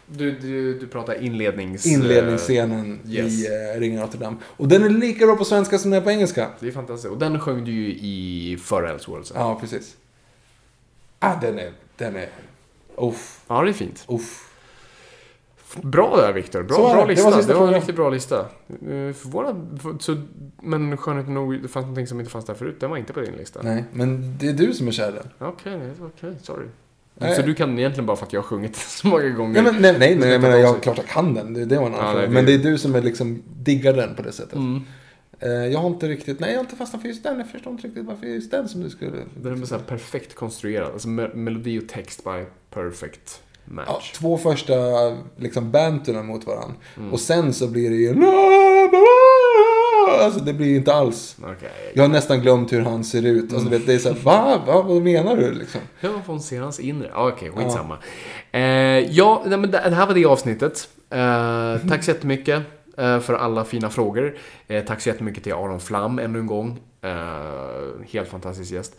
Du, 0.07 0.31
du, 0.31 0.79
du 0.79 0.87
pratar 0.87 1.23
inlednings... 1.23 1.87
Inledningsscenen 1.87 3.01
yes. 3.09 3.33
i 3.33 3.47
eh, 3.47 3.81
Ringen 3.81 4.01
Notre 4.01 4.21
Dame. 4.21 4.37
Och 4.45 4.69
den 4.69 4.83
är 4.83 4.89
lika 4.89 5.27
bra 5.27 5.37
på 5.37 5.45
svenska 5.45 5.79
som 5.79 5.91
den 5.91 6.01
är 6.01 6.05
på 6.05 6.11
engelska. 6.11 6.49
Det 6.61 6.69
är 6.69 6.73
fantastiskt. 6.73 7.13
Och 7.13 7.19
den 7.19 7.41
sjöng 7.41 7.65
du 7.65 7.73
ju 7.73 7.89
i 7.89 8.59
förra 8.63 8.91
Elseworld 8.91 9.27
sen. 9.27 9.37
Ja, 9.41 9.59
precis. 9.61 9.97
Ah, 11.19 11.35
den 11.41 11.59
är... 11.59 11.73
Den 11.97 12.17
är... 12.17 12.29
Uff. 12.97 13.41
Ja, 13.49 13.63
det 13.63 13.71
är 13.71 13.73
fint. 13.73 14.05
Uff. 14.09 14.50
Bra 15.83 16.17
där 16.17 16.33
Viktor. 16.33 16.63
Bra, 16.63 16.77
bra 16.77 17.07
det. 17.07 17.15
Det 17.15 17.23
var 17.23 17.37
lista. 17.37 17.53
Det 17.53 17.59
var, 17.61 17.69
en 17.69 17.75
riktigt 17.75 17.97
bra 17.97 18.11
lista. 18.11 18.41
Uh, 18.41 19.13
förvånad. 19.13 19.79
för- 19.83 19.97
Så, 20.01 20.17
men 20.63 20.97
skönheten 20.97 21.35
nog, 21.35 21.63
det 21.63 21.69
fanns 21.69 21.85
någonting 21.85 22.07
som 22.07 22.21
inte 22.21 22.33
fanns 22.33 22.45
där 22.45 22.55
förut. 22.55 22.77
Den 22.81 22.91
var 22.91 22.97
inte 22.97 23.13
på 23.13 23.21
din 23.21 23.35
lista. 23.39 23.61
Nej, 23.63 23.85
men 23.93 24.37
det 24.41 24.49
är 24.49 24.53
du 24.53 24.73
som 24.75 24.89
är 24.89 24.93
kär 24.93 25.13
den. 25.13 25.49
Okej, 25.49 25.81
okej, 26.01 26.35
sorry. 26.43 26.67
Nej. 27.15 27.35
Så 27.37 27.43
du 27.43 27.55
kan 27.55 27.79
egentligen 27.79 28.07
bara 28.07 28.17
för 28.17 28.27
att 28.27 28.33
jag 28.33 28.41
har 28.41 28.47
sjungit 28.47 28.77
så 28.77 29.07
många 29.07 29.29
gånger. 29.29 29.63
Nej, 29.63 29.73
men, 29.73 29.83
nej, 29.83 30.17
nej, 30.17 30.39
men 30.39 30.61
jag 30.61 30.83
klart 30.83 30.97
jag 30.97 31.07
kan 31.07 31.35
den. 31.35 31.55
Det, 31.55 31.65
det 31.65 31.79
var 31.79 31.87
en 31.87 31.95
annan 31.95 32.07
Ja, 32.07 32.13
fråga. 32.13 32.25
nej, 32.25 32.35
Men 32.35 32.47
det 32.47 32.55
är 32.55 32.59
du 32.59 32.79
som 32.79 32.95
är 32.95 33.03
liksom 33.03 33.43
diggar 33.59 33.93
den 33.93 34.15
på 34.15 34.23
det 34.23 34.33
sättet. 34.33 34.55
Mm. 34.55 34.83
Eh, 35.41 35.51
jag 35.51 35.79
har 35.81 35.87
inte 35.89 36.09
riktigt, 36.09 36.41
nej 36.41 36.51
jag 36.51 36.57
har 36.59 36.65
inte 36.65 36.77
fastnat 36.77 37.03
för 37.03 37.09
just 37.09 37.23
den. 37.23 37.39
Jag 37.39 37.49
förstår 37.51 37.73
inte 37.73 37.87
riktigt 37.87 38.05
varför 38.05 38.27
just 38.27 38.51
den 38.51 38.69
som 38.69 38.81
du 38.83 38.91
skulle... 38.91 39.13
Den 39.43 39.63
är 39.63 39.67
så 39.67 39.75
här 39.75 39.83
perfekt 39.83 40.35
konstruerad. 40.35 40.93
Alltså 40.93 41.09
me- 41.09 41.35
melodi 41.35 41.79
och 41.79 41.89
text 41.89 42.25
by 42.25 42.45
perfect 42.71 43.43
match. 43.71 43.87
Ja, 43.89 44.01
två 44.19 44.39
första 44.39 44.75
liksom 45.37 45.71
banterna 45.71 46.23
mot 46.23 46.47
varandra. 46.47 46.75
Mm. 46.97 47.13
Och 47.13 47.21
sen 47.21 47.53
så 47.53 47.69
blir 47.69 47.91
det 47.91 47.97
ju... 47.97 48.15
Alltså 50.25 50.41
det 50.41 50.53
blir 50.53 50.77
inte 50.77 50.95
alls. 50.95 51.37
Okej. 51.43 51.93
Jag 51.95 52.03
har 52.03 52.09
nästan 52.09 52.41
glömt 52.41 52.73
hur 52.73 52.81
han 52.81 53.05
ser 53.05 53.27
ut. 53.27 53.53
Alltså, 53.53 53.69
vet, 53.69 53.87
det 53.87 53.95
är 53.95 53.99
så 53.99 54.09
här, 54.09 54.21
va? 54.23 54.63
va? 54.67 54.83
Vad 54.83 55.03
menar 55.03 55.37
du 55.37 55.53
liksom? 55.53 55.81
Ja, 56.01 56.11
man 56.27 56.41
se 56.41 56.57
hans 56.57 56.81
inre. 56.81 57.11
Ja, 57.13 57.29
Okej, 57.29 57.51
skitsamma. 57.51 57.99
Eh, 58.53 58.61
ja, 58.99 59.43
nej, 59.47 59.59
men 59.59 59.71
det 59.71 59.83
det 59.89 59.95
här 59.95 60.07
var 60.07 60.15
det 60.15 60.25
avsnittet. 60.25 60.89
Eh, 61.11 61.89
tack 61.89 62.05
så 62.05 62.11
jättemycket 62.11 62.63
eh, 62.99 63.21
för 63.21 63.35
alla 63.35 63.65
fina 63.65 63.91
frågor. 63.91 64.39
Eh, 64.69 64.85
tack 64.85 65.01
så 65.01 65.09
jättemycket 65.09 65.45
till 65.45 65.53
Aron 65.53 65.81
Flam 65.81 66.19
ännu 66.19 66.39
en 66.39 66.47
gång. 66.47 66.81
Eh, 67.03 68.07
helt 68.13 68.29
fantastisk 68.29 68.73
gäst. 68.73 68.97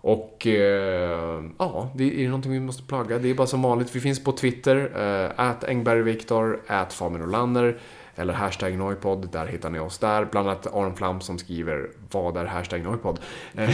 Och 0.00 0.46
eh, 0.46 1.44
ja, 1.58 1.90
det 1.94 2.24
är 2.24 2.26
någonting 2.26 2.52
vi 2.52 2.60
måste 2.60 2.82
plugga. 2.82 3.18
Det 3.18 3.30
är 3.30 3.34
bara 3.34 3.46
som 3.46 3.62
vanligt. 3.62 3.96
Vi 3.96 4.00
finns 4.00 4.24
på 4.24 4.32
Twitter. 4.32 4.92
Att 5.36 5.64
Engbergviktor, 5.64 6.60
att 6.66 6.92
Fabian. 6.92 7.74
Eller 8.18 8.34
hashtag 8.34 8.78
Noipod, 8.78 9.28
där 9.32 9.46
hittar 9.46 9.70
ni 9.70 9.78
oss 9.78 9.98
där. 9.98 10.24
Bland 10.24 10.48
annat 10.48 10.66
Aron 10.66 10.96
Flam 10.96 11.20
som 11.20 11.38
skriver 11.38 11.90
vad 12.10 12.36
är 12.36 12.44
hashtag 12.44 12.82
Noipod. 12.82 13.20
Eh, 13.54 13.70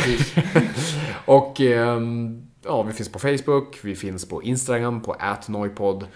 och 1.24 1.60
ehm, 1.60 2.46
ja, 2.64 2.82
vi 2.82 2.92
finns 2.92 3.08
på 3.08 3.18
Facebook, 3.18 3.78
vi 3.82 3.94
finns 3.94 4.28
på 4.28 4.42
Instagram, 4.42 5.00
på 5.00 5.16
atnoipod. 5.18 6.06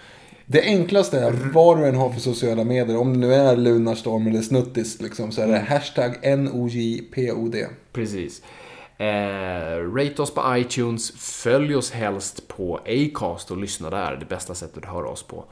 Det 0.45 0.61
enklaste 0.61 1.19
är 1.19 1.31
vad 1.31 1.77
du 1.77 1.85
än 1.85 1.95
har 1.95 2.09
för 2.09 2.19
sociala 2.19 2.63
medier. 2.63 2.97
Om 2.97 3.13
det 3.13 3.19
nu 3.19 3.33
är 3.33 3.55
Lunarstorm 3.55 4.27
eller 4.27 4.41
Snuttis 4.41 5.01
liksom, 5.01 5.31
så 5.31 5.41
är 5.41 5.47
det 5.47 5.59
hashtag 5.59 6.37
NOJPOD. 6.37 7.55
Precis. 7.93 8.41
Eh, 8.99 9.93
rate 9.93 10.21
oss 10.21 10.33
på 10.33 10.57
iTunes, 10.57 11.11
följ 11.11 11.75
oss 11.75 11.91
helst 11.91 12.47
på 12.47 12.79
Acast 12.85 13.51
och 13.51 13.57
lyssna 13.57 13.89
där. 13.89 14.15
Det 14.15 14.25
bästa 14.25 14.55
sättet 14.55 14.77
att 14.77 14.93
höra 14.93 15.09
oss 15.09 15.23
på. 15.23 15.45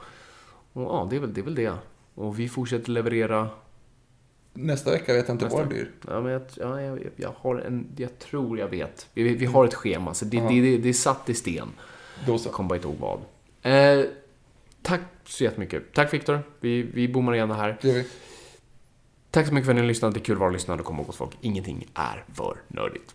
Och 0.72 0.82
ja, 0.82 1.06
det 1.10 1.16
är 1.16 1.20
väl 1.20 1.34
det. 1.34 1.40
Är 1.40 1.44
väl 1.44 1.54
det. 1.54 1.72
Och 2.14 2.38
vi 2.38 2.48
fortsätter 2.48 2.90
leverera. 2.90 3.48
Nästa 4.52 4.90
vecka 4.90 5.14
vet 5.14 5.28
jag 5.28 5.34
inte 5.34 5.46
vad 5.46 5.62
det 5.62 5.66
blir. 5.66 5.90
Ja, 6.08 6.20
men 6.20 6.32
jag, 6.32 6.42
ja, 6.56 6.80
jag, 6.80 6.98
jag 7.16 7.34
har 7.36 7.56
en, 7.56 7.86
jag 7.96 8.18
tror 8.18 8.58
jag 8.58 8.68
vet. 8.68 9.08
Vi, 9.14 9.34
vi 9.34 9.46
har 9.46 9.64
ett 9.64 9.74
schema, 9.74 10.14
så 10.14 10.24
det, 10.24 10.40
det, 10.40 10.60
det, 10.60 10.78
det 10.78 10.88
är 10.88 10.92
satt 10.92 11.28
i 11.28 11.34
sten. 11.34 11.68
Då 12.26 12.38
så. 12.38 12.48
Jag 12.48 12.54
kommer 12.54 12.68
bara 12.68 12.74
inte 12.74 12.88
ihåg 12.88 12.96
vad. 12.98 13.20
Eh, 13.72 14.04
tack 14.82 15.00
så 15.24 15.44
jättemycket. 15.44 15.82
Tack 15.94 16.14
Viktor. 16.14 16.40
Vi, 16.60 16.82
vi 16.82 17.08
bommar 17.08 17.34
igen 17.34 17.48
det 17.48 17.54
här. 17.54 17.78
Det 17.82 17.92
vi. 17.92 18.06
Tack 19.30 19.46
så 19.46 19.54
mycket 19.54 19.66
för 19.66 19.72
att 19.72 19.76
ni 19.76 19.80
har 19.80 19.88
lyssnat. 19.88 20.14
Det 20.14 20.20
är 20.20 20.24
kul 20.24 20.34
att 20.34 20.40
vara 20.40 20.50
lyssnare 20.50 20.78
och 20.78 20.84
komma 20.84 21.02
ihåg 21.02 21.14
folk. 21.14 21.36
Ingenting 21.40 21.86
är 21.94 22.24
för 22.34 22.56
nördigt. 22.68 23.14